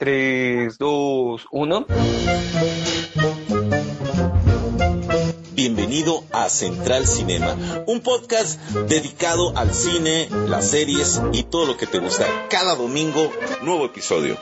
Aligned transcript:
3, 0.00 0.78
2, 0.78 1.46
1. 1.50 1.86
Bienvenido 5.52 6.24
a 6.32 6.48
Central 6.48 7.06
Cinema, 7.06 7.54
un 7.86 8.00
podcast 8.00 8.58
dedicado 8.88 9.54
al 9.58 9.74
cine, 9.74 10.30
las 10.48 10.70
series 10.70 11.20
y 11.34 11.42
todo 11.42 11.66
lo 11.66 11.76
que 11.76 11.86
te 11.86 11.98
gusta. 11.98 12.24
Cada 12.48 12.76
domingo, 12.76 13.30
nuevo 13.60 13.84
episodio. 13.84 14.38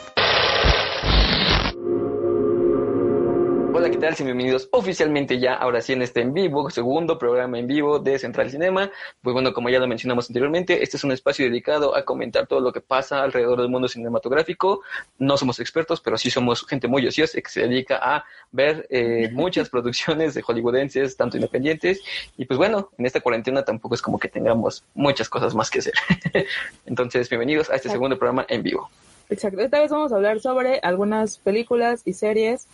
Hola, 3.78 3.91
¿qué 3.91 3.96
tal? 3.96 4.12
Bienvenidos 4.18 4.68
oficialmente 4.73 5.38
ya, 5.38 5.55
ahora 5.55 5.80
sí 5.80 5.92
en 5.92 6.02
este 6.02 6.20
en 6.20 6.34
vivo, 6.34 6.69
segundo 6.69 7.16
programa 7.16 7.60
en 7.60 7.69
vivo 7.69 8.00
de 8.00 8.19
Central 8.19 8.50
Cinema. 8.50 8.91
Pues 9.23 9.34
bueno, 9.34 9.52
como 9.52 9.69
ya 9.69 9.78
lo 9.78 9.86
mencionamos 9.86 10.28
anteriormente, 10.28 10.82
este 10.82 10.96
es 10.96 11.05
un 11.05 11.12
espacio 11.12 11.45
dedicado 11.45 11.96
a 11.96 12.05
comentar 12.05 12.48
todo 12.48 12.59
lo 12.59 12.72
que 12.72 12.80
pasa 12.80 13.22
alrededor 13.22 13.60
del 13.60 13.69
mundo 13.69 13.86
cinematográfico. 13.86 14.83
No 15.20 15.36
somos 15.36 15.60
expertos, 15.60 16.00
pero 16.00 16.19
sí 16.19 16.28
somos 16.28 16.66
gente 16.66 16.88
muy 16.88 17.06
ociosa 17.06 17.41
que 17.41 17.48
se 17.48 17.69
dedica 17.69 18.00
a 18.02 18.24
ver 18.50 18.84
eh, 18.91 19.30
muchas 19.33 19.69
producciones 19.69 20.34
de 20.34 20.42
hollywoodenses, 20.42 21.16
tanto 21.16 21.36
independientes. 21.36 22.03
Y 22.36 22.47
pues 22.47 22.58
bueno, 22.58 22.91
en 22.98 23.06
esta 23.06 23.20
cuarentena 23.20 23.64
tampoco 23.64 23.94
es 23.94 24.03
como 24.03 24.19
que 24.19 24.27
tengamos 24.27 24.83
muchas 24.94 25.28
cosas 25.28 25.55
más 25.55 25.70
que 25.70 25.78
hacer. 25.78 25.94
Entonces, 26.84 27.31
bienvenidos 27.31 27.70
a 27.70 27.77
este 27.77 27.91
segundo 27.91 28.19
programa 28.19 28.44
en 28.48 28.60
vivo. 28.60 28.91
Exacto. 29.31 29.60
Esta 29.60 29.78
vez 29.78 29.91
vamos 29.91 30.10
a 30.10 30.16
hablar 30.16 30.41
sobre 30.41 30.81
algunas 30.83 31.38
películas 31.38 32.03
y 32.05 32.14
series 32.14 32.66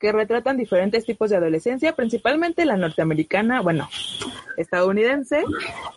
que 0.00 0.12
retratan 0.12 0.56
diferentes 0.56 1.04
tipos 1.04 1.30
de 1.30 1.36
adolescencia, 1.36 1.94
principalmente 1.94 2.64
la 2.64 2.76
norteamericana, 2.76 3.60
bueno, 3.60 3.88
estadounidense, 4.56 5.44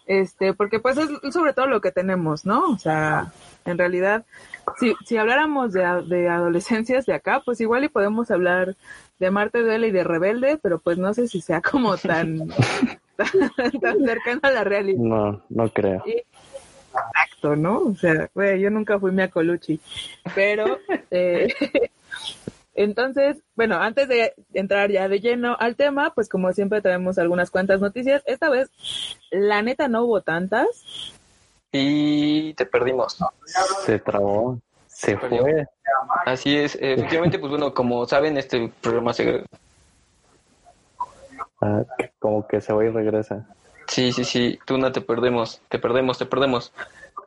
este, 0.06 0.54
porque 0.54 0.80
pues 0.80 0.98
es 0.98 1.10
sobre 1.34 1.54
todo 1.54 1.68
lo 1.68 1.82
que 1.82 1.92
tenemos, 1.92 2.46
¿no? 2.46 2.70
O 2.70 2.78
sea, 2.78 3.32
en 3.66 3.78
realidad, 3.78 4.26
si, 4.78 4.94
si 5.06 5.18
habláramos 5.18 5.72
de, 5.72 5.82
de 6.06 6.28
adolescencias 6.28 7.06
de 7.06 7.14
acá, 7.14 7.42
pues 7.46 7.62
igual 7.62 7.86
y 7.86 7.90
podemos 7.90 8.30
hablar 8.30 8.76
de 9.20 9.32
Marte 9.32 9.62
Duele 9.62 9.88
y 9.88 9.92
de 9.92 10.04
Rebelde, 10.04 10.60
pero 10.62 10.80
pues 10.80 10.98
no 10.98 11.14
sé 11.14 11.30
si 11.30 11.40
sea 11.40 11.62
como 11.62 11.96
tan, 11.96 12.40
tan, 13.16 13.80
tan 13.80 14.06
cercano 14.06 14.42
a 14.44 14.52
la 14.52 14.64
realidad. 14.66 15.00
No, 15.00 15.42
no 15.50 15.70
creo. 15.70 16.04
Y, 16.06 16.24
Exacto, 16.94 17.56
¿no? 17.56 17.80
O 17.80 17.96
sea, 17.96 18.30
güey, 18.34 18.62
yo 18.62 18.70
nunca 18.70 19.00
fui 19.00 19.12
Mia 19.12 19.30
Colucci, 19.30 19.80
pero 20.36 20.78
eh, 21.12 21.54
entonces, 22.76 23.38
bueno, 23.56 23.76
antes 23.76 24.08
de 24.08 24.34
entrar 24.54 24.90
ya 24.90 25.08
de 25.08 25.20
lleno 25.20 25.56
al 25.60 25.76
tema, 25.76 26.14
pues 26.16 26.28
como 26.28 26.52
siempre 26.54 26.82
traemos 26.82 27.18
algunas 27.20 27.52
cuantas 27.52 27.82
noticias. 27.82 28.24
Esta 28.26 28.50
vez, 28.50 28.70
la 29.30 29.62
neta 29.62 29.88
no 29.88 30.04
hubo 30.04 30.22
tantas. 30.22 30.68
Y 31.72 32.54
te 32.56 32.66
perdimos. 32.66 33.18
Se 33.86 34.00
trabó, 34.00 34.60
se 34.88 35.18
fue. 35.18 35.68
Así 36.26 36.58
es, 36.58 36.78
efectivamente, 36.80 37.40
pues 37.40 37.52
bueno, 37.52 37.74
como 37.74 38.06
saben, 38.08 38.38
este 38.38 38.72
programa 38.82 39.14
se... 39.14 39.44
Ah, 41.62 41.84
como 42.20 42.48
que 42.48 42.60
se 42.60 42.74
va 42.74 42.84
y 42.84 42.90
regresa. 42.90 43.48
Sí, 43.88 44.12
sí, 44.12 44.24
sí, 44.24 44.60
tú 44.66 44.78
no 44.78 44.92
te 44.92 45.02
perdemos, 45.02 45.62
te 45.70 45.80
perdemos, 45.80 46.18
te 46.18 46.26
perdemos. 46.26 46.74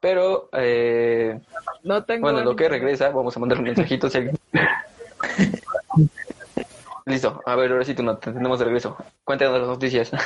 Pero, 0.01 0.49
eh, 0.53 1.41
no 1.85 2.05
tengo 2.05 2.23
bueno, 2.23 2.45
lo 2.45 2.55
que 2.57 2.69
regresa, 2.69 3.11
vamos 3.11 3.37
a 3.37 3.41
mandar 3.41 3.59
un 3.59 3.65
mensajito. 3.65 4.11
Si 4.11 4.19
alguien... 4.19 4.39
Listo, 7.07 7.41
a 7.47 7.55
ver, 7.55 7.71
ahora 7.71 7.85
sí 7.85 7.95
tú 7.95 8.03
no, 8.03 8.19
tenemos 8.19 8.59
de 8.59 8.65
regreso. 8.65 8.97
Cuéntanos 9.23 9.61
las 9.61 9.69
noticias. 9.69 10.11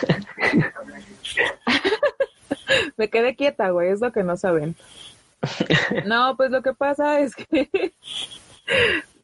Me 2.97 3.11
quedé 3.11 3.37
quieta, 3.37 3.69
güey, 3.71 3.91
es 3.91 4.01
lo 4.01 4.13
que 4.13 4.23
no 4.23 4.37
saben. 4.39 4.77
No, 6.07 6.37
pues 6.37 6.51
lo 6.51 6.63
que 6.63 6.73
pasa 6.73 7.21
es 7.21 7.35
que, 7.35 7.69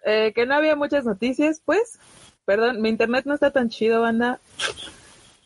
eh, 0.05 0.33
que 0.35 0.47
no 0.47 0.55
había 0.55 0.77
muchas 0.77 1.05
noticias, 1.05 1.63
pues. 1.65 1.99
Perdón, 2.45 2.81
mi 2.81 2.91
internet 2.91 3.25
no 3.25 3.35
está 3.35 3.51
tan 3.51 3.71
chido, 3.71 4.03
banda. 4.03 4.39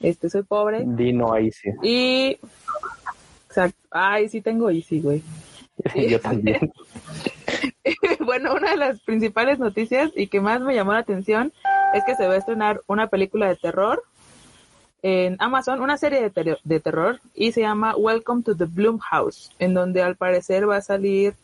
Este, 0.00 0.28
soy 0.30 0.42
pobre. 0.42 0.82
Dino 0.84 1.36
Easy. 1.36 1.70
Y. 1.82 2.38
Exacto. 3.46 3.78
Ay, 3.90 4.28
sí 4.28 4.40
tengo 4.40 4.70
Easy, 4.70 5.00
güey. 5.00 5.22
Yo 5.94 6.20
también. 6.20 6.72
bueno, 8.20 8.54
una 8.54 8.70
de 8.70 8.76
las 8.76 9.00
principales 9.00 9.58
noticias 9.58 10.10
y 10.14 10.26
que 10.26 10.40
más 10.40 10.60
me 10.60 10.74
llamó 10.74 10.92
la 10.92 10.98
atención 10.98 11.52
es 11.94 12.04
que 12.04 12.14
se 12.14 12.26
va 12.26 12.34
a 12.34 12.38
estrenar 12.38 12.82
una 12.86 13.08
película 13.08 13.48
de 13.48 13.56
terror 13.56 14.02
en 15.02 15.36
Amazon, 15.38 15.80
una 15.80 15.96
serie 15.96 16.20
de, 16.20 16.30
ter 16.30 16.58
de 16.62 16.80
terror 16.80 17.20
y 17.34 17.52
se 17.52 17.62
llama 17.62 17.96
Welcome 17.96 18.42
to 18.42 18.54
the 18.56 18.66
Bloom 18.66 18.98
House, 18.98 19.50
en 19.58 19.72
donde 19.74 20.02
al 20.02 20.16
parecer 20.16 20.68
va 20.68 20.76
a 20.76 20.82
salir 20.82 21.34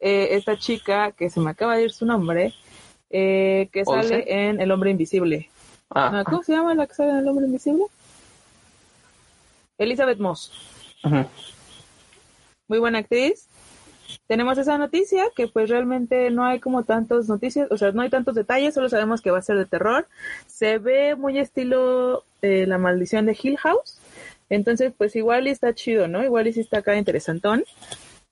eh, 0.00 0.28
esta 0.32 0.58
chica 0.58 1.12
que 1.12 1.30
se 1.30 1.40
me 1.40 1.50
acaba 1.50 1.76
de 1.76 1.84
ir 1.84 1.92
su 1.92 2.04
nombre, 2.04 2.52
eh, 3.10 3.68
que 3.72 3.84
sale 3.84 4.24
en 4.26 4.60
El 4.60 4.72
Hombre 4.72 4.90
Invisible. 4.90 5.50
Ah. 5.90 6.22
¿Cómo 6.24 6.42
se 6.42 6.52
llama 6.52 6.74
la 6.74 6.86
que 6.86 6.94
sale 6.94 7.10
en 7.10 7.18
El 7.18 7.28
Hombre 7.28 7.46
Invisible? 7.46 7.84
Elizabeth 9.78 10.18
Moss. 10.18 10.52
Uh 11.04 11.08
-huh. 11.08 11.26
Muy 12.68 12.78
buena 12.78 12.98
actriz. 12.98 13.49
Tenemos 14.26 14.58
esa 14.58 14.78
noticia 14.78 15.24
que 15.34 15.48
pues 15.48 15.68
realmente 15.68 16.30
no 16.30 16.44
hay 16.44 16.60
como 16.60 16.84
tantos 16.84 17.28
noticias, 17.28 17.68
o 17.70 17.76
sea, 17.76 17.92
no 17.92 18.02
hay 18.02 18.10
tantos 18.10 18.34
detalles, 18.34 18.74
solo 18.74 18.88
sabemos 18.88 19.20
que 19.20 19.30
va 19.30 19.38
a 19.38 19.42
ser 19.42 19.56
de 19.56 19.66
terror. 19.66 20.06
Se 20.46 20.78
ve 20.78 21.16
muy 21.16 21.38
estilo 21.38 22.24
eh, 22.42 22.66
La 22.66 22.78
Maldición 22.78 23.26
de 23.26 23.36
Hill 23.40 23.58
House. 23.58 23.98
Entonces, 24.48 24.92
pues 24.96 25.14
igual 25.16 25.46
y 25.46 25.50
está 25.50 25.74
chido, 25.74 26.08
¿no? 26.08 26.24
Igual 26.24 26.48
y 26.48 26.52
sí 26.52 26.60
está 26.60 26.78
acá 26.78 26.96
interesantón. 26.96 27.64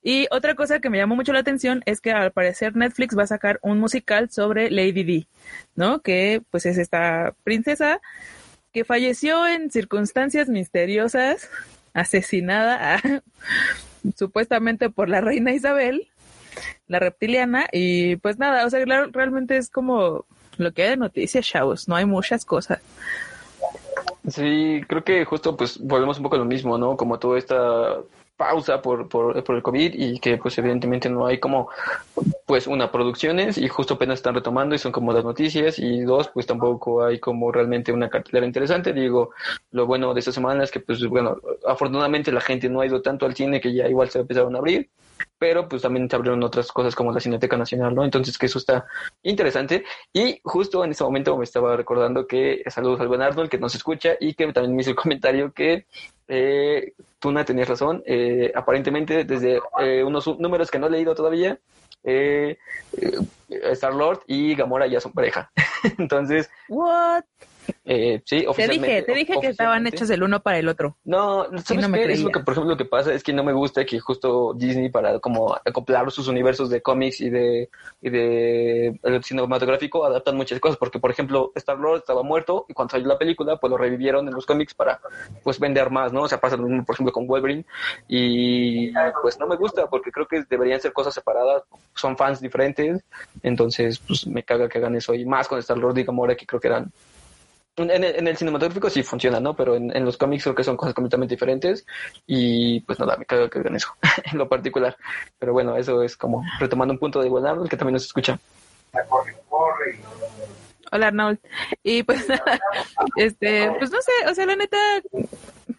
Y 0.03 0.27
otra 0.31 0.55
cosa 0.55 0.81
que 0.81 0.91
me 0.91 0.99
llamó 0.99 1.17
mucho 1.17 1.33
la 1.33 1.41
atención 1.41 1.83
es 1.87 2.01
que 2.01 2.13
al 2.13 2.33
parecer 2.33 2.77
Netflix 2.77 3.17
va 3.17 3.25
a 3.25 3.27
sacar 3.27 3.59
un 3.63 3.79
musical 3.79 4.31
sobre 4.31 4.71
Lady 4.71 5.05
D, 5.05 5.27
¿no? 5.75 6.01
Que 6.01 6.43
pues 6.51 6.67
es 6.67 6.79
esta 6.79 7.35
princesa 7.45 8.01
que 8.73 8.85
falleció 8.85 9.47
en 9.47 9.71
circunstancias 9.71 10.49
misteriosas, 10.49 11.51
asesinada 11.95 13.01
supuestamente 14.17 14.91
por 14.91 15.09
la 15.09 15.21
reina 15.21 15.53
Isabel, 15.53 16.09
la 16.87 16.99
reptiliana, 16.99 17.67
y 17.73 18.17
pues 18.17 18.39
nada, 18.39 18.67
o 18.67 18.71
sea, 18.71 18.85
realmente 18.85 19.57
es 19.57 19.71
como 19.71 20.25
lo 20.57 20.73
que 20.73 20.83
hay 20.83 20.91
de 20.91 20.97
noticias, 20.97 21.47
chavos, 21.47 21.89
no 21.89 21.97
hay 21.97 22.05
muchas 22.05 22.45
cosas. 22.45 22.81
Sí, 24.29 24.83
creo 24.87 25.05
que 25.05 25.25
justo 25.25 25.57
pues 25.57 25.79
volvemos 25.79 26.19
un 26.19 26.25
poco 26.25 26.37
a 26.37 26.39
lo 26.39 26.45
mismo, 26.45 26.77
¿no? 26.77 26.97
Como 26.97 27.19
toda 27.19 27.39
esta 27.39 27.97
pausa 28.39 28.81
por, 28.81 29.09
por, 29.09 29.43
por 29.45 29.57
el 29.57 29.63
COVID 29.63 29.95
y 29.95 30.19
que 30.21 30.39
pues 30.39 30.57
evidentemente 30.57 31.11
no 31.11 31.27
hay 31.27 31.39
como 31.39 31.69
pues 32.47 32.67
una 32.67 32.91
producciones 32.91 33.59
y 33.59 33.69
justo 33.69 33.95
apenas 33.95 34.21
están 34.21 34.35
retomando 34.35 34.75
y 34.75 34.79
son 34.79 34.93
como 34.93 35.13
las 35.13 35.25
noticias 35.25 35.79
y 35.79 36.03
dos 36.03 36.29
pues 36.29 36.47
tampoco 36.47 37.05
hay 37.05 37.19
como 37.19 37.51
realmente 37.53 37.93
una 37.93 38.09
cartelera 38.09 38.47
interesante 38.47 38.93
digo 38.93 39.33
lo 39.73 39.87
bueno 39.87 40.15
de 40.15 40.21
esta 40.21 40.33
semana 40.33 40.63
es 40.63 40.71
que 40.71 40.81
pues 40.81 41.05
bueno 41.07 41.37
afortunadamente 41.67 42.33
la 42.33 42.41
gente 42.41 42.71
no 42.71 42.81
ha 42.81 42.87
ido 42.87 43.03
tanto 43.03 43.27
al 43.27 43.35
cine 43.35 43.61
que 43.61 43.75
ya 43.75 43.89
igual 43.89 44.09
se 44.09 44.21
empezaron 44.21 44.55
a 44.55 44.59
abrir 44.59 44.89
pero 45.37 45.69
pues 45.69 45.83
también 45.83 46.09
se 46.09 46.15
abrieron 46.15 46.43
otras 46.45 46.71
cosas 46.71 46.95
como 46.95 47.11
la 47.13 47.19
Cineteca 47.19 47.57
Nacional, 47.57 47.93
¿no? 47.93 48.05
Entonces 48.05 48.39
que 48.39 48.47
eso 48.47 48.59
está 48.59 48.87
interesante 49.23 49.85
y 50.13 50.41
justo 50.45 50.85
en 50.85 50.93
ese 50.93 51.03
momento 51.03 51.37
me 51.37 51.43
estaba 51.43 51.77
recordando 51.77 52.27
que 52.27 52.63
saludos 52.69 53.01
al 53.01 53.09
buen 53.09 53.23
Arnold 53.23 53.51
que 53.51 53.59
nos 53.59 53.75
escucha 53.75 54.15
y 54.21 54.35
que 54.35 54.53
también 54.53 54.77
me 54.77 54.83
hizo 54.83 54.91
el 54.91 54.97
comentario 54.97 55.53
que 55.53 55.87
eh, 56.29 56.93
Tuna 57.19 57.45
tenías 57.45 57.69
razón, 57.69 58.03
eh, 58.07 58.53
aparentemente 58.55 59.25
desde 59.25 59.61
eh, 59.81 60.05
unos 60.05 60.27
números 60.39 60.71
que 60.71 60.79
no 60.79 60.87
he 60.87 60.91
leído 60.91 61.15
todavía, 61.15 61.59
eh, 62.05 62.59
Star 63.49 63.95
Lord 63.95 64.21
y 64.27 64.55
Gamora 64.55 64.87
ya 64.87 65.01
son 65.01 65.13
pareja. 65.13 65.51
Entonces, 65.99 66.49
What? 66.69 67.25
Eh, 67.91 68.21
sí, 68.27 68.43
Te 68.43 68.49
oficialmente. 68.49 68.87
dije, 68.87 69.03
te 69.03 69.15
dije 69.15 69.35
que 69.41 69.47
estaban 69.47 69.87
hechos 69.87 70.11
el 70.11 70.23
uno 70.23 70.41
para 70.43 70.59
el 70.59 70.69
otro. 70.69 70.99
No, 71.05 71.47
¿sabes 71.65 71.83
no 71.83 71.89
me 71.89 71.99
qué? 71.99 72.13
Es 72.13 72.21
lo 72.23 72.29
que, 72.29 72.41
por 72.41 72.53
ejemplo, 72.53 72.73
lo 72.73 72.77
que 72.77 72.85
pasa 72.85 73.15
es 73.15 73.23
que 73.23 73.33
no 73.33 73.43
me 73.43 73.55
gusta 73.55 73.87
que 73.87 73.99
justo 73.99 74.53
Disney 74.53 74.91
para 74.91 75.19
como 75.21 75.55
acoplar 75.65 76.11
sus 76.11 76.29
universos 76.29 76.69
de 76.69 76.83
cómics 76.83 77.23
y 77.23 77.31
de 77.31 77.71
y 78.03 78.11
de 78.11 79.01
el 79.03 79.25
cinematográfico 79.25 80.05
adaptan 80.05 80.37
muchas 80.37 80.61
cosas, 80.61 80.77
porque 80.77 80.99
por 80.99 81.11
ejemplo, 81.11 81.51
Star-Lord 81.55 82.01
estaba 82.01 82.23
muerto 82.23 82.67
y 82.69 82.75
cuando 82.75 82.91
salió 82.91 83.09
la 83.09 83.17
película, 83.17 83.57
pues 83.57 83.71
lo 83.71 83.79
revivieron 83.79 84.29
en 84.29 84.35
los 84.35 84.45
cómics 84.45 84.75
para 84.75 85.01
pues 85.43 85.59
vender 85.59 85.91
más, 85.91 86.13
¿no? 86.13 86.25
O 86.25 86.29
sea, 86.29 86.39
pasa 86.39 86.59
lo 86.59 86.65
mismo, 86.65 86.85
por 86.85 86.95
ejemplo, 86.95 87.11
con 87.15 87.27
Wolverine 87.27 87.65
y 88.07 88.93
pues 89.23 89.39
no 89.39 89.47
me 89.47 89.57
gusta 89.57 89.87
porque 89.87 90.13
creo 90.13 90.27
que 90.27 90.45
deberían 90.51 90.79
ser 90.79 90.93
cosas 90.93 91.15
separadas, 91.15 91.63
son 91.95 92.19
fans 92.19 92.43
diferentes, 92.43 93.03
entonces 93.43 93.99
pues 93.99 94.27
me 94.27 94.43
caga 94.43 94.69
que 94.69 94.77
hagan 94.77 94.95
eso 94.95 95.15
y 95.15 95.25
más 95.25 95.49
con 95.49 95.59
Star-Lord 95.59 95.97
y 95.97 96.05
Gamora 96.05 96.35
que 96.35 96.45
creo 96.45 96.61
que 96.61 96.69
eran 96.69 96.93
en 97.85 98.05
el, 98.05 98.17
en 98.17 98.29
el 98.29 98.37
cinematográfico 98.37 98.91
sí 98.91 99.03
funciona, 99.03 99.41
¿no? 99.41 99.55
Pero 99.55 99.77
en, 99.77 99.95
en 99.97 100.05
los 100.05 100.17
cómics 100.17 100.45
creo 100.45 100.55
que 100.55 100.65
son 100.65 100.77
cosas 100.77 100.95
completamente 100.95 101.35
diferentes 101.35 101.87
y 102.27 102.81
pues 102.81 102.99
nada, 102.99 103.17
me 103.17 103.25
cago 103.25 103.49
que 103.49 103.59
hagan 103.59 103.77
eso 103.77 103.95
en 104.25 104.39
lo 104.39 104.49
particular. 104.49 104.97
Pero 105.39 105.53
bueno, 105.53 105.77
eso 105.77 106.03
es 106.03 106.17
como 106.17 106.45
retomando 106.59 106.93
un 106.93 106.99
punto 106.99 107.21
de 107.21 107.27
igualdad 107.27 107.57
que 107.69 107.77
también 107.77 107.95
nos 107.95 108.05
escucha. 108.05 108.39
Hola 110.91 111.09
Arnold. 111.09 111.39
Y 111.83 112.03
pues 112.03 112.27
este, 113.17 113.71
pues 113.79 113.91
no 113.91 113.99
sé, 114.01 114.31
o 114.31 114.35
sea, 114.35 114.47
la 114.47 114.57
neta, 114.57 114.79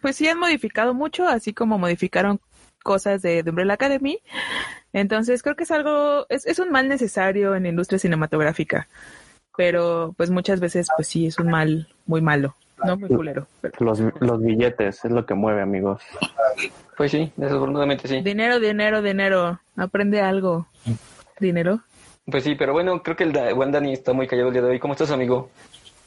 pues 0.00 0.16
sí 0.16 0.28
han 0.28 0.38
modificado 0.38 0.94
mucho, 0.94 1.26
así 1.26 1.52
como 1.52 1.78
modificaron 1.78 2.40
cosas 2.82 3.22
de, 3.22 3.42
de 3.42 3.50
Umbrella 3.50 3.74
Academy. 3.74 4.20
Entonces 4.92 5.42
creo 5.42 5.56
que 5.56 5.64
es 5.64 5.70
algo, 5.70 6.26
es, 6.28 6.46
es 6.46 6.58
un 6.58 6.70
mal 6.70 6.88
necesario 6.88 7.54
en 7.54 7.64
la 7.64 7.68
industria 7.68 7.98
cinematográfica. 7.98 8.88
Pero 9.56 10.14
pues 10.16 10.30
muchas 10.30 10.60
veces, 10.60 10.88
pues 10.96 11.08
sí, 11.08 11.26
es 11.26 11.38
un 11.38 11.50
mal 11.50 11.88
muy 12.06 12.20
malo, 12.20 12.54
¿no? 12.84 12.96
Muy 12.96 13.08
culero. 13.08 13.46
Pero- 13.60 13.74
Los, 13.80 14.00
los 14.20 14.40
billetes 14.40 15.04
es 15.04 15.10
lo 15.10 15.26
que 15.26 15.34
mueve, 15.34 15.60
amigos. 15.62 16.02
Pues 16.96 17.10
sí, 17.10 17.32
desafortunadamente 17.36 18.06
sí. 18.08 18.20
Dinero, 18.22 18.60
dinero, 18.60 19.02
dinero. 19.02 19.60
Aprende 19.76 20.20
algo. 20.20 20.66
Dinero. 21.38 21.80
Pues 22.26 22.44
sí, 22.44 22.54
pero 22.54 22.72
bueno, 22.72 23.02
creo 23.02 23.16
que 23.16 23.24
el 23.24 23.32
da- 23.32 23.52
buen 23.54 23.72
Dani 23.72 23.92
está 23.92 24.12
muy 24.12 24.26
callado 24.26 24.48
el 24.48 24.54
día 24.54 24.62
de 24.62 24.68
hoy. 24.70 24.78
¿Cómo 24.78 24.92
estás, 24.94 25.10
amigo? 25.10 25.50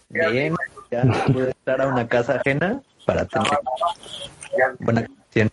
Bien, 0.09 0.53
ya 0.91 1.01
pude 1.33 1.47
entrar 1.47 1.81
a 1.81 1.87
una 1.87 2.07
casa 2.07 2.35
ajena 2.35 2.81
para 3.05 3.25
tener 3.25 3.47
buena 4.79 5.05
canción. 5.07 5.49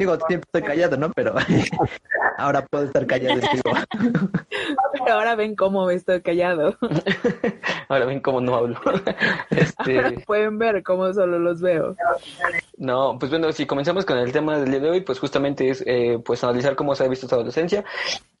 Digo, 0.00 0.16
siempre 0.26 0.46
estoy 0.46 0.62
callado, 0.62 0.96
¿no? 0.96 1.12
Pero 1.12 1.34
ahora 2.38 2.64
puedo 2.64 2.84
estar 2.84 3.06
callado. 3.06 3.38
Pero 4.92 5.12
ahora 5.12 5.34
ven 5.34 5.54
cómo 5.54 5.90
estoy 5.90 6.22
callado. 6.22 6.74
Ahora 7.88 8.06
ven 8.06 8.20
cómo 8.20 8.40
no 8.40 8.54
hablo. 8.54 8.76
Ahora 8.84 9.16
este, 9.50 10.20
pueden 10.20 10.58
ver 10.58 10.82
cómo 10.84 11.12
solo 11.12 11.40
los 11.40 11.60
veo. 11.60 11.96
No, 12.78 13.18
pues 13.18 13.30
bueno, 13.30 13.50
si 13.50 13.66
comenzamos 13.66 14.04
con 14.04 14.16
el 14.18 14.30
tema 14.30 14.58
del 14.58 14.70
día 14.70 14.80
de 14.80 14.90
hoy, 14.90 15.00
pues 15.00 15.18
justamente 15.18 15.68
es 15.68 15.82
eh, 15.86 16.18
pues 16.24 16.44
analizar 16.44 16.76
cómo 16.76 16.94
se 16.94 17.04
ha 17.04 17.08
visto 17.08 17.26
esta 17.26 17.36
adolescencia. 17.36 17.84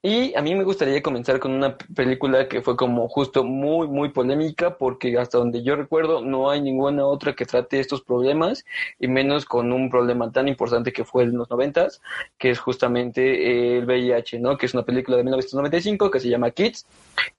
Y 0.02 0.34
a 0.34 0.40
mí 0.40 0.54
me 0.54 0.64
gustaría 0.64 1.02
comenzar 1.02 1.40
con 1.40 1.52
una 1.52 1.76
película 1.76 2.48
que 2.48 2.62
fue 2.62 2.74
como 2.74 3.06
justo 3.08 3.44
muy, 3.44 3.86
muy 3.86 4.08
polémica, 4.10 4.78
porque 4.78 5.18
hasta 5.18 5.36
donde 5.36 5.62
yo 5.62 5.76
recuerdo 5.76 6.22
no 6.22 6.48
hay 6.48 6.62
ninguna 6.62 7.04
otra 7.04 7.34
que 7.34 7.44
trate 7.44 7.80
estos 7.80 8.00
problemas, 8.00 8.64
y 8.98 9.08
menos 9.08 9.44
con 9.44 9.72
un 9.72 9.90
problema 9.90 10.32
tan 10.32 10.48
importante 10.48 10.92
que 10.92 11.04
fue 11.04 11.24
en 11.24 11.36
noventas, 11.50 12.00
que 12.38 12.50
es 12.50 12.58
justamente 12.58 13.76
el 13.76 13.84
VIH, 13.84 14.38
¿no? 14.38 14.56
Que 14.56 14.66
es 14.66 14.74
una 14.74 14.84
película 14.84 15.16
de 15.16 15.24
1995 15.24 16.10
que 16.10 16.20
se 16.20 16.28
llama 16.28 16.50
Kids, 16.52 16.86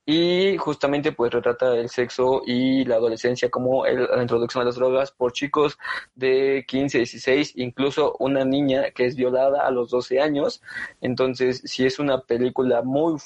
y 0.04 0.56
justamente 0.58 1.12
pues 1.12 1.32
retrata 1.32 1.74
el 1.74 1.88
sexo 1.88 2.42
y 2.46 2.84
la 2.84 2.96
adolescencia 2.96 3.50
como 3.50 3.86
la 3.86 4.22
introducción 4.22 4.62
a 4.62 4.66
las 4.66 4.74
drogas 4.74 5.12
por 5.12 5.32
chicos 5.32 5.78
de 6.14 6.64
15, 6.66 6.98
16, 6.98 7.52
incluso 7.56 8.16
una 8.18 8.44
niña 8.44 8.90
que 8.90 9.06
es 9.06 9.16
violada 9.16 9.66
a 9.66 9.70
los 9.70 9.90
12 9.90 10.20
años. 10.20 10.62
Entonces, 11.00 11.62
sí 11.64 11.86
es 11.86 11.98
una 11.98 12.20
película 12.20 12.82
muy, 12.82 13.18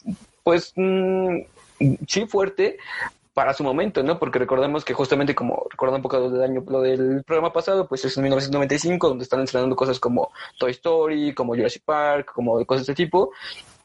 pues, 0.43 0.73
mm, 0.77 1.41
sí 2.06 2.27
fuerte 2.27 2.79
para 3.37 3.53
su 3.53 3.62
momento, 3.62 4.03
¿no? 4.03 4.19
Porque 4.19 4.38
recordemos 4.38 4.83
que 4.87 4.94
justamente 4.94 5.35
como 5.35 5.67
recordando 5.71 5.99
un 5.99 6.03
poco 6.03 6.19
lo 6.19 6.31
del 6.31 6.43
año, 6.43 6.65
lo 6.67 6.81
del 6.81 7.23
programa 7.23 7.53
pasado, 7.53 7.87
pues 7.87 8.03
es 8.06 8.17
en 8.17 8.23
1995 8.25 9.09
donde 9.11 9.25
están 9.25 9.43
estrenando 9.43 9.77
cosas 9.77 10.00
como 10.00 10.33
Toy 10.59 10.71
Story, 10.73 11.35
como 11.35 11.55
Jurassic 11.55 11.85
Park, 11.85 12.33
como 12.35 12.65
cosas 12.65 12.87
de 12.87 12.93
este 12.94 13.05
tipo 13.05 13.31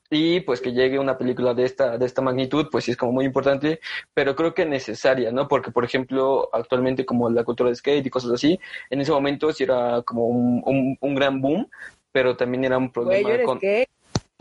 y 0.10 0.42
pues 0.42 0.62
que 0.62 0.74
llegue 0.74 1.00
una 1.00 1.18
película 1.18 1.54
de 1.54 1.66
esta 1.66 1.98
de 1.98 2.06
esta 2.06 2.22
magnitud 2.22 2.68
pues 2.72 2.86
sí 2.86 2.92
es 2.92 2.98
como 2.98 3.14
muy 3.14 3.26
importante 3.26 3.80
pero 4.14 4.36
creo 4.36 4.54
que 4.54 4.66
necesaria 4.66 5.32
no 5.32 5.48
porque 5.48 5.72
por 5.72 5.86
ejemplo 5.86 6.50
actualmente 6.54 7.06
como 7.06 7.30
la 7.30 7.44
cultura 7.46 7.70
de 7.70 7.76
skate 7.78 8.06
y 8.06 8.10
cosas 8.10 8.32
así 8.32 8.60
en 8.90 9.02
ese 9.02 9.12
momento 9.12 9.54
sí 9.54 9.64
era 9.64 10.02
como 10.04 10.28
un, 10.28 10.62
un, 10.66 10.98
un 11.00 11.16
gran 11.16 11.42
boom 11.42 11.70
pero 12.12 12.36
también 12.38 12.66
era 12.66 12.78
un 12.78 12.92
Güey, 13.04 13.24
problema 13.24 13.30
¿yo 13.30 13.36
eres 13.36 13.46
con? 13.46 13.62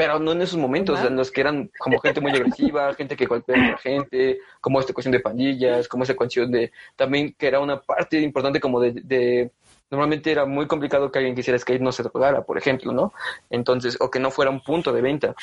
Pero 0.01 0.19
no 0.19 0.33
en 0.33 0.41
esos 0.41 0.59
momentos, 0.59 0.99
en 1.05 1.15
los 1.15 1.31
que 1.31 1.43
eran 1.43 1.71
como 1.79 1.99
gente 1.99 2.23
muy 2.23 2.31
agresiva, 2.31 2.95
gente 2.97 3.15
que 3.19 3.27
golpea 3.27 3.55
a 3.55 3.71
la 3.73 3.77
gente, 3.77 4.39
como 4.59 4.81
esta 4.81 4.95
cuestión 4.95 5.13
de 5.13 5.21
pandillas, 5.21 5.89
como 5.89 6.05
esa 6.05 6.17
cuestión 6.17 6.51
de 6.51 6.73
también 6.97 7.35
que 7.37 7.47
era 7.47 7.61
una 7.61 7.83
parte 7.83 8.19
importante 8.19 8.61
como 8.61 8.81
de, 8.81 8.93
de 8.93 9.51
normalmente 9.91 10.31
era 10.31 10.47
muy 10.47 10.67
complicado 10.67 11.11
que 11.11 11.19
alguien 11.19 11.35
que 11.35 11.41
hiciera 11.41 11.59
skate 11.59 11.83
no 11.83 11.93
se 11.93 12.03
drogara, 12.03 12.43
por 12.43 12.57
ejemplo, 12.57 12.93
¿no? 12.93 13.13
Entonces, 13.51 13.97
o 14.01 14.11
que 14.11 14.21
no 14.21 14.31
fuera 14.31 14.51
un 14.51 14.61
punto 14.61 14.93
de 14.93 15.03
venta. 15.03 15.35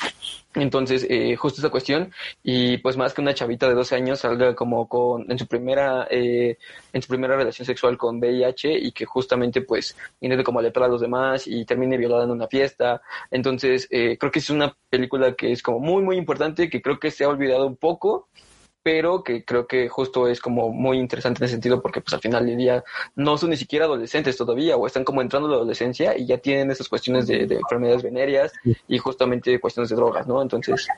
Entonces, 0.54 1.06
eh, 1.08 1.36
justo 1.36 1.60
esa 1.60 1.70
cuestión, 1.70 2.12
y 2.42 2.78
pues 2.78 2.96
más 2.96 3.12
que 3.12 3.20
una 3.20 3.34
chavita 3.34 3.68
de 3.68 3.74
12 3.74 3.94
años 3.94 4.20
salga 4.20 4.54
como 4.54 4.88
con, 4.88 5.30
en 5.30 5.38
su 5.38 5.46
primera, 5.46 6.08
eh, 6.10 6.56
en 6.92 7.02
su 7.02 7.08
primera 7.08 7.36
relación 7.36 7.66
sexual 7.66 7.98
con 7.98 8.18
VIH 8.18 8.78
y 8.78 8.92
que 8.92 9.04
justamente 9.04 9.60
pues 9.60 9.96
intente 10.20 10.44
como 10.44 10.58
alertar 10.58 10.84
a 10.84 10.88
los 10.88 11.00
demás 11.00 11.46
y 11.46 11.64
termine 11.64 11.98
violada 11.98 12.24
en 12.24 12.30
una 12.30 12.48
fiesta. 12.48 13.02
Entonces, 13.30 13.86
eh, 13.90 14.16
creo 14.18 14.32
que 14.32 14.38
es 14.38 14.50
una 14.50 14.74
película 14.88 15.34
que 15.34 15.52
es 15.52 15.62
como 15.62 15.78
muy, 15.78 16.02
muy 16.02 16.16
importante, 16.16 16.70
que 16.70 16.80
creo 16.80 16.98
que 16.98 17.10
se 17.10 17.24
ha 17.24 17.28
olvidado 17.28 17.66
un 17.66 17.76
poco, 17.76 18.28
pero 18.90 19.22
que 19.22 19.44
creo 19.44 19.66
que 19.66 19.86
justo 19.90 20.28
es 20.28 20.40
como 20.40 20.70
muy 20.70 20.96
interesante 20.98 21.40
en 21.40 21.44
ese 21.44 21.52
sentido 21.56 21.82
porque 21.82 22.00
pues 22.00 22.14
al 22.14 22.20
final 22.20 22.46
del 22.46 22.56
día 22.56 22.82
no 23.16 23.36
son 23.36 23.50
ni 23.50 23.58
siquiera 23.58 23.84
adolescentes 23.84 24.34
todavía 24.38 24.78
o 24.78 24.86
están 24.86 25.04
como 25.04 25.20
entrando 25.20 25.46
a 25.46 25.50
la 25.50 25.56
adolescencia 25.58 26.16
y 26.16 26.24
ya 26.24 26.38
tienen 26.38 26.70
esas 26.70 26.88
cuestiones 26.88 27.26
de, 27.26 27.46
de 27.46 27.56
enfermedades 27.56 28.02
venéreas 28.02 28.50
y 28.86 28.96
justamente 28.96 29.60
cuestiones 29.60 29.90
de 29.90 29.96
drogas, 29.96 30.26
¿no? 30.26 30.40
Entonces, 30.40 30.88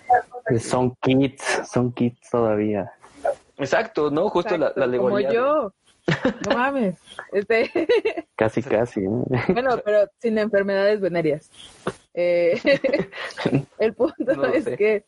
Son 0.60 0.94
kids, 1.02 1.42
son 1.68 1.90
kids 1.90 2.30
todavía. 2.30 2.92
exacto, 3.58 4.08
¿no? 4.08 4.28
Justo 4.28 4.56
la, 4.56 4.72
la 4.76 4.96
Como 4.96 5.18
yo. 5.18 5.72
No 6.48 6.54
mames. 6.56 6.94
Este, 7.32 7.72
Casi, 8.36 8.62
casi. 8.62 9.00
¿eh? 9.00 9.08
bueno, 9.48 9.80
pero 9.84 10.08
sin 10.18 10.38
enfermedades 10.38 11.00
venéreas. 11.00 11.50
Eh, 12.14 12.56
el 13.80 13.94
punto 13.94 14.14
No 14.36 14.44
es 14.44 14.62
sé. 14.62 14.76
que. 14.76 15.04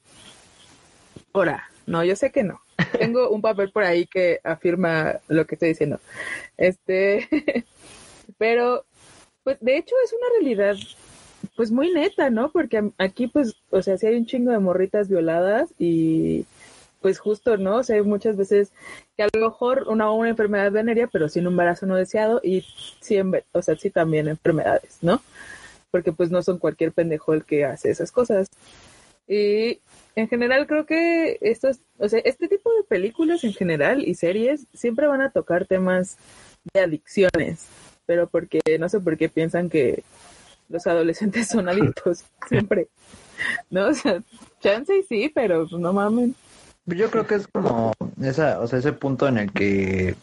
Ahora, 1.32 1.68
no, 1.86 2.04
yo 2.04 2.16
sé 2.16 2.30
que 2.30 2.42
no. 2.42 2.60
Tengo 2.98 3.30
un 3.30 3.42
papel 3.42 3.70
por 3.70 3.84
ahí 3.84 4.06
que 4.06 4.40
afirma 4.44 5.20
lo 5.28 5.46
que 5.46 5.54
estoy 5.54 5.70
diciendo. 5.70 6.00
Este, 6.56 7.28
pero, 8.38 8.84
pues, 9.44 9.58
de 9.60 9.76
hecho 9.76 9.94
es 10.04 10.12
una 10.12 10.26
realidad, 10.38 10.76
pues, 11.56 11.70
muy 11.70 11.92
neta, 11.92 12.30
¿no? 12.30 12.50
Porque 12.50 12.90
aquí, 12.98 13.26
pues, 13.26 13.54
o 13.70 13.82
sea, 13.82 13.98
sí 13.98 14.06
hay 14.06 14.16
un 14.16 14.26
chingo 14.26 14.52
de 14.52 14.58
morritas 14.58 15.08
violadas 15.08 15.70
y, 15.78 16.46
pues, 17.00 17.18
justo, 17.18 17.56
¿no? 17.56 17.76
O 17.78 17.82
sea, 17.82 17.96
hay 17.96 18.02
muchas 18.02 18.36
veces 18.36 18.70
que 19.16 19.24
a 19.24 19.28
lo 19.32 19.40
mejor 19.48 19.88
una, 19.88 20.10
una 20.10 20.30
enfermedad 20.30 20.72
venérea, 20.72 21.08
pero 21.08 21.28
sin 21.28 21.46
un 21.46 21.54
embarazo 21.54 21.86
no 21.86 21.96
deseado 21.96 22.40
y 22.42 22.64
sí, 23.00 23.18
o 23.52 23.62
sea, 23.62 23.76
sí 23.76 23.90
también 23.90 24.28
enfermedades, 24.28 24.98
¿no? 25.02 25.20
Porque, 25.90 26.12
pues, 26.12 26.30
no 26.30 26.42
son 26.42 26.58
cualquier 26.58 26.92
pendejo 26.92 27.34
el 27.34 27.44
que 27.44 27.64
hace 27.64 27.90
esas 27.90 28.12
cosas. 28.12 28.48
Y 29.28 29.80
en 30.14 30.28
general 30.28 30.66
creo 30.66 30.86
que 30.86 31.38
estos, 31.40 31.80
o 31.98 32.08
sea, 32.08 32.20
este 32.24 32.48
tipo 32.48 32.70
de 32.74 32.84
películas 32.84 33.44
en 33.44 33.52
general 33.52 34.06
y 34.06 34.14
series 34.14 34.66
siempre 34.74 35.06
van 35.06 35.22
a 35.22 35.30
tocar 35.30 35.66
temas 35.66 36.18
de 36.72 36.80
adicciones, 36.80 37.66
pero 38.06 38.28
porque 38.28 38.60
no 38.78 38.88
sé 38.88 39.00
por 39.00 39.16
qué 39.16 39.28
piensan 39.28 39.70
que 39.70 40.02
los 40.68 40.86
adolescentes 40.86 41.48
son 41.48 41.68
adictos 41.68 42.24
siempre. 42.48 42.88
¿No? 43.70 43.88
O 43.88 43.94
sea, 43.94 44.22
chance 44.60 44.96
y 44.96 45.02
sí, 45.02 45.30
pero 45.34 45.66
pues, 45.68 45.80
no 45.80 45.92
mamen. 45.92 46.34
Yo 46.86 47.10
creo 47.10 47.26
que 47.26 47.36
es 47.36 47.46
como 47.46 47.92
esa, 48.20 48.60
o 48.60 48.66
sea, 48.66 48.78
ese 48.78 48.92
punto 48.92 49.28
en 49.28 49.38
el 49.38 49.52
que, 49.52 50.14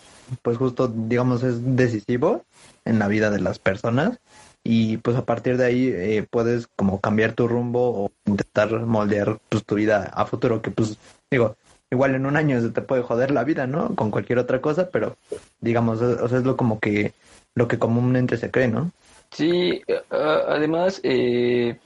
pues 0.42 0.58
justo, 0.58 0.88
digamos, 0.88 1.44
es 1.44 1.76
decisivo 1.76 2.44
en 2.86 3.00
la 3.00 3.08
vida 3.08 3.30
de 3.30 3.40
las 3.40 3.60
personas 3.60 4.20
y 4.64 4.98
pues 4.98 5.16
a 5.18 5.26
partir 5.26 5.58
de 5.58 5.66
ahí 5.66 5.88
eh, 5.88 6.26
puedes 6.30 6.68
como 6.76 7.00
cambiar 7.00 7.34
tu 7.34 7.48
rumbo 7.48 8.06
o 8.06 8.12
intentar 8.26 8.72
moldear 8.82 9.40
pues 9.50 9.66
tu 9.66 9.76
vida 9.76 10.12
a 10.14 10.26
futuro, 10.26 10.62
que 10.62 10.72
pues 10.72 10.98
digo, 11.32 11.56
igual 11.92 12.16
en 12.16 12.26
un 12.26 12.36
año 12.36 12.62
se 12.62 12.70
te 12.70 12.82
puede 12.82 13.02
joder 13.02 13.32
la 13.32 13.44
vida, 13.44 13.68
¿no? 13.68 13.96
Con 13.96 14.12
cualquier 14.12 14.40
otra 14.40 14.62
cosa, 14.62 14.90
pero 14.92 15.18
digamos, 15.60 16.02
o 16.02 16.28
sea, 16.28 16.40
es 16.40 16.44
lo 16.44 16.58
como 16.58 16.80
que, 16.80 17.14
lo 17.56 17.68
que 17.68 17.80
comúnmente 17.80 18.38
se 18.38 18.52
cree, 18.52 18.68
¿no? 18.68 18.92
Sí, 19.32 19.82
además, 20.10 21.00
eh, 21.04 21.78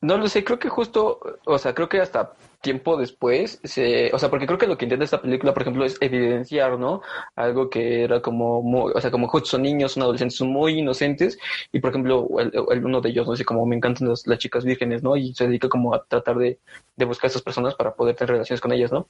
no 0.00 0.18
lo 0.18 0.28
sé, 0.28 0.44
creo 0.44 0.58
que 0.58 0.68
justo, 0.68 1.18
o 1.44 1.58
sea, 1.58 1.74
creo 1.74 1.88
que 1.88 2.00
hasta 2.00 2.32
tiempo 2.64 2.96
después, 2.96 3.60
se, 3.62 4.10
o 4.12 4.18
sea, 4.18 4.30
porque 4.30 4.46
creo 4.46 4.58
que 4.58 4.66
lo 4.66 4.76
que 4.76 4.86
intenta 4.86 5.04
esta 5.04 5.22
película, 5.22 5.52
por 5.54 5.62
ejemplo, 5.62 5.84
es 5.84 5.96
evidenciar, 6.00 6.78
¿no? 6.78 7.02
Algo 7.36 7.70
que 7.70 8.02
era 8.02 8.20
como, 8.20 8.62
muy, 8.62 8.92
o 8.92 9.00
sea, 9.00 9.10
como 9.12 9.30
son 9.44 9.62
niños, 9.62 9.92
son 9.92 10.02
adolescentes, 10.02 10.38
son 10.38 10.48
muy 10.48 10.80
inocentes, 10.80 11.38
y 11.70 11.80
por 11.80 11.90
ejemplo, 11.90 12.22
uno 12.22 13.00
de 13.00 13.08
ellos, 13.10 13.28
no 13.28 13.36
sé, 13.36 13.44
como 13.44 13.66
me 13.66 13.76
encantan 13.76 14.08
las, 14.08 14.26
las 14.26 14.38
chicas 14.38 14.64
vírgenes, 14.64 15.02
¿no? 15.02 15.16
Y 15.16 15.34
se 15.34 15.46
dedica 15.46 15.68
como 15.68 15.94
a 15.94 16.02
tratar 16.04 16.38
de, 16.38 16.58
de 16.96 17.04
buscar 17.04 17.26
a 17.26 17.28
estas 17.28 17.42
personas 17.42 17.74
para 17.74 17.94
poder 17.94 18.16
tener 18.16 18.32
relaciones 18.32 18.60
con 18.60 18.72
ellas, 18.72 18.90
¿no? 18.90 19.06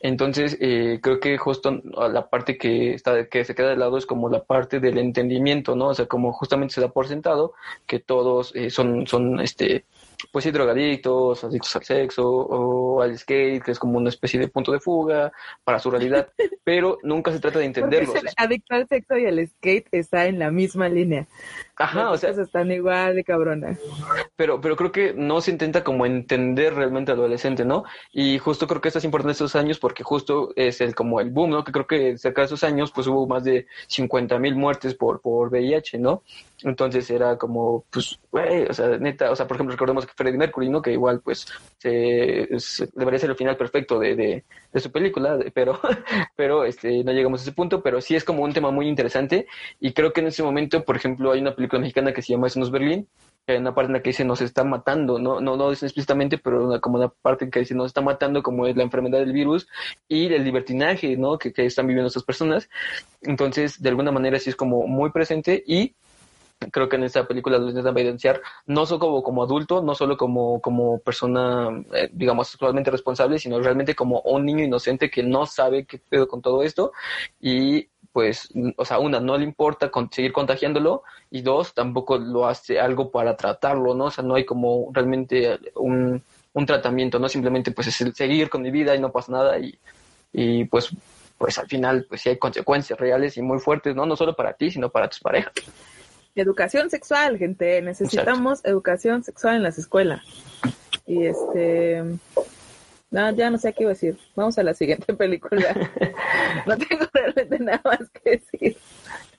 Entonces, 0.00 0.56
eh, 0.60 0.98
creo 1.02 1.20
que 1.20 1.38
justo 1.38 1.70
la 1.70 2.28
parte 2.28 2.58
que 2.58 2.94
está, 2.94 3.26
que 3.26 3.44
se 3.44 3.54
queda 3.54 3.70
de 3.70 3.76
lado 3.76 3.96
es 3.96 4.06
como 4.06 4.28
la 4.28 4.44
parte 4.44 4.80
del 4.80 4.98
entendimiento, 4.98 5.76
¿no? 5.76 5.88
O 5.88 5.94
sea, 5.94 6.06
como 6.06 6.32
justamente 6.32 6.74
se 6.74 6.80
da 6.80 6.88
por 6.88 7.06
sentado 7.06 7.54
que 7.86 8.00
todos 8.00 8.54
eh, 8.54 8.70
son, 8.70 9.06
son, 9.06 9.40
este, 9.40 9.84
pues 10.32 10.44
sí, 10.44 10.50
drogadictos, 10.50 11.44
adictos 11.44 11.76
al 11.76 11.84
sexo 11.84 12.28
o 12.28 13.00
al 13.02 13.16
skate, 13.18 13.62
que 13.62 13.70
es 13.70 13.78
como 13.78 13.98
una 13.98 14.08
especie 14.08 14.40
de 14.40 14.48
punto 14.48 14.72
de 14.72 14.80
fuga 14.80 15.32
para 15.64 15.78
su 15.78 15.90
realidad, 15.90 16.28
pero 16.64 16.98
nunca 17.02 17.32
se 17.32 17.40
trata 17.40 17.58
de 17.58 17.70
Porque 17.70 17.80
entenderlos. 17.80 18.34
adicto 18.36 18.74
al 18.74 18.88
sexo 18.88 19.16
y 19.16 19.26
al 19.26 19.46
skate 19.46 19.88
está 19.92 20.26
en 20.26 20.38
la 20.38 20.50
misma 20.50 20.88
línea. 20.88 21.26
Ajá, 21.78 22.10
o 22.10 22.16
sea, 22.16 22.30
están 22.30 22.70
igual 22.72 23.14
de 23.14 23.24
cabrona. 23.24 23.78
pero, 24.36 24.60
pero 24.60 24.74
creo 24.76 24.90
que 24.90 25.14
no 25.14 25.40
se 25.40 25.50
intenta 25.52 25.84
como 25.84 26.06
entender 26.06 26.74
realmente 26.74 27.12
al 27.12 27.18
adolescente, 27.18 27.64
¿no? 27.64 27.84
Y 28.12 28.38
justo 28.38 28.66
creo 28.66 28.80
que 28.80 28.88
esto 28.88 28.98
es 28.98 29.04
importante 29.04 29.32
estos 29.32 29.54
años 29.56 29.78
porque 29.78 30.02
justo 30.02 30.50
es 30.56 30.80
el 30.80 30.94
como 30.94 31.20
el 31.20 31.30
boom, 31.30 31.50
¿no? 31.50 31.64
Que 31.64 31.72
creo 31.72 31.86
que 31.86 32.18
cerca 32.18 32.40
de 32.42 32.46
esos 32.46 32.64
años 32.64 32.90
pues 32.92 33.06
hubo 33.06 33.26
más 33.28 33.44
de 33.44 33.66
50 33.86 34.38
mil 34.38 34.56
muertes 34.56 34.94
por, 34.94 35.20
por 35.20 35.48
VIH, 35.50 35.98
¿no? 35.98 36.22
Entonces 36.64 37.08
era 37.10 37.38
como, 37.38 37.84
pues, 37.90 38.18
güey, 38.32 38.64
o 38.64 38.72
sea, 38.74 38.98
neta, 38.98 39.30
o 39.30 39.36
sea, 39.36 39.46
por 39.46 39.56
ejemplo, 39.56 39.72
recordemos 39.72 40.04
que 40.04 40.12
Freddie 40.16 40.38
Mercury, 40.38 40.68
¿no? 40.68 40.82
Que 40.82 40.90
igual, 40.92 41.20
pues, 41.20 41.46
se, 41.78 42.48
se- 42.58 42.88
debería 42.94 43.20
ser 43.20 43.30
el 43.30 43.36
final 43.36 43.56
perfecto 43.56 43.98
de, 44.00 44.16
de, 44.16 44.44
de 44.72 44.80
su 44.80 44.92
película, 44.92 45.38
pero, 45.54 45.80
pero, 46.36 46.64
este, 46.64 47.02
no 47.04 47.12
llegamos 47.12 47.40
a 47.40 47.42
ese 47.44 47.52
punto, 47.52 47.82
pero 47.82 48.00
sí 48.00 48.14
es 48.14 48.24
como 48.24 48.42
un 48.42 48.52
tema 48.52 48.70
muy 48.70 48.88
interesante 48.88 49.46
y 49.80 49.92
creo 49.92 50.12
que 50.12 50.20
en 50.20 50.28
ese 50.28 50.42
momento, 50.42 50.84
por 50.84 50.96
ejemplo, 50.96 51.32
hay 51.32 51.40
una 51.40 51.54
película 51.54 51.80
mexicana 51.80 52.12
que 52.12 52.22
se 52.22 52.32
llama 52.32 52.48
Eso 52.48 52.70
Berlín, 52.70 53.08
que 53.46 53.52
hay 53.52 53.58
una 53.58 53.74
parte 53.74 53.88
en 53.88 53.94
la 53.94 54.02
que 54.02 54.10
dice 54.10 54.24
nos 54.24 54.42
está 54.42 54.62
matando, 54.62 55.18
no, 55.18 55.40
no, 55.40 55.56
no 55.56 55.70
dice 55.70 55.86
explícitamente, 55.86 56.36
pero 56.36 56.66
una, 56.66 56.80
como 56.80 56.98
una 56.98 57.08
parte 57.08 57.46
en 57.46 57.50
que 57.50 57.60
dice 57.60 57.74
nos 57.74 57.86
está 57.86 58.02
matando, 58.02 58.42
como 58.42 58.66
es 58.66 58.76
la 58.76 58.82
enfermedad 58.82 59.20
del 59.20 59.32
virus 59.32 59.66
y 60.06 60.26
el 60.26 60.44
libertinaje, 60.44 61.16
¿no? 61.16 61.38
Que, 61.38 61.52
que 61.52 61.64
están 61.64 61.86
viviendo 61.86 62.08
estas 62.08 62.24
personas. 62.24 62.68
Entonces, 63.22 63.80
de 63.80 63.88
alguna 63.88 64.12
manera 64.12 64.38
sí 64.38 64.50
es 64.50 64.56
como 64.56 64.86
muy 64.86 65.10
presente 65.12 65.62
y 65.66 65.94
creo 66.72 66.88
que 66.88 66.96
en 66.96 67.04
esta 67.04 67.26
película 67.26 67.58
lo 67.58 67.68
intentan 67.68 67.96
evidenciar 67.96 68.40
no 68.66 68.86
solo 68.86 69.00
como, 69.00 69.22
como 69.22 69.42
adulto, 69.42 69.82
no 69.82 69.94
solo 69.94 70.16
como, 70.16 70.60
como 70.60 70.98
persona, 70.98 71.68
eh, 71.92 72.10
digamos, 72.12 72.48
sexualmente 72.48 72.90
responsable, 72.90 73.38
sino 73.38 73.60
realmente 73.60 73.94
como 73.94 74.20
un 74.22 74.44
niño 74.44 74.64
inocente 74.64 75.10
que 75.10 75.22
no 75.22 75.46
sabe 75.46 75.84
qué 75.86 75.98
pedo 75.98 76.26
con 76.28 76.42
todo 76.42 76.62
esto 76.62 76.92
y 77.40 77.88
pues, 78.12 78.48
o 78.76 78.84
sea, 78.84 78.98
una, 78.98 79.20
no 79.20 79.36
le 79.36 79.44
importa 79.44 79.90
seguir 80.10 80.32
contagiándolo 80.32 81.04
y 81.30 81.42
dos, 81.42 81.74
tampoco 81.74 82.18
lo 82.18 82.48
hace 82.48 82.80
algo 82.80 83.10
para 83.12 83.36
tratarlo, 83.36 83.94
¿no? 83.94 84.06
O 84.06 84.10
sea, 84.10 84.24
no 84.24 84.34
hay 84.34 84.44
como 84.44 84.88
realmente 84.92 85.58
un, 85.76 86.20
un 86.52 86.66
tratamiento, 86.66 87.20
¿no? 87.20 87.28
Simplemente 87.28 87.70
pues 87.70 87.86
es 87.86 88.00
el 88.00 88.14
seguir 88.14 88.50
con 88.50 88.62
mi 88.62 88.72
vida 88.72 88.96
y 88.96 89.00
no 89.00 89.12
pasa 89.12 89.32
nada 89.32 89.58
y, 89.58 89.78
y 90.32 90.64
pues, 90.64 90.90
pues 91.36 91.58
al 91.58 91.68
final 91.68 92.06
pues 92.08 92.22
sí 92.22 92.30
hay 92.30 92.38
consecuencias 92.38 92.98
reales 92.98 93.36
y 93.36 93.42
muy 93.42 93.60
fuertes, 93.60 93.94
¿no? 93.94 94.04
No 94.04 94.16
solo 94.16 94.34
para 94.34 94.54
ti, 94.54 94.70
sino 94.72 94.88
para 94.88 95.08
tus 95.08 95.20
parejas. 95.20 95.52
Educación 96.38 96.88
sexual, 96.88 97.36
gente. 97.36 97.82
Necesitamos 97.82 98.64
educación 98.64 99.24
sexual 99.24 99.56
en 99.56 99.62
las 99.64 99.78
escuelas. 99.78 100.22
Y 101.06 101.26
este. 101.26 102.04
No, 103.10 103.30
ya 103.32 103.50
no 103.50 103.58
sé 103.58 103.72
qué 103.72 103.84
iba 103.84 103.90
a 103.90 103.94
decir. 103.94 104.18
Vamos 104.36 104.58
a 104.58 104.62
la 104.62 104.74
siguiente 104.74 105.14
película. 105.14 105.74
no 106.66 106.76
tengo 106.76 107.06
realmente 107.12 107.58
nada 107.58 107.80
más 107.84 108.08
que 108.10 108.30
decir. 108.30 108.76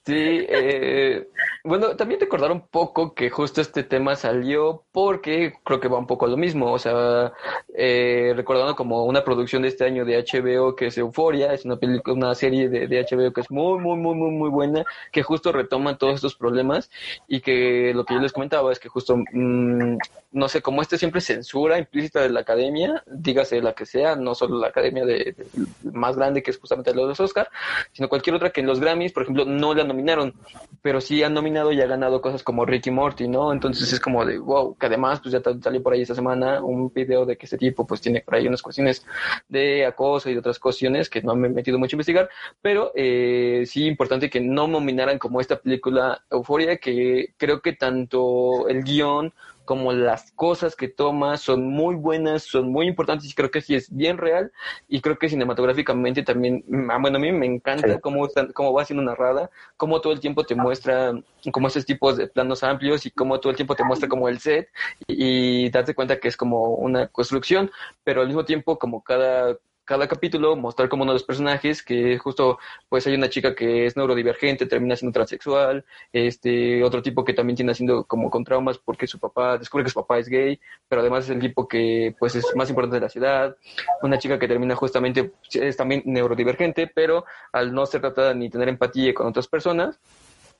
Sí, 0.05 0.15
eh, 0.15 1.27
bueno, 1.63 1.95
también 1.95 2.19
recordar 2.19 2.51
un 2.51 2.67
poco 2.67 3.13
que 3.13 3.29
justo 3.29 3.61
este 3.61 3.83
tema 3.83 4.15
salió 4.15 4.83
porque 4.91 5.53
creo 5.63 5.79
que 5.79 5.87
va 5.87 5.99
un 5.99 6.07
poco 6.07 6.25
a 6.25 6.29
lo 6.29 6.37
mismo, 6.37 6.71
o 6.71 6.79
sea, 6.79 7.31
eh, 7.75 8.33
recordando 8.35 8.75
como 8.75 9.03
una 9.05 9.23
producción 9.23 9.61
de 9.61 9.67
este 9.67 9.85
año 9.85 10.05
de 10.05 10.17
HBO 10.17 10.75
que 10.75 10.87
es 10.87 10.97
Euforia, 10.97 11.53
es 11.53 11.65
una 11.65 11.77
película, 11.77 12.15
una 12.15 12.33
serie 12.33 12.69
de, 12.69 12.87
de 12.87 13.01
HBO 13.01 13.31
que 13.31 13.41
es 13.41 13.51
muy, 13.51 13.77
muy, 13.79 13.97
muy, 13.97 14.15
muy, 14.15 14.31
muy 14.31 14.49
buena, 14.49 14.83
que 15.11 15.21
justo 15.21 15.51
retoma 15.51 15.97
todos 15.99 16.15
estos 16.15 16.35
problemas 16.35 16.89
y 17.27 17.41
que 17.41 17.93
lo 17.93 18.03
que 18.03 18.15
yo 18.15 18.19
les 18.19 18.33
comentaba 18.33 18.71
es 18.71 18.79
que 18.79 18.89
justo, 18.89 19.15
mm, 19.31 19.97
no 20.31 20.47
sé, 20.47 20.61
como 20.61 20.81
este 20.81 20.97
siempre 20.97 21.21
censura 21.21 21.79
implícita 21.79 22.21
de 22.21 22.29
la 22.29 22.41
academia, 22.41 23.03
dígase 23.07 23.61
la 23.61 23.73
que 23.73 23.85
sea, 23.85 24.15
no 24.15 24.35
solo 24.35 24.59
la 24.59 24.67
academia 24.67 25.03
de, 25.03 25.35
más 25.83 26.15
grande 26.15 26.43
que 26.43 26.51
es 26.51 26.59
justamente 26.59 26.93
la 26.93 27.01
de 27.01 27.07
los 27.07 27.19
Oscar, 27.19 27.49
sino 27.93 28.09
cualquier 28.09 28.35
otra 28.35 28.51
que 28.51 28.61
en 28.61 28.67
los 28.67 28.79
Grammys, 28.79 29.11
por 29.11 29.23
ejemplo, 29.23 29.45
no 29.45 29.73
la 29.73 29.83
nominaron, 29.83 30.35
pero 30.81 31.01
sí 31.01 31.23
han 31.23 31.33
nominado 31.33 31.71
y 31.71 31.81
ha 31.81 31.87
ganado 31.87 32.21
cosas 32.21 32.43
como 32.43 32.65
Ricky 32.65 32.91
Morty, 32.91 33.27
¿no? 33.27 33.51
Entonces 33.51 33.91
es 33.91 33.99
como 33.99 34.23
de, 34.23 34.37
wow, 34.37 34.77
que 34.77 34.85
además, 34.85 35.19
pues 35.19 35.33
ya 35.33 35.41
salió 35.41 35.81
por 35.81 35.93
ahí 35.93 36.03
esta 36.03 36.15
semana 36.15 36.61
un 36.61 36.93
video 36.93 37.25
de 37.25 37.35
que 37.35 37.47
este 37.47 37.57
tipo, 37.57 37.87
pues 37.87 37.99
tiene 38.01 38.21
por 38.21 38.35
ahí 38.35 38.47
unas 38.47 38.61
cuestiones 38.61 39.05
de 39.47 39.85
acoso 39.85 40.29
y 40.29 40.37
otras 40.37 40.59
cuestiones 40.59 41.09
que 41.09 41.23
no 41.23 41.35
me 41.35 41.47
he 41.47 41.51
metido 41.51 41.79
mucho 41.79 41.95
a 41.95 41.97
investigar, 41.97 42.29
pero 42.61 42.91
eh, 42.95 43.63
sí 43.65 43.85
importante 43.87 44.29
que 44.29 44.39
no 44.39 44.67
nominaran 44.67 45.17
como 45.17 45.41
esta 45.41 45.59
película 45.59 46.23
Euforia, 46.29 46.77
que 46.77 47.33
creo 47.37 47.61
que 47.61 47.73
tanto 47.73 48.67
el 48.67 48.83
guion 48.83 49.33
como 49.69 49.93
las 49.93 50.31
cosas 50.31 50.75
que 50.75 50.87
toma 50.87 51.37
son 51.37 51.69
muy 51.69 51.93
buenas, 51.93 52.41
son 52.41 52.71
muy 52.71 52.87
importantes 52.87 53.29
y 53.29 53.35
creo 53.35 53.51
que 53.51 53.61
sí 53.61 53.75
es 53.75 53.95
bien 53.95 54.17
real 54.17 54.51
y 54.87 54.99
creo 54.99 55.19
que 55.19 55.29
cinematográficamente 55.29 56.23
también, 56.23 56.63
mm, 56.67 56.89
ah, 56.89 56.97
bueno, 56.99 57.17
a 57.17 57.21
mí 57.21 57.31
me 57.31 57.45
encanta 57.45 57.87
Sí. 57.93 57.99
cómo, 58.01 58.27
cómo 58.55 58.73
va 58.73 58.83
siendo 58.85 59.03
narrada, 59.03 59.51
cómo 59.77 60.01
todo 60.01 60.11
el 60.11 60.19
tiempo 60.21 60.43
te 60.43 60.55
muestra 60.55 61.13
como 61.51 61.67
estos 61.67 61.85
tipos 61.85 62.17
de 62.17 62.25
planos 62.27 62.63
amplios 62.63 63.05
y 63.05 63.11
cómo 63.11 63.39
todo 63.39 63.51
el 63.51 63.57
tiempo 63.57 63.75
te 63.75 63.83
muestra 63.83 64.09
como 64.09 64.27
el 64.27 64.39
set 64.39 64.69
y, 65.07 65.65
y 65.65 65.69
darte 65.69 65.93
cuenta 65.93 66.19
que 66.19 66.29
es 66.29 66.35
como 66.35 66.73
una 66.73 67.07
construcción, 67.09 67.69
pero 68.03 68.21
al 68.21 68.27
mismo 68.27 68.45
tiempo 68.45 68.79
como 68.79 69.03
cada 69.03 69.55
cada 69.89 70.07
capítulo 70.07 70.55
mostrar 70.55 70.87
como 70.87 71.01
uno 71.01 71.13
de 71.13 71.15
los 71.15 71.23
personajes 71.23 71.81
que 71.81 72.19
justo 72.19 72.59
pues 72.89 73.07
hay 73.07 73.15
una 73.15 73.27
chica 73.27 73.55
que 73.55 73.87
es 73.87 73.97
neurodivergente, 73.97 74.67
termina 74.67 74.95
siendo 74.95 75.11
transexual, 75.11 75.83
este 76.13 76.83
otro 76.83 77.01
tipo 77.01 77.25
que 77.25 77.33
también 77.33 77.55
tiene 77.55 77.71
haciendo 77.71 78.03
como 78.03 78.29
con 78.29 78.43
traumas 78.43 78.77
porque 78.77 79.07
su 79.07 79.17
papá 79.17 79.57
descubre 79.57 79.83
que 79.83 79.89
su 79.89 79.99
papá 79.99 80.19
es 80.19 80.27
gay, 80.27 80.59
pero 80.87 81.01
además 81.01 81.23
es 81.23 81.31
el 81.31 81.39
tipo 81.39 81.67
que 81.67 82.15
pues 82.19 82.35
es 82.35 82.45
más 82.55 82.69
importante 82.69 82.97
de 82.97 83.01
la 83.01 83.09
ciudad, 83.09 83.57
una 84.03 84.19
chica 84.19 84.37
que 84.37 84.47
termina 84.47 84.75
justamente 84.75 85.31
es 85.53 85.75
también 85.75 86.03
neurodivergente, 86.05 86.85
pero 86.85 87.25
al 87.51 87.73
no 87.73 87.87
ser 87.87 88.01
tratada 88.01 88.35
ni 88.35 88.47
tener 88.47 88.69
empatía 88.69 89.15
con 89.15 89.25
otras 89.25 89.47
personas, 89.47 89.99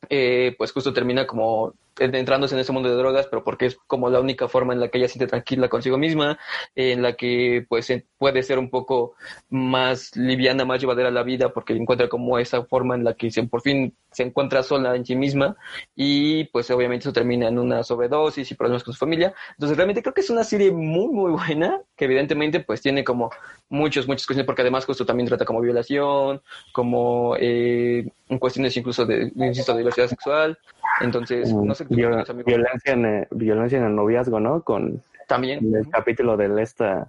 eh, 0.10 0.56
pues 0.58 0.72
justo 0.72 0.92
termina 0.92 1.28
como 1.28 1.76
entrándose 2.00 2.56
en 2.56 2.62
ese 2.62 2.72
mundo 2.72 2.90
de 2.90 2.96
drogas, 2.96 3.28
pero 3.28 3.44
porque 3.44 3.68
es 3.68 3.78
como 3.88 4.10
la 4.10 4.20
única 4.20 4.48
forma 4.48 4.74
en 4.74 4.80
la 4.80 4.90
que 4.90 4.98
ella 4.98 5.08
siente 5.08 5.28
tranquila 5.28 5.70
consigo 5.70 5.98
misma, 5.98 6.38
en 6.76 7.02
la 7.02 7.14
que 7.14 7.66
pues 7.68 7.92
puede 8.18 8.44
ser 8.44 8.60
un 8.60 8.70
poco 8.70 9.16
más 9.50 10.16
liviana, 10.16 10.66
más 10.66 10.82
llevadera 10.82 11.12
la 11.12 11.24
vida, 11.24 11.50
porque 11.50 11.74
encuentra 11.74 12.10
como 12.10 12.40
esa 12.40 12.64
forma 12.64 12.96
en 12.96 13.04
la 13.04 13.14
que 13.14 13.32
se, 13.32 13.44
por 13.44 13.62
fin 13.62 13.94
se 14.12 14.24
encuentra 14.24 14.64
sola 14.64 14.96
en 14.96 15.06
sí 15.06 15.16
misma 15.16 15.56
y 15.96 16.46
pues 16.46 16.70
obviamente 16.72 17.04
eso 17.04 17.14
termina 17.14 17.48
en 17.48 17.60
una 17.60 17.84
sobredosis 17.84 18.50
y 18.52 18.56
problemas 18.56 18.84
con 18.84 18.94
su 18.94 19.00
familia. 19.00 19.34
Entonces 19.52 19.78
realmente 19.78 20.02
creo 20.02 20.14
que 20.14 20.22
es 20.22 20.30
una 20.30 20.44
serie 20.44 20.72
muy 20.72 21.08
muy 21.08 21.32
buena, 21.32 21.82
que 21.96 22.06
evidentemente 22.06 22.60
pues 22.60 22.82
tiene 22.82 23.04
como 23.04 23.30
muchos, 23.70 24.08
muchas 24.08 24.26
cuestiones, 24.26 24.46
porque 24.46 24.62
además 24.62 24.86
justo 24.86 25.06
también 25.06 25.28
trata 25.28 25.46
como 25.46 25.62
violación, 25.62 26.42
como 26.72 27.36
eh, 27.40 28.08
cuestiones 28.40 28.76
incluso 28.78 29.06
de, 29.06 29.32
insisto, 29.36 29.74
de 29.74 29.80
diversidad 29.80 30.08
sexual. 30.08 30.58
Entonces, 31.02 31.54
no 31.54 31.74
sé 31.76 31.86
qué 31.88 31.96
Viol- 31.96 32.26
violencia, 32.46 32.94
en, 32.94 33.06
eh, 33.06 33.28
violencia 33.32 33.78
en 33.78 33.86
el 33.86 33.96
noviazgo, 33.96 34.40
¿no? 34.40 34.62
Con 34.64 35.02
También. 35.28 35.74
el 35.74 35.90
capítulo 35.90 36.36
del 36.38 36.60
esta, 36.60 37.08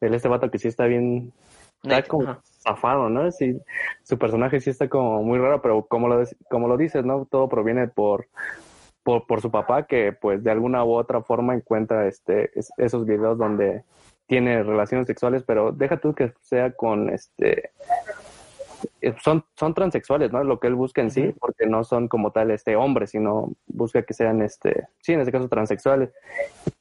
del 0.00 0.14
este 0.14 0.28
vato 0.28 0.50
que 0.50 0.58
sí 0.58 0.68
está 0.68 0.86
bien, 0.86 1.32
está 1.82 2.02
como 2.02 2.24
ajá. 2.30 2.40
zafado, 2.62 3.08
¿no? 3.08 3.30
Sí, 3.30 3.58
su 4.02 4.18
personaje 4.18 4.60
sí 4.60 4.70
está 4.70 4.88
como 4.88 5.22
muy 5.22 5.38
raro, 5.38 5.62
pero 5.62 5.82
como 5.84 6.08
lo, 6.08 6.22
como 6.50 6.68
lo 6.68 6.76
dices, 6.76 7.04
¿no? 7.04 7.24
Todo 7.30 7.48
proviene 7.48 7.88
por, 7.88 8.26
por, 9.02 9.26
por 9.26 9.40
su 9.40 9.50
papá, 9.50 9.84
que 9.86 10.12
pues 10.12 10.42
de 10.42 10.50
alguna 10.50 10.84
u 10.84 10.92
otra 10.94 11.22
forma 11.22 11.54
encuentra 11.54 12.06
este, 12.08 12.50
es- 12.58 12.70
esos 12.76 13.06
videos 13.06 13.38
donde 13.38 13.84
tiene 14.26 14.62
relaciones 14.64 15.06
sexuales, 15.06 15.44
pero 15.46 15.70
deja 15.70 15.98
tú 15.98 16.12
que 16.12 16.32
sea 16.42 16.72
con 16.72 17.08
este 17.10 17.70
son, 19.22 19.44
son 19.56 19.74
transexuales, 19.74 20.32
¿no? 20.32 20.42
Lo 20.44 20.60
que 20.60 20.66
él 20.66 20.74
busca 20.74 21.00
en 21.00 21.10
sí, 21.10 21.34
porque 21.38 21.66
no 21.66 21.84
son 21.84 22.08
como 22.08 22.30
tal 22.32 22.50
este 22.50 22.76
hombres, 22.76 23.10
sino 23.10 23.52
busca 23.66 24.02
que 24.02 24.14
sean 24.14 24.42
este, 24.42 24.86
sí, 25.00 25.12
en 25.12 25.20
este 25.20 25.32
caso 25.32 25.48
transexuales. 25.48 26.10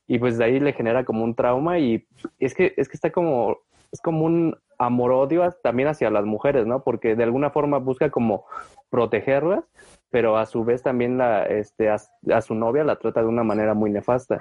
Y 0.08 0.20
pues 0.20 0.38
de 0.38 0.46
ahí 0.46 0.60
le 0.60 0.74
genera 0.74 1.06
como 1.06 1.24
un 1.24 1.36
trauma 1.36 1.80
y 1.80 2.08
es 2.40 2.54
que 2.54 2.74
es 2.78 2.90
que 2.90 2.98
está 2.98 3.12
como 3.12 3.58
es 3.92 4.02
como 4.02 4.26
un 4.26 4.58
amor 4.78 5.12
odio 5.12 5.50
también 5.64 5.88
hacia 5.88 6.10
las 6.10 6.26
mujeres, 6.26 6.66
¿no? 6.68 6.84
Porque 6.84 7.16
de 7.16 7.24
alguna 7.24 7.50
forma 7.50 7.78
busca 7.78 8.10
como 8.10 8.46
protegerlas, 8.90 9.64
pero 10.10 10.38
a 10.38 10.46
su 10.46 10.64
vez 10.64 10.84
también 10.84 11.18
la 11.18 11.44
este 11.46 11.90
a, 11.90 11.98
a 12.34 12.42
su 12.42 12.56
novia 12.56 12.84
la 12.84 12.98
trata 12.98 13.22
de 13.22 13.28
una 13.28 13.44
manera 13.44 13.74
muy 13.74 13.92
nefasta. 13.92 14.40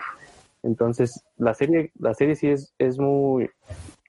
Entonces, 0.64 1.22
la 1.36 1.52
serie, 1.52 1.92
la 1.98 2.14
serie 2.14 2.34
sí 2.36 2.48
es, 2.48 2.74
es 2.78 2.98
muy, 2.98 3.50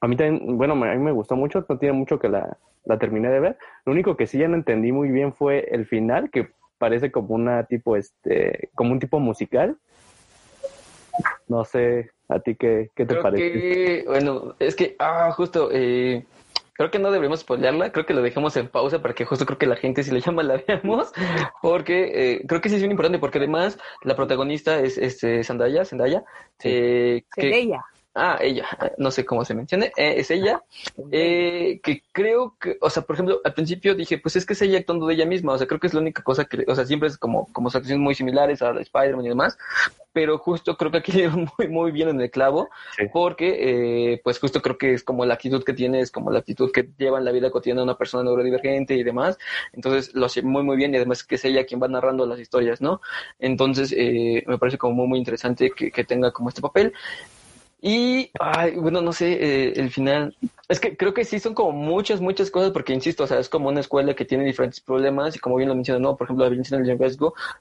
a 0.01 0.07
mí 0.07 0.15
también, 0.15 0.57
bueno, 0.57 0.73
a 0.73 0.93
mí 0.93 1.03
me 1.03 1.11
gustó 1.11 1.35
mucho, 1.35 1.65
no 1.67 1.77
tiene 1.77 1.93
mucho 1.93 2.19
que 2.19 2.29
la, 2.29 2.57
la 2.85 2.97
terminé 2.99 3.29
de 3.29 3.39
ver. 3.39 3.57
Lo 3.85 3.93
único 3.93 4.15
que 4.17 4.27
sí 4.27 4.37
ya 4.37 4.47
no 4.47 4.55
entendí 4.55 4.91
muy 4.91 5.09
bien 5.09 5.33
fue 5.33 5.67
el 5.71 5.85
final, 5.85 6.29
que 6.29 6.49
parece 6.77 7.11
como 7.11 7.33
una 7.35 7.63
tipo, 7.65 7.95
este, 7.95 8.69
como 8.75 8.91
un 8.91 8.99
tipo 8.99 9.19
musical. 9.19 9.77
No 11.47 11.63
sé, 11.63 12.11
¿a 12.27 12.39
ti 12.39 12.55
qué, 12.55 12.89
qué 12.95 13.05
te 13.05 13.13
Creo 13.13 13.21
parece? 13.23 13.51
que, 13.51 14.03
bueno, 14.07 14.55
es 14.59 14.75
que, 14.75 14.95
ah, 14.99 15.31
justo, 15.31 15.69
eh, 15.71 16.25
creo 16.73 16.91
que 16.91 16.99
no 16.99 17.09
deberíamos 17.11 17.39
spoilearla, 17.41 17.91
creo 17.91 18.05
que 18.05 18.13
lo 18.13 18.21
dejemos 18.21 18.57
en 18.57 18.67
pausa 18.67 19.01
para 19.01 19.13
que 19.13 19.23
justo 19.25 19.45
creo 19.45 19.57
que 19.57 19.65
la 19.67 19.77
gente 19.77 20.03
si 20.03 20.11
le 20.11 20.19
llama 20.19 20.43
la 20.43 20.61
veamos, 20.67 21.13
porque 21.61 22.11
eh, 22.33 22.41
creo 22.47 22.59
que 22.61 22.67
sí 22.69 22.75
es 22.75 22.81
bien 22.81 22.91
importante, 22.91 23.19
porque 23.19 23.37
además 23.37 23.79
la 24.03 24.15
protagonista 24.15 24.79
es 24.79 24.97
este 24.97 25.43
Zendaya, 25.43 25.85
Zendaya, 25.85 26.23
Sí. 26.59 26.69
eh, 26.71 27.23
que. 27.33 27.77
Ah, 28.17 28.37
ella, 28.41 28.65
no 28.97 29.11
sé 29.11 29.25
cómo 29.25 29.43
se 29.43 29.53
mencione, 29.53 29.87
eh, 29.97 30.13
es 30.17 30.31
ella, 30.31 30.63
eh, 31.11 31.81
que 31.83 32.01
creo 32.13 32.55
que, 32.57 32.77
o 32.79 32.89
sea, 32.89 33.03
por 33.03 33.17
ejemplo, 33.17 33.41
al 33.43 33.53
principio 33.53 33.93
dije, 33.93 34.17
pues 34.19 34.37
es 34.37 34.45
que 34.45 34.53
es 34.53 34.61
ella 34.61 34.79
actuando 34.79 35.05
de 35.05 35.15
ella 35.15 35.25
misma, 35.25 35.51
o 35.51 35.57
sea, 35.57 35.67
creo 35.67 35.81
que 35.81 35.87
es 35.87 35.93
la 35.93 35.99
única 35.99 36.23
cosa 36.23 36.45
que, 36.45 36.63
o 36.65 36.73
sea, 36.73 36.85
siempre 36.85 37.09
es 37.09 37.17
como, 37.17 37.51
como 37.51 37.67
acciones 37.67 37.97
muy 37.99 38.15
similares 38.15 38.61
a 38.61 38.71
Spider-Man 38.71 39.25
y 39.25 39.29
demás, 39.29 39.57
pero 40.13 40.37
justo 40.37 40.77
creo 40.77 40.91
que 40.91 40.99
aquí 40.99 41.11
dieron 41.11 41.49
muy, 41.57 41.67
muy 41.67 41.91
bien 41.91 42.07
en 42.07 42.21
el 42.21 42.31
clavo, 42.31 42.69
Sí. 42.97 43.03
porque, 43.11 44.13
eh, 44.13 44.21
pues 44.23 44.39
justo 44.39 44.61
creo 44.61 44.77
que 44.77 44.93
es 44.93 45.03
como 45.03 45.25
la 45.25 45.33
actitud 45.33 45.61
que 45.65 45.73
tiene, 45.73 45.99
es 45.99 46.09
como 46.09 46.31
la 46.31 46.39
actitud 46.39 46.71
que 46.71 46.87
lleva 46.97 47.19
en 47.19 47.25
la 47.25 47.33
vida 47.33 47.51
cotidiana 47.51 47.83
una 47.83 47.97
persona 47.97 48.23
neurodivergente 48.23 48.95
y 48.95 49.03
demás, 49.03 49.37
entonces 49.73 50.15
lo 50.15 50.27
hace 50.27 50.41
muy, 50.41 50.63
muy 50.63 50.77
bien 50.77 50.93
y 50.93 50.97
además 50.97 51.25
que 51.25 51.35
es 51.35 51.43
ella 51.43 51.65
quien 51.65 51.81
va 51.83 51.89
narrando 51.89 52.25
las 52.25 52.39
historias, 52.39 52.79
¿no? 52.79 53.01
Entonces, 53.39 53.93
eh, 53.97 54.41
me 54.47 54.57
parece 54.57 54.77
como 54.77 54.93
muy, 54.95 55.07
muy 55.09 55.19
interesante 55.19 55.69
que, 55.75 55.91
que 55.91 56.05
tenga 56.05 56.31
como 56.31 56.47
este 56.47 56.61
papel. 56.61 56.93
Y, 57.87 58.31
ay, 58.39 58.77
bueno, 58.77 58.99
no 59.03 59.13
sé, 59.13 59.33
eh, 59.33 59.73
el 59.75 59.91
final, 59.91 60.35
es 60.67 60.79
que 60.79 60.97
creo 60.97 61.13
que 61.13 61.23
sí 61.23 61.37
son 61.37 61.53
como 61.53 61.71
muchas, 61.71 62.19
muchas 62.19 62.49
cosas, 62.49 62.71
porque 62.71 62.95
insisto, 62.95 63.25
o 63.25 63.27
sea, 63.27 63.37
es 63.37 63.47
como 63.47 63.69
una 63.69 63.79
escuela 63.79 64.15
que 64.15 64.25
tiene 64.25 64.43
diferentes 64.43 64.79
problemas 64.81 65.35
y 65.35 65.39
como 65.39 65.57
bien 65.57 65.69
lo 65.69 65.75
mencioné, 65.75 65.99
¿no? 65.99 66.17
Por 66.17 66.25
ejemplo, 66.25 66.45
la 66.45 66.49
violencia 66.49 66.75
en 66.79 66.83
el 66.83 66.97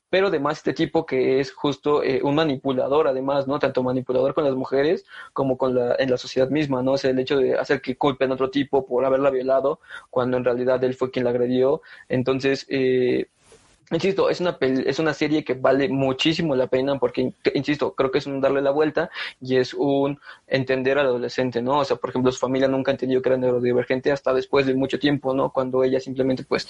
pero 0.08 0.28
además 0.28 0.56
este 0.56 0.72
tipo 0.72 1.04
que 1.04 1.40
es 1.40 1.52
justo 1.52 2.02
eh, 2.02 2.22
un 2.22 2.36
manipulador, 2.36 3.06
además, 3.06 3.46
¿no? 3.46 3.58
Tanto 3.58 3.82
manipulador 3.82 4.32
con 4.32 4.44
las 4.44 4.54
mujeres 4.54 5.04
como 5.34 5.58
con 5.58 5.74
la, 5.74 5.94
en 5.98 6.10
la 6.10 6.16
sociedad 6.16 6.48
misma, 6.48 6.82
¿no? 6.82 6.92
O 6.92 6.96
sea, 6.96 7.10
el 7.10 7.18
hecho 7.18 7.36
de 7.36 7.58
hacer 7.58 7.82
que 7.82 7.98
culpen 7.98 8.30
a 8.30 8.34
otro 8.34 8.48
tipo 8.48 8.86
por 8.86 9.04
haberla 9.04 9.28
violado, 9.28 9.80
cuando 10.08 10.38
en 10.38 10.44
realidad 10.44 10.82
él 10.84 10.94
fue 10.94 11.10
quien 11.10 11.26
la 11.26 11.32
agredió. 11.32 11.82
Entonces, 12.08 12.64
eh, 12.70 13.26
Insisto, 13.90 14.30
es 14.30 14.40
una, 14.40 14.56
es 14.60 14.98
una 14.98 15.12
serie 15.12 15.44
que 15.44 15.54
vale 15.54 15.88
muchísimo 15.88 16.56
la 16.56 16.66
pena 16.66 16.98
porque, 16.98 17.32
insisto, 17.54 17.94
creo 17.94 18.10
que 18.10 18.18
es 18.18 18.26
un 18.26 18.40
darle 18.40 18.62
la 18.62 18.70
vuelta 18.70 19.10
y 19.40 19.56
es 19.56 19.74
un 19.74 20.18
entender 20.46 20.98
al 20.98 21.06
adolescente, 21.06 21.60
¿no? 21.60 21.80
O 21.80 21.84
sea, 21.84 21.96
por 21.96 22.10
ejemplo, 22.10 22.32
su 22.32 22.38
familia 22.38 22.66
nunca 22.66 22.92
entendió 22.92 23.20
que 23.20 23.28
era 23.28 23.36
neurodivergente 23.36 24.10
hasta 24.10 24.32
después 24.32 24.64
de 24.66 24.74
mucho 24.74 24.98
tiempo, 24.98 25.34
¿no? 25.34 25.50
Cuando 25.52 25.84
ella 25.84 26.00
simplemente, 26.00 26.44
pues, 26.44 26.66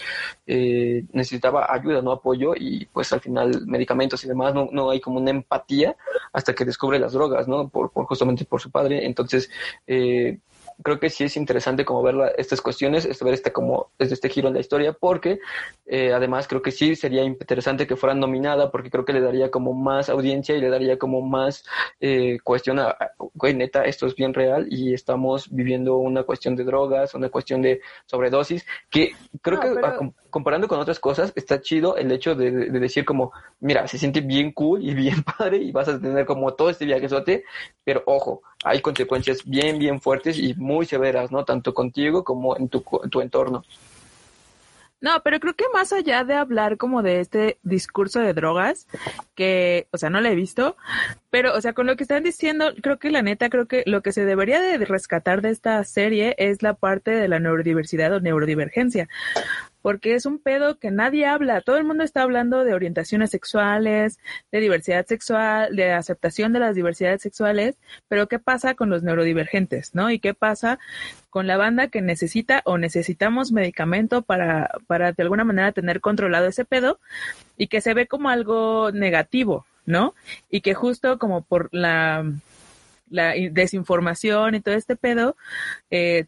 eh, 0.46 1.04
necesitaba 1.12 1.72
ayuda, 1.72 2.02
no 2.02 2.10
apoyo 2.12 2.54
y, 2.56 2.86
pues, 2.86 3.12
al 3.12 3.20
final, 3.20 3.64
medicamentos 3.66 4.24
y 4.24 4.28
demás, 4.28 4.52
no, 4.52 4.68
no 4.72 4.90
hay 4.90 5.00
como 5.00 5.20
una 5.20 5.30
empatía 5.30 5.96
hasta 6.32 6.52
que 6.54 6.64
descubre 6.64 6.98
las 6.98 7.12
drogas, 7.12 7.46
¿no? 7.46 7.68
Por, 7.68 7.90
por 7.92 8.06
justamente 8.06 8.44
por 8.44 8.60
su 8.60 8.70
padre. 8.70 9.06
Entonces, 9.06 9.50
eh, 9.86 10.38
creo 10.82 10.98
que 10.98 11.10
sí 11.10 11.24
es 11.24 11.36
interesante 11.36 11.84
como 11.84 12.02
ver 12.02 12.14
la- 12.14 12.28
estas 12.28 12.60
cuestiones, 12.60 13.04
este, 13.04 13.24
ver 13.24 13.34
este 13.34 13.52
como 13.52 13.90
desde 13.98 14.14
este 14.14 14.28
giro 14.28 14.48
en 14.48 14.54
la 14.54 14.60
historia, 14.60 14.92
porque 14.92 15.38
eh, 15.86 16.12
además 16.12 16.48
creo 16.48 16.62
que 16.62 16.70
sí 16.70 16.96
sería 16.96 17.22
interesante 17.22 17.86
que 17.86 17.96
fuera 17.96 18.14
nominada, 18.14 18.70
porque 18.70 18.90
creo 18.90 19.04
que 19.04 19.12
le 19.12 19.20
daría 19.20 19.50
como 19.50 19.72
más 19.72 20.08
audiencia 20.08 20.56
y 20.56 20.60
le 20.60 20.70
daría 20.70 20.98
como 20.98 21.20
más 21.20 21.64
eh, 22.00 22.38
cuestión 22.42 22.78
a, 22.78 22.96
güey, 23.34 23.54
neta, 23.54 23.84
esto 23.84 24.06
es 24.06 24.14
bien 24.14 24.34
real 24.34 24.66
y 24.70 24.94
estamos 24.94 25.48
viviendo 25.50 25.96
una 25.96 26.22
cuestión 26.24 26.56
de 26.56 26.64
drogas, 26.64 27.14
una 27.14 27.28
cuestión 27.28 27.62
de 27.62 27.80
sobredosis, 28.06 28.66
que 28.90 29.12
creo 29.42 29.56
No, 29.58 29.62
que 29.62 29.74
pero- 29.74 29.86
a- 29.86 29.96
com- 29.96 30.12
comparando 30.34 30.66
con 30.66 30.80
otras 30.80 30.98
cosas, 30.98 31.32
está 31.36 31.60
chido 31.60 31.96
el 31.96 32.10
hecho 32.10 32.34
de, 32.34 32.50
de 32.50 32.80
decir 32.80 33.04
como, 33.04 33.30
mira, 33.60 33.86
se 33.86 33.98
siente 33.98 34.20
bien 34.20 34.50
cool 34.50 34.82
y 34.82 34.92
bien 34.92 35.22
padre 35.38 35.58
y 35.58 35.70
vas 35.70 35.86
a 35.86 36.00
tener 36.00 36.26
como 36.26 36.54
todo 36.54 36.70
este 36.70 36.86
viajezote, 36.86 37.44
pero 37.84 38.02
ojo, 38.04 38.42
hay 38.64 38.80
consecuencias 38.80 39.44
bien, 39.44 39.78
bien 39.78 40.00
fuertes 40.00 40.36
y 40.36 40.54
muy 40.54 40.86
severas, 40.86 41.30
¿no? 41.30 41.44
Tanto 41.44 41.72
contigo 41.72 42.24
como 42.24 42.56
en 42.56 42.68
tu, 42.68 42.82
tu 43.12 43.20
entorno. 43.20 43.62
No, 45.00 45.20
pero 45.22 45.38
creo 45.38 45.54
que 45.54 45.66
más 45.72 45.92
allá 45.92 46.24
de 46.24 46.34
hablar 46.34 46.78
como 46.78 47.02
de 47.02 47.20
este 47.20 47.58
discurso 47.62 48.20
de 48.20 48.32
drogas, 48.32 48.88
que, 49.36 49.86
o 49.92 49.98
sea, 49.98 50.10
no 50.10 50.20
lo 50.20 50.28
he 50.30 50.34
visto, 50.34 50.76
pero, 51.30 51.54
o 51.54 51.60
sea, 51.60 51.74
con 51.74 51.86
lo 51.86 51.94
que 51.94 52.04
están 52.04 52.24
diciendo, 52.24 52.72
creo 52.82 52.98
que 52.98 53.10
la 53.10 53.22
neta, 53.22 53.50
creo 53.50 53.66
que 53.66 53.84
lo 53.86 54.02
que 54.02 54.12
se 54.12 54.24
debería 54.24 54.60
de 54.60 54.78
rescatar 54.78 55.42
de 55.42 55.50
esta 55.50 55.84
serie 55.84 56.34
es 56.38 56.62
la 56.62 56.72
parte 56.72 57.10
de 57.10 57.28
la 57.28 57.38
neurodiversidad 57.38 58.14
o 58.14 58.20
neurodivergencia, 58.20 59.08
porque 59.84 60.14
es 60.14 60.24
un 60.24 60.38
pedo 60.38 60.78
que 60.78 60.90
nadie 60.90 61.26
habla, 61.26 61.60
todo 61.60 61.76
el 61.76 61.84
mundo 61.84 62.04
está 62.04 62.22
hablando 62.22 62.64
de 62.64 62.72
orientaciones 62.72 63.28
sexuales, 63.28 64.18
de 64.50 64.60
diversidad 64.60 65.04
sexual, 65.04 65.76
de 65.76 65.92
aceptación 65.92 66.54
de 66.54 66.60
las 66.60 66.74
diversidades 66.74 67.20
sexuales, 67.20 67.76
pero 68.08 68.26
¿qué 68.26 68.38
pasa 68.38 68.72
con 68.72 68.88
los 68.88 69.02
neurodivergentes, 69.02 69.94
no? 69.94 70.10
¿Y 70.10 70.20
qué 70.20 70.32
pasa 70.32 70.78
con 71.28 71.46
la 71.46 71.58
banda 71.58 71.88
que 71.88 72.00
necesita 72.00 72.62
o 72.64 72.78
necesitamos 72.78 73.52
medicamento 73.52 74.22
para, 74.22 74.70
para 74.86 75.12
de 75.12 75.22
alguna 75.22 75.44
manera 75.44 75.70
tener 75.72 76.00
controlado 76.00 76.46
ese 76.46 76.64
pedo 76.64 76.98
y 77.58 77.66
que 77.66 77.82
se 77.82 77.92
ve 77.92 78.06
como 78.06 78.30
algo 78.30 78.90
negativo, 78.90 79.66
¿no? 79.84 80.14
Y 80.48 80.62
que 80.62 80.72
justo 80.72 81.18
como 81.18 81.42
por 81.42 81.68
la, 81.72 82.24
la 83.10 83.34
desinformación 83.50 84.54
y 84.54 84.60
todo 84.62 84.76
este 84.76 84.96
pedo, 84.96 85.36
eh, 85.90 86.24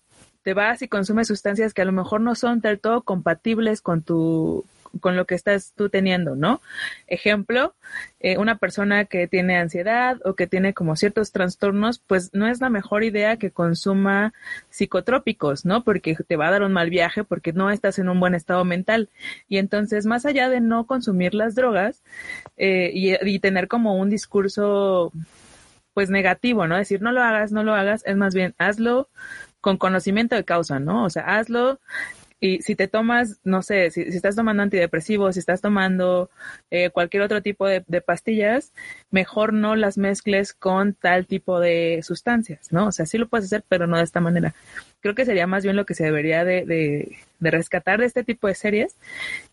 te 0.46 0.54
vas 0.54 0.80
y 0.80 0.87
consumes 0.87 1.26
sustancias 1.26 1.74
que 1.74 1.82
a 1.82 1.85
lo 1.85 1.90
mejor 1.90 2.20
no 2.20 2.37
son 2.37 2.61
del 2.61 2.78
todo 2.78 3.02
compatibles 3.02 3.80
con 3.80 4.02
tu 4.02 4.64
con 5.00 5.16
lo 5.16 5.24
que 5.24 5.35
estás 5.35 5.72
tú 5.74 5.88
teniendo, 5.88 6.37
¿no? 6.37 6.61
Ejemplo, 7.09 7.74
eh, 8.20 8.38
una 8.38 8.56
persona 8.56 9.06
que 9.06 9.26
tiene 9.26 9.59
ansiedad 9.59 10.18
o 10.24 10.35
que 10.35 10.46
tiene 10.46 10.72
como 10.72 10.94
ciertos 10.94 11.32
trastornos, 11.32 11.98
pues 11.98 12.30
no 12.32 12.46
es 12.46 12.61
la 12.61 12.70
mejor 12.70 13.02
idea 13.02 13.38
que 13.38 13.50
consuma 13.50 14.35
psicotrópicos, 14.70 15.64
¿no? 15.64 15.82
Porque 15.82 16.14
te 16.14 16.37
va 16.37 16.46
a 16.46 16.52
dar 16.52 16.62
un 16.62 16.72
mal 16.72 16.90
viaje 16.90 17.24
porque 17.24 17.52
no 17.52 17.72
estás 17.72 17.98
en 17.98 18.09
un 18.09 18.20
buen 18.20 18.37
estado 18.37 18.64
mental. 18.64 19.11
Y 19.48 19.59
entonces, 19.59 20.06
más 20.06 20.26
allá 20.26 20.48
de 20.48 20.61
no 20.61 20.87
consumir 20.87 21.35
las 21.35 21.56
drogas 21.56 22.04
eh, 22.56 22.92
y, 22.94 23.16
y 23.28 23.40
tener 23.40 23.66
como 23.66 23.96
un 23.96 24.11
discurso, 24.11 25.12
pues 25.92 26.09
negativo, 26.09 26.68
¿no? 26.68 26.76
Decir, 26.76 27.02
no 27.02 27.11
lo 27.11 27.20
hagas, 27.20 27.50
no 27.50 27.64
lo 27.64 27.74
hagas, 27.74 28.04
es 28.06 28.16
más 28.16 28.32
bien, 28.32 28.54
hazlo 28.59 29.09
con 29.66 29.79
conocimiento 29.79 30.37
de 30.37 30.44
causa, 30.44 30.79
¿no? 30.79 31.05
O 31.05 31.11
sea, 31.11 31.24
hazlo 31.24 31.81
y 32.38 32.62
si 32.62 32.76
te 32.76 32.87
tomas, 32.87 33.40
no 33.42 33.62
sé, 33.62 33.90
si, 33.90 34.05
si 34.12 34.16
estás 34.16 34.37
tomando 34.37 34.62
antidepresivos, 34.62 35.35
si 35.35 35.40
estás 35.40 35.61
tomando 35.61 36.31
eh, 36.70 36.90
cualquier 36.90 37.24
otro 37.24 37.42
tipo 37.42 37.66
de, 37.66 37.83
de, 37.88 38.00
pastillas, 38.00 38.72
mejor 39.11 39.52
no 39.52 39.74
las 39.74 39.98
mezcles 39.98 40.52
con 40.52 40.94
tal 40.94 41.26
tipo 41.26 41.59
de 41.59 42.00
sustancias, 42.05 42.70
¿no? 42.70 42.87
O 42.87 42.92
sea, 42.92 43.07
sí 43.07 43.18
lo 43.18 43.26
puedes 43.26 43.46
hacer, 43.46 43.64
pero 43.68 43.88
no 43.88 43.96
de 43.96 44.05
esta 44.05 44.20
manera. 44.20 44.55
Creo 45.00 45.16
que 45.16 45.24
sería 45.24 45.48
más 45.48 45.64
bien 45.64 45.74
lo 45.74 45.85
que 45.85 45.94
se 45.94 46.05
debería 46.05 46.44
de, 46.44 46.64
de, 46.64 47.16
de 47.40 47.50
rescatar 47.50 47.98
de 47.98 48.07
este 48.07 48.22
tipo 48.22 48.46
de 48.46 48.55
series. 48.55 48.94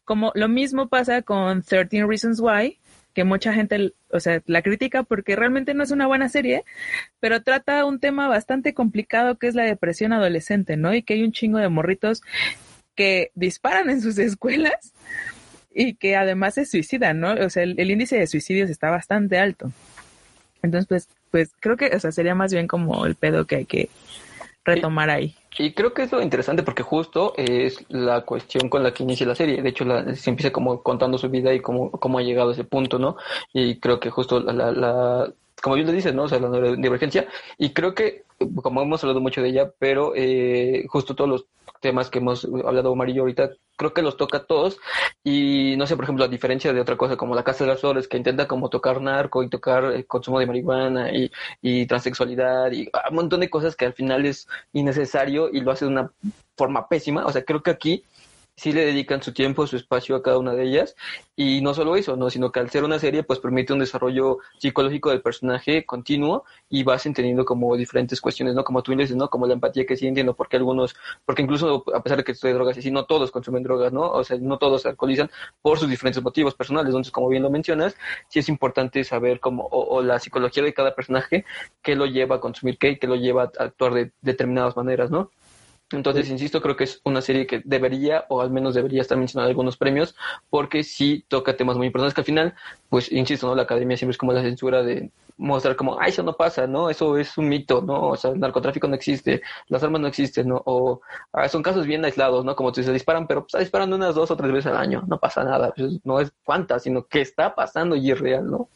Como 0.05 0.31
lo 0.35 0.47
mismo 0.47 0.89
pasa 0.89 1.23
con 1.23 1.63
13 1.63 2.05
Reasons 2.05 2.39
Why, 2.39 2.77
que 3.13 3.23
mucha 3.23 3.53
gente, 3.53 3.93
o 4.09 4.19
sea, 4.19 4.41
la 4.45 4.61
critica 4.61 5.03
porque 5.03 5.35
realmente 5.35 5.73
no 5.73 5.83
es 5.83 5.91
una 5.91 6.07
buena 6.07 6.29
serie, 6.29 6.63
pero 7.19 7.43
trata 7.43 7.85
un 7.85 7.99
tema 7.99 8.27
bastante 8.27 8.73
complicado 8.73 9.37
que 9.37 9.47
es 9.47 9.55
la 9.55 9.63
depresión 9.63 10.13
adolescente, 10.13 10.77
¿no? 10.77 10.93
Y 10.93 11.03
que 11.03 11.15
hay 11.15 11.23
un 11.23 11.31
chingo 11.31 11.59
de 11.59 11.69
morritos 11.69 12.21
que 12.95 13.31
disparan 13.35 13.89
en 13.89 14.01
sus 14.01 14.17
escuelas 14.19 14.93
y 15.73 15.95
que 15.95 16.15
además 16.15 16.55
se 16.55 16.65
suicidan, 16.65 17.19
¿no? 17.19 17.33
O 17.33 17.49
sea, 17.49 17.63
el, 17.63 17.79
el, 17.79 17.91
índice 17.91 18.17
de 18.17 18.27
suicidios 18.27 18.69
está 18.69 18.89
bastante 18.89 19.37
alto. 19.39 19.71
Entonces, 20.61 20.87
pues, 20.87 21.09
pues 21.31 21.51
creo 21.59 21.77
que, 21.77 21.87
o 21.95 21.99
sea, 21.99 22.11
sería 22.11 22.35
más 22.35 22.53
bien 22.53 22.67
como 22.67 23.05
el 23.05 23.15
pedo 23.15 23.45
que 23.45 23.55
hay 23.57 23.65
que 23.65 23.89
retomar 24.65 25.09
ahí. 25.09 25.35
Y 25.57 25.73
creo 25.73 25.93
que 25.93 26.03
es 26.03 26.11
lo 26.11 26.21
interesante 26.21 26.63
porque 26.63 26.83
justo 26.83 27.33
es 27.37 27.85
la 27.89 28.21
cuestión 28.21 28.69
con 28.69 28.81
la 28.81 28.93
que 28.93 29.03
inicia 29.03 29.27
la 29.27 29.35
serie. 29.35 29.61
De 29.61 29.69
hecho, 29.69 29.85
la, 29.85 30.15
se 30.15 30.29
empieza 30.29 30.51
como 30.51 30.81
contando 30.81 31.17
su 31.17 31.29
vida 31.29 31.53
y 31.53 31.59
cómo, 31.59 31.91
cómo 31.91 32.17
ha 32.17 32.23
llegado 32.23 32.49
a 32.49 32.53
ese 32.53 32.63
punto, 32.63 32.97
¿no? 32.97 33.17
Y 33.53 33.79
creo 33.79 33.99
que 33.99 34.09
justo 34.09 34.39
la, 34.39 34.53
la, 34.53 34.71
la 34.71 35.33
como 35.61 35.75
bien 35.75 35.87
lo 35.87 35.93
dices, 35.93 36.13
¿no? 36.13 36.23
O 36.23 36.27
sea, 36.27 36.39
la 36.39 36.49
neurodivergencia. 36.49 37.25
Y 37.57 37.69
creo 37.69 37.95
que, 37.95 38.23
como 38.61 38.81
hemos 38.81 39.03
hablado 39.03 39.21
mucho 39.21 39.41
de 39.41 39.49
ella, 39.49 39.71
pero 39.79 40.13
eh, 40.15 40.85
justo 40.89 41.15
todos 41.15 41.29
los 41.29 41.45
temas 41.83 42.09
que 42.09 42.17
hemos 42.19 42.45
hablado 42.45 42.91
Omar 42.91 43.09
ahorita, 43.09 43.51
creo 43.75 43.93
que 43.93 44.01
los 44.01 44.17
toca 44.17 44.37
a 44.39 44.45
todos. 44.45 44.79
Y 45.23 45.75
no 45.77 45.85
sé, 45.85 45.95
por 45.95 46.05
ejemplo, 46.05 46.25
a 46.25 46.27
diferencia 46.29 46.73
de 46.73 46.81
otra 46.81 46.97
cosa 46.97 47.17
como 47.17 47.35
La 47.35 47.43
Casa 47.43 47.65
de 47.65 47.69
las 47.71 47.81
Flores, 47.81 48.07
que 48.07 48.17
intenta 48.17 48.47
como 48.47 48.69
tocar 48.69 49.01
narco 49.01 49.43
y 49.43 49.49
tocar 49.49 49.85
el 49.85 50.07
consumo 50.07 50.39
de 50.39 50.47
marihuana 50.47 51.11
y, 51.11 51.31
y 51.61 51.85
transexualidad 51.85 52.71
y 52.71 52.89
un 53.09 53.15
montón 53.15 53.41
de 53.41 53.49
cosas 53.49 53.75
que 53.75 53.85
al 53.85 53.93
final 53.93 54.25
es 54.25 54.47
innecesario 54.71 55.49
y 55.51 55.61
lo 55.61 55.71
hace 55.71 55.85
de 55.85 55.91
una 55.91 56.11
forma 56.57 56.87
pésima. 56.87 57.25
O 57.25 57.31
sea, 57.31 57.43
creo 57.43 57.61
que 57.61 57.71
aquí 57.71 58.03
sí 58.55 58.71
le 58.71 58.85
dedican 58.85 59.21
su 59.23 59.33
tiempo, 59.33 59.65
su 59.67 59.75
espacio 59.75 60.15
a 60.15 60.23
cada 60.23 60.37
una 60.37 60.53
de 60.53 60.63
ellas. 60.63 60.95
Y 61.35 61.61
no 61.61 61.73
solo 61.73 61.95
eso, 61.95 62.15
¿no? 62.15 62.29
sino 62.29 62.51
que 62.51 62.59
al 62.59 62.69
ser 62.69 62.83
una 62.83 62.99
serie, 62.99 63.23
pues 63.23 63.39
permite 63.39 63.73
un 63.73 63.79
desarrollo 63.79 64.37
psicológico 64.59 65.09
del 65.09 65.21
personaje 65.21 65.85
continuo 65.85 66.43
y 66.69 66.83
vas 66.83 67.05
entendiendo 67.05 67.45
como 67.45 67.75
diferentes 67.75 68.21
cuestiones, 68.21 68.53
¿no? 68.55 68.63
Como 68.63 68.83
tú 68.83 68.95
dices, 68.95 69.15
¿no? 69.15 69.29
Como 69.29 69.47
la 69.47 69.53
empatía 69.53 69.85
que 69.85 69.97
sí 69.97 70.07
entiendo, 70.07 70.35
porque 70.35 70.57
algunos, 70.57 70.95
porque 71.25 71.41
incluso 71.41 71.83
a 71.93 72.03
pesar 72.03 72.19
de 72.19 72.23
que 72.23 72.33
estoy 72.33 72.51
de 72.51 72.55
drogas 72.55 72.77
y 72.77 72.81
sí, 72.83 72.91
no 72.91 73.05
todos 73.05 73.31
consumen 73.31 73.63
drogas, 73.63 73.91
¿no? 73.91 74.11
O 74.11 74.23
sea, 74.23 74.37
no 74.39 74.57
todos 74.57 74.83
se 74.83 74.89
alcoholizan 74.89 75.31
por 75.61 75.79
sus 75.79 75.89
diferentes 75.89 76.21
motivos 76.23 76.53
personales. 76.55 76.89
Entonces, 76.89 77.11
como 77.11 77.29
bien 77.29 77.43
lo 77.43 77.49
mencionas, 77.49 77.95
sí 78.29 78.39
es 78.39 78.49
importante 78.49 79.03
saber 79.03 79.39
cómo, 79.39 79.67
o, 79.71 80.01
la 80.01 80.19
psicología 80.19 80.63
de 80.63 80.73
cada 80.73 80.95
personaje, 80.95 81.45
qué 81.81 81.95
lo 81.95 82.05
lleva 82.05 82.35
a 82.35 82.39
consumir 82.39 82.77
qué, 82.77 82.99
qué 82.99 83.07
lo 83.07 83.15
lleva 83.15 83.43
a 83.57 83.63
actuar 83.63 83.93
de 83.93 84.11
determinadas 84.21 84.75
maneras, 84.75 85.09
¿no? 85.09 85.31
Entonces, 85.93 86.29
insisto, 86.29 86.61
creo 86.61 86.75
que 86.75 86.85
es 86.85 87.01
una 87.03 87.21
serie 87.21 87.47
que 87.47 87.61
debería, 87.63 88.25
o 88.29 88.41
al 88.41 88.51
menos 88.51 88.75
debería 88.75 89.01
estar 89.01 89.17
mencionada 89.17 89.49
algunos 89.49 89.77
premios, 89.77 90.15
porque 90.49 90.83
sí 90.83 91.25
toca 91.27 91.55
temas 91.55 91.77
muy 91.77 91.87
importantes 91.87 92.13
que 92.13 92.21
al 92.21 92.25
final, 92.25 92.55
pues, 92.89 93.11
insisto, 93.11 93.47
¿no? 93.47 93.55
La 93.55 93.63
academia 93.63 93.97
siempre 93.97 94.11
es 94.11 94.17
como 94.17 94.33
la 94.33 94.41
censura 94.41 94.83
de 94.83 95.11
mostrar 95.37 95.75
como, 95.75 95.99
ay, 95.99 96.09
eso 96.09 96.23
no 96.23 96.33
pasa, 96.37 96.67
¿no? 96.67 96.89
Eso 96.89 97.17
es 97.17 97.37
un 97.37 97.49
mito, 97.49 97.81
¿no? 97.81 98.09
O 98.09 98.17
sea, 98.17 98.31
el 98.31 98.39
narcotráfico 98.39 98.87
no 98.87 98.95
existe, 98.95 99.41
las 99.67 99.83
armas 99.83 100.01
no 100.01 100.07
existen, 100.07 100.47
¿no? 100.47 100.61
O 100.65 101.01
ah, 101.33 101.49
son 101.49 101.63
casos 101.63 101.85
bien 101.85 102.05
aislados, 102.05 102.45
¿no? 102.45 102.55
Como 102.55 102.71
tú 102.71 102.83
se 102.83 102.93
disparan, 102.93 103.27
pero 103.27 103.45
pues 103.45 103.59
disparan 103.61 103.91
unas 103.93 104.15
dos 104.15 104.31
o 104.31 104.37
tres 104.37 104.51
veces 104.51 104.71
al 104.71 104.77
año, 104.77 105.03
no 105.07 105.19
pasa 105.19 105.43
nada, 105.43 105.73
pues, 105.75 105.99
no 106.03 106.19
es 106.19 106.31
cuántas, 106.43 106.83
sino 106.83 107.05
que 107.07 107.21
está 107.21 107.55
pasando 107.55 107.95
y 107.95 108.11
es 108.11 108.19
real, 108.19 108.49
¿no? 108.49 108.69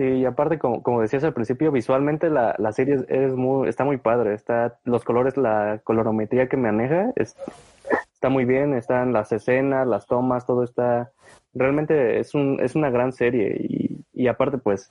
Sí, 0.00 0.06
y 0.06 0.24
aparte, 0.24 0.58
como, 0.58 0.82
como 0.82 1.02
decías 1.02 1.24
al 1.24 1.34
principio, 1.34 1.70
visualmente 1.70 2.30
la, 2.30 2.54
la 2.56 2.72
serie 2.72 3.04
es, 3.06 3.34
muy, 3.34 3.68
está 3.68 3.84
muy 3.84 3.98
padre. 3.98 4.32
Está, 4.32 4.78
los 4.84 5.04
colores, 5.04 5.36
la 5.36 5.82
colorometría 5.84 6.48
que 6.48 6.56
maneja 6.56 7.12
es, 7.16 7.36
está 8.14 8.30
muy 8.30 8.46
bien. 8.46 8.72
Están 8.72 9.12
las 9.12 9.30
escenas, 9.30 9.86
las 9.86 10.06
tomas, 10.06 10.46
todo 10.46 10.64
está. 10.64 11.12
Realmente 11.52 12.18
es, 12.18 12.34
un, 12.34 12.60
es 12.62 12.74
una 12.76 12.88
gran 12.88 13.12
serie. 13.12 13.54
Y, 13.60 14.02
y 14.14 14.28
aparte, 14.28 14.56
pues, 14.56 14.90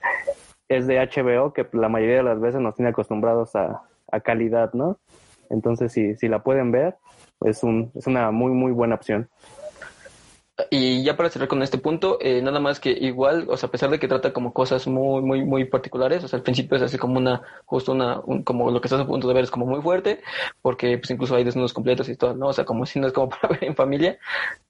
es 0.68 0.86
de 0.86 1.00
HBO, 1.00 1.54
que 1.54 1.68
la 1.74 1.90
mayoría 1.90 2.18
de 2.18 2.24
las 2.24 2.40
veces 2.40 2.62
nos 2.62 2.76
tiene 2.76 2.90
acostumbrados 2.90 3.56
a, 3.56 3.82
a 4.12 4.20
calidad, 4.20 4.74
¿no? 4.74 5.00
Entonces, 5.50 5.92
si, 5.92 6.14
si 6.18 6.28
la 6.28 6.44
pueden 6.44 6.72
ver, 6.72 6.98
es, 7.42 7.64
un, 7.64 7.92
es 7.96 8.06
una 8.06 8.30
muy, 8.30 8.52
muy 8.52 8.72
buena 8.74 8.94
opción. 8.94 9.28
Y 10.70 11.04
ya 11.04 11.16
para 11.16 11.30
cerrar 11.30 11.48
con 11.48 11.62
este 11.64 11.78
punto, 11.78 12.18
eh, 12.22 12.42
nada 12.42 12.60
más 12.60 12.80
que 12.80 12.92
igual, 12.92 13.46
o 13.50 13.58
sea, 13.58 13.68
a 13.68 13.72
pesar 13.72 13.90
de 13.90 14.00
que 14.00 14.08
trata 14.08 14.34
como 14.34 14.54
cosas 14.54 14.88
muy, 14.88 15.22
muy, 15.22 15.44
muy 15.44 15.66
particulares, 15.66 16.24
o 16.24 16.28
sea, 16.28 16.38
al 16.38 16.44
principio 16.44 16.78
es 16.78 16.84
así 16.84 16.98
como 16.98 17.18
una, 17.18 17.42
justo 17.66 17.92
una, 17.92 18.22
como 18.44 18.72
lo 18.72 18.82
que 18.82 18.88
estás 18.88 19.02
a 19.02 19.08
punto 19.08 19.28
de 19.28 19.34
ver 19.34 19.44
es 19.44 19.52
como 19.52 19.66
muy 19.66 19.82
fuerte, 19.82 20.22
porque 20.62 20.98
pues 20.98 21.12
incluso 21.12 21.36
hay 21.36 21.44
desnudos 21.44 21.74
completos 21.74 22.10
y 22.10 22.16
todo, 22.16 22.34
¿no? 22.36 22.48
O 22.48 22.54
sea, 22.54 22.66
como 22.66 22.86
si 22.86 23.00
no 23.00 23.08
es 23.08 23.14
como 23.14 23.30
para 23.42 23.50
ver 23.50 23.64
en 23.64 23.76
familia, 23.76 24.18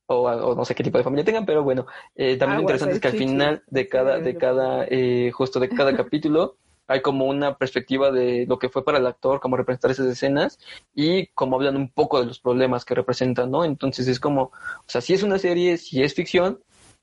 o, 0.08 0.56
no 0.56 0.66
sé 0.66 0.76
qué 0.76 0.84
tipo 0.84 0.98
de 0.98 1.04
familia 1.04 1.26
tengan, 1.26 1.46
pero 1.46 1.64
bueno, 1.64 1.86
eh, 2.16 2.38
también 2.38 2.58
lo 2.58 2.62
interesante 2.64 2.96
es 2.96 3.02
que 3.02 3.08
al 3.08 3.18
final 3.18 3.64
de 3.68 3.88
cada, 3.88 4.20
de 4.20 4.36
cada, 4.36 4.86
eh, 4.90 5.32
justo 5.32 5.60
de 5.60 5.70
cada 5.70 5.94
capítulo, 5.98 6.56
hay 6.90 7.02
como 7.02 7.26
una 7.26 7.56
perspectiva 7.56 8.12
de 8.12 8.46
lo 8.48 8.58
que 8.58 8.68
fue 8.68 8.84
para 8.84 8.98
el 8.98 9.06
actor, 9.06 9.40
cómo 9.40 9.56
representar 9.56 9.92
esas 9.92 10.08
escenas 10.08 10.60
y 10.96 11.28
cómo 11.28 11.56
hablan 11.56 11.78
un 11.78 11.90
poco 11.90 12.20
de 12.20 12.26
los 12.26 12.40
problemas 12.40 12.84
que 12.84 12.96
representan, 12.96 13.52
¿no? 13.52 13.64
Entonces 13.64 14.08
es 14.08 14.20
como, 14.20 14.42
o 14.44 14.52
sea, 14.88 15.00
si 15.00 15.14
es 15.14 15.22
una 15.22 15.38
serie, 15.38 15.78
si 15.78 16.02
es 16.02 16.16
ficción, 16.16 16.60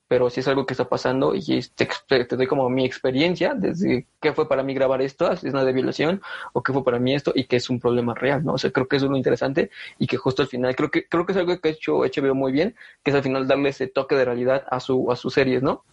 pero 0.09 0.29
si 0.29 0.41
es 0.41 0.47
algo 0.47 0.65
que 0.65 0.73
está 0.73 0.89
pasando 0.89 1.33
y 1.35 1.61
te, 1.75 1.87
doy 2.35 2.47
como 2.47 2.69
mi 2.69 2.85
experiencia 2.85 3.53
desde 3.53 4.07
qué 4.21 4.33
fue 4.33 4.47
para 4.47 4.61
mí 4.61 4.73
grabar 4.73 5.01
esto, 5.01 5.33
si 5.37 5.47
es 5.47 5.53
una 5.53 5.63
de 5.63 5.73
violación 5.73 6.21
o 6.53 6.63
qué 6.63 6.73
fue 6.73 6.83
para 6.83 6.99
mí 6.99 7.13
esto 7.13 7.31
y 7.33 7.45
que 7.45 7.55
es 7.57 7.69
un 7.69 7.79
problema 7.79 8.13
real, 8.13 8.43
¿no? 8.43 8.53
O 8.53 8.57
sea, 8.57 8.71
creo 8.71 8.87
que 8.89 8.97
eso 8.97 9.05
es 9.05 9.11
lo 9.11 9.17
interesante 9.17 9.69
y 9.97 10.07
que 10.07 10.17
justo 10.17 10.41
al 10.41 10.49
final, 10.49 10.75
creo 10.75 10.91
que, 10.91 11.07
creo 11.07 11.25
que 11.25 11.31
es 11.31 11.37
algo 11.37 11.57
que 11.59 11.69
ha 11.69 11.71
hecho 11.71 11.99
HBO 11.99 12.35
muy 12.35 12.51
bien, 12.51 12.75
que 13.03 13.11
es 13.11 13.15
al 13.15 13.23
final 13.23 13.47
darle 13.47 13.69
ese 13.69 13.87
toque 13.87 14.15
de 14.15 14.25
realidad 14.25 14.65
a 14.69 14.81
su, 14.81 15.11
a 15.11 15.15
sus 15.15 15.33
series, 15.33 15.63
¿no? 15.63 15.83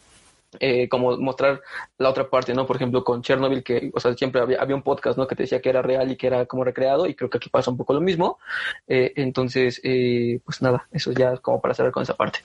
Eh, 0.60 0.88
como 0.88 1.16
mostrar 1.16 1.60
la 1.98 2.10
otra 2.10 2.28
parte, 2.28 2.54
¿no? 2.54 2.66
Por 2.66 2.76
ejemplo, 2.76 3.04
con 3.04 3.22
Chernobyl, 3.22 3.62
que, 3.62 3.90
o 3.94 4.00
sea, 4.00 4.14
siempre 4.14 4.40
había, 4.40 4.60
había, 4.60 4.76
un 4.76 4.82
podcast, 4.82 5.18
¿no? 5.18 5.26
Que 5.26 5.36
te 5.36 5.44
decía 5.44 5.60
que 5.60 5.68
era 5.68 5.82
real 5.82 6.10
y 6.10 6.16
que 6.16 6.26
era 6.26 6.46
como 6.46 6.64
recreado, 6.64 7.06
y 7.06 7.14
creo 7.14 7.30
que 7.30 7.38
aquí 7.38 7.48
pasa 7.50 7.70
un 7.70 7.76
poco 7.76 7.94
lo 7.94 8.00
mismo. 8.00 8.38
Eh, 8.86 9.12
entonces, 9.16 9.80
eh, 9.84 10.40
pues 10.44 10.62
nada, 10.62 10.86
eso 10.92 11.12
ya 11.12 11.32
es 11.32 11.40
como 11.40 11.60
para 11.60 11.74
cerrar 11.74 11.92
con 11.92 12.02
esa 12.02 12.14
parte. 12.14 12.40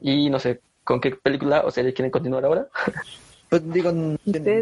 Y 0.00 0.30
no 0.30 0.38
sé, 0.38 0.60
¿con 0.84 1.00
qué 1.00 1.12
película 1.12 1.62
o 1.64 1.70
serie 1.70 1.94
quieren 1.94 2.10
continuar 2.10 2.44
ahora? 2.44 2.68
Pues 3.52 3.70
digo, 3.70 3.92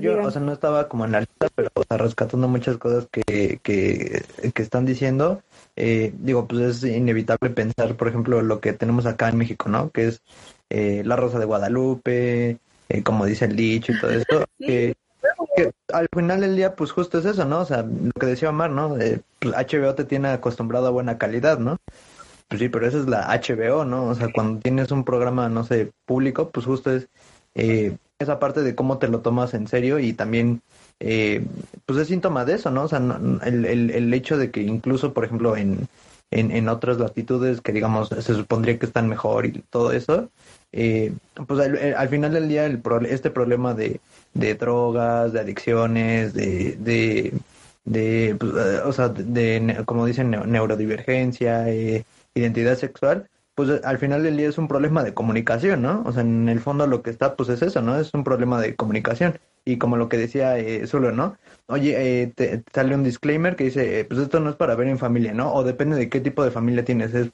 yo, 0.02 0.20
o 0.20 0.30
sea, 0.32 0.42
no 0.42 0.52
estaba 0.52 0.88
como 0.88 1.04
en 1.04 1.12
la 1.12 1.20
lista, 1.20 1.46
pero 1.54 1.70
o 1.74 1.84
sea, 1.88 1.96
rescatando 1.96 2.48
muchas 2.48 2.76
cosas 2.76 3.06
que, 3.08 3.60
que, 3.62 4.24
que 4.52 4.62
están 4.62 4.84
diciendo, 4.84 5.44
eh, 5.76 6.12
digo, 6.18 6.48
pues 6.48 6.82
es 6.82 6.96
inevitable 6.96 7.50
pensar, 7.50 7.96
por 7.96 8.08
ejemplo, 8.08 8.42
lo 8.42 8.60
que 8.60 8.72
tenemos 8.72 9.06
acá 9.06 9.28
en 9.28 9.38
México, 9.38 9.68
¿no? 9.68 9.90
Que 9.92 10.08
es 10.08 10.22
eh, 10.70 11.02
La 11.04 11.16
Rosa 11.16 11.38
de 11.38 11.44
Guadalupe, 11.44 12.58
eh, 12.88 13.02
como 13.02 13.26
dice 13.26 13.44
el 13.46 13.56
dicho 13.56 13.92
y 13.92 14.00
todo 14.00 14.10
esto, 14.10 14.44
que, 14.58 14.94
al 15.92 16.08
final 16.14 16.40
del 16.40 16.56
día, 16.56 16.76
pues 16.76 16.92
justo 16.92 17.18
es 17.18 17.24
eso, 17.24 17.44
¿no? 17.44 17.60
O 17.60 17.64
sea, 17.64 17.82
lo 17.82 18.12
que 18.12 18.26
decía 18.26 18.50
Omar, 18.50 18.70
¿no? 18.70 18.96
Eh, 18.98 19.20
pues 19.40 19.54
HBO 19.54 19.94
te 19.94 20.04
tiene 20.04 20.28
acostumbrado 20.28 20.86
a 20.86 20.90
buena 20.90 21.18
calidad, 21.18 21.58
¿no? 21.58 21.76
Pues 22.48 22.60
sí, 22.60 22.68
pero 22.68 22.86
esa 22.86 22.98
es 22.98 23.06
la 23.06 23.28
HBO, 23.28 23.84
¿no? 23.84 24.04
O 24.04 24.14
sea, 24.14 24.28
cuando 24.32 24.60
tienes 24.60 24.90
un 24.92 25.04
programa, 25.04 25.48
no 25.48 25.64
sé, 25.64 25.90
público, 26.06 26.50
pues 26.50 26.66
justo 26.66 26.92
es 26.92 27.08
esa 28.18 28.38
parte 28.38 28.62
de 28.62 28.74
cómo 28.74 28.98
te 28.98 29.08
lo 29.08 29.20
tomas 29.20 29.54
en 29.54 29.66
serio 29.66 29.98
y 29.98 30.12
también, 30.12 30.62
pues 30.98 31.98
es 31.98 32.08
síntoma 32.08 32.44
de 32.44 32.54
eso, 32.54 32.70
¿no? 32.70 32.84
O 32.84 32.88
sea, 32.88 32.98
el, 32.98 33.64
el, 33.64 33.90
el 33.90 34.14
hecho 34.14 34.38
de 34.38 34.50
que 34.50 34.62
incluso, 34.62 35.12
por 35.12 35.24
ejemplo, 35.24 35.56
en, 35.56 35.88
en, 36.30 36.50
en 36.50 36.68
otras 36.68 36.98
latitudes 36.98 37.60
que 37.60 37.72
digamos 37.72 38.08
se 38.08 38.34
supondría 38.34 38.78
que 38.78 38.86
están 38.86 39.08
mejor 39.08 39.46
y 39.46 39.52
todo 39.70 39.92
eso, 39.92 40.30
eh, 40.72 41.12
pues 41.46 41.60
al, 41.60 42.08
final 42.08 42.32
del 42.32 42.48
día 42.48 42.66
el 42.66 42.80
este 43.08 43.30
problema 43.30 43.74
de, 43.74 44.00
drogas, 44.34 45.32
de 45.32 45.40
adicciones, 45.40 46.34
de, 46.34 46.76
de, 46.78 47.32
de 47.84 48.36
pues, 48.38 48.52
eh, 48.52 48.80
o 48.84 48.92
sea, 48.92 49.08
de, 49.08 49.82
como 49.86 50.06
dicen, 50.06 50.30
neurodivergencia, 50.30 51.68
eh, 51.68 52.04
identidad 52.34 52.76
sexual, 52.76 53.28
pues 53.54 53.84
al 53.84 53.98
final 53.98 54.22
del 54.22 54.36
día 54.36 54.48
es 54.48 54.58
un 54.58 54.68
problema 54.68 55.02
de 55.04 55.14
comunicación, 55.14 55.82
¿no? 55.82 56.02
O 56.06 56.12
sea, 56.12 56.22
en 56.22 56.48
el 56.48 56.60
fondo 56.60 56.86
lo 56.86 57.02
que 57.02 57.10
está, 57.10 57.36
pues 57.36 57.48
es 57.50 57.62
eso, 57.62 57.82
¿no? 57.82 57.98
Es 57.98 58.14
un 58.14 58.24
problema 58.24 58.60
de 58.60 58.76
comunicación. 58.76 59.38
Y 59.64 59.76
como 59.78 59.96
lo 59.96 60.08
que 60.08 60.16
decía 60.16 60.58
eh, 60.58 60.86
Zulo, 60.86 61.12
¿no? 61.12 61.36
Oye, 61.66 62.22
eh, 62.22 62.32
te, 62.34 62.62
sale 62.72 62.94
un 62.94 63.04
disclaimer 63.04 63.56
que 63.56 63.64
dice, 63.64 64.04
pues 64.06 64.20
esto 64.20 64.40
no 64.40 64.50
es 64.50 64.56
para 64.56 64.74
ver 64.76 64.88
en 64.88 64.98
familia, 64.98 65.34
¿no? 65.34 65.52
O 65.52 65.64
depende 65.64 65.96
de 65.96 66.08
qué 66.08 66.20
tipo 66.20 66.42
de 66.44 66.50
familia 66.50 66.84
tienes. 66.84 67.14
Es, 67.14 67.30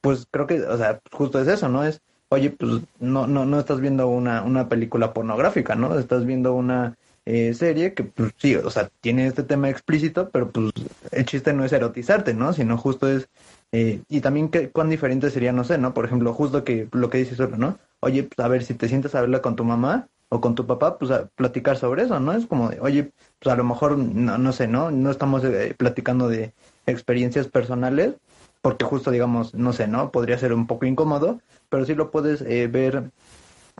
pues 0.00 0.26
creo 0.30 0.46
que, 0.46 0.60
o 0.62 0.76
sea, 0.76 1.00
justo 1.12 1.40
es 1.40 1.48
eso, 1.48 1.68
¿no? 1.68 1.84
Es, 1.84 2.02
oye, 2.32 2.50
pues 2.50 2.80
no, 2.98 3.26
no, 3.26 3.44
no 3.44 3.60
estás 3.60 3.80
viendo 3.80 4.08
una, 4.08 4.42
una 4.42 4.68
película 4.68 5.12
pornográfica, 5.12 5.74
¿no? 5.74 5.98
Estás 5.98 6.24
viendo 6.24 6.54
una 6.54 6.96
eh, 7.26 7.52
serie 7.52 7.92
que, 7.92 8.04
pues 8.04 8.32
sí, 8.38 8.56
o 8.56 8.70
sea, 8.70 8.88
tiene 9.02 9.26
este 9.26 9.42
tema 9.42 9.68
explícito, 9.68 10.30
pero 10.30 10.50
pues 10.50 10.72
el 11.10 11.26
chiste 11.26 11.52
no 11.52 11.64
es 11.64 11.72
erotizarte, 11.72 12.32
¿no? 12.32 12.54
Sino 12.54 12.78
justo 12.78 13.06
es, 13.06 13.28
eh, 13.70 14.00
y 14.08 14.20
también 14.22 14.48
qué, 14.48 14.70
cuán 14.70 14.88
diferente 14.88 15.30
sería, 15.30 15.52
no 15.52 15.62
sé, 15.62 15.76
¿no? 15.76 15.92
Por 15.92 16.06
ejemplo, 16.06 16.32
justo 16.32 16.64
que 16.64 16.88
lo 16.92 17.10
que 17.10 17.18
dices 17.18 17.36
solo, 17.36 17.58
¿no? 17.58 17.78
Oye, 18.00 18.22
pues 18.22 18.38
a 18.44 18.48
ver, 18.48 18.64
si 18.64 18.72
te 18.72 18.88
sientes 18.88 19.14
a 19.14 19.20
verla 19.20 19.42
con 19.42 19.54
tu 19.54 19.64
mamá 19.64 20.08
o 20.30 20.40
con 20.40 20.54
tu 20.54 20.66
papá, 20.66 20.98
pues 20.98 21.10
a 21.10 21.26
platicar 21.26 21.76
sobre 21.76 22.04
eso, 22.04 22.18
¿no? 22.18 22.32
Es 22.32 22.46
como 22.46 22.70
de, 22.70 22.80
oye, 22.80 23.12
pues 23.40 23.52
a 23.52 23.56
lo 23.56 23.64
mejor, 23.64 23.98
no, 23.98 24.38
no 24.38 24.52
sé, 24.52 24.68
¿no? 24.68 24.90
No 24.90 25.10
estamos 25.10 25.44
eh, 25.44 25.74
platicando 25.76 26.28
de 26.28 26.54
experiencias 26.86 27.48
personales, 27.48 28.14
porque 28.62 28.84
justo, 28.84 29.10
digamos, 29.10 29.54
no 29.54 29.72
sé, 29.72 29.88
¿no? 29.88 30.10
Podría 30.12 30.38
ser 30.38 30.52
un 30.52 30.66
poco 30.66 30.86
incómodo, 30.86 31.40
pero 31.68 31.84
sí 31.84 31.94
lo 31.94 32.10
puedes 32.10 32.40
eh, 32.42 32.68
ver 32.68 33.10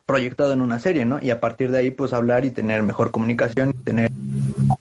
proyectado 0.07 0.53
en 0.53 0.61
una 0.61 0.81
serie, 0.81 1.05
¿no? 1.05 1.19
Y 1.23 1.31
a 1.31 1.41
partir 1.41 1.71
de 1.71 1.79
ahí, 1.79 1.91
pues 1.93 2.13
hablar 2.13 2.45
y 2.45 2.51
tener 2.51 2.83
mejor 2.83 3.13
comunicación, 3.13 3.71
y 3.71 3.85
tener 3.85 4.11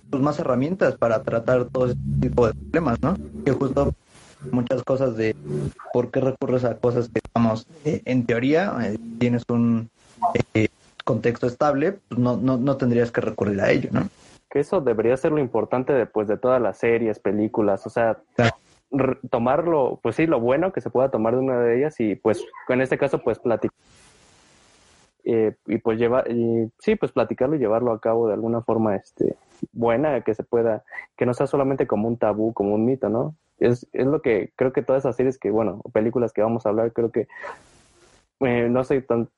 pues, 0.10 0.22
más 0.22 0.40
herramientas 0.40 0.96
para 0.96 1.22
tratar 1.22 1.66
todo 1.66 1.86
este 1.86 2.00
tipo 2.20 2.48
de 2.48 2.54
problemas, 2.54 3.02
¿no? 3.02 3.16
Que 3.46 3.52
justo 3.52 3.94
muchas 4.52 4.84
cosas 4.84 5.16
de 5.16 5.36
por 5.94 6.10
qué 6.10 6.20
recurres 6.20 6.64
a 6.64 6.76
cosas 6.78 7.10
que, 7.10 7.22
digamos, 7.24 7.68
eh, 7.86 8.02
en 8.06 8.26
teoría 8.26 8.76
eh, 8.82 8.98
tienes 9.20 9.44
un 9.50 9.90
contexto 11.04 11.46
estable, 11.46 12.00
pues 12.08 12.20
no, 12.20 12.38
no, 12.38 12.58
no 12.58 12.78
tendrías 12.78 13.12
que 13.12 13.22
recurrir 13.22 13.62
a 13.62 13.70
ello, 13.70 13.90
¿no? 13.92 14.10
Que 14.50 14.60
eso 14.60 14.82
debería 14.82 15.16
ser 15.16 15.32
lo 15.32 15.40
importante 15.40 15.94
después 15.94 16.28
de 16.28 16.38
todas 16.38 16.62
las 16.62 16.78
series, 16.78 17.20
películas, 17.20 17.86
o 17.86 17.90
sea, 17.90 18.18
tomarlo, 19.30 20.00
pues 20.02 20.16
sí, 20.16 20.26
lo 20.28 20.40
bueno 20.40 20.74
que 20.74 20.82
se 20.82 20.90
pueda 20.90 21.10
tomar 21.10 21.36
de 21.36 21.40
una 21.40 21.60
de 21.60 21.78
ellas 21.78 22.00
y 22.00 22.16
pues 22.16 22.46
en 22.70 22.82
este 22.82 22.98
caso 22.98 23.20
pues 23.20 23.40
platicar. 23.40 23.76
Eh, 25.24 25.56
y 25.68 25.78
pues 25.78 26.00
llevar, 26.00 26.30
y, 26.32 26.72
sí, 26.80 26.96
pues 26.96 27.12
platicarlo 27.12 27.56
y 27.56 27.60
llevarlo 27.60 27.92
a 27.92 28.02
cabo 28.02 28.28
de 28.28 28.34
alguna 28.34 28.62
forma 28.62 28.96
este, 28.96 29.36
buena, 29.72 30.22
que 30.22 30.34
se 30.34 30.44
pueda, 30.44 30.84
que 31.16 31.26
no 31.26 31.34
sea 31.34 31.48
solamente 31.48 31.86
como 31.86 32.08
un 32.08 32.18
tabú, 32.18 32.54
como 32.54 32.74
un 32.74 32.86
mito, 32.86 33.10
¿no? 33.10 33.36
Es, 33.60 33.88
es 33.94 34.08
lo 34.08 34.22
que 34.22 34.52
creo 34.56 34.74
que 34.74 34.82
todas 34.82 35.04
esas 35.04 35.16
series 35.16 35.38
que, 35.38 35.52
bueno, 35.52 35.82
películas 35.94 36.34
que 36.34 36.42
vamos 36.42 36.66
a 36.66 36.70
hablar, 36.70 36.92
creo 36.94 37.12
que, 37.12 37.28
eh, 38.40 38.68
no 38.70 38.84
sé, 38.84 39.02
tan, 39.02 39.30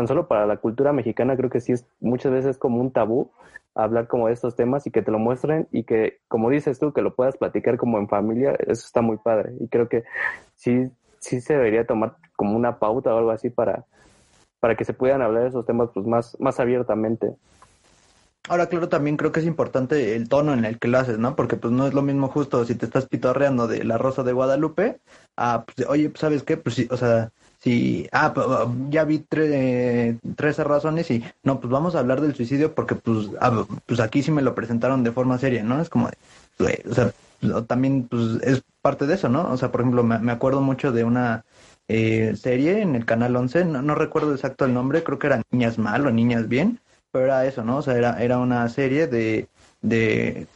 tan 0.00 0.08
solo 0.08 0.28
para 0.28 0.46
la 0.46 0.56
cultura 0.56 0.94
mexicana, 0.94 1.36
creo 1.36 1.50
que 1.50 1.60
sí 1.60 1.72
es 1.72 1.84
muchas 2.00 2.32
veces 2.32 2.56
como 2.56 2.80
un 2.80 2.90
tabú 2.90 3.30
hablar 3.74 4.08
como 4.08 4.28
de 4.28 4.32
estos 4.32 4.56
temas 4.56 4.86
y 4.86 4.90
que 4.90 5.02
te 5.02 5.10
lo 5.10 5.18
muestren 5.18 5.68
y 5.72 5.84
que, 5.84 6.20
como 6.26 6.48
dices 6.48 6.78
tú, 6.78 6.94
que 6.94 7.02
lo 7.02 7.14
puedas 7.14 7.36
platicar 7.36 7.76
como 7.76 7.98
en 7.98 8.08
familia, 8.08 8.56
eso 8.60 8.86
está 8.86 9.02
muy 9.02 9.18
padre. 9.18 9.52
Y 9.60 9.68
creo 9.68 9.90
que 9.90 10.04
sí, 10.54 10.88
sí 11.18 11.42
se 11.42 11.52
debería 11.52 11.86
tomar 11.86 12.16
como 12.34 12.56
una 12.56 12.78
pauta 12.78 13.14
o 13.14 13.18
algo 13.18 13.30
así 13.30 13.50
para, 13.50 13.84
para 14.58 14.74
que 14.74 14.86
se 14.86 14.94
puedan 14.94 15.20
hablar 15.20 15.46
esos 15.46 15.66
temas 15.66 15.90
pues 15.92 16.06
más, 16.06 16.34
más 16.40 16.58
abiertamente. 16.60 17.34
Ahora, 18.48 18.68
claro, 18.70 18.88
también 18.88 19.18
creo 19.18 19.32
que 19.32 19.40
es 19.40 19.46
importante 19.46 20.16
el 20.16 20.30
tono 20.30 20.54
en 20.54 20.64
el 20.64 20.78
que 20.78 20.88
lo 20.88 20.96
haces, 20.96 21.18
¿no? 21.18 21.36
Porque 21.36 21.56
pues 21.56 21.74
no 21.74 21.86
es 21.86 21.92
lo 21.92 22.00
mismo 22.00 22.28
justo 22.28 22.64
si 22.64 22.74
te 22.74 22.86
estás 22.86 23.06
pitorreando 23.06 23.68
de 23.68 23.84
la 23.84 23.98
Rosa 23.98 24.22
de 24.22 24.32
Guadalupe 24.32 25.02
a, 25.36 25.66
pues, 25.66 25.86
oye, 25.86 26.08
pues, 26.08 26.20
¿sabes 26.20 26.42
qué? 26.42 26.56
Pues 26.56 26.74
sí, 26.74 26.88
o 26.90 26.96
sea, 26.96 27.32
si, 27.60 28.08
ah, 28.12 28.32
ya 28.90 29.04
vi 29.04 29.18
tres 29.20 30.16
13 30.36 30.64
razones 30.64 31.10
y, 31.10 31.22
no, 31.42 31.60
pues 31.60 31.70
vamos 31.70 31.94
a 31.94 32.00
hablar 32.00 32.20
del 32.20 32.34
suicidio 32.34 32.74
porque 32.74 32.94
pues, 32.94 33.30
ah, 33.40 33.64
pues 33.86 34.00
aquí 34.00 34.22
sí 34.22 34.30
me 34.30 34.42
lo 34.42 34.54
presentaron 34.54 35.04
de 35.04 35.12
forma 35.12 35.38
seria, 35.38 35.62
¿no? 35.62 35.80
Es 35.80 35.88
como, 35.88 36.08
o 36.08 36.94
sea, 36.94 37.12
también 37.66 38.08
pues 38.08 38.42
es 38.42 38.62
parte 38.82 39.06
de 39.06 39.14
eso, 39.14 39.28
¿no? 39.28 39.50
O 39.50 39.56
sea, 39.56 39.70
por 39.70 39.82
ejemplo, 39.82 40.02
me, 40.02 40.18
me 40.18 40.32
acuerdo 40.32 40.60
mucho 40.60 40.92
de 40.92 41.04
una 41.04 41.44
eh, 41.88 42.36
serie 42.36 42.82
en 42.82 42.94
el 42.94 43.04
canal 43.04 43.34
11, 43.34 43.64
no, 43.64 43.82
no 43.82 43.96
recuerdo 43.96 44.32
exacto 44.32 44.64
el 44.64 44.72
nombre, 44.72 45.02
creo 45.02 45.18
que 45.18 45.26
era 45.26 45.42
Niñas 45.50 45.76
Mal 45.76 46.06
o 46.06 46.12
Niñas 46.12 46.48
Bien, 46.48 46.78
pero 47.10 47.24
era 47.24 47.44
eso, 47.46 47.64
¿no? 47.64 47.78
O 47.78 47.82
sea, 47.82 47.96
era, 47.96 48.22
era 48.22 48.38
una 48.38 48.68
serie 48.68 49.08
de, 49.08 49.48
de 49.82 50.46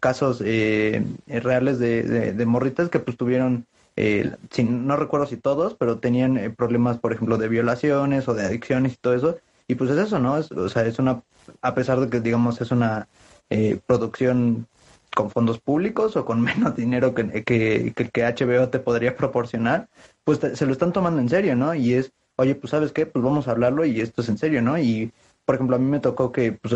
casos 0.00 0.40
eh, 0.44 1.04
reales 1.26 1.80
de, 1.80 2.32
de, 2.32 2.46
morritas 2.46 2.90
que 2.90 3.00
pues 3.00 3.16
tuvieron, 3.16 3.66
eh, 4.00 4.30
no 4.62 4.96
recuerdo 4.96 5.26
si 5.26 5.36
todos, 5.36 5.74
pero 5.74 5.98
tenían 5.98 6.36
eh, 6.36 6.50
problemas, 6.50 6.98
por 6.98 7.12
ejemplo, 7.12 7.36
de 7.36 7.48
violaciones 7.48 8.28
o 8.28 8.34
de 8.34 8.44
adicciones 8.44 8.92
y 8.92 8.96
todo 8.96 9.14
eso. 9.14 9.36
Y 9.66 9.74
pues 9.74 9.90
es 9.90 9.98
eso, 9.98 10.20
¿no? 10.20 10.34
o 10.34 10.68
sea, 10.68 10.86
es 10.86 11.00
una, 11.00 11.24
a 11.62 11.74
pesar 11.74 11.98
de 11.98 12.08
que 12.08 12.20
digamos 12.20 12.60
es 12.60 12.70
una 12.70 13.08
eh, 13.50 13.80
producción 13.86 14.68
con 15.16 15.30
fondos 15.30 15.58
públicos 15.58 16.16
o 16.16 16.24
con 16.24 16.40
menos 16.42 16.76
dinero 16.76 17.12
que, 17.12 17.42
que, 17.42 17.92
que, 17.92 18.22
HBO 18.22 18.68
te 18.68 18.78
podría 18.78 19.16
proporcionar, 19.16 19.88
pues 20.22 20.38
se 20.38 20.64
lo 20.64 20.70
están 20.70 20.92
tomando 20.92 21.20
en 21.20 21.28
serio, 21.28 21.56
¿no? 21.56 21.74
Y 21.74 21.94
es, 21.94 22.12
oye, 22.36 22.54
pues 22.54 22.70
sabes 22.70 22.92
qué, 22.92 23.04
pues 23.04 23.24
vamos 23.24 23.48
a 23.48 23.50
hablarlo 23.50 23.84
y 23.84 24.00
esto 24.00 24.22
es 24.22 24.28
en 24.28 24.38
serio, 24.38 24.62
¿no? 24.62 24.78
Y 24.78 25.12
por 25.44 25.56
ejemplo, 25.56 25.74
a 25.74 25.80
mí 25.80 25.86
me 25.86 25.98
tocó 25.98 26.30
que 26.30 26.52
pues, 26.52 26.72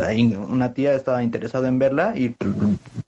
una 0.49 0.75
tía 0.75 0.95
estaba 0.95 1.23
interesada 1.23 1.69
en 1.69 1.79
verla 1.79 2.15
y, 2.17 2.31
pues, 2.31 2.51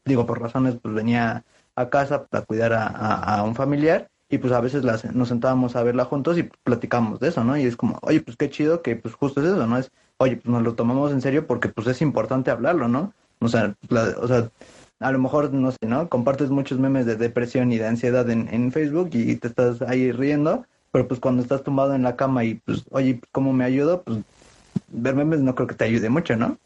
digo, 0.05 0.25
por 0.25 0.41
razones, 0.41 0.77
pues 0.81 0.95
venía 0.95 1.43
a 1.77 1.91
casa 1.91 2.27
para 2.27 2.45
cuidar 2.45 2.73
a, 2.75 3.43
un 3.45 3.55
familiar 3.55 4.09
y 4.29 4.39
pues 4.39 4.53
a 4.53 4.61
veces 4.61 4.85
nos 5.15 5.29
sentábamos 5.29 5.77
a 5.77 5.83
verla 5.83 6.05
juntos 6.05 6.39
y 6.39 6.45
platicamos 6.65 7.21
de 7.21 7.29
eso, 7.29 7.45
¿no? 7.45 7.57
Y 7.57 7.65
es 7.65 7.77
como, 7.77 7.99
oye, 8.03 8.21
pues 8.21 8.37
qué 8.37 8.51
chido 8.51 8.83
que 8.83 8.97
pues 8.97 9.15
justo 9.15 9.41
es 9.41 9.49
eso, 9.49 9.67
¿no? 9.67 9.79
Es, 9.79 9.91
oye, 10.17 10.37
pues 10.37 10.47
nos 10.47 10.63
lo 10.63 10.75
tomamos 10.75 11.13
en 11.13 11.21
serio 11.21 11.47
porque 11.47 11.69
pues 11.69 11.87
es 11.87 12.01
importante 12.03 12.51
hablarlo, 12.51 12.89
¿no? 12.89 13.13
O 13.41 13.49
sea, 13.49 13.75
o 14.21 14.27
sea, 14.27 14.51
a 15.01 15.13
lo 15.13 15.19
mejor, 15.19 15.53
no 15.53 15.71
sé, 15.71 15.79
¿no? 15.87 16.09
Compartes 16.09 16.51
muchos 16.51 16.79
memes 16.79 17.07
de 17.07 17.17
depresión 17.17 17.73
y 17.73 17.79
de 17.79 17.87
ansiedad 17.87 18.29
en, 18.31 18.49
en 18.53 18.73
Facebook 18.73 19.11
y 19.13 19.37
te 19.37 19.49
estás 19.49 19.83
ahí 19.83 20.13
riendo, 20.13 20.65
pero 20.91 21.07
pues 21.07 21.21
cuando 21.21 21.43
estás 21.43 21.63
tumbado 21.63 21.95
en 21.95 22.03
la 22.03 22.17
cama 22.17 22.45
y 22.45 22.55
pues, 22.55 22.85
oye, 22.91 23.21
¿cómo 23.33 23.53
me 23.53 23.65
ayudo? 23.65 24.03
Pues 24.03 24.19
ver 24.89 25.15
memes 25.15 25.41
no 25.41 25.55
creo 25.55 25.67
que 25.67 25.75
te 25.75 25.85
ayude 25.85 26.09
mucho, 26.09 26.37
¿no? 26.37 26.59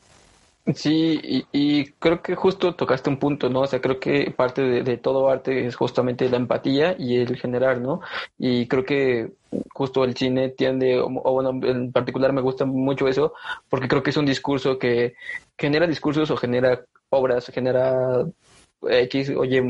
Sí, 0.74 1.18
y, 1.22 1.46
y, 1.50 1.92
creo 1.92 2.20
que 2.20 2.34
justo 2.34 2.74
tocaste 2.74 3.08
un 3.08 3.18
punto, 3.18 3.48
¿no? 3.48 3.62
O 3.62 3.66
sea, 3.66 3.80
creo 3.80 3.98
que 3.98 4.30
parte 4.36 4.60
de, 4.62 4.96
todo 4.98 5.30
arte 5.30 5.66
es 5.66 5.74
justamente 5.76 6.28
la 6.28 6.36
empatía 6.36 6.94
y 6.98 7.16
el 7.16 7.36
generar, 7.38 7.80
¿no? 7.80 8.02
Y 8.38 8.68
creo 8.68 8.84
que 8.84 9.32
justo 9.72 10.04
el 10.04 10.14
cine 10.14 10.50
tiende, 10.50 11.00
o, 11.00 11.08
bueno, 11.08 11.50
en 11.66 11.90
particular 11.90 12.34
me 12.34 12.42
gusta 12.42 12.66
mucho 12.66 13.08
eso, 13.08 13.32
porque 13.70 13.88
creo 13.88 14.02
que 14.02 14.10
es 14.10 14.16
un 14.18 14.26
discurso 14.26 14.78
que 14.78 15.14
genera 15.56 15.86
discursos 15.86 16.30
o 16.30 16.36
genera 16.36 16.84
obras, 17.08 17.46
genera 17.46 18.26
X, 18.82 19.30
oye, 19.30 19.62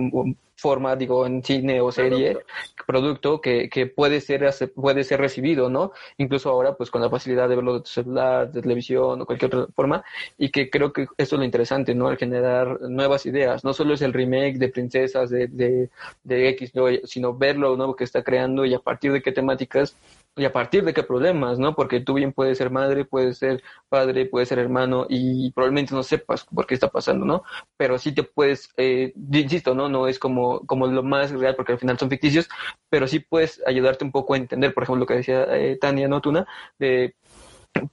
forma, 0.59 0.97
digo, 0.97 1.25
en 1.25 1.43
cine 1.43 1.81
o 1.81 1.93
serie, 1.93 2.37
producto, 2.85 3.41
que, 3.41 3.69
que, 3.69 3.87
puede 3.87 4.21
ser 4.21 4.43
puede 4.75 5.05
ser 5.05 5.21
recibido, 5.21 5.71
¿no? 5.71 5.93
Incluso 6.17 6.51
ahora, 6.51 6.75
pues 6.75 6.91
con 6.91 7.01
la 7.01 7.09
facilidad 7.09 7.49
de 7.49 7.55
verlo 7.55 7.75
de 7.75 7.81
tu 7.81 7.87
celular, 7.87 8.51
de 8.51 8.61
televisión 8.61 9.23
o 9.23 9.27
cualquier 9.27 9.55
otra 9.55 9.73
forma, 9.73 10.05
y 10.37 10.51
que 10.51 10.69
creo 10.69 10.93
que 10.93 11.03
esto 11.17 11.37
es 11.37 11.39
lo 11.39 11.45
interesante, 11.45 11.95
¿no? 11.95 12.11
El 12.11 12.19
generar 12.19 12.81
nuevas 12.83 13.25
ideas. 13.27 13.63
No 13.63 13.73
solo 13.73 13.95
es 13.95 14.03
el 14.03 14.13
remake 14.13 14.59
de 14.59 14.69
princesas 14.69 15.31
de, 15.31 15.47
de, 15.47 15.91
de 16.25 16.49
X, 16.51 16.73
sino 17.05 17.35
ver 17.35 17.57
lo 17.57 17.77
nuevo 17.77 17.95
que 17.95 18.05
está 18.05 18.25
creando 18.25 18.65
y 18.65 18.75
a 18.75 18.81
partir 18.81 19.13
de 19.13 19.23
qué 19.23 19.31
temáticas 19.31 19.97
y 20.39 20.45
a 20.45 20.53
partir 20.53 20.85
de 20.85 20.95
qué 20.95 21.03
problemas, 21.03 21.59
¿no? 21.59 21.75
Porque 21.75 22.01
tú 22.01 22.15
bien 22.15 22.33
puedes 22.33 22.59
ser 22.59 22.71
madre, 22.71 23.05
puedes 23.05 23.39
ser 23.39 23.63
padre, 23.89 24.27
puedes 24.27 24.49
ser 24.49 24.59
hermano 24.59 25.07
y 25.09 25.51
probablemente 25.53 25.95
no 25.95 26.03
sepas 26.03 26.45
por 26.45 26.67
qué 26.67 26.75
está 26.75 26.89
pasando, 26.89 27.27
¿no? 27.27 27.43
Pero 27.77 27.99
sí 27.99 28.13
te 28.13 28.23
puedes, 28.23 28.71
eh, 28.77 29.13
insisto, 29.33 29.75
¿no? 29.75 29.89
No 29.89 30.07
es 30.07 30.19
como, 30.19 30.61
como 30.67 30.87
lo 30.87 31.03
más 31.03 31.31
real 31.33 31.57
porque 31.57 31.73
al 31.73 31.79
final 31.79 31.99
son 31.99 32.11
ficticios, 32.11 32.49
pero 32.89 33.07
sí 33.07 33.21
puedes 33.21 33.63
ayudarte 33.67 34.05
un 34.05 34.13
poco 34.13 34.35
a 34.35 34.37
entender, 34.37 34.73
por 34.73 34.85
ejemplo, 34.85 35.01
lo 35.01 35.07
que 35.07 35.15
decía 35.15 35.45
eh, 35.57 35.77
Tania, 35.81 36.09
¿no? 36.09 36.21
Tuna, 36.21 36.47
de 36.79 37.15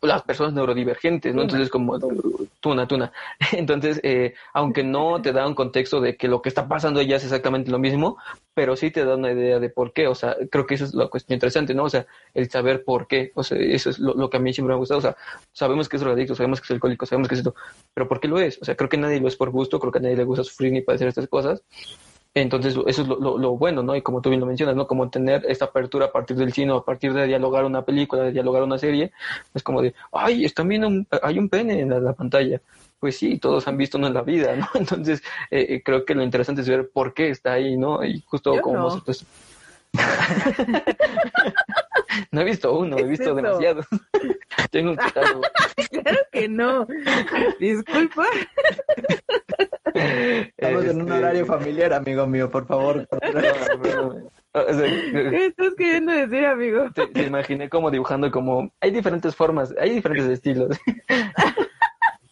las 0.02 0.24
personas 0.24 0.54
neurodivergentes, 0.54 1.34
¿no? 1.34 1.44
Entonces, 1.44 1.70
como 1.70 2.00
tuna, 2.60 2.88
tuna. 2.88 3.12
Entonces, 3.52 4.00
eh, 4.04 4.34
aunque 4.54 4.84
no 4.84 5.22
te 5.22 5.32
da 5.32 5.48
un 5.48 5.56
contexto 5.56 6.02
de 6.02 6.16
que 6.16 6.28
lo 6.28 6.42
que 6.42 6.50
está 6.50 6.68
pasando 6.68 7.00
ella 7.00 7.18
es 7.18 7.24
exactamente 7.24 7.72
lo 7.72 7.80
mismo, 7.80 8.18
pero 8.54 8.76
sí 8.76 8.92
te 8.92 9.06
da 9.06 9.16
una 9.16 9.32
idea 9.32 9.60
de 9.60 9.70
por 9.70 9.94
qué. 9.94 10.08
O 10.08 10.16
sea, 10.16 10.36
creo 10.50 10.66
que 10.66 10.76
eso 10.76 10.86
es 10.86 10.94
la 10.94 11.08
cuestión 11.08 11.36
interesante, 11.36 11.74
¿no? 11.74 11.84
O 11.84 11.90
sea, 11.90 12.06
el 12.34 12.50
saber 12.50 12.84
por 12.84 13.08
qué. 13.08 13.32
O 13.36 13.44
sea, 13.44 13.58
eso 13.58 13.90
es 13.90 14.00
lo, 14.00 14.30
que 14.30 14.38
a 14.38 14.40
mí 14.40 14.54
siempre 14.54 14.70
me 14.70 14.76
ha 14.76 14.80
gustado. 14.80 15.00
O 15.00 15.04
sea, 15.04 15.16
sabemos 15.54 15.90
que 15.90 15.98
es 15.98 16.02
drogadicto, 16.02 16.36
sabemos 16.36 16.62
que 16.62 16.66
es 16.66 16.72
alcohólico, 16.72 17.06
sabemos 17.06 17.28
que 17.28 17.36
es 17.36 17.40
esto, 17.40 17.56
pero 17.94 18.08
¿por 18.08 18.20
qué 18.20 18.28
lo 18.28 18.40
es? 18.40 18.60
O 18.62 18.66
sea, 18.66 18.76
creo 18.76 18.90
que 18.90 18.98
nadie 18.98 19.20
lo 19.20 19.28
es 19.28 19.36
por 19.36 19.52
gusto, 19.52 19.80
creo 19.80 19.92
que 19.92 20.00
a 20.00 20.02
nadie 20.02 20.18
le 20.18 20.24
gusta 20.24 20.44
sufrir 20.44 20.72
ni 20.72 20.82
padecer 20.82 21.08
estas 21.08 21.28
cosas. 21.28 21.62
Entonces, 22.38 22.76
eso 22.86 23.02
es 23.02 23.08
lo, 23.08 23.58
bueno, 23.58 23.82
¿no? 23.82 23.96
Y 23.96 24.02
como 24.02 24.22
tú 24.22 24.30
bien 24.30 24.42
lo 24.42 24.46
mencionas, 24.46 24.76
¿no? 24.76 24.88
Como 24.88 25.10
tener 25.10 25.46
esta 25.48 25.66
apertura 25.66 26.08
a 26.08 26.12
partir 26.12 26.36
del 26.36 26.52
cine, 26.52 26.76
a 26.76 26.82
partir 26.82 27.14
de 27.14 27.28
dialogar 27.28 27.64
una 27.64 27.86
película, 27.86 28.24
de 28.24 28.34
dialogar 28.34 28.62
una 28.62 28.78
serie, 28.78 29.14
es 29.54 29.64
como 29.64 29.82
de, 29.82 29.96
ay, 30.12 30.44
está 30.44 30.64
viendo, 30.64 30.88
un, 30.88 31.08
hay 31.24 31.40
un 31.40 31.48
pene 31.48 31.80
en 31.80 32.04
la, 32.04 32.12
pantalla. 32.12 32.60
Pues 33.00 33.18
sí, 33.18 33.40
todos 33.40 33.70
han 33.70 33.78
visto 33.78 33.98
uno 33.98 34.08
en 34.08 34.14
la 34.14 34.22
vida, 34.22 34.54
¿no? 34.54 34.68
Entonces, 34.74 35.24
eh, 35.50 35.66
eh, 35.70 35.82
creo 35.82 36.04
que 36.04 36.14
lo 36.14 36.24
interesante 36.24 36.62
es 36.62 36.68
ver 36.68 36.90
por 36.90 37.14
qué 37.14 37.30
está 37.30 37.54
ahí, 37.54 37.78
¿no? 37.78 38.04
Y 38.04 38.22
justo 38.28 38.60
como 38.62 38.80
nosotros. 38.80 39.26
no 42.32 42.42
he 42.42 42.44
visto 42.44 42.78
uno, 42.78 42.98
he 42.98 43.04
visto 43.04 43.34
demasiados. 43.34 43.86
Tengo 44.72 44.92
un 44.92 44.98
claro 44.98 45.40
que 46.34 46.50
no. 46.50 46.86
Disculpa. 47.62 48.26
Estamos 49.96 50.86
en 50.86 51.02
un 51.02 51.08
este, 51.08 51.14
horario 51.14 51.46
familiar, 51.46 51.94
amigo 51.94 52.28
mío, 52.28 52.50
por 52.52 52.68
favor. 52.68 53.08
¿Qué 54.56 55.46
estás 55.48 55.74
queriendo 55.78 56.12
decir, 56.14 56.46
amigo? 56.46 56.86
Te, 56.94 57.24
imaginé 57.24 57.70
como 57.70 57.92
dibujando 57.92 58.32
como... 58.32 58.72
Hay 58.82 58.92
diferentes 58.92 59.36
formas, 59.36 59.74
hay 59.80 59.92
diferentes 59.92 60.28
estilos. 60.28 60.78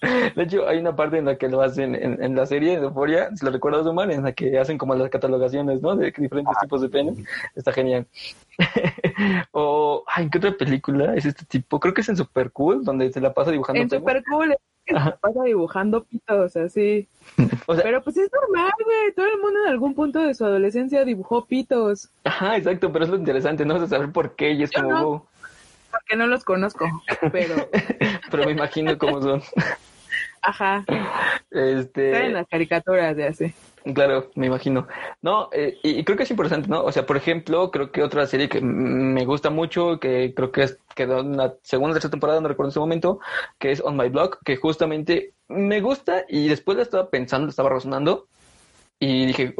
De 0.36 0.44
hecho, 0.44 0.68
hay 0.68 0.80
una 0.80 0.96
parte 0.96 1.18
en 1.18 1.26
la 1.26 1.38
que 1.38 1.48
lo 1.48 1.62
hacen 1.62 1.96
en, 1.96 2.36
la 2.36 2.46
serie 2.46 2.78
de 2.78 2.86
Euphoria, 2.86 3.30
si 3.36 3.46
lo 3.46 3.52
recuerdas, 3.52 3.86
Omar, 3.86 4.12
en 4.12 4.24
la 4.24 4.34
que 4.34 4.58
hacen 4.60 4.78
como 4.78 4.96
las 4.96 5.10
catalogaciones, 5.10 5.82
¿no? 5.82 5.96
De 5.96 6.12
diferentes 6.12 6.58
tipos 6.62 6.82
de 6.82 6.90
penes. 6.90 7.18
Está 7.56 7.72
genial. 7.72 8.06
o, 9.52 10.04
ay, 10.08 10.30
¿qué 10.30 10.40
otra 10.40 10.52
película 10.52 11.16
es 11.16 11.26
este 11.26 11.46
tipo? 11.46 11.80
Creo 11.80 11.94
que 11.94 12.02
es 12.02 12.10
en 12.10 12.18
Super 12.18 12.52
Cool, 12.52 12.84
donde 12.84 13.12
se 13.14 13.22
la 13.22 13.34
pasa 13.34 13.52
dibujando. 13.52 13.82
En 13.82 13.90
Super 13.90 14.24
Cool, 14.30 14.56
se 14.86 14.94
la 14.94 15.16
pasa 15.16 15.44
dibujando 15.44 16.04
pitos, 16.04 16.56
así. 16.58 17.08
O 17.68 17.76
sea, 17.76 17.84
pero 17.84 18.04
pues 18.04 18.18
es 18.18 18.30
normal, 18.32 18.72
güey. 18.84 19.14
Todo 19.16 19.28
el 19.28 19.40
mundo 19.40 19.62
en 19.64 19.70
algún 19.70 19.96
punto 19.96 20.20
de 20.20 20.34
su 20.34 20.44
adolescencia 20.44 21.06
dibujó 21.06 21.46
pitos. 21.46 22.10
Ajá, 22.26 22.58
exacto, 22.58 22.92
pero 22.92 23.06
es 23.06 23.12
lo 23.12 23.18
interesante, 23.18 23.66
¿no? 23.66 23.76
O 23.76 23.88
saber 23.88 24.12
por 24.12 24.36
qué 24.36 24.52
y 24.52 24.64
es 24.64 24.72
como... 24.72 24.90
No, 24.90 25.28
porque 25.90 26.18
no 26.18 26.28
los 26.28 26.44
conozco, 26.44 26.86
pero... 27.32 27.70
pero 28.30 28.46
me 28.46 28.52
imagino 28.52 28.98
cómo 28.98 29.22
son. 29.22 29.42
Ajá. 30.44 30.86
Este... 31.52 32.26
en 32.26 32.34
las 32.34 32.48
caricaturas 32.48 33.16
de 33.16 33.28
así. 33.28 33.54
Claro, 33.94 34.32
me 34.36 34.48
imagino. 34.48 34.88
No, 35.22 35.50
eh, 35.52 35.78
y, 35.84 36.04
creo 36.04 36.18
que 36.18 36.24
es 36.24 36.32
importante, 36.32 36.70
¿no? 36.70 36.84
O 36.84 36.92
sea, 36.92 37.06
por 37.06 37.18
ejemplo, 37.18 37.70
creo 37.70 37.92
que 37.92 38.02
otra 38.02 38.26
serie 38.28 38.48
que 38.48 38.62
me 38.62 39.26
gusta 39.26 39.50
mucho, 39.50 40.00
que 40.00 40.34
creo 40.34 40.52
que 40.52 40.70
quedó 40.96 41.20
en 41.20 41.36
la 41.36 41.56
segunda 41.64 41.92
o 41.92 41.94
tercera 41.96 42.12
temporada, 42.12 42.40
no 42.40 42.48
recuerdo 42.48 42.70
en 42.70 42.72
ese 42.72 42.80
momento, 42.80 43.20
que 43.60 43.72
es 43.72 43.82
On 43.82 43.98
My 43.98 44.08
Blog, 44.08 44.40
que 44.46 44.56
justamente 44.56 45.34
me 45.50 45.82
gusta 45.82 46.24
y 46.30 46.48
después 46.48 46.78
la 46.78 46.84
estaba 46.84 47.10
pensando, 47.10 47.50
estaba 47.50 47.70
razonando 47.70 48.28
y 49.00 49.26
dije, 49.26 49.54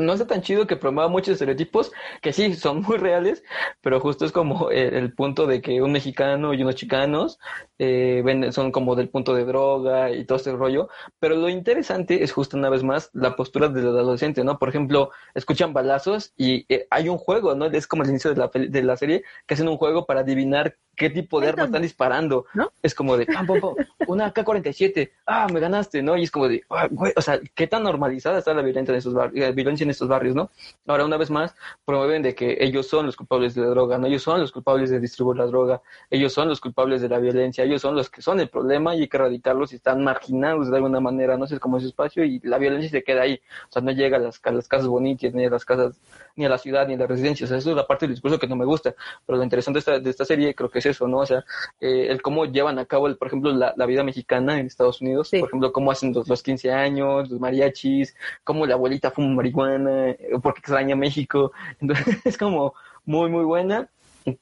no 0.00 0.12
está 0.14 0.26
tan 0.26 0.42
chido 0.42 0.66
que 0.66 0.76
promueva 0.76 1.08
muchos 1.08 1.34
estereotipos 1.34 1.92
que 2.20 2.32
sí 2.32 2.54
son 2.54 2.82
muy 2.82 2.96
reales, 2.96 3.42
pero 3.80 4.00
justo 4.00 4.24
es 4.24 4.32
como 4.32 4.70
el, 4.70 5.12
punto 5.12 5.46
de 5.46 5.60
que 5.60 5.82
un 5.82 5.92
mexicano 5.92 6.54
y 6.54 6.62
unos 6.62 6.74
chicanos 6.74 7.38
eh, 7.78 8.22
son 8.52 8.72
como 8.72 8.94
del 8.94 9.08
punto 9.08 9.34
de 9.34 9.44
droga 9.44 10.10
y 10.10 10.24
todo 10.24 10.38
ese 10.38 10.52
rollo. 10.52 10.88
Pero 11.18 11.36
lo 11.36 11.48
interesante 11.48 12.22
es 12.22 12.32
justo 12.32 12.56
una 12.56 12.70
vez 12.70 12.82
más 12.82 13.10
la 13.12 13.36
postura 13.36 13.68
del 13.68 13.88
adolescente, 13.88 14.44
¿no? 14.44 14.58
Por 14.58 14.68
ejemplo, 14.68 15.10
escuchan 15.34 15.72
balazos 15.72 16.32
y 16.36 16.66
eh, 16.72 16.86
hay 16.90 17.08
un 17.08 17.18
juego, 17.18 17.54
¿no? 17.54 17.66
Es 17.66 17.86
como 17.86 18.02
el 18.02 18.10
inicio 18.10 18.34
de 18.34 18.36
la, 18.36 18.50
de 18.52 18.82
la 18.82 18.96
serie 18.96 19.24
que 19.46 19.54
hacen 19.54 19.68
un 19.68 19.76
juego 19.76 20.06
para 20.06 20.20
adivinar 20.20 20.76
qué 21.00 21.08
tipo 21.08 21.40
de 21.40 21.48
arma 21.48 21.64
están 21.64 21.82
disparando. 21.82 22.44
¿No? 22.52 22.72
Es 22.82 22.94
como 22.94 23.16
de, 23.16 23.24
pam, 23.24 23.46
pam, 23.46 23.60
pam, 23.60 23.74
una 24.06 24.32
K-47, 24.32 25.10
ah, 25.26 25.46
me 25.50 25.58
ganaste, 25.58 26.02
¿no? 26.02 26.16
Y 26.16 26.24
es 26.24 26.30
como 26.30 26.46
de, 26.46 26.62
ah, 26.68 26.88
güey, 26.90 27.12
o 27.16 27.22
sea, 27.22 27.40
qué 27.54 27.66
tan 27.66 27.84
normalizada 27.84 28.38
está 28.38 28.52
la 28.52 28.60
violencia 28.60 28.94
en 28.94 29.14
la 29.14 29.50
violencia 29.52 29.84
en 29.84 29.89
estos 29.90 30.08
barrios, 30.08 30.34
¿no? 30.34 30.50
Ahora, 30.86 31.04
una 31.04 31.16
vez 31.16 31.30
más, 31.30 31.54
promueven 31.84 32.22
de 32.22 32.34
que 32.34 32.56
ellos 32.60 32.86
son 32.88 33.06
los 33.06 33.16
culpables 33.16 33.54
de 33.54 33.62
la 33.62 33.68
droga, 33.68 33.98
¿no? 33.98 34.06
Ellos 34.06 34.22
son 34.22 34.40
los 34.40 34.52
culpables 34.52 34.90
de 34.90 35.00
distribuir 35.00 35.38
la 35.38 35.46
droga, 35.46 35.82
ellos 36.10 36.32
son 36.32 36.48
los 36.48 36.60
culpables 36.60 37.02
de 37.02 37.08
la 37.08 37.18
violencia, 37.18 37.64
ellos 37.64 37.82
son 37.82 37.94
los 37.94 38.10
que 38.10 38.22
son 38.22 38.40
el 38.40 38.48
problema 38.48 38.94
y 38.94 39.02
hay 39.02 39.08
que 39.08 39.16
erradicarlos 39.16 39.72
y 39.72 39.76
están 39.76 40.02
marginados 40.04 40.70
de 40.70 40.76
alguna 40.76 41.00
manera, 41.00 41.36
no 41.36 41.46
sé, 41.46 41.54
es 41.54 41.60
como 41.60 41.78
ese 41.78 41.88
espacio 41.88 42.24
y 42.24 42.40
la 42.40 42.58
violencia 42.58 42.90
se 42.90 43.02
queda 43.02 43.22
ahí, 43.22 43.40
o 43.68 43.72
sea, 43.72 43.82
no 43.82 43.90
llega 43.92 44.16
a 44.16 44.20
las, 44.20 44.40
a 44.44 44.50
las 44.52 44.68
casas 44.68 44.86
bonitas, 44.86 45.32
ni 45.34 45.44
a 45.44 45.50
las 45.50 45.64
casas, 45.64 46.00
ni 46.36 46.44
a 46.44 46.48
la 46.48 46.58
ciudad, 46.58 46.86
ni 46.86 46.94
a 46.94 46.96
las 46.98 47.08
residencias, 47.08 47.48
o 47.48 47.50
sea, 47.50 47.58
eso 47.58 47.70
es 47.70 47.76
la 47.76 47.86
parte 47.86 48.06
del 48.06 48.14
discurso 48.14 48.38
que 48.38 48.46
no 48.46 48.56
me 48.56 48.64
gusta, 48.64 48.94
pero 49.26 49.38
lo 49.38 49.44
interesante 49.44 49.76
de 49.76 49.80
esta, 49.80 49.98
de 49.98 50.10
esta 50.10 50.24
serie 50.24 50.54
creo 50.54 50.70
que 50.70 50.78
es 50.80 50.86
eso, 50.86 51.06
¿no? 51.08 51.18
O 51.18 51.26
sea, 51.26 51.44
eh, 51.80 52.06
el 52.08 52.22
cómo 52.22 52.44
llevan 52.46 52.78
a 52.78 52.86
cabo, 52.86 53.06
el, 53.06 53.16
por 53.16 53.28
ejemplo, 53.28 53.52
la, 53.52 53.74
la 53.76 53.86
vida 53.86 54.02
mexicana 54.02 54.58
en 54.58 54.66
Estados 54.66 55.00
Unidos, 55.00 55.28
Sí. 55.28 55.38
por 55.38 55.48
ejemplo, 55.48 55.72
cómo 55.72 55.90
hacen 55.90 56.12
los, 56.12 56.28
los 56.28 56.42
15 56.42 56.72
años, 56.72 57.30
los 57.30 57.40
mariachis, 57.40 58.16
cómo 58.44 58.66
la 58.66 58.74
abuelita 58.74 59.10
fuma 59.10 59.28
marihuana, 59.34 59.69
eh, 59.88 60.18
porque 60.42 60.60
extraña 60.60 60.96
México, 60.96 61.52
entonces 61.80 62.18
es 62.24 62.38
como 62.38 62.74
muy, 63.04 63.30
muy 63.30 63.44
buena. 63.44 63.88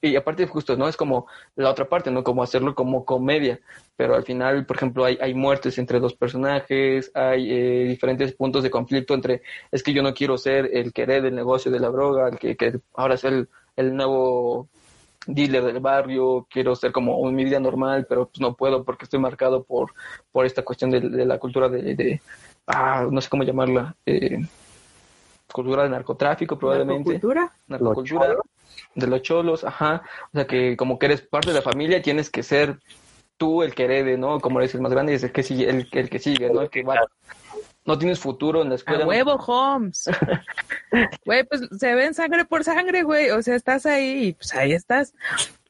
Y 0.03 0.17
aparte, 0.17 0.47
justo, 0.47 0.77
¿no? 0.77 0.89
Es 0.89 0.97
como 0.97 1.29
la 1.55 1.71
otra 1.71 1.89
parte, 1.89 2.11
¿no? 2.11 2.25
Como 2.25 2.43
hacerlo 2.43 2.75
como 2.75 3.05
comedia. 3.05 3.61
Pero 3.97 4.17
al 4.17 4.25
final, 4.25 4.67
por 4.67 4.77
ejemplo, 4.77 5.05
hay, 5.05 5.17
hay 5.21 5.35
muertes 5.35 5.79
entre 5.79 6.01
dos 6.01 6.15
personajes, 6.15 7.13
hay 7.15 7.51
eh, 7.51 7.85
diferentes 7.85 8.33
puntos 8.35 8.65
de 8.65 8.71
conflicto 8.71 9.15
entre, 9.15 9.43
es 9.71 9.83
que 9.83 9.93
yo 9.93 10.03
no 10.03 10.15
quiero 10.15 10.37
ser 10.37 10.69
el 10.73 10.93
que 10.93 11.03
herede 11.03 11.29
el 11.29 11.37
negocio 11.37 11.71
de 11.71 11.81
la 11.81 11.91
droga, 11.91 12.29
el 12.29 12.39
que, 12.39 12.57
que 12.57 12.81
ahora 12.95 13.15
es 13.15 13.25
el, 13.25 13.49
el 13.77 13.95
nuevo 13.95 14.69
dealer 15.29 15.63
del 15.65 15.81
barrio, 15.81 16.47
quiero 16.51 16.75
ser 16.75 16.91
como 16.91 17.23
mi 17.31 17.45
vida 17.45 17.61
normal, 17.61 18.07
pero 18.09 18.29
pues 18.29 18.41
no 18.41 18.55
puedo 18.55 18.83
porque 18.85 19.05
estoy 19.05 19.21
marcado 19.21 19.63
por, 19.63 19.93
por 20.33 20.47
esta 20.47 20.63
cuestión 20.63 20.91
de, 20.91 21.01
la 21.01 21.39
cultura 21.39 21.69
de, 21.69 21.95
de, 21.95 22.21
ah, 22.67 23.07
no 23.11 23.21
sé 23.21 23.29
cómo 23.29 23.45
llamarla, 23.45 23.95
eh, 24.07 24.39
cultura 25.53 25.83
de 25.83 25.91
narcotráfico 25.91 26.59
probablemente 26.59 27.15
Narcocultura. 27.15 27.53
narcocultura 27.67 28.37
de 28.95 29.07
los 29.07 29.23
cholos, 29.23 29.65
ajá, 29.65 30.03
o 30.33 30.37
sea 30.37 30.47
que 30.47 30.77
como 30.77 30.99
que 30.99 31.07
eres 31.07 31.23
parte 31.23 31.49
de 31.49 31.55
la 31.55 31.63
familia 31.63 32.03
tienes 32.03 32.31
que 32.31 32.43
ser 32.43 32.79
tú 33.37 33.63
el 33.63 33.75
que 33.75 33.85
herede, 33.85 34.19
¿no? 34.19 34.41
Como 34.41 34.61
eres 34.61 34.75
el 34.75 34.81
más 34.81 34.93
grande 34.93 35.13
y 35.13 35.17
es 35.17 35.23
el 35.25 35.33
que 35.33 35.43
sigue, 35.43 35.71
el, 35.71 35.89
el 35.93 36.11
que 36.11 36.19
sigue, 36.19 36.51
¿no? 36.51 36.63
El 36.63 36.71
que 36.71 36.83
va, 36.83 36.97
no 37.89 37.99
tienes 37.99 38.19
futuro 38.21 38.61
en 38.61 38.69
la 38.69 38.75
escuela. 38.75 39.05
A 39.05 39.09
huevo, 39.09 39.33
Holmes. 39.35 40.11
Güey, 41.25 41.45
pues 41.45 41.63
se 41.79 41.95
ven 41.95 42.15
sangre 42.15 42.45
por 42.45 42.65
sangre, 42.65 43.03
güey. 43.03 43.31
O 43.31 43.43
sea, 43.43 43.55
estás 43.55 43.87
ahí 43.87 44.29
y 44.29 44.33
pues 44.33 44.55
ahí 44.55 44.73
estás. 44.73 45.15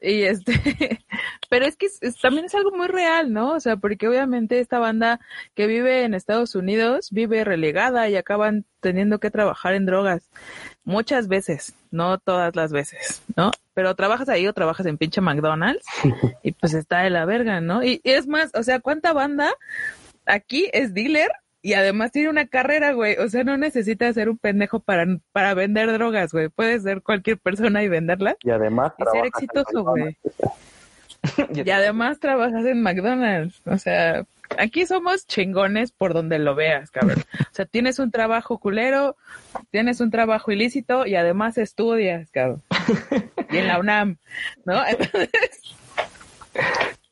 Y 0.01 0.23
este, 0.23 0.53
pero 1.51 1.67
es 1.67 1.77
que 1.77 1.87
es- 1.87 1.99
es- 2.03 2.21
también 2.21 2.45
es 2.47 2.55
algo 2.55 2.71
muy 2.71 2.87
real, 2.87 3.33
¿no? 3.33 3.53
O 3.55 3.61
sea, 3.61 3.77
porque 3.77 4.07
obviamente 4.09 4.61
esta 4.61 4.79
banda 4.79 5.19
que 5.55 5.67
vive 5.67 6.05
en 6.05 6.15
Estados 6.15 6.55
Unidos 6.55 7.09
vive 7.11 7.43
relegada 7.45 8.09
y 8.09 8.17
acaban 8.17 8.65
teniendo 8.81 9.19
que 9.19 9.31
trabajar 9.31 9.75
en 9.75 9.87
drogas. 9.87 10.23
Muchas 10.85 11.27
veces, 11.29 11.75
no 11.91 12.19
todas 12.19 12.55
las 12.57 12.73
veces, 12.73 13.23
¿no? 13.37 13.51
Pero 13.75 13.95
trabajas 13.97 14.29
ahí 14.29 14.47
o 14.47 14.53
trabajas 14.53 14.87
en 14.87 14.99
pinche 14.99 15.21
McDonald's 15.21 15.85
y 16.43 16.53
pues 16.53 16.75
está 16.75 17.01
de 17.01 17.11
la 17.11 17.25
verga, 17.25 17.61
¿no? 17.61 17.83
Y, 17.85 18.01
y 18.05 18.11
es 18.11 18.27
más, 18.29 18.51
o 18.55 18.63
sea, 18.63 18.81
¿cuánta 18.81 19.13
banda 19.13 19.53
aquí 20.27 20.69
es 20.73 20.95
dealer 20.95 21.31
y 21.61 21.73
además 21.73 22.13
tiene 22.13 22.31
una 22.31 22.47
carrera, 22.47 22.93
güey. 22.93 23.17
O 23.17 23.29
sea, 23.29 23.45
no 23.45 23.57
necesita 23.57 24.13
ser 24.13 24.29
un 24.29 24.39
pendejo 24.39 24.81
para, 24.81 25.07
para 25.33 25.55
vender 25.55 25.93
drogas, 25.93 26.33
güey. 26.33 26.49
Puede 26.49 26.79
ser 26.81 27.03
cualquier 27.03 27.39
persona 27.39 27.83
y 27.83 27.89
venderlas 27.89 28.37
Y 28.43 28.51
además 28.51 28.93
y 28.99 29.05
ser 29.11 29.27
exitoso, 29.27 29.85
güey. 29.85 30.17
Y 31.53 31.69
además 31.71 32.21
trabajas 32.21 32.65
en 32.65 32.81
McDonald's. 32.81 33.61
O 33.67 33.77
sea, 33.77 34.25
aquí 34.57 34.87
somos 34.87 35.27
chingones 35.27 35.91
por 35.91 36.15
donde 36.15 36.39
lo 36.39 36.55
veas, 36.55 36.91
cabrón. 36.93 37.25
O 37.41 37.55
sea, 37.55 37.67
tienes 37.67 37.99
un 37.99 38.13
trabajo 38.13 38.59
culero, 38.59 39.17
tienes 39.71 40.01
un 40.01 40.13
trabajo 40.13 40.53
ilícito 40.53 41.07
y 41.07 41.17
además 41.17 41.59
estudias, 41.59 42.31
cabrón. 42.31 42.63
Y 43.51 43.57
en 43.57 43.67
la 43.67 43.81
UNAM, 43.81 44.19
¿no? 44.65 44.81
Entonces, 44.87 45.31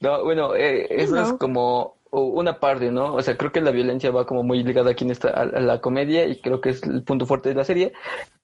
No, 0.00 0.22
bueno, 0.22 0.54
eh, 0.54 0.86
eso 0.88 1.20
es 1.20 1.32
como 1.32 1.95
una 2.24 2.58
parte, 2.60 2.90
¿no? 2.90 3.14
O 3.14 3.22
sea, 3.22 3.36
creo 3.36 3.52
que 3.52 3.60
la 3.60 3.70
violencia 3.70 4.10
va 4.10 4.26
como 4.26 4.42
muy 4.42 4.62
ligada 4.62 4.90
aquí 4.90 5.04
en 5.04 5.10
esta, 5.10 5.28
a, 5.28 5.42
a 5.42 5.60
la 5.60 5.80
comedia 5.80 6.26
y 6.26 6.40
creo 6.40 6.60
que 6.60 6.70
es 6.70 6.82
el 6.82 7.02
punto 7.02 7.26
fuerte 7.26 7.48
de 7.50 7.54
la 7.54 7.64
serie, 7.64 7.92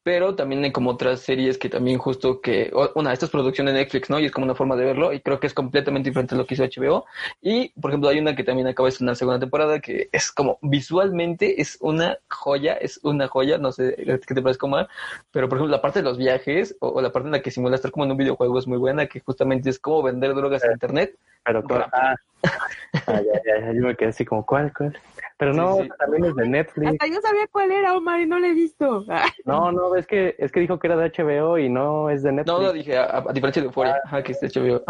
pero 0.03 0.35
también 0.35 0.65
hay 0.65 0.73
como 0.73 0.91
otras 0.91 1.21
series 1.21 1.59
que 1.59 1.69
también 1.69 1.99
justo 1.99 2.41
que, 2.41 2.73
una, 2.95 3.13
esta 3.13 3.27
es 3.27 3.31
producción 3.31 3.67
de 3.67 3.73
Netflix, 3.73 4.11
¿no? 4.11 4.19
Y 4.19 4.27
es 4.27 4.33
como 4.33 4.45
una 4.45 4.55
forma 4.55 4.75
de 4.77 4.85
verlo 4.85 5.13
y 5.13 5.21
creo 5.21 5.39
que 5.39 5.47
es 5.47 5.55
completamente 5.55 6.11
diferente 6.11 6.35
a 6.35 6.39
lo 6.39 6.47
que 6.47 6.55
hizo 6.55 6.65
HBO. 6.65 7.05
Y, 7.41 7.69
por 7.81 7.91
ejemplo, 7.91 8.09
hay 8.09 8.19
una 8.19 8.35
que 8.35 8.45
también 8.45 8.67
acaba 8.67 8.89
de 8.89 8.91
estrenar 8.91 9.17
segunda 9.17 9.39
temporada 9.39 9.81
que 9.81 10.09
es 10.13 10.33
como 10.33 10.59
visualmente 10.63 11.61
es 11.61 11.79
una 11.81 12.19
joya, 12.29 12.75
es 12.75 12.99
una 13.05 13.29
joya, 13.29 13.59
no 13.59 13.73
sé 13.73 13.95
qué 14.27 14.35
te 14.35 14.43
parece 14.43 14.59
Omar, 14.63 14.89
pero 15.31 15.49
por 15.49 15.59
ejemplo 15.59 15.77
la 15.77 15.83
parte 15.83 16.01
de 16.01 16.05
los 16.05 16.19
viajes 16.19 16.77
o, 16.81 16.89
o 16.89 17.01
la 17.01 17.11
parte 17.11 17.29
en 17.29 17.33
la 17.33 17.43
que 17.43 17.51
simula 17.51 17.77
estar 17.77 17.91
como 17.91 18.05
en 18.05 18.13
un 18.13 18.17
videojuego 18.17 18.59
es 18.59 18.67
muy 18.67 18.79
buena, 18.79 19.07
que 19.07 19.21
justamente 19.21 19.71
es 19.71 19.79
como 19.79 20.03
vender 20.03 20.35
drogas 20.35 20.65
en 20.65 20.73
internet. 20.73 21.17
Pero 21.45 21.63
con- 21.65 21.83
ah, 21.93 22.15
ah, 23.07 23.21
ya, 23.21 23.41
ya, 23.45 23.61
ya, 23.67 23.73
yo 23.73 23.83
me 23.83 23.97
quedé 23.97 24.11
así 24.11 24.25
como, 24.25 24.45
¿cuál, 24.45 24.73
cuál? 24.77 24.97
Pero 25.39 25.53
no, 25.55 25.77
Sí, 25.77 25.83
sí. 25.85 25.89
también 25.99 26.25
es 26.27 26.37
de 26.37 26.49
Netflix. 26.49 26.91
hasta 26.93 27.07
yo 27.09 27.21
sabía 27.21 27.47
cuál 27.51 27.73
era, 27.73 27.97
Omar, 27.97 28.21
y 28.21 28.27
no 28.27 28.39
lo 28.39 28.47
he 28.47 28.55
visto. 28.55 29.05
Ah. 29.09 29.25
No, 29.45 29.73
no, 29.73 29.97
es 29.97 30.07
que, 30.07 30.37
es 30.39 30.53
que 30.53 30.61
dijo 30.61 30.79
que 30.79 30.87
era 30.87 30.97
de 30.97 31.11
HBO 31.11 31.59
y 31.59 31.69
no 31.69 32.11
es 32.11 32.23
de 32.23 32.33
Netflix. 32.33 32.57
No, 32.59 32.63
lo 32.63 32.73
dije, 32.73 32.97
a, 32.97 33.19
a 33.29 33.33
diferencia 33.33 33.61
de 33.63 33.67
Euphoria, 33.67 34.01
ajá, 34.05 34.23
que 34.23 34.33
es 34.33 34.41
de 34.41 34.49
HBO. 34.49 34.83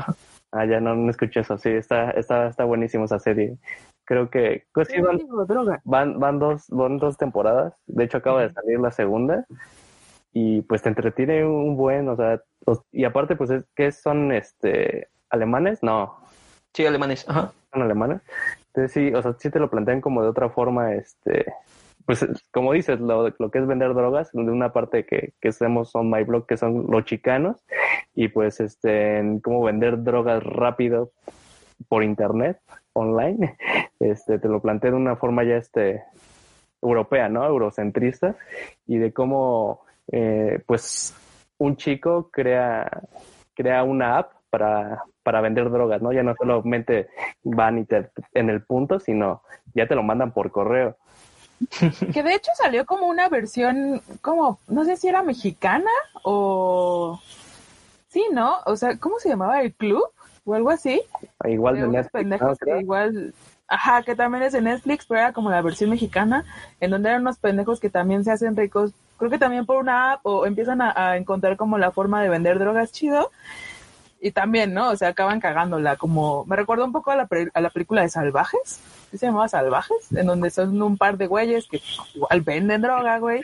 Ah, 0.54 0.66
ya 0.66 0.80
no, 0.80 0.94
no 0.94 1.10
escuché 1.10 1.40
eso. 1.40 1.56
Sí, 1.56 1.70
está, 1.70 2.10
está, 2.10 2.48
está 2.48 2.64
buenísimo 2.64 3.06
esa 3.06 3.18
serie. 3.18 3.56
Creo 4.04 4.28
que, 4.28 4.66
pues 4.74 4.88
sí, 4.88 5.00
van, 5.00 5.18
van, 5.84 6.18
van 6.20 6.38
dos, 6.38 6.66
van 6.68 6.98
dos 6.98 7.16
temporadas. 7.16 7.72
De 7.86 8.04
hecho, 8.04 8.18
acaba 8.18 8.42
de 8.42 8.52
salir 8.52 8.78
la 8.78 8.90
segunda. 8.90 9.46
Y 10.34 10.60
pues 10.62 10.82
te 10.82 10.88
entretiene 10.90 11.44
un 11.46 11.76
buen, 11.76 12.08
o 12.08 12.16
sea, 12.16 12.42
y 12.90 13.04
aparte, 13.04 13.36
pues 13.36 13.50
es 13.50 13.64
que 13.74 13.92
son 13.92 14.32
este 14.32 15.08
alemanes, 15.30 15.82
no, 15.82 16.18
Sí, 16.74 16.86
alemanes, 16.86 17.28
ajá. 17.28 17.52
son 17.72 17.82
alemanes. 17.82 18.20
Entonces 18.68 18.92
sí, 18.92 19.14
o 19.14 19.20
sea, 19.22 19.34
sí 19.38 19.50
te 19.50 19.58
lo 19.58 19.68
plantean 19.70 20.00
como 20.00 20.22
de 20.22 20.28
otra 20.28 20.48
forma, 20.48 20.94
este, 20.94 21.44
pues 22.06 22.22
es- 22.22 22.42
como 22.50 22.72
dices, 22.72 22.98
lo, 23.00 23.28
lo 23.38 23.50
que 23.50 23.58
es 23.58 23.66
vender 23.66 23.92
drogas, 23.94 24.30
de 24.32 24.40
una 24.40 24.72
parte 24.72 25.04
que, 25.04 25.34
que 25.40 25.48
hacemos 25.48 25.90
son 25.90 26.10
My 26.10 26.24
Blog, 26.24 26.46
que 26.46 26.56
son 26.56 26.86
los 26.90 27.04
chicanos, 27.04 27.62
y 28.14 28.28
pues 28.28 28.60
este, 28.60 29.18
en 29.18 29.40
cómo 29.40 29.62
vender 29.62 30.02
drogas 30.02 30.42
rápido 30.42 31.10
por 31.88 32.02
internet, 32.02 32.58
online, 32.94 33.56
este, 34.00 34.38
te 34.38 34.48
lo 34.48 34.60
plantea 34.60 34.90
de 34.92 34.96
una 34.96 35.16
forma 35.16 35.44
ya 35.44 35.56
este 35.56 36.02
europea, 36.80 37.28
¿no? 37.28 37.44
Eurocentrista, 37.46 38.34
y 38.86 38.98
de 38.98 39.12
cómo 39.12 39.84
eh, 40.10 40.60
pues 40.66 41.14
un 41.58 41.76
chico 41.76 42.28
crea, 42.32 42.90
crea 43.54 43.84
una 43.84 44.18
app 44.18 44.32
para, 44.52 45.02
para 45.22 45.40
vender 45.40 45.70
drogas, 45.70 46.02
¿no? 46.02 46.12
Ya 46.12 46.22
no 46.22 46.34
solamente 46.36 47.08
van 47.42 47.78
y 47.78 47.84
te, 47.86 48.10
en 48.34 48.50
el 48.50 48.62
punto, 48.62 49.00
sino 49.00 49.40
ya 49.74 49.88
te 49.88 49.94
lo 49.94 50.02
mandan 50.02 50.32
por 50.32 50.52
correo. 50.52 50.98
Que 52.12 52.22
de 52.22 52.34
hecho 52.34 52.50
salió 52.56 52.84
como 52.84 53.06
una 53.06 53.30
versión, 53.30 54.02
como, 54.20 54.58
no 54.68 54.84
sé 54.84 54.98
si 54.98 55.08
era 55.08 55.22
mexicana 55.22 55.90
o... 56.22 57.18
Sí, 58.08 58.26
¿no? 58.30 58.58
O 58.66 58.76
sea, 58.76 58.98
¿cómo 58.98 59.18
se 59.18 59.30
llamaba? 59.30 59.62
¿El 59.62 59.72
club? 59.72 60.04
O 60.44 60.54
algo 60.54 60.68
así. 60.68 61.00
Igual 61.44 61.76
de 61.76 61.88
Netflix, 61.88 62.12
pendejos 62.12 62.58
¿no? 62.60 62.66
que 62.66 62.80
igual... 62.80 63.34
Ajá, 63.68 64.02
que 64.02 64.14
también 64.14 64.42
es 64.42 64.52
de 64.52 64.60
Netflix, 64.60 65.06
pero 65.06 65.20
era 65.20 65.32
como 65.32 65.48
la 65.48 65.62
versión 65.62 65.88
mexicana, 65.88 66.44
en 66.78 66.90
donde 66.90 67.08
eran 67.08 67.22
unos 67.22 67.38
pendejos 67.38 67.80
que 67.80 67.88
también 67.88 68.22
se 68.22 68.32
hacen 68.32 68.54
ricos, 68.54 68.92
creo 69.16 69.30
que 69.30 69.38
también 69.38 69.64
por 69.64 69.78
una 69.78 70.12
app, 70.12 70.26
o 70.26 70.44
empiezan 70.44 70.82
a, 70.82 70.92
a 70.94 71.16
encontrar 71.16 71.56
como 71.56 71.78
la 71.78 71.90
forma 71.90 72.22
de 72.22 72.28
vender 72.28 72.58
drogas 72.58 72.92
chido, 72.92 73.30
y 74.24 74.30
también, 74.30 74.72
¿no? 74.72 74.90
O 74.90 74.96
sea, 74.96 75.08
acaban 75.08 75.40
cagándola, 75.40 75.96
como, 75.96 76.44
me 76.46 76.54
recuerda 76.56 76.84
un 76.84 76.92
poco 76.92 77.10
a 77.10 77.16
la, 77.16 77.26
pre- 77.26 77.50
a 77.52 77.60
la 77.60 77.70
película 77.70 78.02
de 78.02 78.08
Salvajes, 78.08 78.80
¿sí 79.10 79.18
se 79.18 79.26
llamaba 79.26 79.48
Salvajes? 79.48 80.12
En 80.14 80.26
donde 80.26 80.48
son 80.50 80.80
un 80.80 80.96
par 80.96 81.18
de 81.18 81.26
güeyes 81.26 81.66
que 81.68 81.82
igual 82.14 82.40
venden 82.42 82.82
droga, 82.82 83.18
güey, 83.18 83.42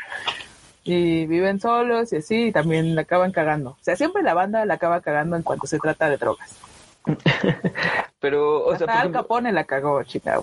y 0.85 1.27
viven 1.27 1.61
solos 1.61 2.13
y 2.13 2.17
así, 2.19 2.45
y 2.47 2.53
también 2.53 2.95
la 2.95 3.03
acaban 3.03 3.33
cagando. 3.33 3.71
O 3.71 3.79
sea, 3.83 3.97
siempre 3.97 4.23
la 4.23 4.35
banda 4.35 4.65
la 4.65 4.75
acaba 4.75 5.01
cagando 5.01 5.35
en 5.37 5.43
cuanto 5.43 5.67
se 5.67 5.79
trata 5.81 6.09
de 6.09 6.17
drogas. 6.17 6.57
Pero, 8.21 8.65
o 8.65 8.77
sea, 8.77 8.87
Hasta 8.87 8.87
por 8.87 8.91
Al 8.93 8.99
ejemplo, 9.01 9.23
Capone 9.23 9.53
la 9.53 9.65
cagó, 9.65 10.03
chica. 10.05 10.41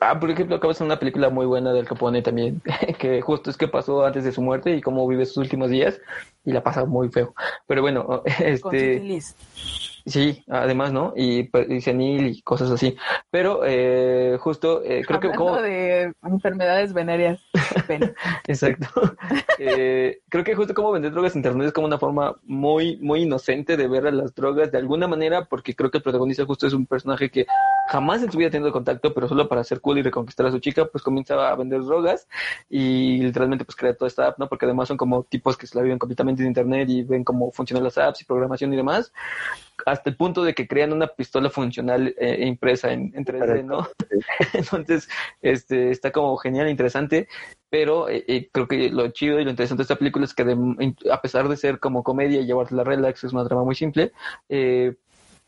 Ah, 0.00 0.18
por 0.18 0.30
ejemplo, 0.30 0.56
acabas 0.56 0.76
hacer 0.76 0.86
una 0.86 0.98
película 0.98 1.30
muy 1.30 1.46
buena 1.46 1.72
del 1.72 1.86
Capone 1.86 2.22
también, 2.22 2.62
que 2.98 3.20
justo 3.20 3.50
es 3.50 3.56
que 3.56 3.68
pasó 3.68 4.04
antes 4.04 4.24
de 4.24 4.32
su 4.32 4.42
muerte 4.42 4.74
y 4.76 4.80
cómo 4.80 5.06
vive 5.06 5.26
sus 5.26 5.38
últimos 5.38 5.70
días 5.70 6.00
y 6.44 6.52
la 6.52 6.62
pasa 6.62 6.84
muy 6.84 7.08
feo. 7.08 7.34
Pero 7.66 7.82
bueno, 7.82 8.22
este. 8.38 9.20
Sí, 10.06 10.44
además, 10.48 10.92
¿no? 10.92 11.12
Y, 11.16 11.44
pues, 11.44 11.68
y 11.68 11.80
senil 11.80 12.28
y 12.28 12.42
cosas 12.42 12.70
así. 12.70 12.96
Pero 13.28 13.62
eh, 13.64 14.38
justo 14.40 14.80
eh, 14.84 15.02
creo 15.04 15.18
que 15.18 15.26
Hablando 15.26 15.44
como... 15.44 15.62
de 15.62 16.12
enfermedades 16.22 16.92
venéreas. 16.92 17.40
Exacto. 18.46 18.86
Eh, 19.58 20.18
creo 20.28 20.44
que 20.44 20.54
justo 20.54 20.74
como 20.74 20.92
vender 20.92 21.12
drogas 21.12 21.32
en 21.32 21.38
internet 21.38 21.68
es 21.68 21.72
como 21.72 21.86
una 21.86 21.98
forma 21.98 22.36
muy, 22.42 22.98
muy 22.98 23.22
inocente 23.22 23.78
de 23.78 23.88
ver 23.88 24.06
a 24.06 24.10
las 24.10 24.34
drogas 24.34 24.70
de 24.70 24.76
alguna 24.76 25.08
manera, 25.08 25.46
porque 25.46 25.74
creo 25.74 25.90
que 25.90 25.96
el 25.96 26.02
protagonista 26.02 26.44
justo 26.44 26.66
es 26.66 26.74
un 26.74 26.84
personaje 26.84 27.30
que 27.30 27.46
jamás 27.88 28.22
en 28.22 28.30
su 28.30 28.36
vida 28.36 28.48
ha 28.48 28.50
tenido 28.50 28.70
contacto, 28.72 29.14
pero 29.14 29.28
solo 29.28 29.48
para 29.48 29.64
ser 29.64 29.80
cool 29.80 29.96
y 29.96 30.02
reconquistar 30.02 30.44
a 30.44 30.50
su 30.50 30.58
chica, 30.58 30.84
pues 30.84 31.02
comienza 31.02 31.48
a 31.48 31.56
vender 31.56 31.80
drogas 31.82 32.28
y 32.68 33.16
literalmente 33.22 33.64
pues 33.64 33.76
crea 33.76 33.96
toda 33.96 34.08
esta 34.08 34.26
app, 34.26 34.38
¿no? 34.38 34.46
Porque 34.46 34.66
además 34.66 34.88
son 34.88 34.98
como 34.98 35.22
tipos 35.22 35.56
que 35.56 35.66
se 35.66 35.74
la 35.78 35.82
viven 35.82 35.98
completamente 35.98 36.42
en 36.42 36.48
internet 36.48 36.90
y 36.90 37.02
ven 37.02 37.24
cómo 37.24 37.50
funcionan 37.50 37.82
las 37.82 37.96
apps 37.96 38.20
y 38.20 38.24
programación 38.24 38.74
y 38.74 38.76
demás, 38.76 39.10
hasta 39.96 40.10
el 40.10 40.16
punto 40.16 40.42
de 40.44 40.54
que 40.54 40.66
crean 40.68 40.92
una 40.92 41.08
pistola 41.08 41.50
funcional 41.50 42.14
eh, 42.18 42.44
impresa 42.46 42.92
en, 42.92 43.12
en 43.14 43.24
3D, 43.24 43.64
¿no? 43.64 43.88
Entonces, 44.52 45.08
este, 45.42 45.90
está 45.90 46.12
como 46.12 46.36
genial, 46.36 46.68
interesante, 46.68 47.28
pero 47.70 48.08
eh, 48.08 48.24
eh, 48.28 48.48
creo 48.52 48.68
que 48.68 48.90
lo 48.90 49.08
chido 49.08 49.40
y 49.40 49.44
lo 49.44 49.50
interesante 49.50 49.80
de 49.80 49.84
esta 49.84 49.96
película 49.96 50.24
es 50.24 50.34
que 50.34 50.44
de- 50.44 50.94
a 51.10 51.20
pesar 51.20 51.48
de 51.48 51.56
ser 51.56 51.78
como 51.80 52.02
comedia 52.02 52.40
y 52.40 52.46
llevarte 52.46 52.74
la 52.74 52.84
relax, 52.84 53.24
es 53.24 53.32
una 53.32 53.44
trama 53.46 53.64
muy 53.64 53.74
simple, 53.74 54.12
eh, 54.48 54.94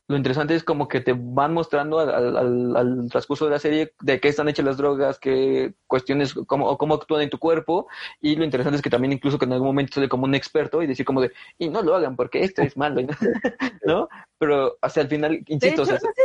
lo 0.09 0.17
interesante 0.17 0.55
es 0.55 0.65
como 0.65 0.89
que 0.89 1.01
te 1.03 1.13
van 1.15 1.53
mostrando 1.53 1.99
al, 2.01 2.09
al- 2.37 2.77
al- 2.77 3.09
transcurso 3.11 3.45
de 3.45 3.51
la 3.51 3.59
serie 3.59 3.93
de 4.01 4.19
qué 4.21 4.29
están 4.29 4.49
hechas 4.49 4.65
las 4.65 4.79
drogas, 4.79 5.19
qué 5.19 5.75
cuestiones, 5.87 6.33
cómo, 6.47 6.67
o 6.67 6.79
cómo 6.79 6.95
actúan 6.95 7.23
en 7.23 7.31
tu 7.31 7.39
cuerpo, 7.39 7.89
y 8.21 8.35
lo 8.35 8.45
interesante 8.45 8.77
es 8.77 8.83
que 8.83 8.89
también 8.91 9.13
incluso 9.13 9.39
que 9.39 9.45
en 9.45 9.53
algún 9.53 9.69
momento 9.69 9.95
sale 9.95 10.09
como 10.09 10.25
un 10.25 10.35
experto 10.35 10.83
y 10.83 10.87
decir 10.87 11.05
como 11.05 11.21
de, 11.21 11.33
y 11.59 11.69
no 11.69 11.83
lo 11.83 11.95
hagan 11.95 12.17
porque 12.17 12.43
esto 12.43 12.63
es 12.63 12.75
malo, 12.77 13.03
¿no? 13.85 14.09
Pero 14.39 14.79
hasta 14.81 15.03
el 15.03 15.09
final, 15.09 15.45
insisto, 15.47 15.69
hecho, 15.69 15.83
o 15.83 15.87
sea, 15.87 15.95
no 15.97 16.01
sé, 16.01 16.23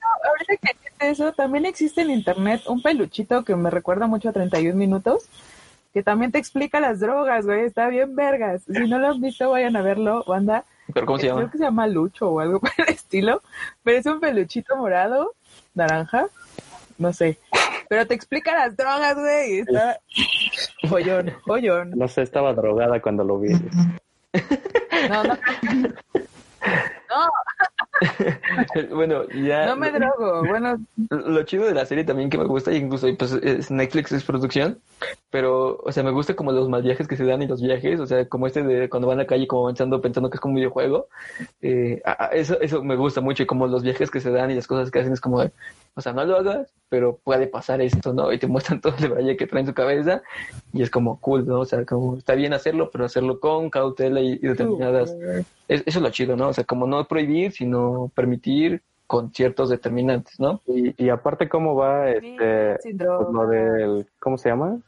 no, 0.00 0.30
ahorita 0.30 0.56
que 0.56 0.72
dijiste 0.78 1.10
eso, 1.10 1.32
también 1.32 1.66
existe 1.66 2.00
en 2.00 2.10
internet 2.10 2.62
un 2.66 2.80
peluchito 2.80 3.44
que 3.44 3.54
me 3.54 3.68
recuerda 3.68 4.06
mucho 4.06 4.30
a 4.30 4.32
31 4.32 4.78
minutos, 4.78 5.28
que 5.92 6.02
también 6.02 6.32
te 6.32 6.38
explica 6.38 6.80
las 6.80 7.00
drogas, 7.00 7.44
güey, 7.44 7.60
está 7.66 7.88
bien 7.88 8.16
vergas. 8.16 8.62
Si 8.64 8.86
no 8.88 8.98
lo 8.98 9.08
han 9.08 9.20
visto, 9.20 9.50
vayan 9.50 9.76
a 9.76 9.82
verlo, 9.82 10.24
banda. 10.26 10.64
Pero 10.92 11.06
¿cómo 11.06 11.18
se 11.18 11.26
Creo 11.26 11.36
llama? 11.36 11.50
que 11.50 11.58
se 11.58 11.64
llama 11.64 11.86
Lucho 11.86 12.30
o 12.30 12.40
algo 12.40 12.60
por 12.60 12.70
el 12.78 12.88
estilo, 12.88 13.42
pero 13.82 13.98
es 13.98 14.06
un 14.06 14.20
peluchito 14.20 14.76
morado, 14.76 15.34
naranja, 15.74 16.26
no 16.98 17.12
sé. 17.12 17.38
Pero 17.88 18.06
te 18.06 18.14
explica 18.14 18.54
las 18.54 18.76
drogas, 18.76 19.14
güey, 19.14 19.56
y 19.56 19.58
está 19.60 20.00
joyón, 20.88 21.32
joyón. 21.44 21.90
No 21.90 22.08
sé, 22.08 22.22
estaba 22.22 22.52
drogada 22.52 23.00
cuando 23.00 23.24
lo 23.24 23.38
vi. 23.38 23.50
No, 25.10 25.22
no, 25.22 25.38
bueno, 28.90 29.28
ya... 29.30 29.66
no 29.66 29.76
me 29.76 29.90
drogo, 29.90 30.44
bueno, 30.46 30.76
Lo 31.10 31.42
chido 31.44 31.64
de 31.64 31.74
la 31.74 31.86
serie 31.86 32.04
también 32.04 32.28
que 32.30 32.38
me 32.38 32.44
gusta, 32.44 32.72
y 32.72 32.76
incluso 32.76 33.08
pues 33.16 33.32
es 33.32 33.70
Netflix 33.70 34.12
es 34.12 34.24
producción, 34.24 34.80
pero, 35.30 35.78
o 35.82 35.92
sea, 35.92 36.02
me 36.02 36.10
gusta 36.10 36.34
como 36.34 36.52
los 36.52 36.68
mal 36.68 36.82
viajes 36.82 37.08
que 37.08 37.16
se 37.16 37.24
dan 37.24 37.42
y 37.42 37.46
los 37.46 37.62
viajes, 37.62 38.00
o 38.00 38.06
sea, 38.06 38.28
como 38.28 38.46
este 38.46 38.62
de 38.62 38.88
cuando 38.88 39.08
van 39.08 39.18
a 39.18 39.22
la 39.22 39.26
calle 39.26 39.46
como 39.46 39.62
avanzando 39.62 40.00
pensando 40.00 40.30
que 40.30 40.36
es 40.36 40.40
como 40.40 40.52
un 40.52 40.56
videojuego, 40.56 41.08
eh, 41.62 42.02
eso, 42.32 42.60
eso 42.60 42.82
me 42.82 42.96
gusta 42.96 43.20
mucho, 43.20 43.42
y 43.42 43.46
como 43.46 43.66
los 43.66 43.82
viajes 43.82 44.10
que 44.10 44.20
se 44.20 44.30
dan 44.30 44.50
y 44.50 44.54
las 44.54 44.66
cosas 44.66 44.90
que 44.90 45.00
hacen 45.00 45.12
es 45.12 45.20
como, 45.20 45.42
o 45.96 46.00
sea, 46.02 46.12
no 46.12 46.24
lo 46.24 46.36
hagas, 46.36 46.72
pero 46.88 47.16
puede 47.24 47.46
pasar 47.46 47.80
esto, 47.80 48.12
¿no? 48.12 48.32
Y 48.32 48.38
te 48.38 48.46
muestran 48.46 48.80
todo 48.82 48.94
el 49.00 49.08
braille 49.08 49.36
que 49.36 49.46
trae 49.46 49.62
en 49.62 49.66
su 49.66 49.74
cabeza, 49.74 50.22
y 50.72 50.82
es 50.82 50.90
como 50.90 51.18
cool, 51.20 51.46
¿no? 51.46 51.60
O 51.60 51.64
sea, 51.64 51.84
como 51.84 52.16
está 52.18 52.34
bien 52.34 52.52
hacerlo, 52.52 52.90
pero 52.92 53.04
hacerlo 53.06 53.40
con 53.40 53.70
cautela 53.70 54.20
y, 54.20 54.32
y 54.34 54.38
determinadas 54.38 55.10
es- 55.68 55.82
eso 55.86 55.98
es 55.98 56.02
lo 56.02 56.10
chido, 56.10 56.36
¿no? 56.36 56.48
O 56.48 56.52
sea, 56.52 56.64
como 56.64 56.86
no 56.86 57.04
prohibir, 57.08 57.50
sino 57.52 58.10
permitir 58.14 58.82
con 59.06 59.32
ciertos 59.32 59.70
determinantes, 59.70 60.38
¿no? 60.40 60.60
Y, 60.66 61.02
y 61.02 61.08
aparte, 61.10 61.48
¿cómo 61.48 61.74
va 61.76 62.10
este, 62.10 62.76
sin 62.82 62.98
pues, 62.98 63.28
lo 63.32 63.46
del, 63.48 64.06
¿cómo 64.18 64.36
se 64.36 64.48
llama? 64.48 64.78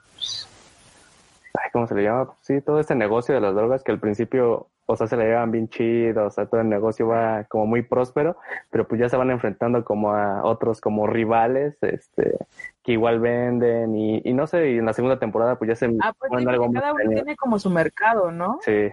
Ay, 1.62 1.70
¿cómo 1.72 1.86
se 1.86 1.94
le 1.94 2.04
llama? 2.04 2.30
Sí, 2.40 2.60
todo 2.60 2.78
este 2.80 2.94
negocio 2.94 3.34
de 3.34 3.40
las 3.40 3.54
drogas 3.54 3.82
que 3.82 3.92
al 3.92 3.98
principio, 3.98 4.68
o 4.86 4.96
sea, 4.96 5.06
se 5.06 5.16
le 5.16 5.24
llevan 5.24 5.50
bien 5.50 5.68
chido, 5.68 6.26
o 6.26 6.30
sea, 6.30 6.46
todo 6.46 6.60
el 6.60 6.68
negocio 6.68 7.08
va 7.08 7.44
como 7.44 7.66
muy 7.66 7.82
próspero, 7.82 8.36
pero 8.70 8.86
pues 8.86 9.00
ya 9.00 9.08
se 9.08 9.16
van 9.16 9.30
enfrentando 9.30 9.84
como 9.84 10.12
a 10.12 10.44
otros 10.44 10.80
como 10.80 11.06
rivales, 11.06 11.76
este, 11.82 12.36
que 12.82 12.92
igual 12.92 13.20
venden 13.20 13.96
y, 13.96 14.22
y 14.24 14.32
no 14.34 14.46
sé, 14.46 14.72
y 14.72 14.78
en 14.78 14.86
la 14.86 14.92
segunda 14.92 15.18
temporada 15.18 15.56
pues 15.56 15.68
ya 15.68 15.74
se 15.74 15.86
Ah, 16.00 16.12
pues 16.18 16.30
sí, 16.36 16.48
algo 16.48 16.70
cada 16.72 16.92
uno 16.92 17.10
tiene 17.10 17.36
como 17.36 17.58
su 17.58 17.70
mercado, 17.70 18.30
¿no? 18.30 18.58
Sí. 18.62 18.90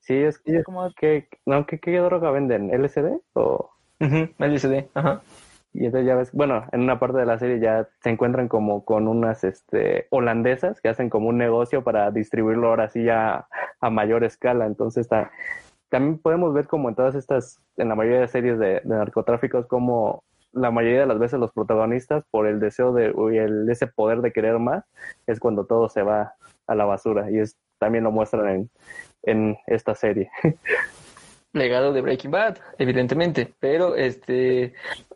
Sí, 0.00 0.14
es 0.14 0.38
que, 0.38 0.62
Como 0.62 0.90
¿qué, 0.96 1.28
no, 1.44 1.66
¿qué, 1.66 1.78
qué 1.78 1.98
droga 1.98 2.30
venden? 2.30 2.70
¿LSD? 2.70 3.20
O... 3.34 3.70
Ujú, 4.00 4.28
LSD, 4.38 4.88
ajá. 4.94 5.22
Y 5.74 5.86
entonces 5.86 6.06
ya 6.06 6.14
ves, 6.16 6.32
bueno, 6.32 6.64
en 6.72 6.82
una 6.82 6.98
parte 6.98 7.18
de 7.18 7.26
la 7.26 7.38
serie 7.38 7.58
ya 7.58 7.88
se 8.02 8.10
encuentran 8.10 8.48
como 8.48 8.84
con 8.84 9.08
unas 9.08 9.42
este, 9.44 10.06
holandesas 10.10 10.80
que 10.80 10.88
hacen 10.88 11.08
como 11.08 11.28
un 11.28 11.38
negocio 11.38 11.82
para 11.82 12.10
distribuirlo 12.10 12.68
ahora 12.68 12.88
sí 12.90 13.04
ya 13.04 13.46
a 13.80 13.90
mayor 13.90 14.24
escala. 14.24 14.66
Entonces 14.66 15.08
también 15.88 16.18
podemos 16.18 16.52
ver 16.52 16.66
como 16.66 16.88
en 16.88 16.94
todas 16.94 17.14
estas, 17.14 17.58
en 17.76 17.88
la 17.88 17.94
mayoría 17.94 18.20
de 18.20 18.28
series 18.28 18.58
de, 18.58 18.80
de 18.84 18.96
narcotráficos, 18.96 19.66
como 19.66 20.22
la 20.52 20.70
mayoría 20.70 21.00
de 21.00 21.06
las 21.06 21.18
veces 21.18 21.40
los 21.40 21.52
protagonistas, 21.52 22.24
por 22.30 22.46
el 22.46 22.60
deseo 22.60 22.92
de, 22.92 23.12
y 23.32 23.38
el, 23.38 23.68
ese 23.70 23.86
poder 23.86 24.20
de 24.20 24.32
querer 24.32 24.58
más, 24.58 24.84
es 25.26 25.40
cuando 25.40 25.64
todo 25.64 25.88
se 25.88 26.02
va 26.02 26.34
a 26.66 26.74
la 26.74 26.84
basura. 26.84 27.30
Y 27.30 27.38
es 27.38 27.56
también 27.78 28.04
lo 28.04 28.12
muestran 28.12 28.48
en, 28.48 28.70
en 29.22 29.56
esta 29.66 29.94
serie. 29.94 30.30
Legado 31.54 31.92
de 31.92 32.00
Breaking 32.00 32.30
Bad, 32.30 32.58
evidentemente, 32.78 33.52
pero 33.60 33.94
este, 33.94 34.72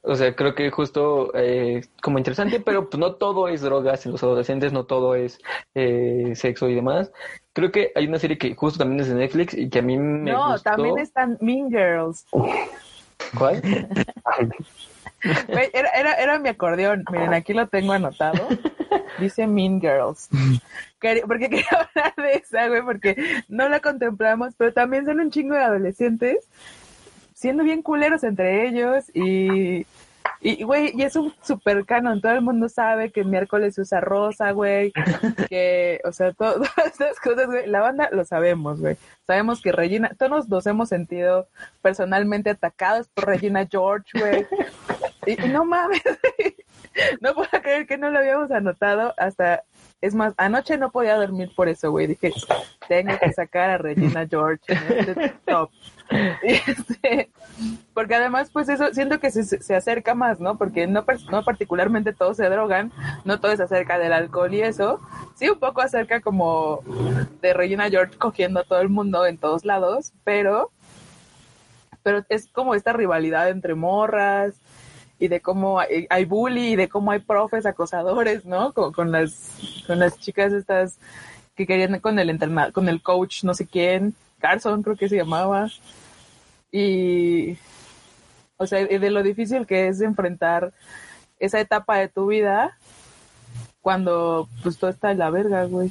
o 0.06 0.14
sea, 0.14 0.36
creo 0.36 0.54
que 0.54 0.70
justo 0.70 1.32
eh, 1.34 1.82
como 2.00 2.18
interesante, 2.18 2.60
pero 2.60 2.88
pues 2.88 3.00
no 3.00 3.14
todo 3.14 3.48
es 3.48 3.60
drogas 3.60 4.06
en 4.06 4.12
los 4.12 4.22
adolescentes, 4.22 4.72
no 4.72 4.84
todo 4.84 5.16
es 5.16 5.40
eh, 5.74 6.32
sexo 6.36 6.68
y 6.68 6.76
demás. 6.76 7.10
Creo 7.52 7.72
que 7.72 7.90
hay 7.96 8.06
una 8.06 8.20
serie 8.20 8.38
que 8.38 8.54
justo 8.54 8.78
también 8.78 9.00
es 9.00 9.08
de 9.08 9.16
Netflix 9.16 9.54
y 9.54 9.68
que 9.68 9.80
a 9.80 9.82
mí 9.82 9.98
me 9.98 10.30
no, 10.30 10.52
gustó. 10.52 10.70
también 10.70 10.98
están 10.98 11.36
Mean 11.40 11.70
Girls. 11.70 12.24
¿Cuál? 13.36 13.60
Era, 15.72 15.88
era, 15.90 16.12
era 16.14 16.38
mi 16.38 16.50
acordeón. 16.50 17.04
Miren, 17.10 17.34
aquí 17.34 17.52
lo 17.52 17.66
tengo 17.66 17.92
anotado. 17.92 18.46
Dice 19.18 19.46
Mean 19.48 19.80
Girls. 19.80 20.28
Porque 21.26 21.48
quería 21.48 21.66
hablar 21.94 22.14
de 22.16 22.32
esa, 22.34 22.68
güey, 22.68 22.82
porque 22.82 23.16
no 23.48 23.68
la 23.68 23.80
contemplamos, 23.80 24.54
pero 24.56 24.72
también 24.72 25.04
son 25.04 25.18
un 25.18 25.30
chingo 25.30 25.54
de 25.54 25.62
adolescentes 25.62 26.48
siendo 27.36 27.62
bien 27.64 27.82
culeros 27.82 28.24
entre 28.24 28.66
ellos 28.66 29.04
y, 29.14 29.86
y 30.40 30.64
güey, 30.64 30.92
y 30.94 31.02
es 31.02 31.14
un 31.16 31.34
super 31.42 31.84
canon. 31.84 32.20
Todo 32.22 32.32
el 32.32 32.40
mundo 32.40 32.68
sabe 32.70 33.10
que 33.12 33.24
miércoles 33.24 33.76
usa 33.78 34.00
rosa, 34.00 34.52
güey, 34.52 34.92
que, 35.48 36.00
o 36.04 36.12
sea, 36.12 36.32
to- 36.32 36.54
todas 36.76 36.86
estas 36.86 37.20
cosas, 37.20 37.46
güey. 37.46 37.66
La 37.66 37.80
banda 37.80 38.08
lo 38.10 38.24
sabemos, 38.24 38.80
güey. 38.80 38.96
Sabemos 39.26 39.60
que 39.60 39.70
Regina, 39.72 40.10
todos 40.18 40.48
nos 40.48 40.66
hemos 40.66 40.88
sentido 40.88 41.46
personalmente 41.82 42.50
atacados 42.50 43.08
por 43.08 43.26
Regina 43.26 43.66
George, 43.70 44.08
güey. 44.18 44.46
Y, 45.26 45.44
y 45.44 45.48
no 45.48 45.64
mames, 45.64 46.02
güey. 46.04 46.56
no 47.20 47.34
puedo 47.34 47.50
creer 47.62 47.86
que 47.86 47.98
no 47.98 48.10
lo 48.10 48.18
habíamos 48.20 48.50
anotado 48.50 49.12
hasta, 49.18 49.64
es 50.00 50.14
más, 50.14 50.32
anoche 50.38 50.78
no 50.78 50.90
podía 50.90 51.16
dormir 51.16 51.50
por 51.54 51.68
eso, 51.68 51.90
güey. 51.90 52.06
Dije, 52.06 52.32
tengo 52.88 53.18
que 53.18 53.32
sacar 53.32 53.68
a 53.70 53.78
Regina 53.78 54.26
George 54.26 54.62
en 54.68 54.98
este 55.08 55.28
top. 55.44 55.70
Este, 56.42 57.30
porque 57.94 58.14
además, 58.14 58.50
pues 58.52 58.68
eso, 58.68 58.92
siento 58.92 59.18
que 59.18 59.30
se, 59.30 59.44
se 59.44 59.74
acerca 59.74 60.14
más, 60.14 60.40
¿no? 60.40 60.58
Porque 60.58 60.86
no, 60.86 61.04
no 61.30 61.44
particularmente 61.44 62.12
todos 62.12 62.36
se 62.36 62.48
drogan, 62.48 62.92
no 63.24 63.40
todo 63.40 63.52
es 63.52 63.60
acerca 63.60 63.98
del 63.98 64.12
alcohol 64.12 64.52
y 64.54 64.62
eso. 64.62 65.00
Sí, 65.34 65.48
un 65.48 65.58
poco 65.58 65.80
acerca 65.80 66.20
como 66.20 66.80
de 67.40 67.54
Regina 67.54 67.90
George 67.90 68.16
cogiendo 68.18 68.60
a 68.60 68.64
todo 68.64 68.80
el 68.80 68.88
mundo 68.88 69.26
en 69.26 69.38
todos 69.38 69.64
lados, 69.64 70.12
pero, 70.24 70.70
pero 72.02 72.24
es 72.28 72.48
como 72.48 72.74
esta 72.74 72.92
rivalidad 72.92 73.48
entre 73.48 73.74
morras 73.74 74.54
y 75.18 75.28
de 75.28 75.40
cómo 75.40 75.80
hay, 75.80 76.06
hay 76.10 76.24
bully 76.24 76.72
y 76.72 76.76
de 76.76 76.88
cómo 76.88 77.10
hay 77.10 77.20
profes 77.20 77.64
acosadores, 77.66 78.44
¿no? 78.44 78.72
Con, 78.72 78.92
con 78.92 79.12
las, 79.12 79.82
con 79.86 79.98
las 79.98 80.18
chicas 80.18 80.52
estas 80.52 80.98
que 81.54 81.66
querían 81.66 81.98
con 82.00 82.18
el 82.18 82.38
con 82.72 82.88
el 82.90 83.02
coach, 83.02 83.42
no 83.44 83.54
sé 83.54 83.66
quién, 83.66 84.14
Carson 84.46 84.82
creo 84.82 84.96
que 84.96 85.08
se 85.08 85.16
llamaba. 85.16 85.68
Y, 86.70 87.56
o 88.56 88.66
sea, 88.66 88.84
de 88.84 89.10
lo 89.10 89.22
difícil 89.22 89.66
que 89.66 89.88
es 89.88 90.00
enfrentar 90.00 90.72
esa 91.40 91.58
etapa 91.60 91.98
de 91.98 92.08
tu 92.08 92.28
vida 92.28 92.78
cuando 93.80 94.48
pues 94.62 94.78
todo 94.78 94.90
está 94.90 95.10
en 95.10 95.18
la 95.18 95.30
verga, 95.30 95.64
güey. 95.64 95.90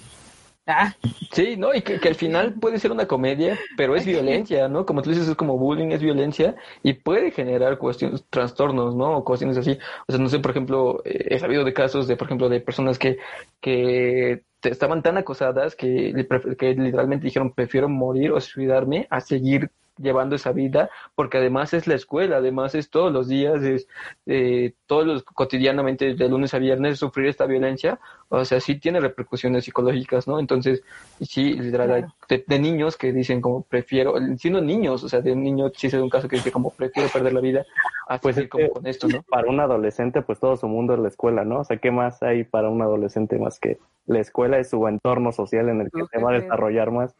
Ah, 0.68 0.95
Sí, 1.32 1.58
¿no? 1.58 1.74
Y 1.76 1.82
que, 1.82 1.99
que 1.99 2.08
al 2.08 2.16
final 2.16 2.53
puede 2.53 2.80
ser 2.80 2.93
una 2.93 3.08
comedia, 3.08 3.60
pero 3.76 3.95
es 3.97 4.06
violencia, 4.06 4.70
¿no? 4.70 4.86
Como 4.86 5.01
tú 5.01 5.10
dices, 5.10 5.28
es 5.28 5.36
como 5.36 5.58
bullying, 5.58 5.91
es 5.91 6.01
violencia 6.01 6.56
y 6.82 6.93
puede 6.93 7.32
generar 7.32 7.78
cuestiones, 7.78 8.24
trastornos, 8.30 8.95
¿no? 8.95 9.18
O 9.18 9.26
cuestiones 9.26 9.58
así. 9.58 9.78
O 10.08 10.14
sea, 10.14 10.22
no 10.22 10.30
sé, 10.30 10.39
por 10.39 10.51
ejemplo, 10.51 11.01
eh, 11.03 11.28
he 11.32 11.39
sabido 11.39 11.66
de 11.66 11.74
casos 11.74 12.08
de, 12.08 12.16
por 12.16 12.28
ejemplo, 12.28 12.47
de 12.47 12.62
personas 12.62 12.97
que, 12.97 13.18
que 13.60 14.43
estaban 14.70 15.01
tan 15.01 15.18
acosadas 15.18 15.76
que, 15.76 16.28
que 16.57 16.74
literalmente 16.74 17.26
dijeron, 17.26 17.53
prefiero 17.53 17.89
morir 17.89 18.32
o 18.32 18.39
suicidarme 18.41 19.07
a 19.09 19.22
seguir 19.22 19.72
llevando 19.98 20.36
esa 20.36 20.52
vida, 20.52 20.89
porque 21.16 21.38
además 21.38 21.74
es 21.74 21.88
la 21.88 21.96
escuela, 21.96 22.38
además 22.38 22.76
es 22.76 22.89
todos 22.89 23.12
los 23.12 23.28
días, 23.28 23.64
es 23.64 23.88
eh, 24.26 24.74
todos 24.86 25.06
los 25.06 25.24
cotidianamente 25.24 26.14
de 26.16 26.30
lunes 26.30 26.54
a 26.54 26.60
viernes 26.60 27.00
sufrir 27.00 27.28
esta 27.28 27.46
violencia, 27.46 28.00
o 28.30 28.43
sea, 28.43 28.60
sí 28.60 28.80
tiene 28.80 29.00
repercusiones 29.00 29.66
psicológicas, 29.66 30.28
¿no? 30.28 30.39
Entonces, 30.39 30.84
sí, 31.22 31.54
literal, 31.54 32.14
de, 32.28 32.43
de, 32.46 32.60
niños 32.60 32.98
que 32.98 33.14
dicen 33.14 33.41
como 33.41 33.62
prefiero, 33.62 34.16
siendo 34.38 34.62
niños, 34.62 35.04
o 35.04 35.10
sea, 35.10 35.22
de 35.22 35.32
un 35.32 35.43
niño 35.43 35.72
sí 35.76 35.89
da 35.89 36.02
un 36.02 36.10
caso 36.10 36.28
que 36.28 36.38
dice 36.38 36.52
como 36.52 36.72
prefiero 36.72 37.10
perder 37.10 37.34
la 37.34 37.41
vida, 37.41 37.66
a 38.08 38.20
pues 38.20 38.38
es 38.38 38.50
como 38.50 38.70
con 38.70 38.88
esto, 38.88 39.08
¿no? 39.08 39.24
Para 39.24 39.50
un 39.50 39.60
adolescente, 39.60 40.22
pues 40.22 40.39
todo 40.39 40.58
su 40.58 40.68
mundo 40.68 40.93
es 40.93 41.00
la 41.00 41.08
escuela, 41.08 41.46
¿no? 41.46 41.60
O 41.60 41.64
sea, 41.64 41.78
¿qué 41.78 41.91
más 41.91 42.22
hay 42.22 42.43
para 42.43 42.70
un 42.70 42.82
adolescente 42.82 43.38
más 43.39 43.60
que 43.60 43.78
la 44.08 44.20
escuela 44.20 44.60
es 44.60 44.70
su 44.70 44.88
entorno 44.88 45.32
social 45.32 45.70
en 45.70 45.82
el 45.82 45.91
que 45.91 46.06
se 46.12 46.24
va 46.24 46.32
a 46.32 46.39
desarrollar 46.39 46.91
más? 46.91 47.16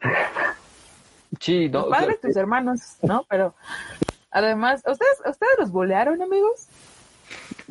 Sí, 1.40 1.70
no. 1.70 1.90
Padres, 1.90 2.20
tus 2.22 2.36
hermanos, 2.36 2.98
¿no? 3.02 3.26
Pero 3.30 3.54
además, 4.32 4.84
¿ustedes, 4.88 5.20
¿ustedes 5.20 5.54
los 5.60 5.72
bolearon, 5.72 6.22
amigos? 6.22 6.68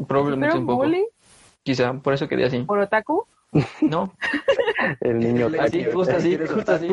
Probablemente 0.07 0.57
un 0.57 0.67
poco. 0.67 0.85
Bully? 0.85 1.07
Quizá, 1.63 1.93
por 1.95 2.15
eso 2.15 2.29
quería 2.29 2.47
así. 2.47 2.61
¿Por 2.61 2.79
otaku? 2.79 3.27
No. 3.81 4.13
El 5.01 5.19
niño 5.21 5.51
así, 5.61 5.85
justo 5.85 6.17
así, 6.17 6.37
justo 6.39 6.73
así. 6.73 6.89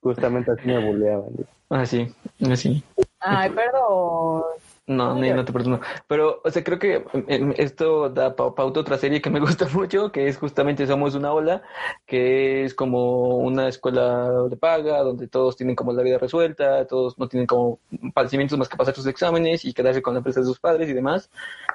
Justamente 0.00 0.52
así 0.52 0.66
me 0.66 0.86
boleaban. 0.86 1.30
Así, 1.70 2.14
así. 2.50 2.82
Ay, 3.20 3.50
perdón. 3.50 4.42
No, 4.88 5.14
no, 5.14 5.34
no 5.34 5.44
te 5.44 5.52
perdono. 5.52 5.80
Pero, 6.06 6.40
o 6.42 6.50
sea, 6.50 6.64
creo 6.64 6.78
que 6.78 7.04
em, 7.28 7.52
esto 7.58 8.08
da 8.08 8.34
pauta 8.34 8.80
otra 8.80 8.96
serie 8.96 9.20
que 9.20 9.28
me 9.28 9.38
gusta 9.40 9.68
mucho, 9.68 10.10
que 10.10 10.28
es 10.28 10.38
justamente 10.38 10.86
Somos 10.86 11.14
una 11.14 11.30
ola, 11.30 11.62
que 12.06 12.64
es 12.64 12.72
como 12.72 13.36
una 13.36 13.68
escuela 13.68 14.30
de 14.48 14.56
paga, 14.56 15.02
donde 15.02 15.28
todos 15.28 15.56
tienen 15.56 15.76
como 15.76 15.92
la 15.92 16.02
vida 16.02 16.16
resuelta, 16.16 16.86
todos 16.86 17.18
no 17.18 17.28
tienen 17.28 17.46
como 17.46 17.80
padecimientos 18.14 18.58
más 18.58 18.68
que 18.70 18.78
pasar 18.78 18.94
sus 18.94 19.06
exámenes 19.06 19.66
y 19.66 19.74
quedarse 19.74 20.00
con 20.00 20.14
la 20.14 20.18
empresa 20.20 20.40
de 20.40 20.46
sus 20.46 20.58
padres 20.58 20.88
y 20.88 20.94
demás, 20.94 21.30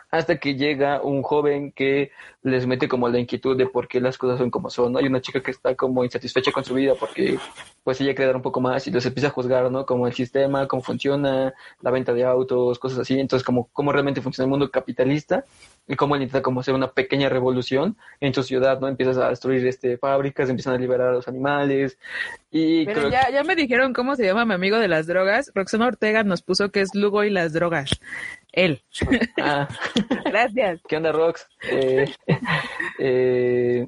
hasta 0.10 0.38
que 0.40 0.56
llega 0.56 1.00
un 1.02 1.22
joven 1.22 1.72
que 1.72 2.12
les 2.42 2.66
mete 2.66 2.88
como 2.88 3.10
la 3.10 3.20
inquietud 3.20 3.56
de 3.56 3.68
por 3.68 3.88
qué 3.88 4.02
las 4.02 4.18
cosas 4.18 4.40
son 4.40 4.50
como 4.50 4.72
son, 4.72 4.94
¿no? 4.94 5.00
Hay 5.00 5.06
una 5.06 5.22
chica 5.22 5.42
que 5.42 5.52
está 5.52 5.76
como 5.76 6.04
insatisfecha 6.04 6.52
con 6.52 6.66
su 6.66 6.74
vida 6.74 6.94
porque 7.00 7.38
pues 7.84 8.02
ella 8.02 8.16
quiere 8.16 8.28
dar 8.28 8.36
un 8.36 8.42
poco 8.42 8.60
más 8.60 8.88
y 8.88 8.92
los 8.92 9.06
empieza 9.06 9.28
a 9.28 9.32
juzgar, 9.32 9.70
¿no? 9.72 9.86
Como 9.86 10.08
el 10.08 10.14
sistema, 10.14 10.68
cómo 10.68 10.82
funciona, 10.82 11.54
la 11.82 11.92
venta 11.92 12.14
de 12.14 12.24
autos, 12.24 12.80
cosas 12.80 13.03
así. 13.04 13.20
Entonces, 13.20 13.46
como 13.46 13.70
cómo 13.72 13.92
realmente 13.92 14.22
funciona 14.22 14.46
el 14.46 14.50
mundo 14.50 14.72
capitalista 14.72 15.46
y 15.88 15.96
cómo 15.96 16.16
él 16.16 16.24
intenta 16.24 16.42
como 16.42 16.62
hacer 16.62 16.74
una 16.74 16.92
pequeña 16.92 17.30
revolución 17.30 17.98
en 18.20 18.34
su 18.34 18.44
ciudad, 18.44 18.80
¿no? 18.80 18.88
Empiezas 18.88 19.18
a 19.18 19.30
destruir 19.30 19.66
este 19.68 19.98
fábricas, 19.98 20.50
empiezan 20.50 20.74
a 20.74 20.78
liberar 20.78 21.10
a 21.10 21.14
los 21.14 21.28
animales 21.28 21.98
y 22.52 22.86
Pero 22.86 23.10
ya, 23.10 23.30
ya 23.30 23.44
me 23.44 23.56
dijeron 23.56 23.94
cómo 23.94 24.16
se 24.16 24.26
llama 24.26 24.46
mi 24.46 24.54
amigo 24.54 24.78
de 24.78 24.88
las 24.88 25.08
drogas. 25.08 25.52
Roxana 25.54 25.88
Ortega 25.88 26.24
nos 26.24 26.42
puso 26.42 26.72
que 26.72 26.82
es 26.82 26.96
Lugo 26.96 27.24
y 27.24 27.30
las 27.30 27.54
drogas. 27.54 28.00
Él. 28.52 28.82
Ah. 29.42 29.68
Gracias. 30.26 30.82
¿Qué 30.88 30.98
onda, 30.98 31.12
Rox? 31.12 31.48
Eh, 31.70 32.06
eh, 33.00 33.88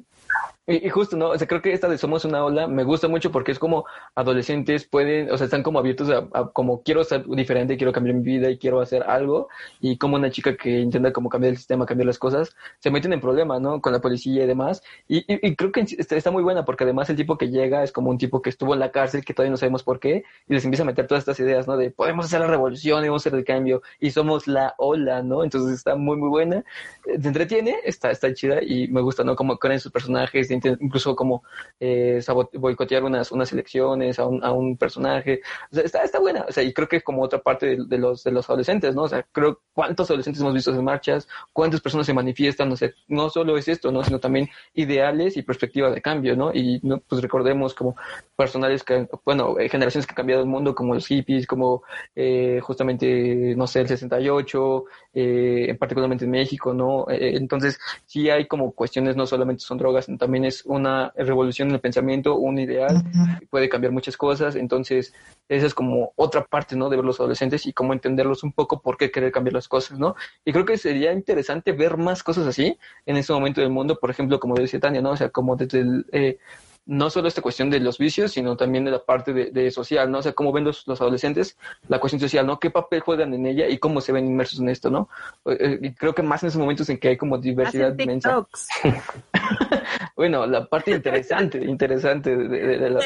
y, 0.67 0.89
justo, 0.89 1.15
¿no? 1.15 1.29
O 1.29 1.37
sea, 1.37 1.47
creo 1.47 1.61
que 1.61 1.73
esta 1.73 1.87
de 1.87 1.99
Somos 1.99 2.25
una 2.25 2.43
ola 2.43 2.67
me 2.67 2.83
gusta 2.83 3.07
mucho 3.07 3.31
porque 3.31 3.51
es 3.51 3.59
como 3.59 3.85
adolescentes 4.15 4.85
pueden, 4.85 5.29
o 5.31 5.37
sea, 5.37 5.45
están 5.45 5.61
como 5.61 5.77
abiertos 5.77 6.09
a, 6.09 6.49
como 6.53 6.81
quiero 6.81 7.03
ser 7.03 7.23
diferente, 7.27 7.77
quiero 7.77 7.93
cambiar 7.93 8.15
mi 8.15 8.23
vida 8.23 8.49
y 8.49 8.57
quiero 8.57 8.81
hacer 8.81 9.03
algo. 9.03 9.47
Y 9.79 9.97
como 9.97 10.15
una 10.15 10.31
chica 10.31 10.57
que 10.57 10.79
intenta 10.79 11.13
como 11.13 11.29
cambiar 11.29 11.51
el 11.51 11.57
sistema, 11.57 11.85
cambiar 11.85 12.07
las 12.07 12.17
cosas, 12.17 12.55
se 12.79 12.89
meten 12.89 13.13
en 13.13 13.21
problemas, 13.21 13.61
¿no? 13.61 13.79
Con 13.79 13.93
la 13.93 14.01
policía 14.01 14.43
y 14.43 14.47
demás. 14.47 14.81
Y, 15.07 15.23
y, 15.27 15.55
creo 15.55 15.71
que 15.71 15.81
está, 15.81 16.15
está, 16.15 16.31
muy 16.31 16.41
buena 16.41 16.65
porque 16.65 16.83
además 16.83 17.11
el 17.11 17.15
tipo 17.15 17.37
que 17.37 17.49
llega 17.49 17.83
es 17.83 17.91
como 17.91 18.09
un 18.09 18.17
tipo 18.17 18.41
que 18.41 18.49
estuvo 18.49 18.73
en 18.73 18.79
la 18.79 18.91
cárcel, 18.91 19.23
que 19.23 19.35
todavía 19.35 19.51
no 19.51 19.57
sabemos 19.57 19.83
por 19.83 19.99
qué, 19.99 20.23
y 20.47 20.53
les 20.53 20.65
empieza 20.65 20.81
a 20.81 20.87
meter 20.87 21.05
todas 21.05 21.21
estas 21.21 21.39
ideas, 21.39 21.67
¿no? 21.67 21.77
De 21.77 21.91
podemos 21.91 22.25
hacer 22.25 22.39
la 22.39 22.47
revolución 22.47 23.05
y 23.05 23.07
vamos 23.09 23.25
a 23.25 23.29
hacer 23.29 23.37
el 23.37 23.45
cambio 23.45 23.83
y 23.99 24.09
somos 24.09 24.47
la 24.47 24.73
ola, 24.79 25.21
¿no? 25.21 25.43
Entonces 25.43 25.75
está 25.77 25.95
muy, 25.95 26.17
muy 26.17 26.29
buena. 26.29 26.63
Te 27.03 27.27
entretiene, 27.27 27.75
está, 27.83 28.09
está 28.09 28.33
chida 28.33 28.63
y 28.63 28.87
me 28.87 29.01
gusta, 29.01 29.23
¿no? 29.23 29.35
Como 29.35 29.59
con 29.59 29.79
sus 29.79 29.91
personajes, 29.91 30.49
incluso 30.63 31.15
como 31.15 31.43
eh, 31.79 32.21
boicotear 32.53 33.03
unas, 33.03 33.31
unas 33.31 33.51
elecciones 33.51 34.19
a 34.19 34.25
un, 34.25 34.43
a 34.43 34.51
un 34.51 34.77
personaje. 34.77 35.41
Está, 35.71 36.03
está 36.03 36.19
buena. 36.19 36.45
O 36.47 36.51
sea, 36.51 36.63
y 36.63 36.73
creo 36.73 36.87
que 36.87 36.97
es 36.97 37.03
como 37.03 37.21
otra 37.21 37.39
parte 37.39 37.77
de, 37.77 37.97
los, 37.97 38.23
de 38.23 38.31
los 38.31 38.49
adolescentes, 38.49 38.95
¿no? 38.95 39.03
O 39.03 39.07
sea, 39.07 39.25
creo 39.31 39.61
cuántos 39.73 40.09
adolescentes 40.09 40.41
hemos 40.41 40.53
visto 40.53 40.71
en 40.71 40.83
marchas, 40.83 41.27
cuántas 41.53 41.81
personas 41.81 42.05
se 42.05 42.13
manifiestan, 42.13 42.69
no 42.69 42.75
sé, 42.75 42.93
no 43.07 43.29
solo 43.29 43.57
es 43.57 43.67
esto, 43.67 43.91
¿no? 43.91 44.03
Sino 44.03 44.19
también 44.19 44.49
ideales 44.73 45.37
y 45.37 45.43
perspectivas 45.43 45.93
de 45.93 46.01
cambio, 46.01 46.35
¿no? 46.35 46.51
Y 46.53 46.79
no, 46.83 46.99
pues 46.99 47.21
recordemos 47.21 47.73
como 47.73 47.95
personales 48.35 48.83
que, 48.83 49.07
bueno, 49.25 49.57
eh, 49.59 49.69
generaciones 49.69 50.05
que 50.05 50.11
han 50.11 50.17
cambiado 50.17 50.41
el 50.41 50.47
mundo, 50.47 50.75
como 50.75 50.93
los 50.93 51.07
hippies, 51.07 51.47
como 51.47 51.83
eh, 52.15 52.59
justamente, 52.61 53.53
no 53.55 53.67
sé, 53.67 53.81
el 53.81 53.87
68, 53.87 54.85
eh, 55.17 55.73
particularmente 55.79 56.25
en 56.25 56.31
México, 56.31 56.73
¿no? 56.73 57.05
Eh, 57.09 57.37
entonces, 57.37 57.79
sí 58.05 58.29
hay 58.29 58.47
como 58.47 58.73
cuestiones, 58.73 59.15
no 59.15 59.25
solamente 59.25 59.63
son 59.63 59.77
drogas, 59.77 60.05
sino 60.05 60.17
también 60.17 60.43
es 60.43 60.65
una 60.65 61.13
revolución 61.15 61.69
en 61.69 61.75
el 61.75 61.79
pensamiento, 61.79 62.35
un 62.35 62.59
ideal, 62.59 63.01
puede 63.49 63.69
cambiar 63.69 63.93
muchas 63.93 64.17
cosas, 64.17 64.57
entonces 64.57 65.13
esa 65.47 65.67
es 65.67 65.73
como 65.73 66.11
otra 66.17 66.43
parte, 66.43 66.75
¿no? 66.75 66.89
De 66.89 66.97
ver 66.97 67.05
los 67.05 67.19
adolescentes 67.19 67.65
y 67.65 67.71
cómo 67.71 67.93
entenderlos 67.93 68.43
un 68.43 68.51
poco 68.51 68.81
por 68.81 68.97
qué 68.97 69.09
querer 69.09 69.31
cambiar 69.31 69.53
las 69.53 69.69
cosas, 69.69 69.97
¿no? 69.97 70.15
Y 70.43 70.51
creo 70.51 70.65
que 70.65 70.77
sería 70.77 71.13
interesante 71.13 71.71
ver 71.71 71.95
más 71.95 72.21
cosas 72.21 72.45
así 72.45 72.77
en 73.05 73.15
este 73.15 73.31
momento 73.31 73.61
del 73.61 73.69
mundo, 73.69 73.97
por 73.97 74.09
ejemplo, 74.09 74.39
como 74.39 74.55
decía 74.55 74.81
Tania, 74.81 75.01
¿no? 75.01 75.11
O 75.11 75.17
sea, 75.17 75.29
como 75.29 75.55
desde 75.55 75.79
el, 75.79 76.05
eh, 76.11 76.39
no 76.85 77.09
solo 77.09 77.27
esta 77.27 77.41
cuestión 77.41 77.69
de 77.69 77.79
los 77.79 77.97
vicios, 77.97 78.31
sino 78.31 78.55
también 78.55 78.85
de 78.85 78.91
la 78.91 79.03
parte 79.03 79.33
de, 79.33 79.71
social, 79.71 80.11
¿no? 80.11 80.19
O 80.19 80.21
sea, 80.21 80.33
cómo 80.33 80.51
ven 80.51 80.63
los, 80.63 80.87
adolescentes 80.87 81.57
la 81.87 81.99
cuestión 81.99 82.19
social, 82.19 82.45
¿no? 82.45 82.59
¿Qué 82.59 82.69
papel 82.69 82.99
juegan 82.99 83.33
en 83.33 83.45
ella 83.45 83.67
y 83.67 83.77
cómo 83.77 84.01
se 84.01 84.11
ven 84.11 84.25
inmersos 84.27 84.59
en 84.59 84.69
esto, 84.69 84.89
¿no? 84.89 85.09
Eh, 85.45 85.79
y 85.81 85.93
creo 85.93 86.13
que 86.13 86.21
más 86.21 86.43
en 86.43 86.49
esos 86.49 86.59
momentos 86.59 86.89
en 86.89 86.97
que 86.97 87.09
hay 87.09 87.17
como 87.17 87.37
diversidad 87.37 87.97
inmensa. 87.97 88.45
bueno, 90.15 90.45
la 90.45 90.65
parte 90.65 90.91
interesante, 90.91 91.63
interesante 91.63 92.35
de, 92.35 92.89
la, 92.89 92.99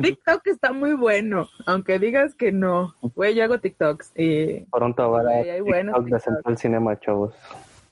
TikTok 0.00 0.46
está 0.46 0.72
muy 0.72 0.94
bueno, 0.94 1.48
aunque 1.66 1.98
digas 1.98 2.34
que 2.34 2.52
no. 2.52 2.94
Güey, 3.00 3.34
yo 3.34 3.44
hago 3.44 3.58
TikToks 3.58 4.12
y... 4.16 4.60
Pronto 4.70 5.02
habrá 5.02 5.42
TikTok 5.42 6.04
de 6.06 6.20
Central 6.20 6.58
Cinema, 6.58 6.98
chavos. 7.00 7.34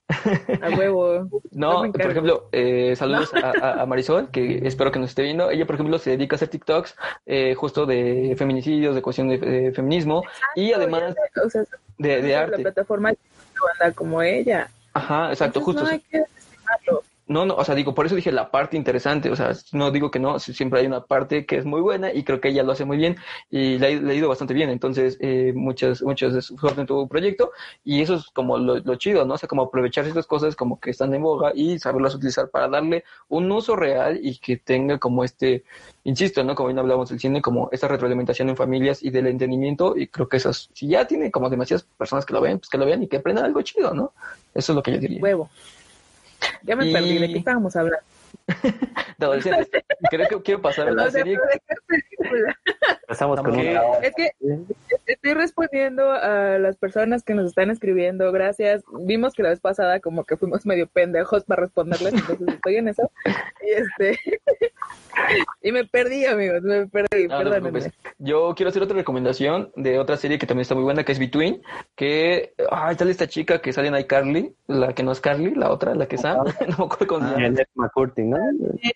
A 0.62 0.70
huevo. 0.70 1.28
No, 1.50 1.90
por 1.90 2.00
ejemplo, 2.00 2.48
eh, 2.52 2.94
saludos 2.96 3.32
A, 3.34 3.84
Marisol, 3.86 4.30
que 4.30 4.66
espero 4.66 4.92
que 4.92 4.98
nos 4.98 5.10
esté 5.10 5.22
viendo. 5.22 5.50
Ella, 5.50 5.66
por 5.66 5.74
ejemplo, 5.74 5.98
se 5.98 6.10
dedica 6.10 6.34
a 6.34 6.36
hacer 6.36 6.48
TikToks 6.48 6.94
eh, 7.26 7.54
justo 7.56 7.86
de 7.86 8.34
feminicidios, 8.38 8.94
de 8.94 9.02
cuestión 9.02 9.28
de, 9.28 9.72
feminismo 9.74 10.22
y 10.54 10.72
además 10.72 11.14
de, 11.98 12.22
de 12.22 12.36
arte. 12.36 12.58
La 12.58 12.62
plataforma 12.62 13.12
como 13.94 14.22
ella. 14.22 14.70
Ajá, 14.92 15.30
exacto, 15.30 15.60
justo. 15.60 15.82
No, 15.82 17.00
no, 17.28 17.42
o 17.42 17.64
sea, 17.64 17.74
digo, 17.74 17.92
por 17.92 18.06
eso 18.06 18.14
dije 18.14 18.30
la 18.30 18.52
parte 18.52 18.76
interesante, 18.76 19.30
o 19.30 19.36
sea, 19.36 19.52
no 19.72 19.90
digo 19.90 20.12
que 20.12 20.20
no, 20.20 20.38
siempre 20.38 20.80
hay 20.80 20.86
una 20.86 21.04
parte 21.04 21.44
que 21.44 21.56
es 21.56 21.64
muy 21.64 21.80
buena 21.80 22.12
y 22.12 22.22
creo 22.22 22.40
que 22.40 22.48
ella 22.50 22.62
lo 22.62 22.70
hace 22.72 22.84
muy 22.84 22.96
bien 22.96 23.16
y 23.50 23.78
le 23.78 23.86
ha 23.86 24.14
ido 24.14 24.28
bastante 24.28 24.54
bien, 24.54 24.70
entonces 24.70 25.18
eh, 25.20 25.52
muchas, 25.52 26.02
muchas 26.02 26.34
de 26.34 26.42
suerte 26.42 26.82
en 26.82 26.86
tu 26.86 27.08
proyecto 27.08 27.50
y 27.84 28.00
eso 28.00 28.14
es 28.14 28.26
como 28.30 28.58
lo, 28.58 28.94
chido, 28.94 29.24
¿no? 29.24 29.34
O 29.34 29.38
sea, 29.38 29.48
como 29.48 29.62
aprovechar 29.62 30.06
estas 30.06 30.26
cosas 30.26 30.54
como 30.54 30.78
que 30.78 30.90
están 30.90 31.12
en 31.14 31.22
boga 31.22 31.50
y 31.52 31.80
saberlas 31.80 32.14
utilizar 32.14 32.48
para 32.48 32.68
darle 32.68 33.02
un 33.28 33.50
uso 33.50 33.74
real 33.74 34.20
y 34.22 34.38
que 34.38 34.56
tenga 34.56 34.98
como 34.98 35.24
este, 35.24 35.64
insisto, 36.04 36.44
¿no? 36.44 36.54
Como 36.54 36.68
bien 36.68 36.78
hablamos 36.78 37.08
del 37.08 37.18
cine, 37.18 37.42
como 37.42 37.68
esta 37.72 37.88
retroalimentación 37.88 38.50
en 38.50 38.56
familias 38.56 39.02
y 39.02 39.10
del 39.10 39.26
entendimiento 39.26 39.96
y 39.96 40.06
creo 40.06 40.28
que 40.28 40.36
esas, 40.36 40.70
si 40.72 40.86
ya 40.86 41.06
tiene 41.06 41.32
como 41.32 41.50
demasiadas 41.50 41.86
personas 41.98 42.24
que 42.24 42.34
lo 42.34 42.40
ven, 42.40 42.60
pues 42.60 42.70
que 42.70 42.78
lo 42.78 42.86
vean 42.86 43.02
y 43.02 43.08
que 43.08 43.16
aprendan 43.16 43.46
algo 43.46 43.62
chido, 43.62 43.92
¿no? 43.94 44.12
Eso 44.54 44.72
es 44.72 44.76
lo 44.76 44.82
que 44.82 44.92
yo 44.92 44.98
diría. 44.98 45.20
Huevo. 45.20 45.50
Ya 46.62 46.76
me 46.76 46.92
perdí, 46.92 47.18
¿de 47.18 47.28
qué 47.28 47.38
estábamos 47.38 47.76
hablando? 47.76 48.04
Creo 50.10 50.28
que 50.28 50.42
quiero 50.42 50.62
pasar 50.62 50.88
a 50.88 50.92
la 50.92 51.10
serie. 51.10 51.38
Empezamos 53.02 53.40
con 53.40 53.58
Es 53.58 54.14
que 54.14 54.30
estoy 55.06 55.34
respondiendo 55.34 56.10
a 56.10 56.58
las 56.58 56.76
personas 56.76 57.22
que 57.22 57.34
nos 57.34 57.46
están 57.46 57.70
escribiendo. 57.70 58.30
Gracias. 58.32 58.84
Vimos 59.00 59.34
que 59.34 59.42
la 59.42 59.50
vez 59.50 59.60
pasada 59.60 60.00
como 60.00 60.24
que 60.24 60.36
fuimos 60.36 60.66
medio 60.66 60.86
pendejos 60.86 61.44
para 61.44 61.62
responderles, 61.62 62.14
entonces 62.14 62.48
estoy 62.48 62.76
en 62.76 62.88
eso. 62.88 63.10
Y 63.66 63.70
este 63.70 64.18
y 65.62 65.72
me 65.72 65.84
perdí, 65.84 66.24
amigos, 66.26 66.62
me 66.62 66.86
perdí, 66.86 67.28
Yo 68.18 68.54
quiero 68.54 68.70
hacer 68.70 68.82
otra 68.82 68.96
recomendación 68.96 69.72
de 69.76 69.98
otra 69.98 70.16
serie 70.16 70.38
que 70.38 70.46
también 70.46 70.62
está 70.62 70.74
muy 70.74 70.84
buena, 70.84 71.04
que 71.04 71.12
es 71.12 71.18
Between, 71.18 71.62
que, 71.94 72.54
ah, 72.70 72.94
sale 72.96 73.10
esta 73.10 73.26
chica 73.26 73.60
que 73.60 73.72
sale 73.72 73.88
en 73.88 73.96
iCarly, 73.96 74.54
la 74.66 74.94
que 74.94 75.02
no 75.02 75.12
es 75.12 75.20
Carly, 75.20 75.54
la 75.54 75.70
otra, 75.70 75.94
la 75.94 76.06
que 76.06 76.16
es 76.16 76.22
Sam, 76.22 76.44
no 76.68 76.76
me 76.78 76.84
acuerdo 76.84 77.06
cómo 77.06 77.28
se 77.28 77.40
llama. 77.40 77.90
¿no? 78.16 78.38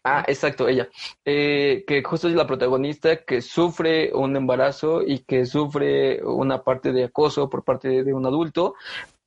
Ah, 0.04 0.24
exacto, 0.26 0.68
ella, 0.68 0.88
eh, 1.24 1.84
que 1.86 2.02
justo 2.02 2.28
es 2.28 2.34
la 2.34 2.46
protagonista 2.46 3.24
que 3.24 3.40
sufre 3.40 4.12
un 4.14 4.36
embarazo 4.36 5.02
y 5.02 5.20
que 5.20 5.46
sufre 5.46 6.22
una 6.22 6.62
parte 6.62 6.92
de 6.92 7.04
acoso 7.04 7.48
por 7.48 7.64
parte 7.64 8.04
de 8.04 8.12
un 8.12 8.26
adulto, 8.26 8.74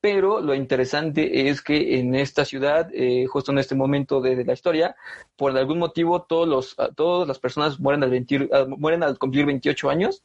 pero 0.04 0.42
lo 0.42 0.54
interesante 0.54 1.48
es 1.48 1.62
que 1.62 1.98
en 1.98 2.14
esta 2.14 2.44
ciudad, 2.44 2.90
eh, 2.94 3.26
justo 3.26 3.54
en 3.54 3.60
este 3.60 3.74
momento 3.74 4.20
de, 4.20 4.36
de 4.36 4.44
la 4.44 4.52
historia, 4.52 4.98
por 5.38 5.58
algún 5.58 5.80
motivo 5.80 6.24
todos 6.24 6.46
los, 6.46 6.76
ah, 6.78 6.90
todas 6.94 7.26
las 7.26 7.40
personas 7.40 7.80
mueren 7.80 8.04
al, 8.04 8.10
20 8.10 8.50
ah, 8.52 8.66
mueren 8.68 9.02
al 9.02 9.18
cumplir 9.18 9.46
28 9.46 9.90
años. 9.90 10.22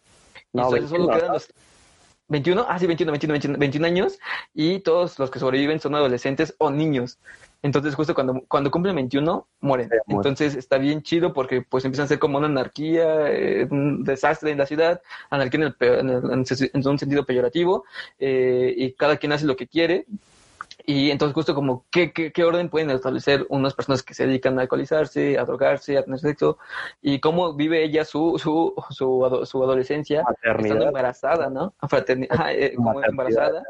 Y 0.53 0.57
No, 0.57 0.65
entonces 0.65 0.91
solo 0.91 1.07
21, 1.07 1.17
quedan 1.21 1.33
los... 1.33 1.49
21, 2.27 2.67
ah, 2.69 2.77
sí, 2.77 2.87
21, 2.89 3.13
21, 3.13 3.33
21, 3.35 3.59
21 3.59 3.87
años, 3.87 4.19
y 4.53 4.81
todos 4.81 5.17
los 5.21 5.31
que 5.31 5.39
sobreviven 5.39 5.79
son 5.79 5.95
adolescentes 5.95 6.57
o 6.59 6.73
niños. 6.73 7.21
Entonces, 7.63 7.95
justo 7.97 8.15
cuando, 8.15 8.43
cuando 8.47 8.71
cumplen 8.71 8.95
21, 8.95 9.47
mueren. 9.61 9.89
Sí. 9.89 9.97
Entonces, 10.09 10.55
está 10.55 10.79
bien 10.79 11.03
chido 11.03 11.33
porque 11.33 11.63
pues 11.63 11.85
empiezan 11.85 12.05
a 12.05 12.09
ser 12.09 12.19
como 12.21 12.39
una 12.39 12.47
anarquía, 12.47 13.31
eh, 13.33 13.67
un 13.71 14.05
desastre 14.05 14.53
en 14.53 14.59
la 14.59 14.67
ciudad, 14.67 15.03
anarquía 15.31 15.59
en, 15.61 15.67
el 15.67 15.75
peor- 15.75 15.99
en, 15.99 16.09
el- 16.11 16.71
en 16.73 16.89
un 16.89 16.99
sentido 16.99 17.25
peyorativo, 17.27 17.85
eh, 18.21 18.73
y 18.77 18.93
cada 18.93 19.17
quien 19.17 19.33
hace 19.33 19.45
lo 19.47 19.57
que 19.57 19.67
quiere. 19.67 20.07
Y 20.87 21.11
entonces, 21.11 21.35
justo 21.35 21.55
como, 21.55 21.85
¿qué, 21.91 22.13
qué, 22.13 22.33
qué 22.33 22.45
orden 22.45 22.71
pueden 22.71 22.91
establecer 22.91 23.45
unas 23.51 23.75
personas 23.75 24.03
que 24.03 24.15
se 24.15 24.27
dedican 24.27 24.57
a 24.59 24.63
alcoholizarse, 24.63 25.37
a 25.37 25.45
drogarse, 25.45 25.99
a 25.99 26.05
tener 26.05 26.19
sexo? 26.21 26.59
Y 27.03 27.19
cómo 27.21 27.53
vive 27.55 27.83
ella 27.85 28.05
su, 28.07 28.39
su, 28.39 28.73
su, 28.91 29.43
su 29.45 29.63
adolescencia 29.65 30.21
estando 30.21 30.45
Maternidad. 30.55 30.87
embarazada, 30.87 31.51
¿no? 31.51 31.75
Fraterni- 31.83 32.29
ajá, 32.31 32.53
eh, 32.55 32.73
como 32.77 33.03
embarazada. 33.05 33.65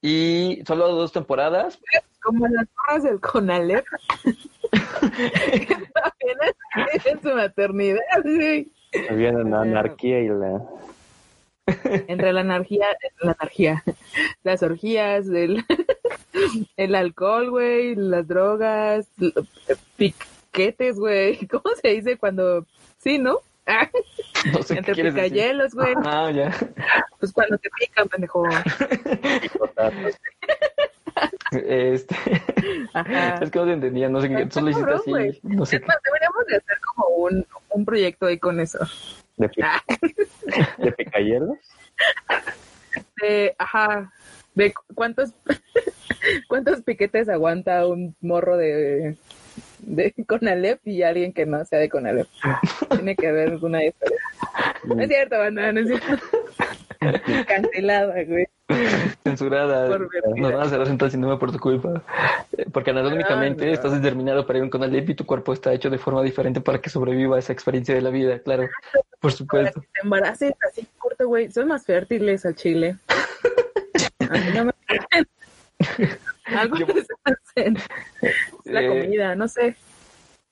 Y 0.00 0.62
solo 0.66 0.88
dos 0.94 1.12
temporadas. 1.12 1.78
Como 2.22 2.46
las 2.48 2.66
morras 2.76 3.02
del 3.02 3.20
Conalep. 3.20 3.84
Apenas 6.04 6.54
en 7.04 7.22
su 7.22 7.34
maternidad, 7.34 8.00
sí. 8.24 8.72
Viene 9.10 9.44
la 9.44 9.62
anarquía 9.62 10.20
y 10.20 10.28
la... 10.28 10.62
Entre 12.08 12.32
la 12.32 12.40
anarquía, 12.40 12.86
la 13.20 13.32
anarquía, 13.38 13.82
las 14.42 14.62
orgías, 14.62 15.28
el, 15.28 15.64
el 16.76 16.94
alcohol, 16.94 17.50
güey, 17.50 17.94
las 17.94 18.26
drogas, 18.26 19.08
piquetes, 19.96 20.98
güey. 20.98 21.46
¿Cómo 21.46 21.74
se 21.80 21.88
dice 21.88 22.16
cuando... 22.18 22.66
Sí, 22.98 23.18
¿no? 23.18 23.38
No 24.52 24.62
sé 24.62 24.78
Entre 24.78 24.94
picayelos, 24.94 25.74
güey. 25.74 25.94
Ah, 26.04 26.30
ya. 26.30 26.52
Pues 27.20 27.32
cuando 27.32 27.56
te 27.58 27.70
pican, 27.70 28.08
pendejo. 28.08 28.44
Este, 31.52 32.14
Ajá. 32.94 33.38
es 33.42 33.50
que 33.50 33.58
no 33.58 33.64
te 33.66 33.72
entendía, 33.72 34.08
no 34.08 34.20
sé 34.20 34.28
qué, 34.28 34.42
Está 34.42 34.60
solo 34.60 34.70
hiciste 34.70 34.92
así, 34.92 35.40
no 35.42 35.66
sé 35.66 35.78
deberíamos 35.78 36.46
de 36.48 36.56
hacer 36.56 36.78
como 36.80 37.06
un, 37.16 37.46
un 37.70 37.84
proyecto 37.84 38.26
ahí 38.26 38.38
con 38.38 38.58
eso. 38.60 38.78
de, 39.36 39.50
Ah, 39.62 39.82
de 40.78 40.92
de, 43.22 43.54
ajá, 43.58 44.12
de 44.54 44.72
cu- 44.72 44.82
cuántos, 44.94 45.32
cuántos 46.48 46.80
piquetes 46.82 47.28
aguanta 47.28 47.86
un 47.86 48.14
morro 48.20 48.56
de, 48.56 49.16
de 49.80 50.14
Conalep 50.26 50.80
y 50.86 51.02
alguien 51.02 51.32
que 51.32 51.46
no 51.46 51.64
sea 51.64 51.78
de 51.78 51.88
Conalep. 51.88 52.26
Tiene 52.90 53.14
que 53.16 53.28
haber 53.28 53.50
alguna 53.50 53.84
historia. 53.84 54.18
No 54.84 55.02
es 55.02 55.08
cierto, 55.08 55.38
banda, 55.38 55.72
no 55.72 55.80
es 55.80 55.86
cierto. 55.88 56.26
Cancelada, 57.48 58.24
güey. 58.24 58.46
Censurada. 59.24 59.98
Nos 60.36 60.52
van 60.52 60.62
a 60.62 60.68
cerrar 60.68 61.10
cinema 61.10 61.38
por 61.38 61.52
tu 61.52 61.58
culpa. 61.58 62.02
Eh, 62.56 62.64
Porque 62.72 62.90
anatómicamente 62.90 63.64
Ah, 63.64 63.66
no. 63.68 63.72
estás 63.72 63.92
determinado 63.92 64.46
para 64.46 64.58
ir 64.60 64.70
con 64.70 64.82
Alep 64.82 65.10
y 65.10 65.14
tu 65.14 65.26
cuerpo 65.26 65.52
está 65.52 65.72
hecho 65.74 65.90
de 65.90 65.98
forma 65.98 66.22
diferente 66.22 66.60
para 66.60 66.80
que 66.80 66.88
sobreviva 66.90 67.36
a 67.36 67.38
esa 67.38 67.52
experiencia 67.52 67.94
de 67.94 68.00
la 68.02 68.10
vida, 68.10 68.38
claro. 68.38 68.68
Por 69.20 69.32
supuesto. 69.32 69.80
que 69.80 69.86
te 69.92 70.00
embaraces 70.02 70.52
así 70.68 70.86
corto, 70.98 71.26
güey. 71.28 71.50
Son 71.52 71.68
más 71.68 71.84
fértiles 71.84 72.46
al 72.46 72.54
chile. 72.54 72.96
A 74.20 74.32
mí 74.38 74.46
no 74.54 74.64
me 74.66 74.72
Algo 76.56 76.76
Yo-. 76.76 76.86
La 78.64 78.82
Eh, 78.82 78.88
comida, 78.88 79.34
no 79.34 79.48
sé. 79.48 79.76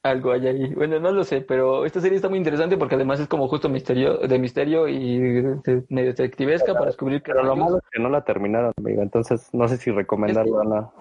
Algo 0.03 0.33
hay 0.33 0.47
ahí. 0.47 0.75
Bueno, 0.75 0.99
no 0.99 1.13
lo 1.13 1.25
sé, 1.25 1.43
pero 1.43 1.85
esta 1.85 2.01
serie 2.01 2.17
está 2.17 2.31
muy 2.31 2.39
interesante 2.39 2.79
porque 2.79 2.95
además 2.95 3.21
es 3.21 3.29
como 3.29 3.49
justo 3.49 3.69
misterio, 3.69 4.17
de 4.17 4.39
misterio 4.39 4.89
y 4.89 5.19
de- 5.19 5.85
medio 5.91 6.09
detectivesca 6.09 6.73
para 6.73 6.87
descubrir 6.87 7.23
que 7.23 7.33
Pero 7.33 7.45
lo 7.45 7.55
malo 7.55 7.77
es 7.79 7.85
que 7.93 8.01
no 8.01 8.09
la 8.09 8.25
terminaron, 8.25 8.73
amigo. 8.79 9.03
Entonces, 9.03 9.53
no 9.53 9.69
sé 9.69 9.77
si 9.77 9.91
recomendarla 9.91 10.57
o 10.57 10.65
no. 10.65 10.93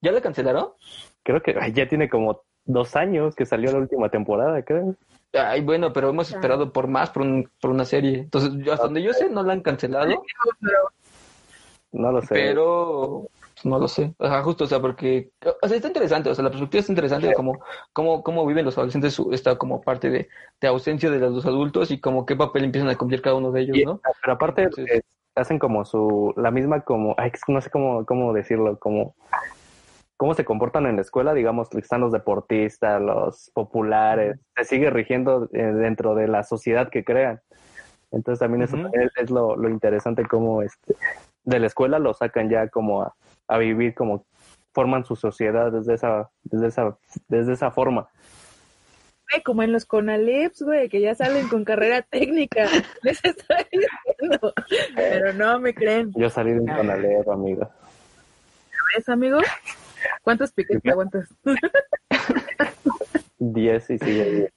¿Ya 0.00 0.12
la 0.12 0.20
cancelaron? 0.20 0.68
Creo 1.24 1.42
que 1.42 1.56
ay, 1.60 1.72
ya 1.72 1.88
tiene 1.88 2.08
como 2.08 2.42
dos 2.64 2.94
años 2.94 3.34
que 3.34 3.44
salió 3.44 3.72
la 3.72 3.78
última 3.78 4.08
temporada, 4.08 4.62
creo. 4.62 4.94
Ay, 5.32 5.60
bueno, 5.62 5.92
pero 5.92 6.10
hemos 6.10 6.30
esperado 6.30 6.72
por 6.72 6.86
más 6.86 7.10
por, 7.10 7.22
un- 7.22 7.50
por 7.60 7.70
una 7.72 7.84
serie. 7.84 8.18
Entonces, 8.20 8.52
yo, 8.64 8.72
hasta 8.72 8.84
donde 8.84 9.02
yo 9.02 9.12
sé, 9.14 9.28
no 9.28 9.42
la 9.42 9.52
han 9.54 9.62
cancelado, 9.62 10.22
No 11.90 12.12
lo 12.12 12.20
sé. 12.22 12.28
pero 12.30 13.26
no 13.64 13.78
lo 13.78 13.88
sé. 13.88 14.14
O 14.18 14.26
sea, 14.28 14.42
justo, 14.42 14.64
o 14.64 14.66
sea, 14.66 14.80
porque, 14.80 15.30
o 15.62 15.66
sea, 15.68 15.76
está 15.76 15.88
interesante, 15.88 16.30
o 16.30 16.34
sea, 16.34 16.44
la 16.44 16.50
perspectiva 16.50 16.80
está 16.80 16.92
interesante 16.92 17.28
de 17.28 17.34
cómo, 17.34 17.58
cómo, 17.92 18.22
cómo 18.22 18.46
viven 18.46 18.64
los 18.64 18.76
adolescentes 18.76 19.14
su- 19.14 19.32
esta 19.32 19.56
como 19.56 19.80
parte 19.80 20.10
de, 20.10 20.28
de 20.60 20.68
ausencia 20.68 21.10
de 21.10 21.18
los 21.18 21.44
adultos 21.46 21.90
y 21.90 22.00
como 22.00 22.26
qué 22.26 22.36
papel 22.36 22.64
empiezan 22.64 22.90
a 22.90 22.96
cumplir 22.96 23.22
cada 23.22 23.36
uno 23.36 23.50
de 23.52 23.62
ellos, 23.62 23.78
¿no? 23.84 24.00
Pero 24.22 24.32
aparte, 24.32 24.62
Entonces- 24.64 24.98
eh, 24.98 25.02
hacen 25.34 25.58
como 25.58 25.84
su, 25.84 26.34
la 26.36 26.50
misma 26.50 26.80
como, 26.80 27.14
ay, 27.16 27.30
es 27.32 27.40
no 27.46 27.60
sé 27.60 27.70
cómo, 27.70 28.04
cómo 28.04 28.32
decirlo, 28.32 28.76
como, 28.78 29.14
cómo 30.16 30.34
se 30.34 30.44
comportan 30.44 30.86
en 30.86 30.96
la 30.96 31.02
escuela, 31.02 31.32
digamos, 31.32 31.72
están 31.74 32.00
los 32.00 32.12
deportistas, 32.12 33.00
los 33.00 33.50
populares, 33.54 34.40
se 34.56 34.64
sigue 34.64 34.90
rigiendo 34.90 35.48
eh, 35.52 35.62
dentro 35.62 36.16
de 36.16 36.26
la 36.26 36.42
sociedad 36.42 36.90
que 36.90 37.04
crean. 37.04 37.40
Entonces 38.10 38.40
también 38.40 38.62
eso 38.62 38.76
también 38.76 39.10
es 39.16 39.30
lo, 39.30 39.54
lo 39.54 39.68
interesante 39.68 40.24
como 40.26 40.62
este, 40.62 40.96
de 41.44 41.60
la 41.60 41.66
escuela 41.66 41.98
lo 41.98 42.14
sacan 42.14 42.48
ya 42.50 42.66
como 42.68 43.02
a, 43.02 43.14
a 43.48 43.58
vivir 43.58 43.94
como 43.94 44.26
forman 44.72 45.04
su 45.04 45.16
sociedad 45.16 45.72
desde 45.72 45.94
esa, 45.94 46.30
desde 46.44 46.68
esa, 46.68 46.96
desde 47.26 47.54
esa 47.54 47.70
forma. 47.70 48.08
Güey, 49.30 49.42
como 49.42 49.62
en 49.62 49.72
los 49.72 49.84
Conaleps, 49.84 50.62
güey, 50.62 50.88
que 50.88 51.00
ya 51.00 51.14
salen 51.14 51.48
con 51.48 51.64
carrera 51.64 52.02
técnica. 52.02 52.64
Les 53.02 53.22
estoy 53.24 53.66
diciendo. 53.72 54.54
Pero 54.94 55.32
no 55.32 55.58
me 55.58 55.74
creen. 55.74 56.12
Yo 56.14 56.30
salí 56.30 56.52
de 56.52 56.60
un 56.60 56.66
Conalep, 56.66 57.28
amigo. 57.28 57.68
¿Ves, 58.94 59.08
amigo? 59.08 59.38
¿Cuántos 60.22 60.52
piquetes 60.52 60.90
aguantas? 60.90 61.28
10 63.38 63.90
y 63.90 63.98
sigue 63.98 64.30
diez. 64.30 64.52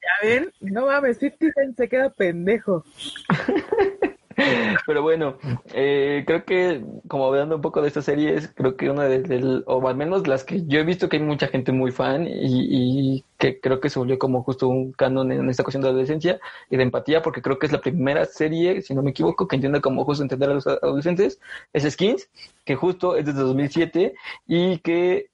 ¿Ya 0.00 0.28
ven? 0.28 0.52
No 0.60 0.86
mames, 0.86 1.18
50 1.18 1.52
Cent 1.54 1.76
se 1.76 1.88
queda 1.88 2.10
pendejo. 2.10 2.84
Pero 4.86 5.02
bueno, 5.02 5.38
eh, 5.72 6.22
creo 6.26 6.44
que 6.44 6.84
como 7.08 7.26
hablando 7.26 7.56
un 7.56 7.62
poco 7.62 7.82
de 7.82 7.88
estas 7.88 8.04
series, 8.04 8.52
creo 8.54 8.76
que 8.76 8.90
una 8.90 9.04
de, 9.04 9.20
del- 9.22 9.64
o 9.66 9.86
al 9.88 9.96
menos 9.96 10.26
las 10.28 10.44
que 10.44 10.64
yo 10.66 10.78
he 10.80 10.84
visto 10.84 11.08
que 11.08 11.16
hay 11.16 11.22
mucha 11.22 11.48
gente 11.48 11.72
muy 11.72 11.90
fan 11.92 12.26
y, 12.28 13.16
y 13.18 13.26
que 13.38 13.60
creo 13.60 13.80
que 13.80 13.90
se 13.90 13.98
volvió 13.98 14.18
como 14.18 14.42
justo 14.42 14.68
un 14.68 14.92
canon 14.92 15.32
en 15.32 15.48
esta 15.48 15.62
cuestión 15.62 15.82
de 15.82 15.88
adolescencia 15.88 16.40
y 16.70 16.76
de 16.76 16.82
empatía, 16.82 17.22
porque 17.22 17.42
creo 17.42 17.58
que 17.58 17.66
es 17.66 17.72
la 17.72 17.80
primera 17.80 18.24
serie, 18.24 18.82
si 18.82 18.94
no 18.94 19.02
me 19.02 19.10
equivoco, 19.10 19.48
que 19.48 19.56
entiende 19.56 19.80
como 19.80 20.04
justo 20.04 20.22
entender 20.22 20.50
a 20.50 20.54
los 20.54 20.66
adolescentes, 20.66 21.40
es 21.72 21.84
Skins, 21.90 22.28
que 22.64 22.74
justo 22.74 23.16
es 23.16 23.24
desde 23.24 23.40
2007 23.40 24.14
y 24.46 24.78
que 24.78 25.28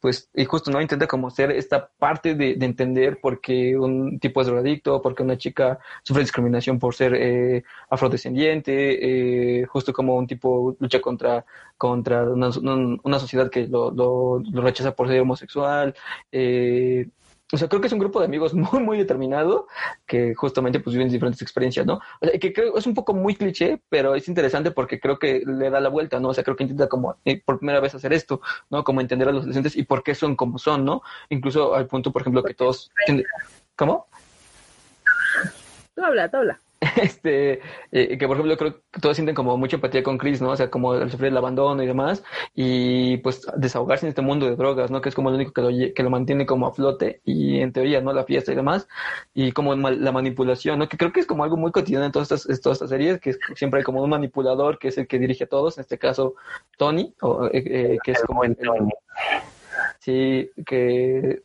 pues, 0.00 0.16
pues, 0.16 0.30
y 0.34 0.44
justo 0.44 0.70
no 0.70 0.80
intenta 0.80 1.06
como 1.06 1.30
ser 1.30 1.50
esta 1.50 1.88
parte 1.98 2.34
de, 2.34 2.54
de 2.54 2.66
entender 2.66 3.20
por 3.20 3.40
qué 3.40 3.76
un 3.76 4.18
tipo 4.20 4.40
es 4.40 4.46
drogadicto, 4.46 5.02
por 5.02 5.14
qué 5.14 5.22
una 5.22 5.36
chica 5.36 5.78
sufre 6.02 6.22
discriminación 6.22 6.78
por 6.78 6.94
ser 6.94 7.14
eh, 7.14 7.64
afrodescendiente, 7.90 9.60
eh, 9.60 9.66
justo 9.66 9.92
como 9.92 10.16
un 10.16 10.26
tipo 10.26 10.76
lucha 10.78 11.00
contra, 11.00 11.44
contra 11.76 12.22
una, 12.24 12.50
una 13.02 13.18
sociedad 13.18 13.50
que 13.50 13.66
lo, 13.66 13.90
lo, 13.90 14.38
lo, 14.38 14.62
rechaza 14.62 14.94
por 14.94 15.08
ser 15.08 15.20
homosexual. 15.20 15.94
Eh, 16.32 17.08
o 17.52 17.56
sea, 17.56 17.68
creo 17.68 17.80
que 17.80 17.86
es 17.86 17.92
un 17.92 17.98
grupo 17.98 18.18
de 18.18 18.26
amigos 18.26 18.54
muy, 18.54 18.80
muy 18.80 18.98
determinado 18.98 19.68
que 20.06 20.34
justamente 20.34 20.80
pues 20.80 20.94
viven 20.94 21.10
diferentes 21.10 21.42
experiencias, 21.42 21.86
¿no? 21.86 22.00
O 22.20 22.26
sea, 22.26 22.38
que 22.38 22.52
creo 22.52 22.76
es 22.76 22.86
un 22.86 22.94
poco 22.94 23.14
muy 23.14 23.36
cliché, 23.36 23.80
pero 23.88 24.14
es 24.14 24.28
interesante 24.28 24.70
porque 24.70 24.98
creo 24.98 25.18
que 25.18 25.42
le 25.46 25.70
da 25.70 25.80
la 25.80 25.88
vuelta, 25.88 26.18
¿no? 26.18 26.28
O 26.28 26.34
sea, 26.34 26.44
creo 26.44 26.56
que 26.56 26.64
intenta 26.64 26.88
como 26.88 27.16
eh, 27.24 27.40
por 27.44 27.58
primera 27.58 27.80
vez 27.80 27.94
hacer 27.94 28.12
esto, 28.12 28.40
¿no? 28.70 28.82
Como 28.84 29.00
entender 29.00 29.28
a 29.28 29.32
los 29.32 29.42
adolescentes 29.42 29.76
y 29.76 29.84
por 29.84 30.02
qué 30.02 30.14
son 30.14 30.34
como 30.34 30.58
son, 30.58 30.84
¿no? 30.84 31.02
Incluso 31.28 31.74
al 31.74 31.86
punto, 31.86 32.12
por 32.12 32.22
ejemplo, 32.22 32.42
que 32.42 32.54
todos... 32.54 32.90
¿Cómo? 33.76 34.06
Tú 35.94 36.04
habla, 36.04 36.30
tú 36.30 36.38
habla. 36.38 36.60
Este, 37.02 37.60
eh, 37.92 38.18
que 38.18 38.26
por 38.26 38.36
ejemplo 38.36 38.56
creo 38.56 38.82
que 38.90 39.00
todos 39.00 39.16
sienten 39.16 39.34
como 39.34 39.56
mucha 39.56 39.76
empatía 39.76 40.02
con 40.02 40.18
Chris, 40.18 40.40
¿no? 40.40 40.50
O 40.50 40.56
sea, 40.56 40.70
como 40.70 40.94
el 40.94 41.10
sufrir 41.10 41.30
el 41.30 41.36
abandono 41.36 41.82
y 41.82 41.86
demás, 41.86 42.24
y 42.54 43.18
pues 43.18 43.46
desahogarse 43.56 44.06
en 44.06 44.10
este 44.10 44.22
mundo 44.22 44.46
de 44.46 44.56
drogas, 44.56 44.90
¿no? 44.90 45.00
Que 45.00 45.10
es 45.10 45.14
como 45.14 45.30
lo 45.30 45.36
único 45.36 45.52
que 45.52 45.62
lo, 45.62 45.68
que 45.68 46.02
lo 46.02 46.10
mantiene 46.10 46.46
como 46.46 46.66
a 46.66 46.72
flote, 46.72 47.20
y 47.24 47.60
en 47.60 47.72
teoría, 47.72 48.00
¿no? 48.00 48.12
La 48.12 48.24
fiesta 48.24 48.52
y 48.52 48.54
demás, 48.54 48.88
y 49.34 49.52
como 49.52 49.74
la 49.74 50.12
manipulación, 50.12 50.78
¿no? 50.78 50.88
Que 50.88 50.96
creo 50.96 51.12
que 51.12 51.20
es 51.20 51.26
como 51.26 51.44
algo 51.44 51.56
muy 51.56 51.72
cotidiano 51.72 52.06
en 52.06 52.12
todas 52.12 52.32
estas, 52.32 52.60
todas 52.60 52.76
estas 52.76 52.90
series, 52.90 53.20
que 53.20 53.34
siempre 53.54 53.78
hay 53.78 53.84
como 53.84 54.02
un 54.02 54.10
manipulador 54.10 54.78
que 54.78 54.88
es 54.88 54.98
el 54.98 55.06
que 55.06 55.18
dirige 55.18 55.44
a 55.44 55.48
todos, 55.48 55.76
en 55.78 55.82
este 55.82 55.98
caso 55.98 56.34
Tony, 56.78 57.14
o, 57.20 57.46
eh, 57.46 57.62
eh, 57.66 57.98
que 58.02 58.12
es 58.12 58.22
como 58.22 58.44
el, 58.44 58.56
el, 58.58 58.68
sí, 59.98 60.50
que 60.64 61.42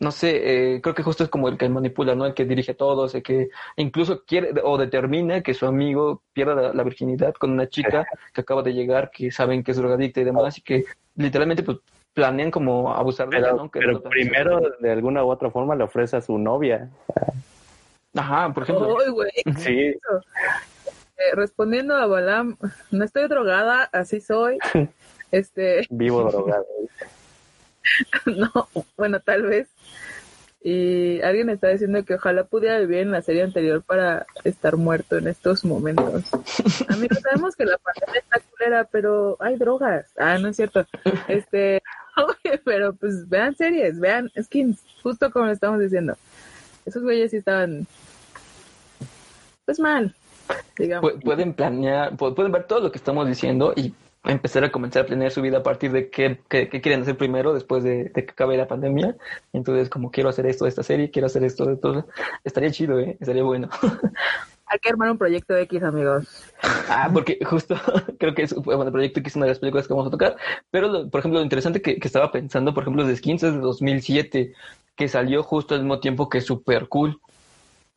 no 0.00 0.10
sé, 0.10 0.74
eh, 0.74 0.80
creo 0.80 0.94
que 0.94 1.02
justo 1.02 1.24
es 1.24 1.30
como 1.30 1.48
el 1.48 1.56
que 1.56 1.68
manipula, 1.68 2.14
¿no? 2.14 2.26
El 2.26 2.34
que 2.34 2.44
dirige 2.44 2.72
a 2.72 2.76
todos, 2.76 3.14
el 3.14 3.22
que 3.22 3.48
incluso 3.76 4.24
quiere 4.24 4.52
o 4.62 4.76
determina 4.76 5.42
que 5.42 5.54
su 5.54 5.66
amigo 5.66 6.22
pierda 6.32 6.72
la, 6.74 6.82
virginidad 6.82 7.32
con 7.34 7.52
una 7.52 7.68
chica 7.68 8.06
que 8.32 8.40
acaba 8.40 8.62
de 8.62 8.74
llegar, 8.74 9.10
que 9.10 9.30
saben 9.30 9.62
que 9.62 9.70
es 9.70 9.76
drogadicta 9.76 10.20
y 10.20 10.24
demás, 10.24 10.58
y 10.58 10.62
que 10.62 10.84
literalmente 11.16 11.62
pues 11.62 11.78
planean 12.12 12.50
como 12.50 12.92
abusar 12.92 13.28
de 13.28 13.38
ella, 13.38 13.52
¿no? 13.52 13.70
Que 13.70 13.80
pero 13.80 13.92
no- 13.92 14.02
primero, 14.02 14.60
de 14.80 14.90
alguna 14.90 15.24
u 15.24 15.30
otra 15.30 15.50
forma, 15.50 15.74
le 15.74 15.84
ofrece 15.84 16.16
a 16.16 16.20
su 16.20 16.38
novia. 16.38 16.90
Ajá, 18.14 18.52
por 18.52 18.62
ejemplo. 18.62 18.96
Ay, 19.00 19.10
güey. 19.10 19.30
Sí, 19.58 19.94
Eh, 21.16 21.34
respondiendo 21.34 21.94
a 21.96 22.06
Balam, 22.06 22.56
no 22.90 23.04
estoy 23.04 23.28
drogada, 23.28 23.88
así 23.92 24.20
soy. 24.20 24.58
Este, 25.30 25.84
vivo 25.90 26.22
drogado. 26.30 26.64
no, 28.26 28.68
bueno, 28.96 29.18
tal 29.18 29.42
vez. 29.42 29.68
Y 30.66 31.20
alguien 31.20 31.50
está 31.50 31.68
diciendo 31.68 32.02
que 32.06 32.14
ojalá 32.14 32.44
pudiera 32.44 32.78
vivir 32.78 33.00
en 33.00 33.10
la 33.10 33.20
serie 33.20 33.42
anterior 33.42 33.82
para 33.82 34.24
estar 34.44 34.76
muerto 34.78 35.18
en 35.18 35.28
estos 35.28 35.62
momentos. 35.62 36.24
Amigos, 36.88 37.18
sabemos 37.20 37.54
que 37.54 37.66
la 37.66 37.76
pandemia 37.76 38.20
está 38.20 38.40
culera, 38.50 38.88
pero 38.90 39.36
hay 39.40 39.56
drogas. 39.56 40.06
Ah, 40.16 40.38
no 40.38 40.48
es 40.48 40.56
cierto. 40.56 40.86
Este, 41.28 41.82
oye, 42.16 42.58
pero 42.64 42.94
pues 42.94 43.28
vean 43.28 43.54
series, 43.54 44.00
vean 44.00 44.30
skins, 44.42 44.78
justo 45.02 45.30
como 45.30 45.48
estamos 45.48 45.80
diciendo. 45.80 46.16
Esos 46.86 47.02
güeyes 47.02 47.30
sí 47.32 47.36
estaban, 47.36 47.86
pues 49.66 49.78
mal, 49.78 50.14
digamos. 50.78 51.12
Pu- 51.12 51.22
pueden 51.22 51.52
planear, 51.52 52.12
pu- 52.16 52.34
pueden 52.34 52.52
ver 52.52 52.64
todo 52.66 52.80
lo 52.80 52.90
que 52.90 52.96
estamos 52.98 53.26
diciendo 53.28 53.74
y 53.76 53.92
empezar 54.24 54.64
a 54.64 54.72
comenzar 54.72 55.02
a 55.02 55.06
planear 55.06 55.30
su 55.30 55.42
vida 55.42 55.58
a 55.58 55.62
partir 55.62 55.92
de 55.92 56.08
qué, 56.10 56.40
qué- 56.48 56.68
qué 56.68 56.80
quieren 56.80 57.02
hacer 57.02 57.16
primero 57.16 57.52
después 57.54 57.84
de, 57.84 58.04
de 58.04 58.24
que 58.24 58.32
acabe 58.32 58.56
la 58.56 58.66
pandemia. 58.68 59.16
Entonces, 59.52 59.88
como 59.90 60.10
quiero 60.10 60.28
hacer 60.30 60.46
esto 60.46 60.64
de 60.64 60.70
esta 60.70 60.82
serie, 60.82 61.10
quiero 61.10 61.26
hacer 61.26 61.44
esto 61.44 61.66
de 61.66 61.76
todo. 61.76 62.06
Estaría 62.44 62.70
chido, 62.70 62.98
¿eh? 63.00 63.16
Estaría 63.20 63.42
bueno. 63.42 63.68
Hay 64.66 64.78
que 64.78 64.88
armar 64.88 65.10
un 65.10 65.18
proyecto 65.18 65.56
X, 65.56 65.82
amigos. 65.82 66.26
Ah, 66.88 67.10
porque 67.12 67.38
justo 67.44 67.76
creo 68.18 68.34
que 68.34 68.42
es 68.42 68.54
bueno, 68.54 68.82
el 68.84 68.92
proyecto 68.92 69.22
que 69.22 69.28
es 69.28 69.36
una 69.36 69.44
de 69.44 69.50
las 69.52 69.58
películas 69.58 69.86
que 69.86 69.92
vamos 69.92 70.08
a 70.08 70.10
tocar. 70.10 70.36
Pero, 70.70 70.88
lo- 70.88 71.10
por 71.10 71.20
ejemplo, 71.20 71.38
lo 71.38 71.44
interesante 71.44 71.82
que, 71.82 71.98
que 72.00 72.08
estaba 72.08 72.32
pensando, 72.32 72.72
por 72.72 72.82
ejemplo, 72.84 73.06
de 73.06 73.14
Skins 73.14 73.42
es 73.42 73.52
de 73.52 73.60
2007, 73.60 74.54
que 74.96 75.08
salió 75.08 75.42
justo 75.42 75.74
al 75.74 75.82
mismo 75.82 76.00
tiempo 76.00 76.28
que 76.28 76.40
Super 76.40 76.88
Cool. 76.88 77.20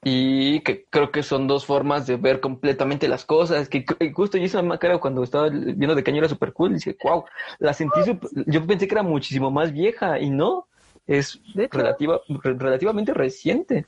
Y 0.03 0.61
que 0.61 0.85
creo 0.89 1.11
que 1.11 1.23
son 1.23 1.47
dos 1.47 1.65
formas 1.65 2.05
de 2.07 2.17
ver 2.17 2.39
completamente 2.39 3.07
las 3.07 3.25
cosas. 3.25 3.67
Que 3.67 3.83
justo 4.13 4.37
yo 4.37 4.43
hice 4.45 4.57
una 4.57 4.77
cara 4.77 4.99
cuando 4.99 5.23
estaba 5.23 5.49
viendo 5.49 5.95
de 5.95 6.03
caño 6.03 6.19
era 6.19 6.29
super 6.29 6.53
cool. 6.53 6.71
Y 6.71 6.75
dije, 6.75 6.95
wow, 7.03 7.25
la 7.59 7.73
sentí. 7.73 7.99
sup- 8.01 8.29
Yo 8.45 8.65
pensé 8.65 8.87
que 8.87 8.93
era 8.95 9.03
muchísimo 9.03 9.49
más 9.51 9.71
vieja 9.73 10.19
y 10.19 10.29
no. 10.29 10.67
Es 11.07 11.39
relativa, 11.71 12.19
re- 12.43 12.53
relativamente 12.53 13.13
reciente. 13.13 13.85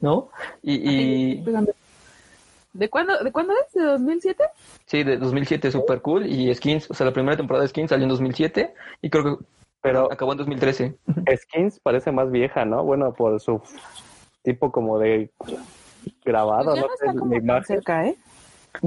¿No? 0.00 0.30
Y, 0.62 0.74
y 0.74 1.44
¿De 2.72 2.88
cuándo, 2.88 3.22
¿De 3.22 3.30
cuándo 3.32 3.52
es? 3.52 3.72
¿De 3.74 3.82
2007? 3.84 4.42
sí, 4.86 5.02
de 5.04 5.16
2007 5.18 5.70
super 5.70 6.00
cool. 6.00 6.26
Y 6.26 6.52
Skins, 6.54 6.90
o 6.90 6.94
sea, 6.94 7.06
la 7.06 7.12
primera 7.12 7.36
temporada 7.36 7.62
de 7.62 7.68
Skins 7.68 7.90
salió 7.90 8.04
en 8.04 8.08
2007 8.10 8.74
y 9.02 9.10
creo 9.10 9.38
que 9.38 9.44
Pero 9.82 10.12
acabó 10.12 10.32
en 10.32 10.38
2013. 10.38 10.94
Skins 11.36 11.80
parece 11.80 12.12
más 12.12 12.30
vieja, 12.30 12.64
¿no? 12.64 12.84
Bueno, 12.84 13.12
por 13.12 13.38
su 13.40 13.60
tipo 14.42 14.70
como 14.72 14.98
de 14.98 15.30
grabado, 16.24 16.74
no, 16.76 16.86
está 16.86 17.12
como 17.18 17.34
imagen. 17.34 17.64
cerca, 17.64 18.06
¿eh? 18.06 18.16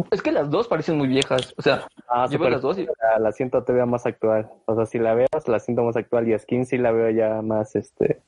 Es 0.10 0.22
que 0.22 0.32
las 0.32 0.50
dos 0.50 0.68
parecen 0.68 0.98
muy 0.98 1.08
viejas. 1.08 1.54
O 1.58 1.62
sea, 1.62 1.88
Ah, 2.08 2.26
yo 2.26 2.39
veo 2.39 2.50
Super 2.50 2.52
las 2.54 2.62
dos 2.62 2.78
y 2.80 2.86
la, 2.86 3.20
la 3.20 3.32
siento 3.32 3.62
todavía 3.64 3.86
más 3.86 4.06
actual. 4.06 4.50
O 4.66 4.76
sea, 4.76 4.86
si 4.86 4.98
la 5.00 5.14
veas, 5.16 5.48
la 5.48 5.60
siento 5.60 5.84
más 5.84 5.96
actual 5.96 6.28
y 6.28 6.38
Skins 6.38 6.70
sí 6.70 6.78
la 6.78 6.91
veo 6.91 7.10
ya 7.12 7.41
más, 7.41 7.76
este... 7.76 8.22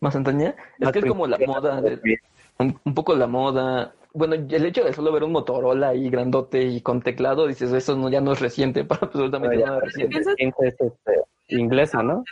más 0.00 0.14
antaña. 0.16 0.54
Es 0.78 0.90
que 0.92 1.00
es 1.00 1.04
como 1.04 1.26
la 1.26 1.38
moda, 1.46 1.80
de- 1.82 2.18
un, 2.58 2.78
un 2.84 2.94
poco 2.94 3.14
la 3.14 3.26
moda. 3.26 3.92
Bueno, 4.18 4.34
el 4.34 4.66
hecho 4.66 4.82
de 4.82 4.92
solo 4.92 5.12
ver 5.12 5.22
un 5.22 5.30
Motorola 5.30 5.90
ahí 5.90 6.10
grandote 6.10 6.60
y 6.60 6.80
con 6.80 7.00
teclado, 7.02 7.46
dices, 7.46 7.72
eso 7.72 7.96
no, 7.96 8.10
ya 8.10 8.20
no 8.20 8.32
es 8.32 8.40
reciente, 8.40 8.84
para 8.84 9.02
absolutamente 9.02 9.60
Ya, 9.60 9.66
nada 9.66 9.80
reciente. 9.80 10.18
Es 10.18 10.26
este, 10.26 10.92
inglesa, 11.50 12.02
¿no? 12.02 12.24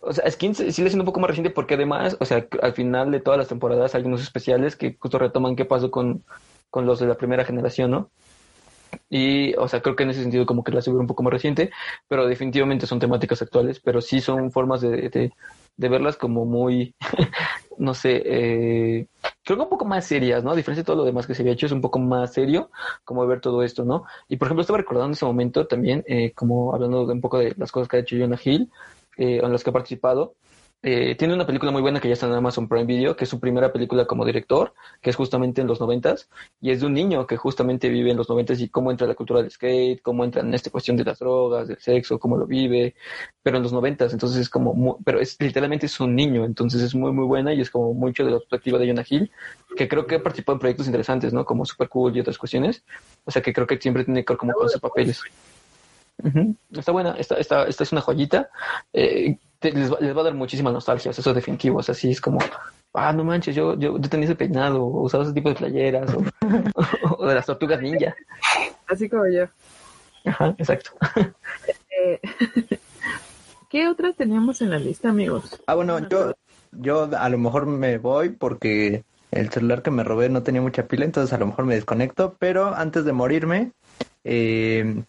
O 0.00 0.12
sea, 0.12 0.28
Skins 0.28 0.58
sí 0.58 0.82
le 0.82 0.90
siendo 0.90 1.02
un 1.02 1.06
poco 1.06 1.20
más 1.20 1.30
reciente 1.30 1.50
porque 1.50 1.74
además, 1.74 2.16
o 2.18 2.24
sea, 2.24 2.44
al 2.60 2.72
final 2.72 3.12
de 3.12 3.20
todas 3.20 3.38
las 3.38 3.46
temporadas 3.46 3.94
hay 3.94 4.02
unos 4.02 4.20
especiales 4.20 4.74
que 4.74 4.96
justo 4.98 5.16
retoman 5.16 5.54
qué 5.54 5.64
pasó 5.64 5.92
con, 5.92 6.24
con 6.70 6.86
los 6.86 6.98
de 6.98 7.06
la 7.06 7.14
primera 7.14 7.44
generación, 7.44 7.92
¿no? 7.92 8.10
Y, 9.08 9.54
o 9.54 9.68
sea, 9.68 9.80
creo 9.80 9.94
que 9.94 10.02
en 10.02 10.10
ese 10.10 10.22
sentido 10.22 10.44
como 10.44 10.64
que 10.64 10.72
la 10.72 10.82
subieron 10.82 11.02
un 11.02 11.06
poco 11.06 11.22
más 11.22 11.32
reciente, 11.32 11.70
pero 12.08 12.26
definitivamente 12.26 12.88
son 12.88 12.98
temáticas 12.98 13.42
actuales, 13.42 13.78
pero 13.78 14.00
sí 14.00 14.20
son 14.20 14.50
formas 14.50 14.80
de, 14.80 15.08
de, 15.08 15.32
de 15.76 15.88
verlas 15.88 16.16
como 16.16 16.44
muy, 16.44 16.96
no 17.78 17.94
sé, 17.94 18.22
eh, 18.24 19.06
creo 19.46 19.58
que 19.58 19.62
un 19.62 19.70
poco 19.70 19.84
más 19.84 20.04
serias, 20.04 20.42
¿no? 20.42 20.50
A 20.50 20.56
diferencia 20.56 20.82
de 20.82 20.86
todo 20.86 20.96
lo 20.96 21.04
demás 21.04 21.26
que 21.26 21.34
se 21.34 21.42
había 21.42 21.52
hecho, 21.52 21.66
es 21.66 21.72
un 21.72 21.80
poco 21.80 22.00
más 22.00 22.34
serio 22.34 22.68
como 23.04 23.24
ver 23.28 23.40
todo 23.40 23.62
esto, 23.62 23.84
¿no? 23.84 24.04
Y 24.28 24.36
por 24.36 24.48
ejemplo, 24.48 24.62
estaba 24.62 24.78
recordando 24.78 25.12
ese 25.12 25.24
momento 25.24 25.68
también, 25.68 26.02
eh, 26.08 26.32
como 26.32 26.74
hablando 26.74 27.06
de 27.06 27.12
un 27.12 27.20
poco 27.20 27.38
de 27.38 27.54
las 27.56 27.70
cosas 27.70 27.88
que 27.88 27.96
ha 27.96 28.00
hecho 28.00 28.16
Jonah 28.18 28.40
Hill, 28.44 28.68
eh, 29.16 29.40
en 29.42 29.52
las 29.52 29.62
que 29.62 29.70
ha 29.70 29.72
participado. 29.72 30.34
Eh, 30.82 31.16
tiene 31.16 31.34
una 31.34 31.46
película 31.46 31.72
muy 31.72 31.82
buena 31.82 31.98
que 32.00 32.06
ya 32.06 32.14
está 32.14 32.26
en 32.26 32.34
Amazon 32.34 32.68
Prime 32.68 32.84
Video, 32.84 33.16
que 33.16 33.24
es 33.24 33.30
su 33.30 33.40
primera 33.40 33.72
película 33.72 34.06
como 34.06 34.24
director, 34.24 34.72
que 35.00 35.10
es 35.10 35.16
justamente 35.16 35.60
en 35.60 35.66
los 35.66 35.80
noventas, 35.80 36.28
y 36.60 36.70
es 36.70 36.80
de 36.80 36.86
un 36.86 36.94
niño 36.94 37.26
que 37.26 37.36
justamente 37.36 37.88
vive 37.88 38.12
en 38.12 38.16
los 38.16 38.28
noventas 38.28 38.60
y 38.60 38.68
cómo 38.68 38.92
entra 38.92 39.06
la 39.08 39.14
cultura 39.14 39.42
del 39.42 39.50
skate, 39.50 40.00
cómo 40.00 40.22
entra 40.22 40.42
en 40.42 40.54
esta 40.54 40.70
cuestión 40.70 40.96
de 40.96 41.02
las 41.02 41.18
drogas, 41.18 41.66
del 41.66 41.78
sexo, 41.80 42.20
cómo 42.20 42.36
lo 42.36 42.46
vive, 42.46 42.94
pero 43.42 43.56
en 43.56 43.64
los 43.64 43.72
noventas, 43.72 44.12
entonces 44.12 44.38
es 44.38 44.48
como, 44.48 44.74
mu- 44.74 44.98
pero 45.02 45.18
es 45.18 45.36
literalmente 45.40 45.86
es 45.86 45.98
un 45.98 46.14
niño, 46.14 46.44
entonces 46.44 46.80
es 46.82 46.94
muy 46.94 47.10
muy 47.10 47.24
buena 47.24 47.52
y 47.52 47.60
es 47.62 47.70
como 47.70 47.92
mucho 47.92 48.24
de 48.24 48.30
la 48.30 48.38
perspectiva 48.38 48.78
de 48.78 48.86
Jonah 48.86 49.04
Hill, 49.08 49.32
que 49.76 49.88
creo 49.88 50.06
que 50.06 50.16
ha 50.16 50.22
participado 50.22 50.54
en 50.54 50.60
proyectos 50.60 50.86
interesantes, 50.86 51.32
¿no? 51.32 51.44
Como 51.44 51.64
Super 51.64 51.88
Cool 51.88 52.16
y 52.16 52.20
otras 52.20 52.38
cuestiones, 52.38 52.84
o 53.24 53.32
sea 53.32 53.42
que 53.42 53.52
creo 53.52 53.66
que 53.66 53.78
siempre 53.80 54.04
tiene 54.04 54.24
que 54.24 54.34
ver 54.34 54.38
como 54.38 54.52
con 54.52 54.68
sus 54.68 54.80
papeles. 54.80 55.20
Está 56.72 56.92
buena, 56.92 57.16
esta, 57.18 57.36
esta, 57.36 57.64
esta 57.64 57.82
es 57.82 57.92
una 57.92 58.00
joyita. 58.00 58.48
Eh, 58.92 59.36
te- 59.58 59.72
les, 59.72 59.92
va, 59.92 59.98
les 60.00 60.16
va 60.16 60.20
a 60.20 60.24
dar 60.24 60.34
muchísima 60.34 60.70
nostalgia, 60.72 61.10
eso 61.10 61.30
es 61.30 61.34
definitivo. 61.34 61.78
O 61.78 61.82
sea, 61.82 61.94
sí 61.94 62.10
es 62.10 62.20
como, 62.20 62.38
ah, 62.94 63.12
no 63.12 63.24
manches, 63.24 63.54
yo, 63.54 63.74
yo, 63.78 63.98
yo 63.98 64.08
tenía 64.08 64.26
ese 64.26 64.34
peinado, 64.36 64.84
o 64.84 65.02
usaba 65.02 65.24
ese 65.24 65.32
tipo 65.32 65.48
de 65.48 65.54
playeras, 65.54 66.12
o, 66.14 66.22
o 67.18 67.26
de 67.26 67.34
las 67.34 67.46
tortugas 67.46 67.80
ninja. 67.80 68.14
Así 68.88 69.08
como 69.08 69.26
yo. 69.28 69.44
Ajá, 70.24 70.54
exacto. 70.58 70.90
Eh, 72.00 72.20
¿Qué 73.70 73.88
otras 73.88 74.16
teníamos 74.16 74.62
en 74.62 74.70
la 74.70 74.78
lista, 74.78 75.08
amigos? 75.08 75.60
Ah, 75.66 75.74
bueno, 75.74 76.08
yo, 76.08 76.34
yo 76.72 77.08
a 77.16 77.28
lo 77.28 77.38
mejor 77.38 77.66
me 77.66 77.98
voy 77.98 78.30
porque 78.30 79.04
el 79.32 79.50
celular 79.50 79.82
que 79.82 79.90
me 79.90 80.04
robé 80.04 80.28
no 80.28 80.42
tenía 80.42 80.62
mucha 80.62 80.86
pila, 80.86 81.04
entonces 81.04 81.32
a 81.32 81.38
lo 81.38 81.46
mejor 81.46 81.64
me 81.64 81.74
desconecto, 81.74 82.36
pero 82.38 82.74
antes 82.74 83.04
de 83.04 83.12
morirme, 83.12 83.72
eh, 84.24 85.02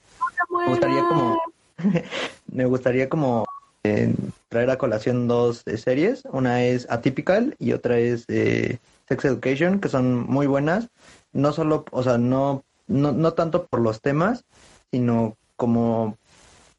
me 0.49 0.65
gustaría 0.67 1.07
como, 1.07 1.37
me 2.51 2.65
gustaría 2.65 3.09
como 3.09 3.45
eh, 3.83 4.13
traer 4.49 4.69
a 4.69 4.77
colación 4.77 5.27
dos 5.27 5.63
eh, 5.65 5.77
series, 5.77 6.23
una 6.31 6.63
es 6.63 6.87
Atypical 6.89 7.55
y 7.59 7.73
otra 7.73 7.97
es 7.99 8.25
eh, 8.27 8.79
Sex 9.07 9.25
Education, 9.25 9.79
que 9.79 9.89
son 9.89 10.25
muy 10.27 10.47
buenas, 10.47 10.89
no 11.33 11.53
solo, 11.53 11.85
o 11.91 12.03
sea, 12.03 12.17
no, 12.17 12.63
no, 12.87 13.11
no 13.11 13.33
tanto 13.33 13.65
por 13.67 13.79
los 13.81 14.01
temas, 14.01 14.43
sino 14.91 15.35
como 15.55 16.17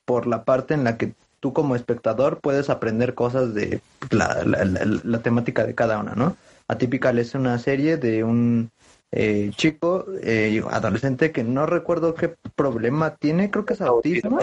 por 0.05 0.27
la 0.27 0.45
parte 0.45 0.75
en 0.75 0.85
la 0.85 0.97
que 0.97 1.13
tú 1.41 1.53
como 1.53 1.77
espectador 1.77 2.41
puedes 2.41 2.71
aprender 2.71 3.15
cosas 3.15 3.55
de 3.55 3.81
la, 4.11 4.43
la, 4.45 4.65
la- 4.65 5.01
la 5.05 5.19
temática 5.23 5.65
de 5.65 5.75
cada 5.75 5.99
una, 5.99 6.15
¿no? 6.15 6.37
Atypical 6.67 7.19
es 7.19 7.35
una 7.35 7.59
serie 7.59 7.97
de 7.97 8.25
un 8.25 8.71
eh, 9.13 9.51
chico 9.57 10.05
eh, 10.23 10.63
adolescente 10.71 11.33
que 11.33 11.45
no 11.45 11.65
recuerdo 11.67 12.15
qué 12.15 12.35
problema 12.57 13.15
tiene, 13.17 13.51
creo 13.51 13.65
que 13.65 13.75
es 13.75 13.81
autismo. 13.81 14.41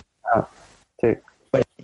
Sí. 1.02 1.10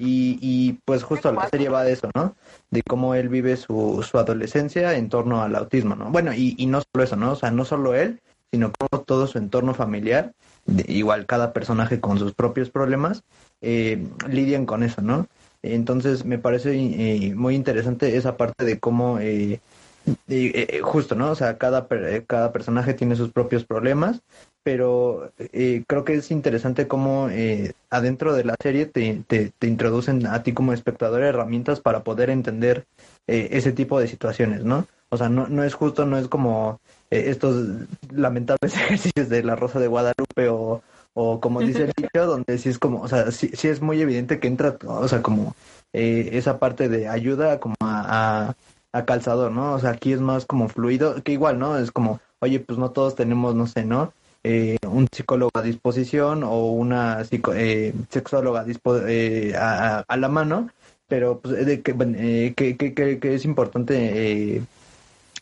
Y, 0.04 0.39
y 0.41 0.80
pues 0.84 1.04
justo 1.04 1.32
la 1.32 1.47
serie 1.49 1.70
va 1.70 1.84
de 1.84 1.93
eso, 1.93 2.10
¿no? 2.16 2.36
De 2.72 2.82
cómo 2.82 3.14
él 3.14 3.30
vive 3.30 3.56
su, 3.56 4.04
su 4.10 4.18
adolescencia 4.18 4.95
en 4.97 5.10
torno 5.10 5.43
al 5.43 5.56
autismo, 5.56 5.95
¿no? 5.95 6.10
Bueno, 6.10 6.34
y, 6.34 6.56
y 6.58 6.66
no 6.66 6.82
solo 6.82 7.04
eso, 7.04 7.16
¿no? 7.16 7.34
O 7.34 7.36
sea, 7.36 7.52
no 7.52 7.66
solo 7.66 7.93
él, 7.93 8.20
sino 8.52 8.72
como 8.78 9.04
todo 9.04 9.28
su 9.28 9.38
entorno 9.38 9.76
familiar, 9.76 10.34
de- 10.66 10.91
igual 10.91 11.28
cada 11.28 11.54
personaje 11.54 11.99
con 11.99 12.18
sus 12.18 12.34
propios 12.34 12.72
problemas, 12.72 13.22
eh, 13.62 14.04
lidian 14.28 14.66
con 14.66 14.82
eso, 14.82 15.04
¿no? 15.04 15.28
Entonces 15.62 16.26
me 16.26 16.39
parece 16.39 16.74
eh, 16.76 17.36
muy 17.36 17.54
interesante 17.54 18.18
esa 18.18 18.38
parte 18.38 18.66
de 18.66 18.80
cómo, 18.80 19.20
eh, 19.20 19.62
eh, 20.06 20.16
eh, 20.28 20.80
justo, 20.82 21.16
¿no? 21.16 21.32
O 21.32 21.36
sea, 21.36 21.58
cada, 21.58 21.88
eh, 21.91 22.24
cada 22.28 22.52
personaje 22.52 22.93
tiene 22.93 23.16
sus 23.16 23.32
propios 23.32 23.66
problemas, 23.66 24.22
pero 24.64 25.32
eh, 25.38 25.84
creo 25.88 26.04
que 26.06 26.16
es 26.16 26.32
interesante 26.32 26.88
cómo 26.88 27.30
eh, 27.30 27.74
adentro 27.89 28.34
de 28.34 28.43
la 28.43 28.56
serie 28.62 28.86
te, 28.86 29.24
te, 29.28 29.52
te 29.58 29.68
introducen 29.68 30.28
a 30.28 30.43
ti 30.43 30.54
como 30.54 30.74
espectador 30.74 31.24
herramientas 31.24 31.80
para 31.80 32.04
poder 32.04 32.30
entender 32.30 32.86
ese 33.28 33.72
tipo 33.72 33.97
de 33.97 34.08
situaciones, 34.08 34.66
¿no? 34.66 34.88
O 35.10 35.18
sea, 35.18 35.28
no, 35.30 35.47
no 35.47 35.64
es 35.64 35.74
justo, 35.74 36.06
no 36.06 36.18
es 36.18 36.28
como 36.28 36.80
eh, 37.10 37.26
estos 37.28 37.68
lamentables 38.14 38.74
ejercicios 38.76 39.30
de 39.30 39.43
la 39.43 39.56
Rosa 39.56 39.80
de 39.80 39.88
Guadalupe 39.88 40.47
o, 40.49 40.82
O 41.14 41.41
como 41.41 41.60
dice 41.60 41.84
el 41.84 41.93
dicho, 41.95 42.26
donde 42.26 42.58
sí 42.58 42.70
es 42.70 42.80
como, 42.80 43.02
o 43.02 43.08
sea, 43.10 43.30
sí, 43.32 43.52
sí 43.54 43.68
es 43.68 43.82
muy 43.82 44.02
evidente 44.02 44.39
que 44.39 44.47
entra, 44.47 44.78
o 44.86 45.08
sea, 45.10 45.22
como 45.22 45.56
eh, 45.91 46.30
esa 46.34 46.58
parte 46.60 46.88
de 46.88 47.10
ayuda 47.10 47.60
como 47.60 47.76
a, 47.82 48.47
a, 48.49 48.56
a 48.94 49.06
calzador, 49.06 49.52
¿no? 49.52 49.74
O 49.74 49.80
sea, 49.80 49.92
aquí 49.92 50.14
es 50.14 50.22
más 50.22 50.46
como 50.46 50.68
fluido, 50.70 51.22
que 51.24 51.32
igual, 51.32 51.60
¿no? 51.60 51.78
Es 51.78 51.92
como, 51.92 52.20
oye, 52.39 52.60
pues 52.60 52.78
no 52.80 52.92
todos 52.92 53.16
tenemos, 53.16 53.56
no 53.56 53.68
sé, 53.68 53.86
¿no? 53.86 54.14
Eh, 54.44 54.78
un 54.88 55.08
psicólogo 55.12 55.52
a 55.54 55.62
disposición 55.62 56.44
o 56.44 56.72
una 56.72 57.24
psico 57.26 57.54
eh, 57.54 57.94
sexóloga 58.10 58.64
dispo 58.64 58.98
eh, 58.98 59.56
a, 59.56 60.00
a, 60.08 60.18
la 60.18 60.30
mano, 60.30 60.70
pero 61.08 61.39
pues, 61.39 61.66
de 61.66 61.82
que, 61.82 61.96
eh, 62.18 62.54
que, 62.56 62.76
que, 62.78 63.20
que, 63.20 63.36
es 63.36 63.46
importante 63.46 64.56
eh, 64.56 64.64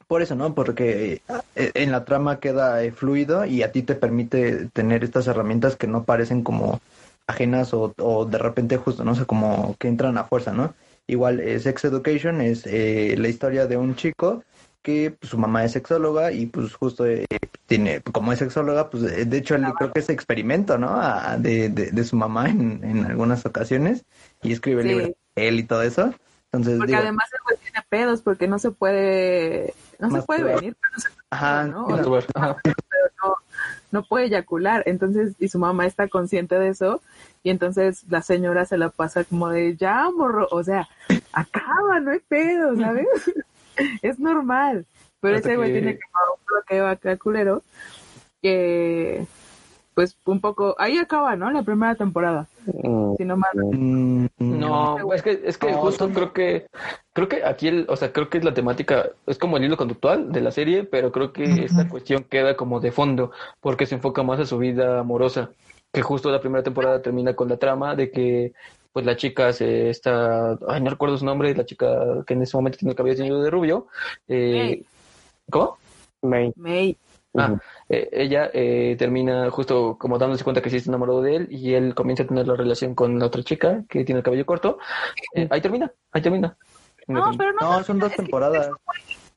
por 0.07 0.21
eso, 0.21 0.35
¿no? 0.35 0.53
Porque 0.53 1.21
eh, 1.55 1.71
en 1.75 1.91
la 1.91 2.03
trama 2.03 2.39
queda 2.39 2.83
eh, 2.83 2.91
fluido 2.91 3.45
y 3.45 3.63
a 3.63 3.71
ti 3.71 3.83
te 3.83 3.95
permite 3.95 4.67
tener 4.73 5.03
estas 5.03 5.27
herramientas 5.27 5.75
que 5.75 5.87
no 5.87 6.03
parecen 6.03 6.43
como 6.43 6.81
ajenas 7.27 7.73
o, 7.73 7.93
o 7.99 8.25
de 8.25 8.37
repente 8.39 8.77
justo, 8.77 9.03
no 9.05 9.15
sé, 9.15 9.25
como 9.25 9.75
que 9.79 9.87
entran 9.87 10.17
a 10.17 10.25
fuerza, 10.25 10.51
¿no? 10.51 10.73
Igual, 11.09 11.39
eh, 11.39 11.59
Sex 11.59 11.85
Education 11.85 12.39
es 12.39 12.67
eh, 12.67 13.15
la 13.17 13.29
historia 13.29 13.65
de 13.65 13.77
un 13.77 13.95
chico 13.95 14.43
que 14.83 15.15
pues, 15.19 15.31
su 15.31 15.39
mamá 15.39 15.65
es 15.65 15.71
sexóloga 15.71 16.31
y 16.31 16.45
pues 16.45 16.75
justo 16.75 17.07
eh, 17.07 17.25
tiene, 17.65 18.01
como 18.01 18.31
es 18.31 18.37
sexóloga, 18.37 18.91
pues 18.91 19.27
de 19.27 19.37
hecho 19.37 19.55
él 19.55 19.65
creo 19.75 19.91
que 19.91 20.01
es 20.01 20.09
experimento, 20.09 20.77
¿no? 20.77 20.89
A, 20.91 21.35
de, 21.37 21.69
de, 21.69 21.89
de, 21.89 22.03
su 22.03 22.15
mamá 22.15 22.47
en, 22.49 22.83
en, 22.83 23.05
algunas 23.05 23.43
ocasiones 23.43 24.05
y 24.43 24.51
escribe 24.53 24.83
sí. 24.83 24.89
libros 24.89 25.09
de 25.35 25.47
él 25.47 25.59
y 25.59 25.63
todo 25.63 25.81
eso. 25.81 26.13
Entonces, 26.51 26.77
porque 26.77 26.91
digo, 26.91 27.01
además 27.01 27.27
el 27.33 27.39
güey 27.43 27.57
tiene 27.57 27.85
pedos 27.89 28.21
porque 28.21 28.47
no 28.47 28.59
se 28.59 28.69
puede, 28.69 29.73
no 29.97 30.11
se 30.11 30.21
puede 30.21 30.43
venir, 30.43 30.77
pero 30.79 30.93
no 30.93 30.99
se 30.99 31.09
puede, 31.09 31.27
Ajá, 31.31 31.63
¿no? 31.63 31.87
sí, 31.87 31.93
O 31.93 32.21
sea, 32.21 32.55
pero 32.63 33.05
no, 33.23 33.35
no 33.91 34.03
puede 34.03 34.25
eyacular, 34.25 34.83
entonces, 34.85 35.33
y 35.39 35.47
su 35.47 35.57
mamá 35.57 35.87
está 35.87 36.07
consciente 36.07 36.59
de 36.59 36.69
eso, 36.69 37.01
y 37.43 37.49
entonces 37.49 38.03
la 38.09 38.21
señora 38.21 38.65
se 38.65 38.77
la 38.77 38.89
pasa 38.89 39.23
como 39.23 39.49
de, 39.49 39.75
ya, 39.77 40.09
morro, 40.15 40.47
o 40.51 40.63
sea, 40.63 40.87
acaba, 41.31 41.99
no 42.01 42.11
hay 42.11 42.19
pedo, 42.19 42.75
¿sabes? 42.77 43.07
es 44.01 44.19
normal, 44.19 44.85
pero 45.21 45.37
Hasta 45.37 45.49
ese 45.49 45.57
güey 45.57 45.69
que- 45.69 45.79
tiene 45.79 45.93
que 45.93 45.99
tomar 46.11 46.29
un 46.37 46.45
bloqueo 46.45 46.87
acá 46.87 47.17
culero, 47.17 47.61
que, 48.41 49.25
pues, 49.93 50.17
un 50.25 50.39
poco, 50.41 50.75
ahí 50.79 50.97
acaba, 50.97 51.35
¿no? 51.35 51.51
La 51.51 51.63
primera 51.63 51.95
temporada, 51.95 52.47
Mm, 52.65 53.15
si 53.17 53.25
no 53.25 53.35
mal. 53.37 53.49
Mm, 53.55 54.27
No, 54.37 55.13
es 55.13 55.21
que, 55.21 55.41
es 55.45 55.57
que 55.57 55.71
No, 55.71 55.77
justo 55.79 56.05
son- 56.05 56.13
creo 56.13 56.33
que, 56.33 56.67
creo 57.13 57.27
que 57.27 57.43
aquí 57.43 57.67
el, 57.67 57.85
o 57.89 57.95
sea, 57.95 58.11
creo 58.13 58.29
que 58.29 58.37
es 58.37 58.43
la 58.45 58.53
temática, 58.53 59.09
es 59.27 59.37
como 59.37 59.57
el 59.57 59.63
hilo 59.63 59.77
conductual 59.77 60.31
de 60.31 60.41
la 60.41 60.51
serie, 60.51 60.83
pero 60.83 61.11
creo 61.11 61.33
que 61.33 61.65
esta 61.65 61.87
cuestión 61.89 62.23
queda 62.23 62.55
como 62.55 62.79
de 62.79 62.91
fondo, 62.91 63.31
porque 63.61 63.85
se 63.85 63.95
enfoca 63.95 64.23
más 64.23 64.39
a 64.39 64.45
su 64.45 64.57
vida 64.57 64.99
amorosa, 64.99 65.51
que 65.91 66.01
justo 66.01 66.31
la 66.31 66.39
primera 66.39 66.63
temporada 66.63 67.01
termina 67.01 67.35
con 67.35 67.49
la 67.49 67.57
trama 67.57 67.95
de 67.95 68.11
que, 68.11 68.53
pues 68.91 69.05
la 69.05 69.15
chica 69.15 69.53
se 69.53 69.89
está, 69.89 70.57
ay, 70.67 70.81
no 70.81 70.89
recuerdo 70.89 71.17
su 71.17 71.25
nombre, 71.25 71.55
la 71.55 71.65
chica 71.65 72.23
que 72.25 72.33
en 72.33 72.43
ese 72.43 72.57
momento 72.57 72.77
tiene 72.77 72.91
el 72.91 72.97
cabello 72.97 73.17
teñido 73.17 73.41
de 73.41 73.49
rubio, 73.49 73.87
eh, 74.27 74.53
May. 74.53 74.85
¿cómo? 75.49 75.77
May. 76.21 76.53
May. 76.55 76.97
Ah, 77.37 77.55
eh, 77.87 78.09
ella 78.11 78.49
eh, 78.53 78.95
termina 78.97 79.51
justo 79.51 79.97
como 79.99 80.17
dándose 80.17 80.43
cuenta 80.43 80.61
que 80.61 80.69
sí 80.69 80.77
está 80.77 80.89
enamorado 80.89 81.21
de 81.21 81.35
él 81.35 81.47
y 81.51 81.73
él 81.73 81.93
comienza 81.93 82.23
a 82.23 82.27
tener 82.27 82.47
la 82.47 82.55
relación 82.55 82.95
con 82.95 83.19
la 83.19 83.27
otra 83.27 83.43
chica 83.43 83.83
que 83.87 84.03
tiene 84.03 84.19
el 84.19 84.23
cabello 84.23 84.45
corto. 84.45 84.79
Eh, 85.35 85.47
ahí 85.51 85.61
termina, 85.61 85.91
ahí 86.11 86.21
termina. 86.21 86.57
No, 87.07 87.31
pero 87.37 87.53
no. 87.53 87.77
No, 87.77 87.83
son 87.83 87.99
dos 87.99 88.13
temporadas. 88.13 88.71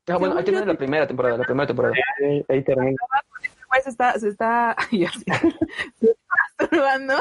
Ah, 0.08 0.16
bueno, 0.16 0.36
ahí 0.36 0.44
termina 0.44 0.66
la 0.66 0.74
primera 0.74 1.06
temporada, 1.06 1.36
la 1.36 1.44
primera 1.44 1.66
temporada. 1.66 1.94
Ahí, 2.20 2.44
ahí 2.48 2.62
termina. 2.64 2.96
Se 3.80 3.90
está, 3.90 4.18
se 4.18 4.28
está, 4.28 4.76
se 4.90 5.04
está 5.04 6.26
masturbando. 6.58 7.14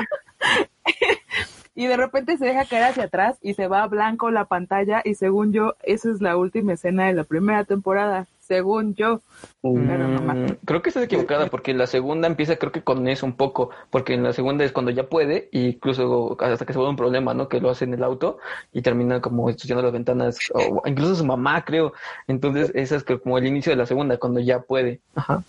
y 1.76 1.88
de 1.88 1.98
repente 1.98 2.38
se 2.38 2.46
deja 2.46 2.66
caer 2.66 2.84
hacia 2.84 3.04
atrás 3.04 3.38
y 3.42 3.54
se 3.54 3.68
va 3.68 3.84
a 3.84 3.88
blanco 3.88 4.30
la 4.32 4.46
pantalla 4.46 5.02
y 5.04 5.16
según 5.16 5.54
yo, 5.54 5.76
esa 5.84 6.12
es 6.12 6.22
la 6.22 6.38
última 6.38 6.74
escena 6.74 7.08
de 7.08 7.14
la 7.14 7.24
primera 7.24 7.64
temporada, 7.64 8.28
según 8.40 8.96
yo. 8.96 9.22
Pero 9.62 10.08
no 10.08 10.22
me 10.22 10.34
Mm, 10.34 10.58
creo 10.66 10.82
que 10.82 10.90
estás 10.90 11.04
equivocada 11.04 11.48
porque 11.48 11.74
la 11.74 11.88
segunda 11.88 12.28
empieza 12.28 12.58
creo 12.58 12.72
que 12.72 12.84
con 12.84 13.08
eso 13.08 13.26
un 13.26 13.34
poco, 13.34 13.70
porque 13.90 14.14
en 14.14 14.24
la 14.24 14.34
segunda 14.34 14.66
es 14.66 14.72
cuando 14.72 14.92
ya 14.92 15.08
puede, 15.08 15.50
e 15.52 15.60
incluso 15.70 16.38
hasta 16.40 16.66
que 16.66 16.74
se 16.74 16.80
vuelve 16.80 16.92
un 16.92 16.98
problema, 16.98 17.34
¿no? 17.34 17.48
Que 17.48 17.62
lo 17.62 17.70
hace 17.70 17.86
en 17.86 17.94
el 17.94 18.04
auto 18.04 18.38
y 18.74 18.82
termina 18.82 19.22
como 19.22 19.50
ensuciando 19.50 19.84
las 19.84 19.94
ventanas, 19.94 20.38
o 20.54 20.82
incluso 20.86 21.16
su 21.16 21.26
mamá, 21.26 21.64
creo. 21.64 21.94
Entonces, 22.28 22.72
esa 22.76 22.98
es 22.98 23.04
como 23.04 23.38
el 23.38 23.48
inicio 23.48 23.72
de 23.72 23.78
la 23.78 23.86
segunda, 23.86 24.18
cuando 24.18 24.40
ya 24.40 24.60
puede. 24.62 25.00
Ajá. 25.16 25.44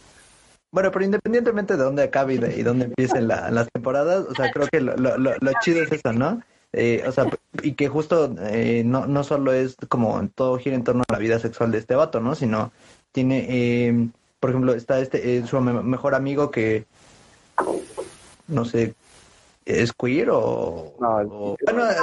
Bueno, 0.72 0.90
pero 0.90 1.04
independientemente 1.04 1.76
de 1.76 1.82
dónde 1.84 2.02
acabe 2.04 2.34
y, 2.34 2.38
de, 2.38 2.58
y 2.58 2.62
dónde 2.62 2.86
empiecen 2.86 3.28
la- 3.28 3.50
las 3.50 3.68
temporadas, 3.70 4.24
o 4.28 4.34
sea, 4.34 4.50
creo 4.50 4.66
que 4.68 4.80
lo, 4.80 4.96
lo, 4.96 5.18
lo, 5.18 5.32
lo 5.38 5.52
chido 5.60 5.82
es 5.82 5.92
eso, 5.92 6.12
¿no? 6.14 6.40
Eh, 6.72 7.04
o 7.06 7.12
sea, 7.12 7.26
y 7.62 7.72
que 7.74 7.88
justo 7.88 8.34
eh, 8.40 8.82
no, 8.84 9.06
no 9.06 9.22
solo 9.22 9.52
es 9.52 9.76
como 9.90 10.26
todo 10.34 10.58
gira 10.58 10.74
en 10.74 10.84
torno 10.84 11.02
a 11.06 11.12
la 11.12 11.18
vida 11.18 11.38
sexual 11.38 11.70
de 11.72 11.78
este 11.78 11.94
vato, 11.94 12.20
¿no? 12.20 12.34
Sino 12.34 12.72
tiene, 13.12 13.46
eh, 13.50 14.08
por 14.40 14.48
ejemplo, 14.48 14.72
está 14.72 14.98
este 14.98 15.36
eh, 15.36 15.46
su 15.46 15.60
me- 15.60 15.82
mejor 15.82 16.14
amigo 16.14 16.50
que, 16.50 16.86
no 18.48 18.64
sé, 18.64 18.94
es 19.66 19.92
queer 19.92 20.30
o... 20.30 20.94
No, 20.98 21.16
o- 21.18 21.56
bueno, 21.64 21.90
eh, 21.90 21.94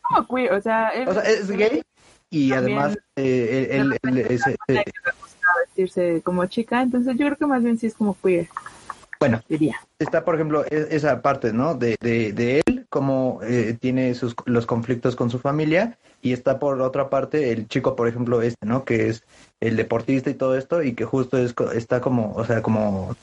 Como 0.00 0.26
queer, 0.26 0.54
o 0.54 0.62
sea, 0.62 0.90
o 1.06 1.12
sea, 1.12 1.22
es 1.24 1.50
gay 1.50 1.82
y 2.30 2.50
También- 2.50 2.78
además 2.78 2.98
eh, 3.16 3.68
él, 3.72 3.92
él- 4.02 4.18
él 4.18 4.26
es, 4.30 4.46
eh, 4.46 4.56
vestirse 5.66 6.22
como 6.22 6.46
chica, 6.46 6.82
entonces 6.82 7.16
yo 7.16 7.26
creo 7.26 7.36
que 7.36 7.46
más 7.46 7.62
bien 7.62 7.78
sí 7.78 7.86
es 7.86 7.94
como 7.94 8.16
queer, 8.22 8.48
bueno, 9.18 9.42
diría. 9.48 9.76
está, 9.98 10.24
por 10.24 10.34
ejemplo, 10.34 10.64
e- 10.64 10.88
esa 10.90 11.20
parte, 11.20 11.52
¿no? 11.52 11.74
De, 11.74 11.96
de, 12.00 12.32
de 12.32 12.62
él, 12.64 12.86
cómo 12.88 13.40
eh, 13.42 13.76
tiene 13.78 14.14
sus, 14.14 14.34
los 14.46 14.64
conflictos 14.66 15.14
con 15.16 15.28
su 15.30 15.38
familia, 15.38 15.98
y 16.22 16.32
está 16.32 16.58
por 16.58 16.80
otra 16.80 17.10
parte 17.10 17.52
el 17.52 17.68
chico, 17.68 17.96
por 17.96 18.08
ejemplo, 18.08 18.40
este, 18.42 18.66
¿no? 18.66 18.84
Que 18.84 19.08
es 19.08 19.24
el 19.60 19.76
deportista 19.76 20.30
y 20.30 20.34
todo 20.34 20.56
esto, 20.56 20.82
y 20.82 20.94
que 20.94 21.04
justo 21.04 21.36
es, 21.36 21.54
está 21.74 22.00
como, 22.00 22.32
o 22.34 22.44
sea, 22.46 22.62
como, 22.62 23.14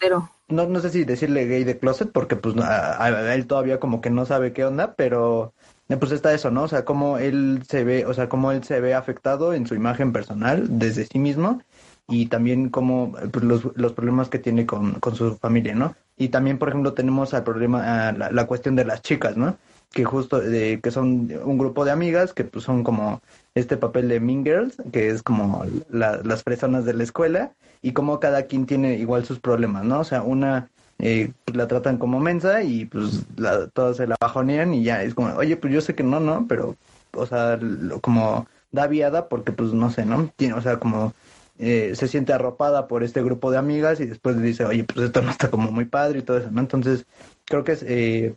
Pero 0.00 0.30
no, 0.48 0.66
no 0.66 0.80
sé 0.80 0.90
si 0.90 1.04
decirle 1.04 1.46
gay 1.46 1.64
de 1.64 1.78
closet, 1.78 2.10
porque 2.10 2.36
pues 2.36 2.54
a, 2.58 3.34
él 3.34 3.46
todavía 3.46 3.78
como 3.80 4.00
que 4.00 4.10
no 4.10 4.24
sabe 4.26 4.52
qué 4.52 4.64
onda, 4.64 4.94
pero 4.94 5.52
pues 5.88 6.12
está 6.12 6.32
eso, 6.34 6.50
¿no? 6.50 6.62
O 6.64 6.68
sea, 6.68 6.84
cómo 6.84 7.18
él 7.18 7.62
se 7.68 7.84
ve, 7.84 8.06
o 8.06 8.14
sea, 8.14 8.28
cómo 8.28 8.52
él 8.52 8.64
se 8.64 8.80
ve 8.80 8.94
afectado 8.94 9.54
en 9.54 9.66
su 9.66 9.74
imagen 9.74 10.12
personal 10.12 10.66
desde 10.78 11.06
sí 11.06 11.18
mismo 11.18 11.60
y 12.08 12.26
también 12.26 12.68
como 12.70 13.14
eh, 13.22 13.28
pues, 13.30 13.44
los, 13.44 13.64
los 13.76 13.92
problemas 13.92 14.28
que 14.28 14.38
tiene 14.38 14.66
con, 14.66 14.94
con 15.00 15.14
su 15.14 15.36
familia, 15.36 15.74
¿no? 15.74 15.94
Y 16.16 16.28
también, 16.28 16.58
por 16.58 16.68
ejemplo, 16.68 16.94
tenemos 16.94 17.34
al 17.34 17.44
problema, 17.44 18.08
a 18.08 18.12
la, 18.12 18.30
la 18.30 18.46
cuestión 18.46 18.76
de 18.76 18.84
las 18.84 19.02
chicas, 19.02 19.36
¿no? 19.36 19.56
Que 19.92 20.04
justo, 20.04 20.40
de, 20.40 20.80
que 20.82 20.90
son 20.90 21.30
un 21.44 21.58
grupo 21.58 21.84
de 21.84 21.92
amigas 21.92 22.32
que 22.32 22.44
pues 22.44 22.64
son 22.64 22.82
como 22.84 23.20
este 23.54 23.76
papel 23.76 24.08
de 24.08 24.20
Mean 24.20 24.44
Girls, 24.44 24.76
que 24.92 25.08
es 25.08 25.22
como 25.22 25.64
la- 25.90 26.20
las 26.24 26.42
personas 26.42 26.84
de 26.84 26.94
la 26.94 27.04
escuela, 27.04 27.52
y 27.82 27.92
como 27.92 28.18
cada 28.20 28.44
quien 28.44 28.66
tiene 28.66 28.94
igual 28.96 29.24
sus 29.24 29.40
problemas, 29.40 29.84
¿no? 29.84 30.00
O 30.00 30.04
sea, 30.04 30.22
una 30.22 30.70
eh, 30.98 31.32
la 31.52 31.66
tratan 31.66 31.98
como 31.98 32.20
mensa 32.20 32.62
y 32.62 32.86
pues 32.86 33.22
la, 33.36 33.68
todas 33.68 33.96
se 33.96 34.06
la 34.06 34.16
bajonean 34.20 34.74
y 34.74 34.84
ya 34.84 35.02
es 35.02 35.14
como, 35.14 35.34
oye, 35.34 35.56
pues 35.56 35.72
yo 35.72 35.80
sé 35.80 35.94
que 35.94 36.02
no, 36.02 36.20
¿no? 36.20 36.46
Pero, 36.48 36.76
o 37.12 37.26
sea, 37.26 37.58
como 38.00 38.46
da 38.72 38.86
viada 38.86 39.28
porque 39.28 39.52
pues 39.52 39.72
no 39.72 39.90
sé, 39.90 40.04
¿no? 40.04 40.30
Tiene, 40.36 40.54
o 40.54 40.60
sea, 40.60 40.78
como 40.78 41.14
eh, 41.58 41.92
se 41.94 42.08
siente 42.08 42.32
arropada 42.32 42.88
por 42.88 43.04
este 43.04 43.22
grupo 43.22 43.50
de 43.50 43.58
amigas 43.58 44.00
y 44.00 44.06
después 44.06 44.40
dice, 44.40 44.64
oye, 44.64 44.84
pues 44.84 45.06
esto 45.06 45.22
no 45.22 45.30
está 45.30 45.50
como 45.50 45.70
muy 45.70 45.84
padre 45.84 46.20
y 46.20 46.22
todo 46.22 46.38
eso, 46.38 46.50
¿no? 46.50 46.60
Entonces, 46.60 47.06
creo 47.44 47.64
que 47.64 47.72
es 47.72 47.82
eh, 47.86 48.34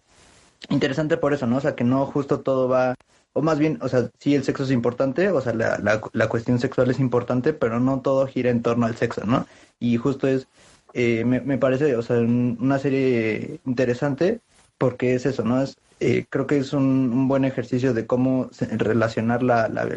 interesante 0.69 1.17
por 1.17 1.33
eso, 1.33 1.47
¿no? 1.47 1.57
O 1.57 1.61
sea, 1.61 1.75
que 1.75 1.83
no 1.83 2.05
justo 2.05 2.41
todo 2.41 2.67
va, 2.67 2.95
o 3.33 3.41
más 3.41 3.59
bien, 3.59 3.79
o 3.81 3.87
sea, 3.87 4.09
sí 4.19 4.35
el 4.35 4.43
sexo 4.43 4.63
es 4.63 4.71
importante, 4.71 5.29
o 5.29 5.41
sea, 5.41 5.53
la, 5.53 5.77
la, 5.79 6.01
la 6.13 6.29
cuestión 6.29 6.59
sexual 6.59 6.89
es 6.91 6.99
importante, 6.99 7.53
pero 7.53 7.79
no 7.79 8.01
todo 8.01 8.27
gira 8.27 8.49
en 8.51 8.61
torno 8.61 8.85
al 8.85 8.95
sexo, 8.95 9.25
¿no? 9.25 9.47
Y 9.79 9.97
justo 9.97 10.27
es, 10.27 10.47
eh, 10.93 11.23
me, 11.25 11.41
me 11.41 11.57
parece, 11.57 11.95
o 11.95 12.01
sea, 12.01 12.17
un- 12.17 12.57
una 12.61 12.79
serie 12.79 13.59
interesante 13.65 14.39
porque 14.77 15.15
es 15.15 15.25
eso, 15.25 15.43
¿no? 15.43 15.61
Es, 15.61 15.75
eh, 15.99 16.25
creo 16.29 16.45
que 16.45 16.57
es 16.57 16.73
un, 16.73 16.83
un 16.83 17.27
buen 17.27 17.43
ejercicio 17.45 17.93
de 17.93 18.05
cómo 18.05 18.49
relacionar 18.71 19.41
la, 19.43 19.67
la, 19.67 19.87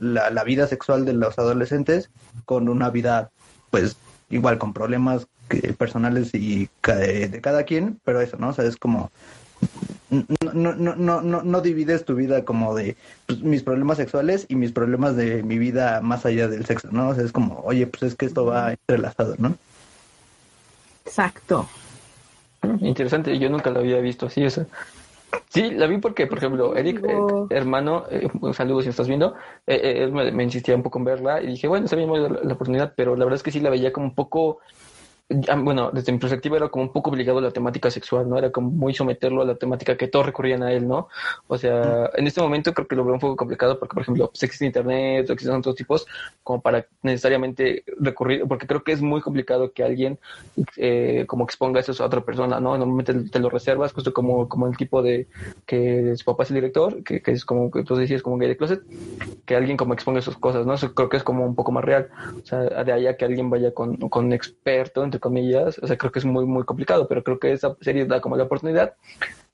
la, 0.00 0.30
la 0.30 0.44
vida 0.44 0.66
sexual 0.66 1.04
de 1.04 1.12
los 1.12 1.38
adolescentes 1.38 2.10
con 2.44 2.68
una 2.68 2.90
vida, 2.90 3.30
pues, 3.70 3.96
igual 4.30 4.58
con 4.58 4.72
problemas 4.72 5.26
que- 5.48 5.72
personales 5.74 6.30
y 6.34 6.68
de 6.84 7.40
cada 7.40 7.62
quien, 7.64 8.00
pero 8.04 8.20
eso, 8.20 8.36
¿no? 8.38 8.48
O 8.48 8.52
sea, 8.52 8.64
es 8.64 8.76
como 8.76 9.10
no, 10.10 10.24
no, 10.52 10.74
no, 10.74 10.94
no, 10.96 11.20
no, 11.22 11.42
no 11.42 11.60
divides 11.60 12.04
tu 12.04 12.14
vida 12.14 12.44
como 12.44 12.74
de 12.74 12.96
pues, 13.26 13.40
mis 13.42 13.62
problemas 13.62 13.96
sexuales 13.96 14.46
y 14.48 14.54
mis 14.56 14.70
problemas 14.72 15.16
de 15.16 15.42
mi 15.42 15.58
vida 15.58 16.00
más 16.02 16.24
allá 16.26 16.46
del 16.48 16.64
sexo, 16.66 16.88
¿no? 16.92 17.08
O 17.08 17.14
sea, 17.14 17.24
es 17.24 17.32
como, 17.32 17.60
oye, 17.64 17.86
pues 17.86 18.02
es 18.02 18.14
que 18.14 18.26
esto 18.26 18.44
va 18.44 18.70
entrelazado, 18.72 19.34
¿no? 19.38 19.56
Exacto. 21.04 21.68
Interesante, 22.80 23.38
yo 23.38 23.50
nunca 23.50 23.70
la 23.70 23.80
había 23.80 23.98
visto 24.00 24.26
así, 24.26 24.44
o 24.44 24.50
sea. 24.50 24.66
Sí, 25.48 25.70
la 25.70 25.86
vi 25.86 25.98
porque, 25.98 26.26
por 26.26 26.38
ejemplo, 26.38 26.76
Eric, 26.76 27.04
eh, 27.04 27.16
hermano, 27.50 28.04
eh, 28.10 28.28
un 28.40 28.54
saludo 28.54 28.82
si 28.82 28.88
estás 28.88 29.08
viendo, 29.08 29.34
eh, 29.66 29.80
eh, 29.82 30.04
él 30.04 30.12
me, 30.12 30.30
me 30.32 30.44
insistía 30.44 30.74
un 30.74 30.82
poco 30.82 30.98
en 30.98 31.04
verla 31.04 31.42
y 31.42 31.48
dije, 31.48 31.68
bueno, 31.68 31.86
a 31.86 32.20
dar 32.20 32.30
la, 32.30 32.40
la 32.42 32.54
oportunidad, 32.54 32.92
pero 32.96 33.16
la 33.16 33.24
verdad 33.24 33.36
es 33.36 33.42
que 33.42 33.50
sí 33.50 33.60
la 33.60 33.70
veía 33.70 33.92
como 33.92 34.06
un 34.06 34.14
poco, 34.14 34.58
bueno, 35.28 35.90
desde 35.90 36.12
mi 36.12 36.18
perspectiva 36.18 36.58
era 36.58 36.68
como 36.68 36.84
un 36.84 36.92
poco 36.92 37.10
obligado 37.10 37.38
a 37.38 37.42
la 37.42 37.50
temática 37.50 37.90
sexual, 37.90 38.28
¿no? 38.28 38.36
Era 38.36 38.50
como 38.50 38.70
muy 38.70 38.92
someterlo 38.92 39.40
a 39.40 39.46
la 39.46 39.54
temática 39.54 39.96
que 39.96 40.08
todos 40.08 40.26
recurrían 40.26 40.62
a 40.62 40.72
él, 40.72 40.86
¿no? 40.86 41.08
O 41.46 41.56
sea, 41.56 42.10
en 42.14 42.26
este 42.26 42.42
momento 42.42 42.74
creo 42.74 42.86
que 42.86 42.94
lo 42.94 43.04
veo 43.04 43.14
un 43.14 43.20
poco 43.20 43.36
complicado 43.36 43.78
porque, 43.78 43.94
por 43.94 44.02
ejemplo, 44.02 44.28
pues 44.28 44.42
existe 44.42 44.66
internet 44.66 45.30
existen 45.30 45.56
otros 45.56 45.76
tipos 45.76 46.06
como 46.42 46.60
para 46.60 46.86
necesariamente 47.02 47.84
recurrir, 47.98 48.44
porque 48.46 48.66
creo 48.66 48.84
que 48.84 48.92
es 48.92 49.00
muy 49.00 49.22
complicado 49.22 49.72
que 49.72 49.82
alguien 49.82 50.18
eh, 50.76 51.24
como 51.26 51.44
exponga 51.44 51.80
eso 51.80 52.02
a 52.02 52.06
otra 52.06 52.20
persona, 52.20 52.60
¿no? 52.60 52.76
Normalmente 52.76 53.14
te 53.30 53.38
lo 53.38 53.48
reservas, 53.48 53.92
justo 53.94 54.12
como, 54.12 54.46
como 54.48 54.66
el 54.66 54.76
tipo 54.76 55.02
de 55.02 55.26
que 55.64 56.14
su 56.16 56.24
papá 56.26 56.42
es 56.42 56.50
el 56.50 56.56
director, 56.56 57.02
que, 57.02 57.22
que 57.22 57.32
es 57.32 57.46
como 57.46 57.70
que 57.70 57.82
tú 57.82 57.96
decías 57.96 58.22
como 58.22 58.36
gay 58.36 58.48
de 58.48 58.58
closet, 58.58 58.82
que 59.46 59.56
alguien 59.56 59.78
como 59.78 59.94
exponga 59.94 60.20
sus 60.20 60.36
cosas, 60.36 60.66
¿no? 60.66 60.74
Eso 60.74 60.94
creo 60.94 61.08
que 61.08 61.16
es 61.16 61.24
como 61.24 61.46
un 61.46 61.54
poco 61.54 61.72
más 61.72 61.84
real. 61.84 62.10
O 62.42 62.46
sea, 62.46 62.60
de 62.60 62.92
allá 62.92 63.16
que 63.16 63.24
alguien 63.24 63.48
vaya 63.48 63.72
con, 63.72 63.96
con 63.96 64.26
un 64.26 64.32
experto, 64.34 65.02
entre 65.14 65.20
comillas, 65.20 65.78
o 65.78 65.86
sea, 65.86 65.96
creo 65.96 66.10
que 66.10 66.18
es 66.18 66.24
muy, 66.24 66.44
muy 66.44 66.64
complicado, 66.64 67.06
pero 67.08 67.22
creo 67.22 67.38
que 67.38 67.52
esa 67.52 67.76
serie 67.80 68.04
da 68.06 68.20
como 68.20 68.36
la 68.36 68.44
oportunidad 68.44 68.94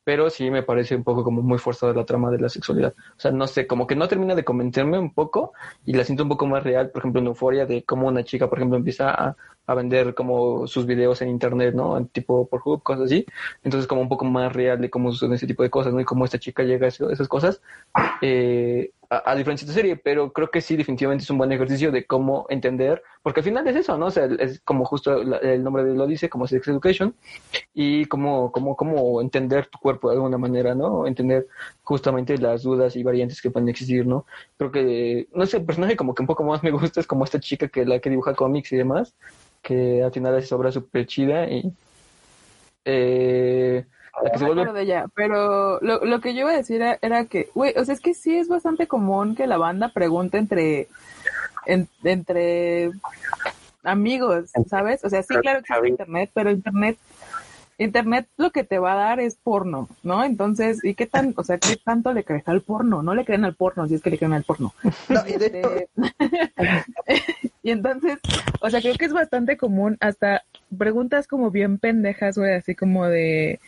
pero 0.04 0.30
sí 0.30 0.50
me 0.50 0.62
parece 0.62 0.96
un 0.96 1.04
poco 1.04 1.22
como 1.22 1.42
muy 1.42 1.58
forzada 1.58 1.92
la 1.92 2.04
trama 2.04 2.30
de 2.30 2.38
la 2.38 2.48
sexualidad. 2.48 2.94
O 3.16 3.20
sea, 3.20 3.30
no 3.30 3.46
sé, 3.46 3.66
como 3.66 3.86
que 3.86 3.96
no 3.96 4.08
termina 4.08 4.34
de 4.34 4.44
convencerme 4.44 4.98
un 4.98 5.12
poco 5.12 5.52
y 5.84 5.92
la 5.92 6.04
siento 6.04 6.22
un 6.22 6.30
poco 6.30 6.46
más 6.46 6.64
real, 6.64 6.90
por 6.90 7.02
ejemplo, 7.02 7.20
en 7.20 7.28
Euforia, 7.28 7.66
de 7.66 7.84
cómo 7.84 8.08
una 8.08 8.24
chica, 8.24 8.48
por 8.48 8.58
ejemplo, 8.58 8.78
empieza 8.78 9.10
a, 9.10 9.36
a 9.66 9.74
vender 9.74 10.14
como 10.14 10.66
sus 10.66 10.86
videos 10.86 11.22
en 11.22 11.28
internet, 11.28 11.74
¿no? 11.74 12.04
Tipo 12.06 12.48
por 12.48 12.60
Hub, 12.64 12.82
cosas 12.82 13.04
así. 13.04 13.24
Entonces, 13.62 13.86
como 13.86 14.00
un 14.00 14.08
poco 14.08 14.24
más 14.24 14.52
real 14.52 14.80
de 14.80 14.90
cómo 14.90 15.12
suceden 15.12 15.34
ese 15.34 15.46
tipo 15.46 15.62
de 15.62 15.70
cosas, 15.70 15.92
¿no? 15.92 16.00
Y 16.00 16.04
cómo 16.04 16.24
esta 16.24 16.38
chica 16.38 16.62
llega 16.62 16.86
a 16.86 16.88
esas 16.88 17.28
cosas. 17.28 17.62
Eh, 18.20 18.90
a, 19.10 19.34
diferencia 19.34 19.66
de 19.66 19.72
esta 19.72 19.80
serie, 19.80 19.96
pero 19.96 20.32
creo 20.32 20.50
que 20.50 20.60
sí, 20.60 20.76
definitivamente 20.76 21.24
es 21.24 21.30
un 21.30 21.38
buen 21.38 21.50
ejercicio 21.50 21.90
de 21.90 22.06
cómo 22.06 22.46
entender, 22.48 23.02
porque 23.22 23.40
al 23.40 23.44
final 23.44 23.66
es 23.66 23.74
eso, 23.74 23.98
¿no? 23.98 24.06
O 24.06 24.10
sea, 24.10 24.26
es 24.38 24.60
como 24.60 24.84
justo 24.84 25.20
el 25.20 25.64
nombre 25.64 25.82
de 25.82 25.94
lo 25.94 26.06
dice, 26.06 26.28
como 26.28 26.46
Sex 26.46 26.68
Education, 26.68 27.14
y 27.74 28.04
cómo, 28.04 28.52
cómo, 28.52 28.76
cómo 28.76 29.20
entender 29.20 29.66
tu 29.66 29.78
cuerpo 29.78 30.10
de 30.10 30.16
alguna 30.16 30.38
manera, 30.38 30.76
¿no? 30.76 31.08
Entender 31.08 31.48
justamente 31.82 32.38
las 32.38 32.62
dudas 32.62 32.94
y 32.94 33.02
variantes 33.02 33.42
que 33.42 33.50
pueden 33.50 33.68
existir, 33.68 34.06
¿no? 34.06 34.26
Creo 34.56 34.70
que, 34.70 35.28
no 35.34 35.44
sé, 35.44 35.56
el 35.56 35.64
personaje 35.64 35.96
como 35.96 36.14
que 36.14 36.22
un 36.22 36.28
poco 36.28 36.44
más 36.44 36.62
me 36.62 36.70
gusta 36.70 37.00
es 37.00 37.06
como 37.08 37.24
esta 37.24 37.40
chica 37.40 37.66
que 37.66 37.84
la 37.84 37.98
que 37.98 38.10
dibuja 38.10 38.34
cómics 38.34 38.72
y 38.72 38.76
demás, 38.76 39.16
que 39.62 40.02
al 40.02 40.12
final 40.12 40.36
es 40.38 40.50
obra 40.52 40.72
súper 40.72 41.06
chida 41.06 41.46
y... 41.48 41.72
Eh, 42.84 43.84
la 44.22 44.30
que 44.32 44.38
se 44.38 44.44
vuelve... 44.44 44.72
de 44.72 44.82
ella, 44.82 45.06
pero 45.14 45.80
lo, 45.80 46.04
lo 46.04 46.20
que 46.20 46.34
yo 46.34 46.40
iba 46.40 46.50
a 46.50 46.56
decir 46.56 46.82
era, 46.82 47.24
que, 47.26 47.48
güey, 47.54 47.74
o 47.76 47.84
sea, 47.84 47.94
es 47.94 48.00
que 48.00 48.14
sí 48.14 48.36
es 48.36 48.48
bastante 48.48 48.86
común 48.86 49.34
que 49.34 49.46
la 49.46 49.56
banda 49.56 49.90
pregunte 49.92 50.38
entre, 50.38 50.88
entre 52.04 52.90
amigos, 53.82 54.50
¿sabes? 54.68 55.04
O 55.04 55.10
sea, 55.10 55.22
sí, 55.22 55.34
claro 55.36 55.62
que 55.62 55.72
es 55.72 55.88
internet, 55.88 56.30
pero 56.34 56.50
internet 56.50 56.98
Internet 57.80 58.28
lo 58.36 58.50
que 58.50 58.62
te 58.62 58.78
va 58.78 58.92
a 58.92 58.96
dar 58.96 59.20
es 59.20 59.36
porno, 59.36 59.88
¿no? 60.02 60.22
Entonces, 60.22 60.84
¿y 60.84 60.94
qué 60.94 61.06
tan, 61.06 61.32
o 61.36 61.42
sea, 61.42 61.56
qué 61.56 61.76
tanto 61.76 62.12
le 62.12 62.24
crees 62.24 62.46
al 62.46 62.60
porno? 62.60 63.02
No 63.02 63.14
le 63.14 63.24
creen 63.24 63.46
al 63.46 63.54
porno, 63.54 63.88
si 63.88 63.94
es 63.94 64.02
que 64.02 64.10
le 64.10 64.18
creen 64.18 64.34
al 64.34 64.44
porno. 64.44 64.74
y, 65.26 65.32
este, 65.32 65.88
y 67.62 67.70
entonces, 67.70 68.18
o 68.60 68.68
sea, 68.68 68.82
creo 68.82 68.96
que 68.96 69.06
es 69.06 69.14
bastante 69.14 69.56
común 69.56 69.96
hasta 70.00 70.44
preguntas 70.76 71.26
como 71.26 71.50
bien 71.50 71.78
pendejas, 71.78 72.36
güey, 72.36 72.52
así 72.52 72.74
como 72.74 73.06
de, 73.06 73.60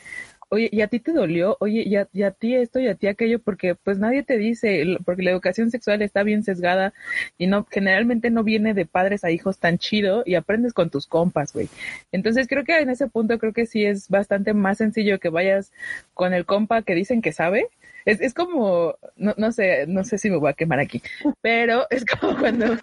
oye, 0.53 0.69
¿y 0.71 0.83
a 0.83 0.87
ti 0.87 1.01
te 1.01 1.13
dolió? 1.13 1.57
Oye, 1.61 1.83
¿y 1.87 1.97
a, 1.97 2.09
a, 2.27 2.31
ti 2.31 2.55
esto 2.55 2.79
y 2.79 2.87
a 2.87 2.95
ti 2.95 3.07
aquello? 3.07 3.39
Porque 3.39 3.75
pues 3.75 3.99
nadie 3.99 4.23
te 4.23 4.37
dice, 4.37 4.99
porque 5.07 5.23
la 5.23 5.31
educación 5.31 5.71
sexual 5.71 6.03
está 6.03 6.23
bien 6.25 6.43
sesgada 6.43 6.93
y 7.39 7.47
no, 7.47 7.67
generalmente 7.71 8.29
no 8.29 8.45
viene 8.45 8.75
de 8.75 8.85
padres 8.85 9.25
a 9.25 9.31
hijos 9.31 9.59
tan 9.59 9.79
chido 9.79 10.23
y 10.27 10.35
aprendes 10.35 10.75
con 10.75 10.91
tus 10.91 11.07
compas, 11.07 11.55
güey. 11.55 11.71
Entonces 12.13 12.49
creo 12.49 12.65
que 12.65 12.79
en 12.79 12.91
ese 12.91 13.09
punto 13.09 13.39
creo 13.39 13.55
que 13.55 13.65
sí 13.65 13.87
es 13.87 14.11
bastante 14.11 14.53
más 14.53 14.77
sencillo 14.77 15.19
que 15.19 15.31
vayas 15.31 15.73
con 16.13 16.35
el 16.35 16.45
compa 16.45 16.83
que 16.83 16.95
dicen 16.95 17.23
que 17.23 17.33
sabe. 17.33 17.69
Es, 18.05 18.21
es 18.21 18.35
como, 18.35 18.97
no, 19.17 19.33
no 19.39 19.53
sé, 19.53 19.87
no 19.87 20.05
sé 20.05 20.19
si 20.19 20.29
me 20.29 20.37
voy 20.37 20.51
a 20.51 20.55
quemar 20.55 20.81
aquí, 20.81 21.01
pero 21.41 21.87
es 21.89 22.05
como 22.05 22.37
cuando 22.37 22.77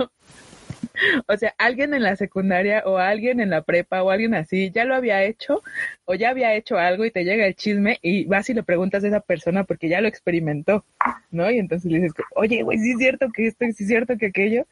o 1.27 1.37
sea, 1.37 1.53
alguien 1.57 1.93
en 1.93 2.03
la 2.03 2.15
secundaria 2.15 2.83
o 2.85 2.97
alguien 2.97 3.39
en 3.39 3.49
la 3.49 3.61
prepa 3.61 4.03
o 4.03 4.09
alguien 4.09 4.33
así 4.33 4.71
ya 4.71 4.85
lo 4.85 4.95
había 4.95 5.23
hecho 5.23 5.61
o 6.05 6.15
ya 6.15 6.29
había 6.29 6.53
hecho 6.55 6.77
algo 6.77 7.05
y 7.05 7.11
te 7.11 7.23
llega 7.23 7.45
el 7.45 7.55
chisme 7.55 7.99
y 8.01 8.25
vas 8.25 8.49
y 8.49 8.53
le 8.53 8.63
preguntas 8.63 9.03
a 9.03 9.07
esa 9.07 9.19
persona 9.21 9.63
porque 9.63 9.89
ya 9.89 10.01
lo 10.01 10.07
experimentó, 10.07 10.85
¿no? 11.31 11.49
Y 11.51 11.59
entonces 11.59 11.91
le 11.91 11.99
dices, 11.99 12.13
oye, 12.35 12.63
güey, 12.63 12.77
sí 12.79 12.91
es 12.91 12.97
cierto 12.97 13.29
que 13.33 13.47
esto, 13.47 13.65
sí 13.73 13.83
es 13.83 13.87
cierto 13.87 14.17
que 14.17 14.27
aquello, 14.27 14.65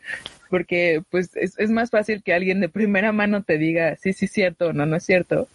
porque 0.50 1.04
pues 1.10 1.36
es, 1.36 1.58
es 1.58 1.70
más 1.70 1.90
fácil 1.90 2.24
que 2.24 2.34
alguien 2.34 2.60
de 2.60 2.70
primera 2.70 3.12
mano 3.12 3.44
te 3.44 3.58
diga, 3.58 3.96
sí, 3.98 4.14
sí 4.14 4.26
es 4.26 4.32
cierto 4.32 4.68
o 4.68 4.74
no, 4.74 4.86
no 4.86 4.96
es 4.96 5.04
cierto. 5.04 5.48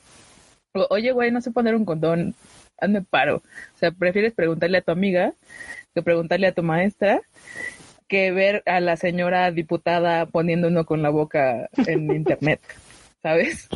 O, 0.75 0.87
oye, 0.91 1.13
güey, 1.13 1.31
no 1.31 1.41
sé 1.41 1.51
poner 1.51 1.75
un 1.75 1.85
condón, 1.85 2.35
hazme 2.79 3.03
paro. 3.03 3.37
O 3.75 3.79
sea, 3.79 3.91
prefieres 3.93 4.33
preguntarle 4.33 4.79
a 4.79 4.83
tu 4.83 4.93
amiga 4.93 5.35
que 5.95 6.03
preguntarle 6.03 6.47
a 6.47 6.53
tu 6.53 6.63
maestra 6.63 7.21
que 8.13 8.31
ver 8.31 8.63
a 8.67 8.79
la 8.81 8.99
señora 8.99 9.51
diputada 9.53 10.27
poniendo 10.27 10.69
uno 10.69 10.85
con 10.85 11.01
la 11.01 11.09
boca 11.09 11.71
en 11.87 12.13
internet, 12.15 12.61
¿sabes? 13.23 13.71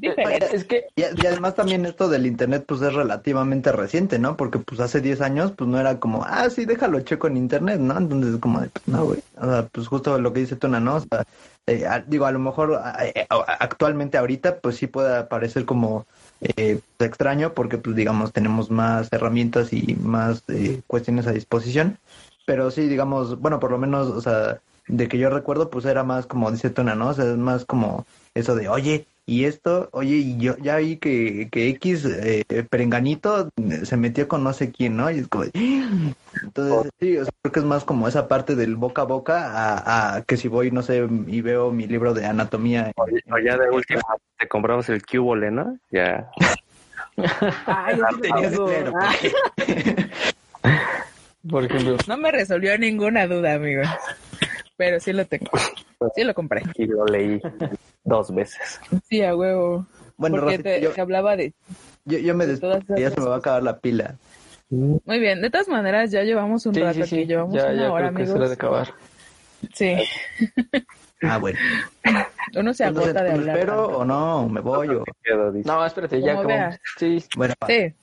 Es 0.00 0.64
que 0.64 0.86
y, 0.96 1.02
además 1.02 1.56
también 1.56 1.84
esto 1.84 2.08
del 2.08 2.24
internet 2.24 2.64
pues 2.66 2.80
es 2.80 2.94
relativamente 2.94 3.70
reciente, 3.70 4.18
¿no? 4.18 4.38
Porque 4.38 4.58
pues 4.60 4.80
hace 4.80 5.02
10 5.02 5.20
años 5.20 5.52
pues 5.52 5.68
no 5.68 5.78
era 5.78 6.00
como, 6.00 6.24
ah, 6.24 6.48
sí, 6.48 6.64
déjalo 6.64 7.00
checo 7.00 7.26
en 7.26 7.36
internet, 7.36 7.80
¿no? 7.80 7.98
Entonces 7.98 8.40
como 8.40 8.60
pues, 8.60 8.70
no, 8.86 9.04
güey. 9.04 9.20
O 9.36 9.44
sea, 9.44 9.68
pues 9.70 9.86
justo 9.88 10.18
lo 10.18 10.32
que 10.32 10.40
dice 10.40 10.56
Tuna, 10.56 10.80
¿no? 10.80 10.96
O 10.96 11.00
sea, 11.00 11.24
eh, 11.66 11.86
digo, 12.06 12.24
a 12.24 12.32
lo 12.32 12.38
mejor 12.38 12.80
eh, 13.02 13.26
actualmente 13.28 14.16
ahorita 14.16 14.60
pues 14.60 14.76
sí 14.76 14.86
puede 14.86 15.22
parecer 15.24 15.66
como 15.66 16.06
eh, 16.40 16.80
extraño 16.98 17.52
porque 17.52 17.76
pues 17.76 17.94
digamos 17.94 18.32
tenemos 18.32 18.70
más 18.70 19.12
herramientas 19.12 19.74
y 19.74 19.96
más 19.96 20.44
eh, 20.48 20.80
cuestiones 20.86 21.26
a 21.26 21.32
disposición 21.32 21.98
pero 22.46 22.70
sí, 22.70 22.88
digamos, 22.88 23.38
bueno, 23.40 23.60
por 23.60 23.70
lo 23.70 23.78
menos, 23.78 24.08
o 24.08 24.20
sea, 24.20 24.60
de 24.86 25.08
que 25.08 25.18
yo 25.18 25.30
recuerdo, 25.30 25.70
pues 25.70 25.84
era 25.84 26.02
más 26.02 26.26
como 26.26 26.50
dice 26.50 26.70
Tona, 26.70 26.94
¿no? 26.94 27.08
O 27.08 27.14
sea, 27.14 27.26
es 27.26 27.36
más 27.36 27.64
como 27.64 28.06
eso 28.34 28.54
de, 28.54 28.68
oye, 28.68 29.06
y 29.26 29.44
esto, 29.44 29.88
oye, 29.92 30.16
y 30.16 30.38
yo 30.38 30.56
ya 30.58 30.78
vi 30.78 30.96
que, 30.96 31.48
que 31.52 31.68
X 31.68 32.04
eh, 32.04 32.44
Perenganito 32.68 33.50
se 33.84 33.96
metió 33.96 34.26
con 34.26 34.42
no 34.42 34.52
sé 34.52 34.72
quién, 34.72 34.96
¿no? 34.96 35.08
Y 35.08 35.20
es 35.20 35.28
como, 35.28 35.44
entonces, 36.42 36.90
sí, 36.98 37.16
o 37.16 37.24
sea, 37.24 37.32
creo 37.40 37.52
que 37.52 37.60
es 37.60 37.66
más 37.66 37.84
como 37.84 38.08
esa 38.08 38.26
parte 38.26 38.56
del 38.56 38.74
boca 38.74 39.02
a 39.02 39.04
boca 39.04 39.52
a, 39.52 40.16
a 40.16 40.22
que 40.22 40.36
si 40.36 40.48
voy, 40.48 40.72
no 40.72 40.82
sé, 40.82 41.06
y 41.28 41.40
veo 41.42 41.70
mi 41.70 41.86
libro 41.86 42.12
de 42.12 42.26
anatomía. 42.26 42.90
O, 42.96 43.06
ya 43.38 43.56
de 43.56 43.70
última 43.70 44.02
te 44.36 44.48
compramos 44.48 44.88
el 44.88 45.06
cubole, 45.06 45.52
¿no? 45.52 45.78
Ya. 45.92 46.28
Ay, 47.66 48.00
tenías 48.20 48.52
dinero. 48.52 48.94
Por 51.48 51.64
ejemplo. 51.64 51.96
No 52.06 52.16
me 52.16 52.32
resolvió 52.32 52.76
ninguna 52.78 53.26
duda, 53.26 53.54
amigo. 53.54 53.82
Pero 54.76 55.00
sí 55.00 55.12
lo 55.12 55.24
tengo. 55.24 55.50
Sí 56.14 56.24
lo 56.24 56.34
compré. 56.34 56.62
Y 56.76 56.86
lo 56.86 57.04
leí 57.04 57.40
dos 58.04 58.34
veces. 58.34 58.80
Sí, 59.08 59.22
a 59.22 59.34
huevo. 59.36 59.86
Bueno, 60.16 60.40
Porque 60.40 60.58
te, 60.58 61.00
hablaba 61.00 61.36
de... 61.36 61.54
Yo, 62.04 62.18
yo 62.18 62.34
me 62.34 62.46
despido, 62.46 62.78
ya 62.96 63.10
se 63.10 63.20
me 63.20 63.26
va 63.26 63.36
a 63.36 63.38
acabar 63.38 63.62
la 63.62 63.78
pila. 63.78 64.16
Muy 64.70 65.18
bien, 65.18 65.40
de 65.40 65.50
todas 65.50 65.68
maneras 65.68 66.10
ya 66.10 66.22
llevamos 66.22 66.64
un 66.66 66.74
rato 66.74 67.02
aquí, 67.02 67.26
llevamos 67.26 67.54
ya, 67.54 67.66
una 67.66 67.74
ya 67.74 67.92
hora, 67.92 68.12
creo 68.12 68.24
amigos. 68.24 68.48
de 68.48 68.54
acabar. 68.54 68.94
Sí. 69.74 69.96
Ah, 71.22 71.38
bueno. 71.38 71.58
Uno 72.56 72.72
se 72.72 72.84
agota 72.84 73.22
de 73.22 73.32
hablar. 73.32 73.56
¿Espero 73.58 73.86
o 73.86 74.04
no? 74.04 74.48
¿Me 74.48 74.60
voy 74.60 74.88
o...? 74.88 75.04
No, 75.64 75.84
espérate, 75.84 76.22
ya 76.22 76.36
como... 76.36 76.70
Sí. 76.98 77.22
Bueno, 77.36 77.54
sí. 77.66 77.94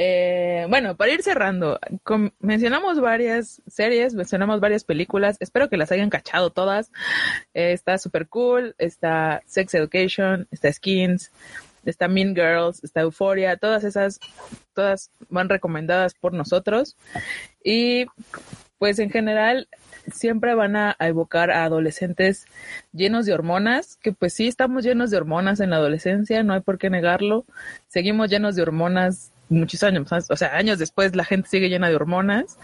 Eh, 0.00 0.64
bueno, 0.68 0.96
para 0.96 1.10
ir 1.10 1.24
cerrando, 1.24 1.80
mencionamos 2.38 3.00
varias 3.00 3.60
series, 3.66 4.14
mencionamos 4.14 4.60
varias 4.60 4.84
películas, 4.84 5.36
espero 5.40 5.68
que 5.68 5.76
las 5.76 5.90
hayan 5.90 6.08
cachado 6.08 6.50
todas. 6.50 6.92
Eh, 7.52 7.72
está 7.72 7.98
Super 7.98 8.28
Cool, 8.28 8.76
está 8.78 9.42
Sex 9.46 9.74
Education, 9.74 10.46
está 10.52 10.72
Skins, 10.72 11.32
está 11.84 12.06
Mean 12.06 12.36
Girls, 12.36 12.84
está 12.84 13.00
Euphoria, 13.00 13.56
todas 13.56 13.82
esas, 13.82 14.20
todas 14.72 15.10
van 15.30 15.48
recomendadas 15.48 16.14
por 16.14 16.32
nosotros. 16.32 16.96
Y 17.64 18.06
pues 18.78 19.00
en 19.00 19.10
general 19.10 19.68
siempre 20.12 20.54
van 20.54 20.76
a, 20.76 20.94
a, 21.00 21.08
evocar 21.08 21.50
a 21.50 21.64
adolescentes 21.64 22.46
llenos 22.92 23.26
de 23.26 23.32
hormonas, 23.32 23.96
que 23.96 24.12
pues 24.12 24.32
sí 24.32 24.46
estamos 24.46 24.84
llenos 24.84 25.10
de 25.10 25.16
hormonas 25.16 25.58
en 25.58 25.70
la 25.70 25.76
adolescencia, 25.76 26.44
no 26.44 26.54
hay 26.54 26.60
por 26.60 26.78
qué 26.78 26.88
negarlo. 26.88 27.46
Seguimos 27.88 28.30
llenos 28.30 28.54
de 28.54 28.62
hormonas 28.62 29.32
muchos 29.48 29.82
años, 29.82 30.10
o 30.12 30.36
sea, 30.36 30.56
años 30.56 30.78
después 30.78 31.14
la 31.16 31.24
gente 31.24 31.48
sigue 31.48 31.68
llena 31.68 31.88
de 31.88 31.96
hormonas. 31.96 32.58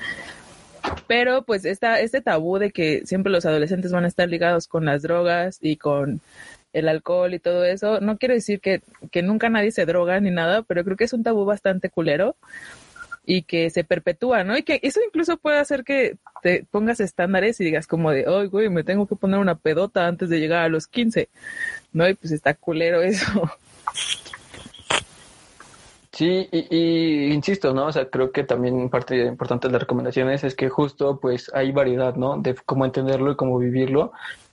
Pero 1.07 1.43
pues 1.43 1.65
esta, 1.65 2.01
este 2.01 2.21
tabú 2.21 2.59
de 2.59 2.71
que 2.71 3.07
siempre 3.07 3.33
los 3.33 3.47
adolescentes 3.47 3.91
van 3.93 4.05
a 4.05 4.09
estar 4.09 4.29
ligados 4.29 4.69
con 4.69 4.85
las 4.85 5.03
drogas 5.03 5.59
y 5.63 5.77
con 5.77 6.21
el 6.75 6.89
alcohol 6.89 7.33
y 7.33 7.39
todo 7.39 7.65
eso, 7.65 8.01
no 8.01 8.19
quiero 8.19 8.35
decir 8.35 8.61
que, 8.61 8.83
que 9.11 9.23
nunca 9.23 9.49
nadie 9.49 9.71
se 9.71 9.87
droga 9.87 10.21
ni 10.21 10.31
nada, 10.31 10.63
pero 10.63 10.85
creo 10.85 10.97
que 10.97 11.05
es 11.05 11.13
un 11.13 11.23
tabú 11.23 11.45
bastante 11.45 11.89
culero. 11.89 12.37
y 13.27 13.43
que 13.43 13.71
se 13.71 13.85
perpetúa, 13.85 14.45
¿no? 14.45 14.57
Y 14.57 14.65
que 14.65 14.81
eso 14.83 15.01
incluso 15.07 15.39
puede 15.39 15.59
hacer 15.59 15.83
que 15.85 16.19
te 16.43 16.67
pongas 16.71 17.01
estándares 17.01 17.59
y 17.61 17.65
digas 17.65 17.87
como 17.87 18.11
de, 18.11 18.27
ay, 18.29 18.49
güey, 18.49 18.69
me 18.69 18.85
tengo 18.85 19.07
que 19.07 19.17
poner 19.17 19.41
una 19.41 19.55
pedota 19.55 20.07
antes 20.07 20.29
de 20.29 20.41
llegar 20.41 20.65
a 20.65 20.69
los 20.69 20.87
15, 20.87 21.31
¿no? 21.93 22.07
Y 22.09 22.15
pues 22.15 22.33
está 22.33 22.53
culero 22.55 23.03
eso. 23.03 23.51
Sí, 26.15 26.49
y, 26.53 26.67
y, 26.71 27.33
insisto, 27.35 27.75
¿no? 27.75 27.87
O 27.87 27.93
sea, 27.93 28.09
creo 28.09 28.31
que 28.31 28.45
también 28.45 28.89
parte 28.89 29.25
importante 29.27 29.67
de 29.67 29.73
las 29.73 29.83
recomendaciones 29.83 30.45
es 30.45 30.55
que 30.55 30.69
justo 30.69 31.19
pues 31.19 31.51
hay 31.55 31.73
variedad, 31.73 32.15
¿no? 32.15 32.39
De 32.39 32.55
cómo 32.67 32.85
entenderlo 32.85 33.33
y 33.33 33.37
cómo 33.37 33.59
vivirlo 33.59 34.13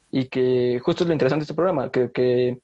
y 0.10 0.26
que 0.26 0.82
justo 0.84 1.04
es 1.04 1.08
lo 1.08 1.14
interesante 1.14 1.42
de 1.42 1.44
este 1.44 1.54
programa, 1.54 1.92
que, 1.92 2.10
que 2.12 2.58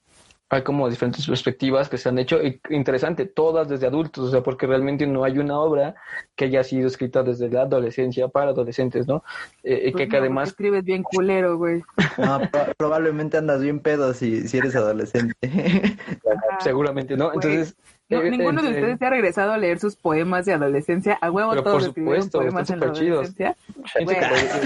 hay 0.50 0.64
como 0.64 0.90
diferentes 0.90 1.28
perspectivas 1.28 1.90
que 1.90 1.98
se 2.00 2.10
han 2.10 2.18
hecho 2.18 2.42
y 2.42 2.60
interesante, 2.72 3.26
todas 3.26 3.70
desde 3.70 3.86
adultos, 3.86 4.30
o 4.30 4.32
sea, 4.32 4.42
porque 4.42 4.66
realmente 4.66 5.06
no 5.06 5.24
hay 5.26 5.38
una 5.38 5.60
obra 5.60 5.96
que 6.36 6.46
haya 6.46 6.64
sido 6.64 6.88
escrita 6.88 7.22
desde 7.22 7.50
la 7.50 7.64
adolescencia 7.64 8.30
para 8.30 8.50
adolescentes, 8.52 9.08
¿no? 9.08 9.24
Eh, 9.64 9.92
Pues 9.92 9.96
que, 9.96 10.08
que 10.10 10.18
no, 10.18 10.22
además... 10.24 10.50
Escribes 10.50 10.84
bien 10.84 11.04
culero, 11.04 11.58
güey. 11.58 11.84
No, 12.18 12.40
pro- 12.50 12.74
probablemente 12.78 13.38
andas 13.38 13.62
bien 13.62 13.80
pedo 13.80 14.14
si, 14.14 14.48
si 14.48 14.58
eres 14.58 14.76
adolescente. 14.76 15.36
Ajá. 15.44 16.58
Seguramente, 16.62 17.16
¿no? 17.16 17.32
Entonces... 17.34 17.76
No, 18.10 18.22
eh, 18.22 18.32
ninguno 18.32 18.62
de 18.62 18.70
eh, 18.70 18.72
ustedes 18.72 19.00
se 19.00 19.06
ha 19.06 19.10
regresado 19.10 19.52
a 19.52 19.58
leer 19.58 19.80
sus 19.80 19.96
poemas 19.98 20.46
de 20.46 20.54
adolescencia. 20.54 21.18
A 21.20 21.30
huevo 21.30 21.50
Pero 21.52 21.64
todos 21.64 21.76
por 21.76 21.88
escribieron 21.90 22.24
supuesto, 22.24 22.40
poemas 22.40 22.70
en 22.70 22.80
la 22.80 22.96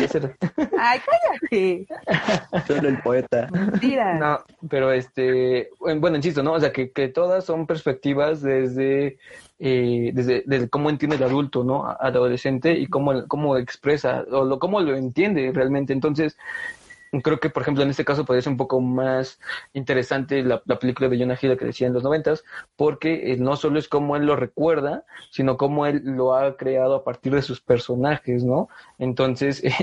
ser- 0.08 0.36
Ay, 0.78 1.00
cállate. 1.50 1.88
Solo 2.68 2.90
el 2.90 3.02
poeta. 3.02 3.48
Mentira. 3.52 4.14
No, 4.20 4.40
pero 4.70 4.92
este, 4.92 5.70
bueno, 5.80 6.18
insisto, 6.18 6.44
¿no? 6.44 6.54
O 6.54 6.60
sea, 6.60 6.72
que, 6.72 6.92
que 6.92 7.08
todas 7.08 7.44
son 7.44 7.66
perspectivas 7.66 8.42
desde, 8.44 9.18
eh, 9.60 10.12
desde, 10.14 10.44
desde 10.46 10.70
cómo 10.70 10.92
entiende 10.92 11.16
el 11.16 11.24
adulto, 11.24 11.64
¿no? 11.64 11.88
Al 11.88 12.16
adolescente 12.16 12.74
y 12.74 12.86
cómo, 12.88 13.28
cómo 13.28 13.58
expresa 13.58 14.24
o 14.32 14.46
lo, 14.46 14.60
cómo 14.60 14.82
lo 14.82 14.96
entiende 14.96 15.52
realmente. 15.52 15.94
Entonces, 15.94 16.38
creo 17.20 17.40
que, 17.40 17.50
por 17.50 17.64
ejemplo, 17.64 17.84
en 17.84 17.90
este 17.90 18.06
caso 18.06 18.26
podría 18.26 18.42
ser 18.42 18.52
un 18.52 18.58
poco 18.58 18.80
más 18.80 19.40
interesante 19.74 20.44
la, 20.44 20.62
la 20.66 20.80
película 20.80 21.10
de 21.10 21.20
Jonah 21.20 21.38
Hill 21.40 21.58
que 21.58 21.66
decía 21.66 21.88
en 21.88 21.94
los 21.94 22.04
noventas, 22.04 22.44
porque 22.76 23.34
eh, 23.34 23.38
no 23.38 23.58
solo 23.58 23.80
es 23.80 23.90
cómo 23.90 24.16
él 24.16 24.26
lo 24.26 24.36
recuerda, 24.36 25.04
sino 25.30 25.58
cómo 25.58 25.86
él 25.86 26.02
lo 26.06 26.34
ha 26.34 26.56
creado 26.56 26.96
a 26.96 27.04
partir 27.04 27.34
de 27.34 27.42
sus 27.42 27.60
personajes, 27.60 28.44
¿no? 28.44 28.70
Entonces, 28.98 29.62
eh, 29.64 29.74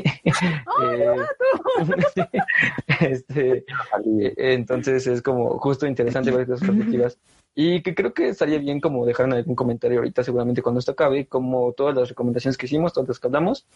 este, 3.00 3.58
eh, 3.58 4.34
entonces 4.36 5.06
es 5.06 5.20
como 5.20 5.58
justo 5.58 5.86
interesante 5.86 6.30
ver 6.30 6.42
esas 6.42 6.60
perspectivas. 6.60 7.18
Y 7.54 7.82
que 7.82 7.94
creo 7.94 8.14
que 8.14 8.28
estaría 8.28 8.58
bien 8.58 8.80
como 8.80 9.04
dejar 9.04 9.26
en 9.26 9.32
algún 9.32 9.56
comentario 9.56 9.98
ahorita, 9.98 10.22
seguramente 10.22 10.62
cuando 10.62 10.78
esto 10.78 10.92
acabe, 10.92 11.26
como 11.26 11.72
todas 11.72 11.94
las 11.94 12.08
recomendaciones 12.08 12.56
que 12.56 12.66
hicimos, 12.66 12.92
todas 12.92 13.08
las 13.08 13.18
que 13.18 13.26
hablamos, 13.26 13.66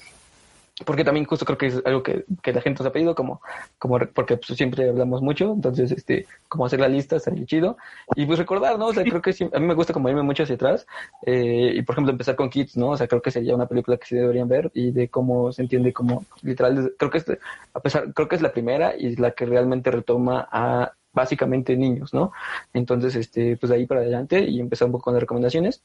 porque 0.85 1.05
también 1.05 1.27
justo 1.27 1.45
creo 1.45 1.59
que 1.59 1.67
es 1.67 1.83
algo 1.85 2.03
que, 2.03 2.25
que 2.43 2.53
la 2.53 2.61
gente 2.61 2.83
nos 2.83 2.89
ha 2.89 2.93
pedido, 2.93 3.15
como, 3.15 3.41
como 3.79 3.99
porque 3.99 4.37
pues, 4.37 4.57
siempre 4.57 4.89
hablamos 4.89 5.23
mucho, 5.23 5.53
entonces 5.53 5.93
este, 5.93 6.27
como 6.49 6.67
hacer 6.67 6.81
la 6.81 6.89
lista 6.89 7.17
estaría 7.17 7.45
chido. 7.47 7.77
Y 8.17 8.27
pues 8.27 8.39
recordar, 8.39 8.79
¿no? 8.79 8.87
O 8.87 8.95
sea, 8.95 9.05
creo 9.05 9.23
que 9.23 9.33
sí, 9.33 9.49
a 9.53 9.59
mí 9.59 9.67
me 9.67 9.75
gusta 9.75 9.93
como 9.93 10.09
irme 10.09 10.23
mucho 10.23 10.43
hacia 10.43 10.55
atrás, 10.55 10.87
eh, 11.27 11.73
y 11.75 11.83
por 11.83 11.95
ejemplo 11.95 12.13
empezar 12.13 12.37
con 12.37 12.51
Kids, 12.51 12.77
¿no? 12.77 12.91
O 12.91 12.97
sea, 12.97 13.07
creo 13.07 13.23
que 13.23 13.31
sería 13.31 13.55
una 13.55 13.67
película 13.67 13.97
que 13.97 14.07
sí 14.07 14.17
deberían 14.17 14.49
ver 14.49 14.71
y 14.75 14.91
de 14.91 15.09
cómo 15.09 15.53
se 15.53 15.63
entiende 15.63 15.93
como 15.93 16.25
literal, 16.43 16.95
creo 16.99 17.11
que 17.11 17.19
es, 17.19 17.27
a 17.75 17.81
pesar, 17.81 18.13
creo 18.13 18.29
que 18.29 18.37
es 18.37 18.43
la 18.43 18.53
primera 18.53 18.97
y 18.97 19.17
la 19.17 19.33
que 19.33 19.47
realmente 19.47 19.91
retoma 19.91 20.49
a 20.51 20.93
básicamente 21.13 21.77
niños, 21.77 22.15
¿no? 22.15 22.33
Entonces, 22.73 23.15
este, 23.17 23.57
pues 23.57 23.71
de 23.71 23.77
ahí 23.77 23.87
para 23.87 24.01
adelante 24.01 24.41
y 24.41 24.61
empezar 24.61 24.87
un 24.87 24.93
poco 24.93 25.05
con 25.05 25.15
las 25.15 25.23
recomendaciones. 25.23 25.83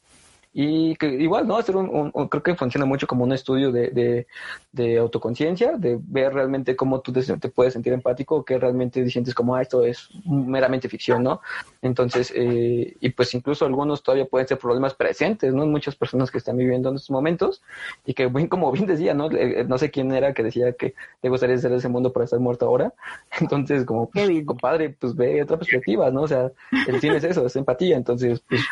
Y 0.52 0.96
que 0.96 1.06
igual, 1.08 1.46
¿no? 1.46 1.56
Hacer 1.56 1.76
un, 1.76 1.88
un- 1.88 2.10
un- 2.12 2.28
creo 2.28 2.42
que 2.42 2.54
funciona 2.54 2.84
mucho 2.86 3.06
como 3.06 3.22
un 3.24 3.32
estudio 3.32 3.70
de, 3.70 3.90
de, 3.90 4.26
de 4.72 4.98
autoconciencia, 4.98 5.76
de 5.76 5.98
ver 6.02 6.32
realmente 6.34 6.74
cómo 6.74 7.00
tú 7.00 7.12
te, 7.12 7.22
te 7.22 7.48
puedes 7.48 7.74
sentir 7.74 7.92
empático, 7.92 8.36
o 8.36 8.44
que 8.44 8.58
realmente 8.58 9.08
sientes 9.10 9.34
como, 9.34 9.54
ah, 9.54 9.62
esto 9.62 9.84
es 9.84 10.08
meramente 10.24 10.88
ficción, 10.88 11.22
¿no? 11.22 11.40
Entonces, 11.82 12.32
eh, 12.34 12.96
y 13.00 13.10
pues 13.10 13.34
incluso 13.34 13.66
algunos 13.66 14.02
todavía 14.02 14.24
pueden 14.26 14.48
ser 14.48 14.58
problemas 14.58 14.94
presentes, 14.94 15.52
¿no? 15.54 15.64
Muchas 15.66 15.94
personas 15.96 16.30
que 16.30 16.38
están 16.38 16.56
viviendo 16.56 16.88
en 16.88 16.96
estos 16.96 17.10
momentos 17.10 17.62
y 18.04 18.14
que, 18.14 18.26
bien, 18.26 18.48
como 18.48 18.72
bien 18.72 18.86
decía, 18.86 19.14
¿no? 19.14 19.30
Eh, 19.30 19.64
No 19.68 19.78
sé 19.78 19.90
quién 19.90 20.10
era 20.12 20.32
que 20.34 20.42
decía 20.42 20.72
que 20.72 20.94
te 21.20 21.28
gustaría 21.28 21.58
ser 21.58 21.70
de 21.70 21.76
ese 21.76 21.88
mundo 21.88 22.12
para 22.12 22.24
estar 22.24 22.40
muerto 22.40 22.66
ahora. 22.66 22.92
Entonces, 23.40 23.84
como, 23.84 24.08
pues, 24.10 24.28
compadre, 24.44 24.90
pues 24.98 25.14
ve 25.14 25.42
otra 25.42 25.56
perspectiva, 25.58 26.10
¿no? 26.10 26.22
O 26.22 26.28
sea, 26.28 26.50
el 26.88 27.00
cine 27.00 27.16
es 27.18 27.24
eso, 27.24 27.46
es 27.46 27.54
empatía. 27.56 27.96
Entonces, 27.96 28.40
pues 28.48 28.62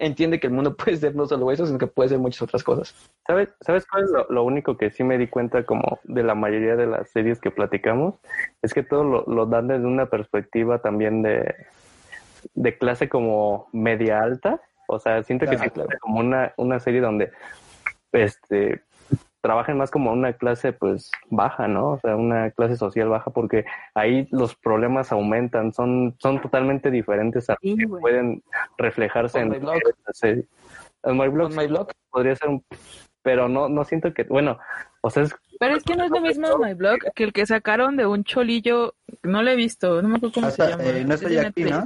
entiende 0.00 0.40
que 0.40 0.46
el 0.48 0.52
mundo 0.52 0.74
puede 0.76 1.03
ser 1.08 1.14
no 1.16 1.26
solo 1.26 1.50
eso, 1.50 1.66
sino 1.66 1.78
que 1.78 1.86
puede 1.86 2.08
ser 2.10 2.18
muchas 2.18 2.42
otras 2.42 2.62
cosas. 2.64 2.94
¿Sabes, 3.26 3.48
¿Sabes 3.60 3.86
cuál 3.86 4.04
es 4.04 4.10
lo, 4.10 4.26
lo 4.28 4.44
único 4.44 4.76
que 4.76 4.90
sí 4.90 5.04
me 5.04 5.18
di 5.18 5.28
cuenta 5.28 5.64
como 5.64 5.98
de 6.04 6.22
la 6.22 6.34
mayoría 6.34 6.76
de 6.76 6.86
las 6.86 7.10
series 7.10 7.40
que 7.40 7.50
platicamos? 7.50 8.14
Es 8.62 8.74
que 8.74 8.82
todo 8.82 9.04
lo, 9.04 9.24
lo 9.26 9.46
dan 9.46 9.68
desde 9.68 9.86
una 9.86 10.06
perspectiva 10.06 10.78
también 10.78 11.22
de, 11.22 11.54
de 12.54 12.78
clase 12.78 13.08
como 13.08 13.68
media 13.72 14.20
alta. 14.20 14.60
O 14.88 14.98
sea, 14.98 15.22
siento 15.22 15.46
que 15.46 15.56
Ah, 15.56 15.64
sí 15.64 15.70
claro. 15.70 15.88
es 15.90 15.98
como 16.00 16.20
una, 16.20 16.52
una 16.56 16.78
serie 16.80 17.00
donde 17.00 17.30
este 18.12 18.82
trabajan 19.44 19.76
más 19.76 19.90
como 19.90 20.10
una 20.10 20.32
clase 20.32 20.72
pues 20.72 21.10
baja, 21.28 21.68
¿no? 21.68 21.90
O 21.90 21.98
sea, 21.98 22.16
una 22.16 22.50
clase 22.52 22.76
social 22.76 23.10
baja 23.10 23.30
porque 23.30 23.66
ahí 23.94 24.26
los 24.30 24.54
problemas 24.54 25.12
aumentan, 25.12 25.70
son, 25.74 26.14
son 26.18 26.40
totalmente 26.40 26.90
diferentes 26.90 27.50
a 27.50 27.56
Sí, 27.60 27.76
que 27.76 27.86
pueden 27.86 28.42
reflejarse 28.78 29.42
On 29.42 29.52
en 29.52 29.62
esta 29.62 30.12
serie. 30.14 30.46
En 31.04 31.16
My 31.18 31.28
Blog 31.28 31.50
On 31.50 31.56
my 31.56 31.66
blog, 31.66 31.88
podría 32.10 32.34
ser 32.36 32.48
un 32.48 32.64
pero 33.22 33.48
no 33.48 33.68
no 33.70 33.84
siento 33.84 34.12
que 34.12 34.24
bueno 34.24 34.58
o 35.00 35.08
sea 35.10 35.22
es 35.22 35.34
Pero 35.58 35.76
es 35.76 35.82
que 35.84 35.96
no 35.96 36.04
es 36.04 36.10
lo 36.10 36.20
mismo 36.20 36.58
My 36.58 36.74
Blog 36.74 36.98
que 37.14 37.24
el 37.24 37.32
que 37.32 37.46
sacaron 37.46 37.96
de 37.96 38.06
un 38.06 38.24
cholillo. 38.24 38.94
No 39.22 39.42
lo 39.42 39.50
he 39.50 39.56
visto, 39.56 40.02
no 40.02 40.08
me 40.08 40.16
acuerdo 40.16 40.34
cómo 40.34 40.46
Hasta, 40.48 40.64
se 40.66 40.70
llama. 40.72 40.84
eh, 40.84 41.04
no 41.06 41.14
Es 41.14 41.22
estoy 41.22 41.36
aquí, 41.38 41.64
¿no? 41.64 41.84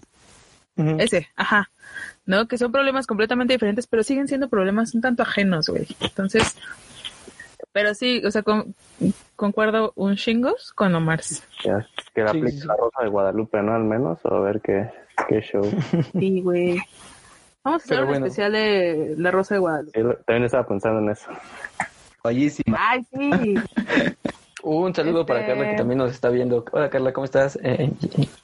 Ese, 0.98 1.28
ajá. 1.36 1.70
¿No? 2.26 2.46
Que 2.46 2.56
son 2.58 2.70
problemas 2.72 3.06
completamente 3.06 3.52
diferentes, 3.54 3.86
pero 3.88 4.02
siguen 4.04 4.28
siendo 4.28 4.48
problemas 4.48 4.94
un 4.94 5.00
tanto 5.00 5.22
ajenos, 5.24 5.68
güey. 5.68 5.86
Entonces, 6.00 6.56
pero 7.72 7.94
sí, 7.94 8.22
o 8.24 8.30
sea, 8.30 8.42
con- 8.42 8.74
concuerdo 9.36 9.92
un 9.96 10.16
chingos 10.16 10.72
con 10.74 10.94
Omar. 10.94 11.20
que, 11.62 11.70
que 12.14 12.22
la 12.22 12.32
Sí, 12.32 12.38
aplique 12.38 12.50
sí, 12.52 12.60
sí. 12.60 12.66
la 12.66 12.76
Rosa 12.76 13.02
de 13.02 13.08
Guadalupe 13.08 13.62
no 13.62 13.74
al 13.74 13.84
menos 13.84 14.18
o 14.24 14.34
a 14.34 14.40
ver 14.40 14.60
qué 14.60 14.90
qué 15.28 15.40
show 15.40 15.62
Sí, 16.18 16.40
güey. 16.42 16.78
Vamos 17.64 17.82
a 17.82 17.84
hacer 17.84 17.96
Pero 17.96 18.02
un 18.02 18.08
bueno. 18.08 18.26
especial 18.26 18.52
de 18.52 19.14
La 19.18 19.30
Rosa 19.30 19.54
de 19.54 19.60
Guadalupe. 19.60 20.00
También 20.26 20.44
estaba 20.44 20.66
pensando 20.66 21.00
en 21.00 21.10
eso 21.10 21.30
Bellísima. 22.24 22.76
Ay, 22.80 23.06
sí. 23.12 23.54
un 24.62 24.94
saludo 24.94 25.24
para 25.24 25.40
Este- 25.40 25.52
Carla 25.52 25.70
que 25.70 25.76
también 25.76 25.98
nos 25.98 26.12
está 26.12 26.30
viendo. 26.30 26.64
Hola 26.72 26.90
Carla, 26.90 27.12
¿cómo 27.12 27.24
estás? 27.24 27.58
Eh, 27.62 27.90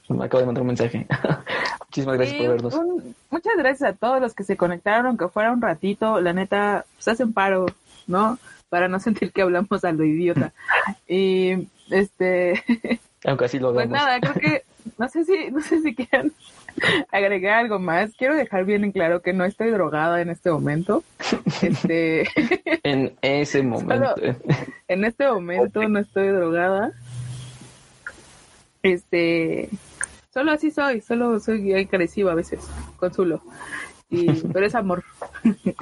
me 0.09 0.25
acabo 0.25 0.39
de 0.41 0.45
mandar 0.45 0.61
un 0.61 0.67
mensaje. 0.67 1.05
Muchísimas 1.87 2.17
gracias 2.17 2.37
Sí, 2.37 2.43
por 2.45 2.53
vernos. 2.55 2.73
un- 2.75 3.15
muchas 3.29 3.53
gracias 3.57 3.89
a 3.89 3.93
todos 3.93 4.21
los 4.21 4.33
que 4.33 4.43
se 4.43 4.57
conectaron, 4.57 5.05
aunque 5.07 5.27
fuera 5.27 5.51
un 5.51 5.61
ratito. 5.61 6.19
La 6.21 6.33
neta, 6.33 6.85
se 6.99 7.11
hacen 7.11 7.33
paro, 7.33 7.65
¿no? 8.07 8.37
Para 8.69 8.87
no 8.87 8.99
sentir 8.99 9.31
que 9.31 9.41
hablamos 9.41 9.83
a 9.83 9.91
lo 9.91 10.03
idiota. 10.03 10.51
Y, 11.07 11.67
este, 11.89 12.63
Aunque 13.25 13.45
así 13.45 13.59
lo 13.59 13.73
pues 13.73 13.85
hagamos. 13.87 14.05
nada, 14.05 14.19
creo 14.19 14.33
que, 14.33 14.63
no 14.97 15.07
sé 15.09 15.23
si, 15.25 15.51
no 15.51 15.61
sé 15.61 15.81
si 15.81 15.93
quieran 15.95 16.31
agregar 17.11 17.59
algo 17.59 17.79
más. 17.79 18.11
Quiero 18.17 18.35
dejar 18.35 18.65
bien 18.65 18.83
en 18.83 18.91
claro 18.91 19.21
que 19.21 19.33
no 19.33 19.45
estoy 19.45 19.69
drogada 19.71 20.21
en 20.21 20.29
este 20.29 20.51
momento. 20.51 21.03
Este, 21.61 22.27
En 22.83 23.15
ese 23.21 23.63
momento. 23.63 24.15
Solo- 24.15 24.37
en 24.87 25.05
este 25.05 25.27
momento 25.27 25.87
no 25.87 25.99
estoy 25.99 26.27
drogada. 26.27 26.91
Este, 28.83 29.69
solo 30.31 30.51
así 30.51 30.69
soy, 30.69 31.01
solo 31.01 31.39
soy 31.39 31.73
agresiva 31.73 32.33
a 32.33 32.35
veces, 32.35 32.59
consulo. 32.97 33.41
Y, 34.09 34.31
pero 34.53 34.65
es 34.65 34.75
amor, 34.75 35.03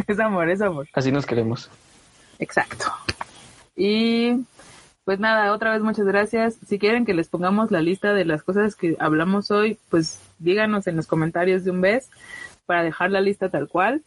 es 0.08 0.20
amor, 0.20 0.50
es 0.50 0.62
amor. 0.62 0.88
Así 0.94 1.12
nos 1.12 1.26
queremos. 1.26 1.70
Exacto. 2.40 2.86
Y 3.76 4.46
pues 5.04 5.20
nada, 5.20 5.52
otra 5.52 5.74
vez 5.74 5.82
muchas 5.82 6.06
gracias. 6.06 6.56
Si 6.66 6.80
quieren 6.80 7.06
que 7.06 7.14
les 7.14 7.28
pongamos 7.28 7.72
la 7.72 7.82
lista 7.82 8.14
de 8.14 8.24
las 8.24 8.44
cosas 8.44 8.76
que 8.76 8.96
hablamos 9.00 9.52
hoy, 9.52 9.78
pues 9.90 10.20
díganos 10.40 10.88
en 10.88 10.96
los 10.96 11.08
comentarios 11.08 11.64
de 11.64 11.72
un 11.72 11.82
vez 11.82 12.10
para 12.66 12.84
dejar 12.84 13.12
la 13.12 13.22
lista 13.22 13.50
tal 13.50 13.68
cual. 13.68 14.02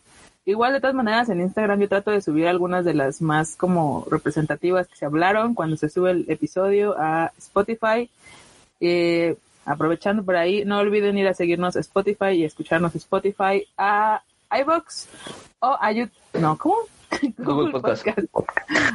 Igual 0.44 0.72
de 0.72 0.80
todas 0.80 0.94
maneras 0.94 1.28
en 1.28 1.40
Instagram 1.40 1.80
yo 1.80 1.88
trato 1.88 2.12
de 2.12 2.22
subir 2.22 2.46
algunas 2.46 2.84
de 2.84 2.94
las 2.94 3.20
más 3.20 3.56
como 3.56 4.06
representativas 4.08 4.86
que 4.86 4.96
se 4.96 5.04
hablaron 5.04 5.54
cuando 5.54 5.76
se 5.76 5.88
sube 5.88 6.12
el 6.12 6.24
episodio 6.28 6.94
a 6.96 7.32
Spotify. 7.36 8.08
Eh, 8.80 9.36
aprovechando 9.64 10.22
por 10.24 10.36
ahí, 10.36 10.64
no 10.64 10.78
olviden 10.78 11.18
ir 11.18 11.26
a 11.26 11.34
seguirnos 11.34 11.76
a 11.76 11.80
Spotify 11.80 12.30
y 12.30 12.44
escucharnos 12.44 12.94
a 12.94 12.98
Spotify, 12.98 13.66
a 13.76 14.22
iBox 14.60 15.08
o 15.58 15.76
a 15.80 15.90
YouTube. 15.90 16.12
No, 16.40 16.56
¿cómo? 16.56 16.76
Google 17.38 17.72
Podcast. 17.72 18.06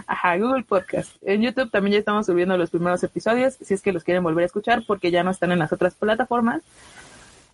Ajá, 0.08 0.38
Google 0.38 0.64
Podcast. 0.64 1.12
En 1.22 1.42
YouTube 1.42 1.70
también 1.70 1.94
ya 1.94 2.00
estamos 2.00 2.26
subiendo 2.26 2.58
los 2.58 2.70
primeros 2.70 3.04
episodios, 3.04 3.56
si 3.62 3.74
es 3.74 3.82
que 3.82 3.92
los 3.92 4.04
quieren 4.04 4.24
volver 4.24 4.44
a 4.44 4.46
escuchar, 4.46 4.84
porque 4.86 5.12
ya 5.12 5.24
no 5.24 5.32
están 5.32 5.52
en 5.52 5.60
las 5.60 5.74
otras 5.74 5.96
plataformas. 5.96 6.62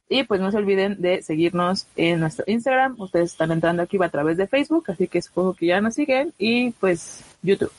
Y 0.10 0.24
pues 0.24 0.39
no 0.39 0.51
se 0.51 0.58
olviden 0.58 1.01
de 1.01 1.22
seguirnos 1.22 1.88
en 1.95 2.20
nuestro 2.22 2.45
Instagram. 2.47 2.95
Ustedes 2.97 3.32
están 3.32 3.51
entrando 3.51 3.84
aquí 3.84 3.97
a 4.01 4.10
través 4.10 4.38
de 4.38 4.47
Facebook, 4.47 4.86
así 4.88 5.08
que 5.08 5.22
supongo 5.22 5.53
que 5.53 5.68
ya 5.68 5.82
nos 5.82 5.95
siguen. 5.95 6.34
Y 6.38 6.72
pues 6.72 7.24
YouTube. 7.41 7.72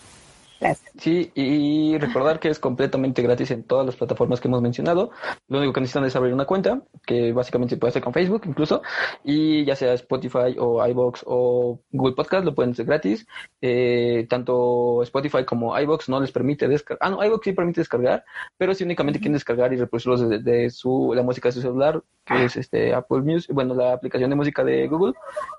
Gracias. 0.60 0.92
Sí, 0.98 1.30
y 1.34 1.96
recordar 1.98 2.40
que 2.40 2.48
es 2.48 2.58
completamente 2.58 3.22
gratis 3.22 3.52
en 3.52 3.62
todas 3.62 3.86
las 3.86 3.94
plataformas 3.94 4.40
que 4.40 4.48
hemos 4.48 4.60
mencionado. 4.60 5.10
Lo 5.46 5.58
único 5.58 5.72
que 5.72 5.80
necesitan 5.80 6.04
es 6.04 6.16
abrir 6.16 6.34
una 6.34 6.46
cuenta, 6.46 6.82
que 7.06 7.32
básicamente 7.32 7.76
puede 7.76 7.92
ser 7.92 8.02
con 8.02 8.12
Facebook 8.12 8.42
incluso, 8.44 8.82
y 9.22 9.64
ya 9.64 9.76
sea 9.76 9.92
Spotify 9.94 10.56
o 10.58 10.84
iBox 10.84 11.22
o 11.26 11.80
Google 11.92 12.16
Podcast, 12.16 12.44
lo 12.44 12.54
pueden 12.54 12.72
hacer 12.72 12.86
gratis. 12.86 13.26
Eh, 13.60 14.26
tanto 14.28 15.02
Spotify 15.04 15.44
como 15.44 15.78
iBox 15.78 16.08
no 16.08 16.20
les 16.20 16.32
permite 16.32 16.66
descargar. 16.66 16.98
Ah, 17.00 17.10
no, 17.10 17.24
iBox 17.24 17.44
sí 17.44 17.52
permite 17.52 17.80
descargar, 17.80 18.24
pero 18.56 18.74
si 18.74 18.82
únicamente 18.82 19.20
quieren 19.20 19.34
descargar 19.34 19.72
y 19.72 19.76
reproducirlos 19.76 20.28
desde 20.28 20.42
de 20.42 20.70
su, 20.70 21.12
la 21.14 21.22
música 21.22 21.48
de 21.48 21.52
su 21.52 21.60
celular, 21.60 22.02
que 22.24 22.44
es 22.44 22.56
este 22.56 22.94
Apple 22.94 23.20
Music, 23.20 23.52
bueno, 23.54 23.74
la 23.74 23.92
aplicación 23.92 24.30
de 24.30 24.36
música 24.36 24.64
de 24.64 24.88
Google, 24.88 25.14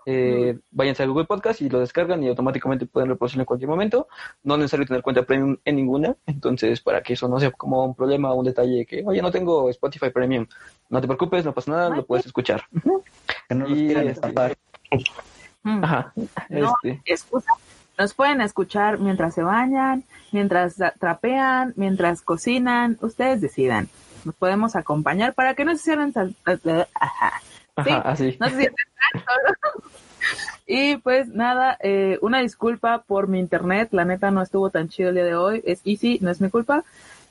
eh, 0.06 0.58
váyanse 0.72 1.04
a 1.04 1.06
Google 1.06 1.26
Podcast 1.26 1.62
y 1.62 1.70
lo 1.70 1.80
descargan 1.80 2.24
y 2.24 2.28
automáticamente 2.28 2.86
pueden 2.86 3.10
reproducirlo 3.10 3.44
en 3.44 3.46
cualquier 3.46 3.70
momento. 3.70 4.08
No 4.44 4.56
es 4.56 4.60
necesario 4.60 4.86
tener 4.90 5.02
cuenta 5.02 5.24
premium 5.24 5.56
en 5.64 5.76
ninguna, 5.78 6.16
entonces 6.26 6.82
para 6.82 7.02
que 7.02 7.14
eso 7.14 7.28
no 7.30 7.40
sea 7.40 7.52
como 7.52 7.84
un 7.86 7.96
problema 7.96 8.32
o 8.32 8.36
un 8.36 8.46
detalle 8.46 8.86
que, 8.86 9.04
oye, 9.06 9.22
no 9.22 9.32
tengo 9.32 9.70
Spotify 9.70 10.10
premium, 10.10 10.46
no 10.90 11.00
te 11.02 11.08
preocupes, 11.08 11.46
no 11.46 11.54
pasa 11.54 11.72
nada, 11.72 11.90
lo 11.96 12.06
puedes 12.06 12.26
escuchar. 12.26 12.64
Que 13.48 13.56
no 13.56 13.68
los 13.68 13.78
Y, 13.80 13.88
quieran 13.88 14.08
este. 14.10 14.34
Mm. 15.64 15.84
Ajá, 15.84 16.14
No, 16.50 16.76
este, 16.84 17.02
excusa. 17.06 17.52
Nos 17.98 18.14
pueden 18.14 18.42
escuchar 18.42 19.00
mientras 19.00 19.34
se 19.34 19.42
bañan, 19.44 20.04
mientras 20.32 20.78
tra- 20.78 20.94
trapean, 21.00 21.74
mientras 21.76 22.22
cocinan. 22.22 22.98
Ustedes 23.02 23.42
decidan. 23.42 23.90
Nos 24.24 24.36
podemos 24.36 24.76
acompañar 24.76 25.34
para 25.34 25.54
que 25.56 25.66
no 25.66 25.76
se 25.76 25.84
cierren. 25.84 26.14
Ajá. 26.94 27.42
Sí, 27.84 27.90
ajá, 27.92 28.02
así. 28.10 28.38
no. 28.40 28.48
Y 30.72 30.98
pues 30.98 31.30
nada, 31.30 31.80
eh, 31.82 32.20
una 32.22 32.42
disculpa 32.42 33.02
por 33.02 33.28
mi 33.28 33.40
internet. 33.40 33.90
La 33.92 34.06
neta 34.06 34.30
no 34.30 34.44
estuvo 34.44 34.70
tan 34.70 34.88
chido 34.88 35.10
el 35.10 35.16
día 35.16 35.24
de 35.24 35.34
hoy. 35.34 35.64
Es 35.66 35.82
easy, 35.84 36.20
no 36.22 36.30
es 36.30 36.42
mi 36.42 36.52
culpa. 36.52 36.84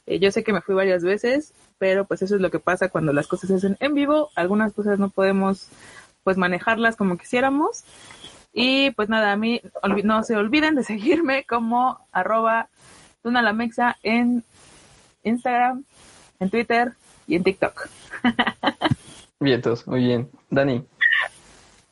Eh, 0.06 0.18
yo 0.18 0.32
sé 0.32 0.42
que 0.42 0.52
me 0.52 0.60
fui 0.60 0.74
varias 0.74 1.04
veces, 1.04 1.52
pero 1.78 2.04
pues 2.04 2.20
eso 2.22 2.34
es 2.34 2.40
lo 2.40 2.50
que 2.50 2.58
pasa 2.58 2.88
cuando 2.88 3.12
las 3.12 3.28
cosas 3.28 3.48
se 3.48 3.54
hacen 3.54 3.76
en 3.78 3.94
vivo. 3.94 4.30
Algunas 4.34 4.72
cosas 4.72 4.98
no 4.98 5.10
podemos 5.10 5.68
pues 6.24 6.36
manejarlas 6.36 6.96
como 6.96 7.16
quisiéramos. 7.16 7.84
Y 8.52 8.90
pues 8.90 9.08
nada, 9.08 9.30
a 9.30 9.36
mí 9.36 9.60
no 10.02 10.24
se 10.24 10.34
olviden 10.34 10.74
de 10.74 10.82
seguirme 10.82 11.44
como 11.44 12.00
arroba 12.10 12.68
tunalamexa 13.22 13.98
en 14.02 14.42
Instagram, 15.22 15.84
en 16.40 16.50
Twitter 16.50 16.94
y 17.28 17.36
en 17.36 17.44
TikTok. 17.44 17.88
Bien, 19.40 19.62
todos, 19.62 19.86
muy 19.86 20.00
bien. 20.00 20.30
Dani, 20.50 20.84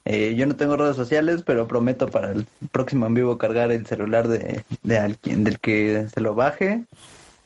Eh, 0.09 0.36
yo 0.36 0.47
no 0.47 0.55
tengo 0.55 0.77
redes 0.77 0.94
sociales, 0.94 1.43
pero 1.44 1.66
prometo 1.66 2.09
para 2.09 2.31
el 2.31 2.47
próximo 2.70 3.06
en 3.06 3.14
vivo 3.14 3.39
cargar 3.39 3.73
el 3.73 3.86
celular 3.86 4.28
de, 4.28 4.64
de 4.85 4.98
alguien 4.98 5.43
del 5.43 5.59
que 5.59 6.06
se 6.14 6.20
lo 6.20 6.35
baje. 6.36 6.85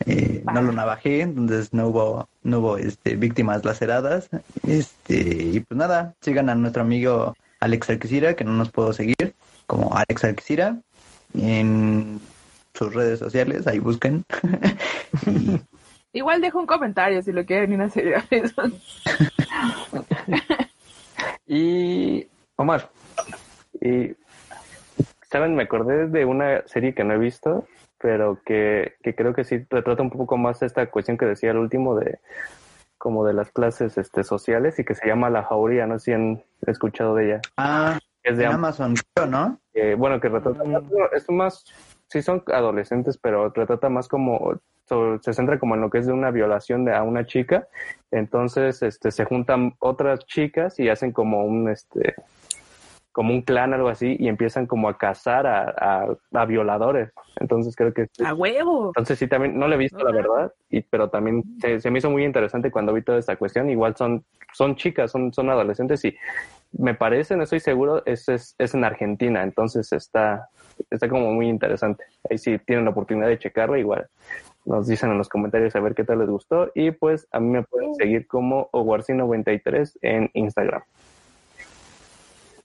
Eh, 0.06 0.42
no 0.52 0.62
lo 0.62 0.72
navajé, 0.72 1.22
entonces 1.22 1.72
no 1.72 1.88
hubo, 1.88 2.28
no 2.42 2.58
hubo 2.60 2.76
este, 2.76 3.16
víctimas 3.16 3.64
laceradas. 3.64 4.28
Este, 4.66 5.14
y 5.16 5.60
pues 5.60 5.76
nada, 5.76 6.14
sigan 6.20 6.50
a 6.50 6.54
nuestro 6.54 6.82
amigo 6.82 7.34
Alex 7.60 7.90
Alquicira, 7.90 8.34
que 8.34 8.44
no 8.44 8.52
nos 8.52 8.70
puedo 8.70 8.92
seguir, 8.92 9.34
como 9.66 9.94
Alex 9.94 10.24
Alquicira, 10.24 10.78
en 11.34 12.20
sus 12.74 12.94
redes 12.94 13.18
sociales, 13.18 13.66
ahí 13.66 13.78
busquen. 13.78 14.24
Y, 15.26 15.60
Igual 16.12 16.40
dejo 16.40 16.58
un 16.58 16.66
comentario 16.66 17.22
si 17.22 17.32
lo 17.32 17.44
quieren 17.44 17.72
ir 17.72 17.80
a 17.82 17.88
Facebook. 18.22 18.74
y 21.46 22.26
Omar. 22.56 22.88
Y, 23.80 24.14
¿saben? 25.30 25.54
Me 25.54 25.62
acordé 25.64 26.08
de 26.08 26.24
una 26.24 26.62
serie 26.66 26.94
que 26.94 27.04
no 27.04 27.14
he 27.14 27.18
visto, 27.18 27.66
pero 27.98 28.40
que, 28.44 28.94
que 29.02 29.14
creo 29.14 29.34
que 29.34 29.44
sí 29.44 29.64
retrata 29.70 30.02
un 30.02 30.10
poco 30.10 30.36
más 30.36 30.62
esta 30.62 30.86
cuestión 30.90 31.16
que 31.16 31.26
decía 31.26 31.50
el 31.52 31.58
último 31.58 31.96
de 31.96 32.18
como 32.98 33.24
de 33.24 33.32
las 33.32 33.50
clases 33.50 33.96
este, 33.96 34.24
sociales 34.24 34.78
y 34.78 34.84
que 34.84 34.94
se 34.94 35.06
llama 35.06 35.30
La 35.30 35.42
Jauría, 35.44 35.86
no 35.86 35.98
sé 35.98 36.04
si 36.06 36.12
han 36.12 36.42
escuchado 36.66 37.14
de 37.14 37.26
ella. 37.26 37.40
ah, 37.56 37.98
Es 38.22 38.36
de 38.36 38.44
Amazon, 38.44 38.94
¿no? 39.28 39.58
eh, 39.72 39.94
bueno, 39.96 40.20
que 40.20 40.28
retrata, 40.28 40.62
Mm. 40.62 40.90
es 41.16 41.30
más, 41.30 41.64
sí 42.08 42.20
son 42.20 42.42
adolescentes, 42.48 43.16
pero 43.16 43.48
retrata 43.48 43.88
más 43.88 44.06
como, 44.06 44.60
so- 44.90 45.18
se 45.22 45.32
centra 45.32 45.60
como 45.60 45.76
en 45.76 45.80
lo 45.80 45.88
que 45.88 45.98
es 45.98 46.06
de 46.06 46.12
una 46.12 46.32
violación 46.32 46.84
de, 46.84 46.92
a 46.92 47.04
una 47.04 47.24
chica, 47.24 47.68
entonces 48.10 48.82
este, 48.82 49.12
se 49.12 49.24
juntan 49.24 49.74
otras 49.78 50.26
chicas 50.26 50.78
y 50.80 50.88
hacen 50.88 51.12
como 51.12 51.44
un, 51.44 51.68
este, 51.70 52.16
como 53.12 53.32
un 53.32 53.42
clan, 53.42 53.72
algo 53.72 53.88
así, 53.88 54.16
y 54.18 54.26
empiezan 54.28 54.66
como 54.66 54.88
a 54.88 54.98
cazar 54.98 55.46
a, 55.46 55.74
a, 55.78 56.06
a 56.32 56.44
violadores, 56.44 57.10
entonces 57.36 57.76
creo 57.76 57.92
que... 57.94 58.08
¡A 58.24 58.34
huevo! 58.34 58.88
Entonces 58.88 59.18
sí, 59.18 59.28
también 59.28 59.58
no 59.58 59.68
lo 59.68 59.74
he 59.74 59.78
visto, 59.78 60.02
la 60.02 60.12
verdad, 60.12 60.52
y, 60.68 60.82
pero 60.82 61.08
también 61.08 61.44
se, 61.60 61.80
se 61.80 61.90
me 61.90 61.98
hizo 61.98 62.10
muy 62.10 62.24
interesante 62.24 62.70
cuando 62.72 62.92
vi 62.92 63.02
toda 63.02 63.18
esta 63.18 63.36
cuestión. 63.36 63.70
Igual 63.70 63.94
son, 63.96 64.24
son 64.52 64.74
chicas, 64.74 65.10
son, 65.12 65.32
son 65.32 65.50
adolescentes 65.50 66.04
y 66.04 66.16
me 66.72 66.94
parece, 66.94 67.36
no 67.36 67.44
estoy 67.44 67.60
seguro, 67.60 68.02
es, 68.06 68.28
es, 68.28 68.54
es 68.58 68.74
en 68.74 68.84
Argentina, 68.84 69.42
entonces 69.42 69.92
está, 69.92 70.48
está 70.88 71.08
como 71.08 71.32
muy 71.32 71.48
interesante. 71.48 72.04
Ahí 72.28 72.38
sí 72.38 72.58
tienen 72.58 72.84
la 72.84 72.92
oportunidad 72.92 73.28
de 73.28 73.38
checarlo, 73.38 73.76
igual 73.76 74.06
nos 74.64 74.86
dicen 74.86 75.10
en 75.10 75.18
los 75.18 75.28
comentarios 75.28 75.74
a 75.74 75.80
ver 75.80 75.94
qué 75.94 76.04
tal 76.04 76.18
les 76.18 76.28
gustó 76.28 76.70
y 76.74 76.90
pues 76.90 77.26
a 77.32 77.40
mí 77.40 77.48
me 77.48 77.62
pueden 77.62 77.94
seguir 77.94 78.26
como 78.26 78.70
Oguarcino93 78.72 79.98
en 80.02 80.30
Instagram. 80.34 80.82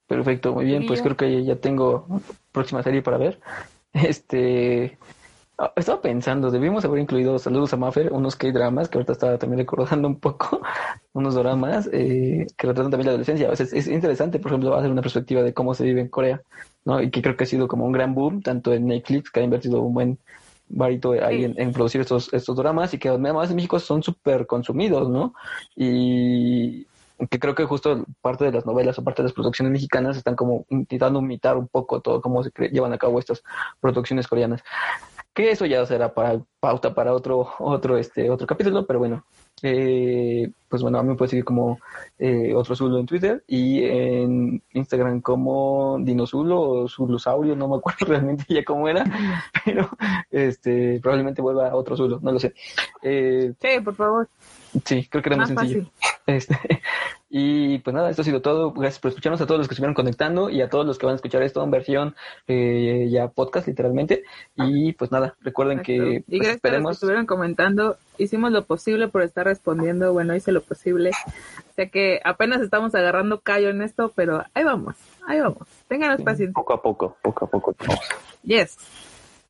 Perfecto, 0.07 0.53
muy 0.53 0.65
bien. 0.65 0.85
Pues 0.85 1.01
creo 1.01 1.17
que 1.17 1.43
ya 1.43 1.55
tengo 1.55 2.05
próxima 2.51 2.83
serie 2.83 3.01
para 3.01 3.17
ver. 3.17 3.39
Este. 3.93 4.97
ah, 5.57 5.71
Estaba 5.77 6.01
pensando, 6.01 6.51
debimos 6.51 6.83
haber 6.83 6.99
incluido 6.99 7.39
Saludos 7.39 7.73
a 7.73 7.77
Maffer, 7.77 8.11
unos 8.11 8.35
K-dramas, 8.35 8.89
que 8.89 8.97
ahorita 8.97 9.13
estaba 9.13 9.37
también 9.37 9.59
recordando 9.59 10.09
un 10.09 10.19
poco, 10.19 10.61
unos 11.13 11.35
dramas 11.35 11.89
eh, 11.93 12.45
que 12.57 12.67
retratan 12.67 12.91
también 12.91 13.05
la 13.05 13.11
adolescencia. 13.11 13.49
O 13.49 13.55
sea, 13.55 13.65
es, 13.65 13.71
es 13.71 13.87
interesante, 13.87 14.39
por 14.39 14.51
ejemplo, 14.51 14.75
hacer 14.75 14.91
una 14.91 15.01
perspectiva 15.01 15.43
de 15.43 15.53
cómo 15.53 15.73
se 15.73 15.85
vive 15.85 16.01
en 16.01 16.09
Corea, 16.09 16.41
¿no? 16.83 17.01
Y 17.01 17.09
que 17.09 17.21
creo 17.21 17.37
que 17.37 17.45
ha 17.45 17.47
sido 17.47 17.69
como 17.69 17.85
un 17.85 17.93
gran 17.93 18.13
boom, 18.13 18.41
tanto 18.41 18.73
en 18.73 18.85
Netflix, 18.85 19.31
que 19.31 19.39
ha 19.39 19.43
invertido 19.43 19.81
un 19.81 19.93
buen 19.93 20.19
varito 20.67 21.11
ahí 21.11 21.39
Sí. 21.39 21.43
en, 21.45 21.59
en 21.59 21.71
producir 21.73 22.01
estos, 22.01 22.33
estos 22.33 22.55
dramas, 22.55 22.93
y 22.93 22.97
que 22.97 23.09
además 23.09 23.49
en 23.49 23.55
México 23.55 23.79
son 23.79 24.01
súper 24.03 24.47
consumidos, 24.47 25.09
¿no? 25.09 25.33
Y 25.75 26.85
que 27.29 27.39
creo 27.39 27.55
que 27.55 27.63
justo 27.63 28.05
parte 28.21 28.43
de 28.43 28.51
las 28.51 28.65
novelas 28.65 28.99
o 28.99 29.03
parte 29.03 29.21
de 29.21 29.27
las 29.29 29.33
producciones 29.33 29.71
mexicanas 29.71 30.17
están 30.17 30.35
como 30.35 30.65
intentando 30.69 31.19
imitar 31.19 31.55
un 31.55 31.67
poco 31.67 32.01
todo 32.01 32.19
cómo 32.21 32.43
se 32.43 32.51
llevan 32.71 32.91
a 32.91 32.97
cabo 32.97 33.19
estas 33.19 33.41
producciones 33.79 34.27
coreanas. 34.27 34.61
Que 35.33 35.51
eso 35.51 35.65
ya 35.65 35.85
será 35.85 36.13
para 36.13 36.41
pauta 36.59 36.93
para 36.93 37.13
otro 37.13 37.49
otro 37.59 37.97
este 37.97 38.29
otro 38.29 38.45
capítulo, 38.47 38.85
pero 38.85 38.99
bueno. 38.99 39.23
Eh, 39.67 40.51
pues 40.69 40.83
bueno, 40.83 40.99
a 40.99 41.03
mí 41.03 41.09
me 41.09 41.15
puede 41.15 41.29
seguir 41.29 41.43
como 41.43 41.79
eh, 42.19 42.53
otro 42.53 42.75
Zulo 42.75 42.99
en 42.99 43.07
Twitter 43.07 43.43
y 43.47 43.83
en 43.83 44.61
Instagram 44.73 45.21
como 45.21 45.97
Dinozulo 46.01 46.61
o 46.61 46.87
Zulusaurio, 46.87 47.55
no 47.55 47.67
me 47.67 47.77
acuerdo 47.77 48.05
realmente 48.07 48.45
ya 48.47 48.63
cómo 48.63 48.87
era, 48.87 49.03
pero 49.65 49.89
este 50.29 50.99
probablemente 51.01 51.41
vuelva 51.41 51.69
a 51.69 51.75
otro 51.75 51.97
Zulo, 51.97 52.19
no 52.21 52.31
lo 52.31 52.39
sé. 52.39 52.53
Eh, 53.01 53.53
Sí, 53.59 53.79
por 53.83 53.95
favor. 53.95 54.27
sí, 54.85 55.07
creo 55.09 55.23
que 55.23 55.29
era 55.29 55.37
más, 55.37 55.51
Más 55.51 55.67
sencillo. 55.67 55.85
fácil. 55.85 55.91
Este, 56.27 56.57
y 57.29 57.77
pues 57.79 57.93
nada, 57.93 58.09
esto 58.09 58.23
ha 58.23 58.25
sido 58.25 58.41
todo. 58.41 58.71
Gracias 58.71 58.99
por 58.99 59.09
escucharnos 59.09 59.39
a 59.41 59.45
todos 59.45 59.59
los 59.59 59.67
que 59.67 59.73
estuvieron 59.75 59.93
conectando 59.93 60.49
y 60.49 60.61
a 60.63 60.69
todos 60.69 60.83
los 60.83 60.97
que 60.97 61.05
van 61.05 61.13
a 61.13 61.15
escuchar 61.17 61.43
esto 61.43 61.63
en 61.63 61.69
versión 61.69 62.15
eh, 62.47 63.07
ya 63.11 63.27
podcast, 63.27 63.67
literalmente. 63.67 64.23
Y 64.55 64.93
pues 64.93 65.11
nada, 65.11 65.35
recuerden 65.41 65.81
que 65.83 65.93
y 65.93 66.19
pues, 66.21 66.25
gracias 66.25 66.25
a 66.25 66.33
los 66.33 66.47
que 66.47 66.51
esperemos. 66.55 66.91
estuvieron 66.93 67.25
comentando. 67.27 67.97
Hicimos 68.17 68.51
lo 68.51 68.63
posible 68.65 69.07
por 69.07 69.21
estar 69.23 69.45
respondiendo. 69.45 70.13
Bueno, 70.13 70.35
hice 70.35 70.51
lo 70.51 70.61
posible. 70.61 71.11
O 71.69 71.73
sea 71.75 71.89
que 71.89 72.21
apenas 72.23 72.61
estamos 72.61 72.95
agarrando 72.95 73.41
callo 73.41 73.69
en 73.69 73.81
esto, 73.81 74.11
pero 74.15 74.43
ahí 74.53 74.63
vamos. 74.63 74.95
Ahí 75.27 75.39
vamos. 75.39 75.67
Ténganos 75.87 76.21
paciencia. 76.21 76.53
Poco 76.53 76.73
a 76.73 76.81
poco, 76.81 77.17
poco 77.21 77.45
a 77.45 77.49
poco. 77.49 77.75
Yes. 78.43 78.77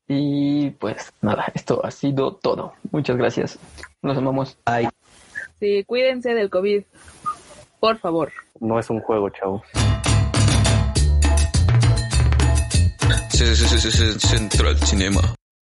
Y 0.08 0.70
pues 0.70 1.12
nada, 1.20 1.46
esto 1.54 1.84
ha 1.84 1.90
sido 1.90 2.34
todo. 2.34 2.72
Muchas 2.92 3.16
gracias. 3.16 3.58
Nos 4.02 4.16
amamos. 4.18 4.56
Ay, 4.64 4.88
Sí, 5.58 5.84
cuídense 5.84 6.34
del 6.34 6.50
COVID. 6.50 6.82
Por 7.80 7.98
favor. 7.98 8.30
No 8.60 8.78
es 8.78 8.90
un 8.90 9.00
juego, 9.00 9.30
chavos. 9.30 9.62
C- 13.30 13.54
C- 13.54 13.78
C- 13.78 13.90
C- 13.90 14.18
Central 14.18 14.76
Cinema. 14.78 15.20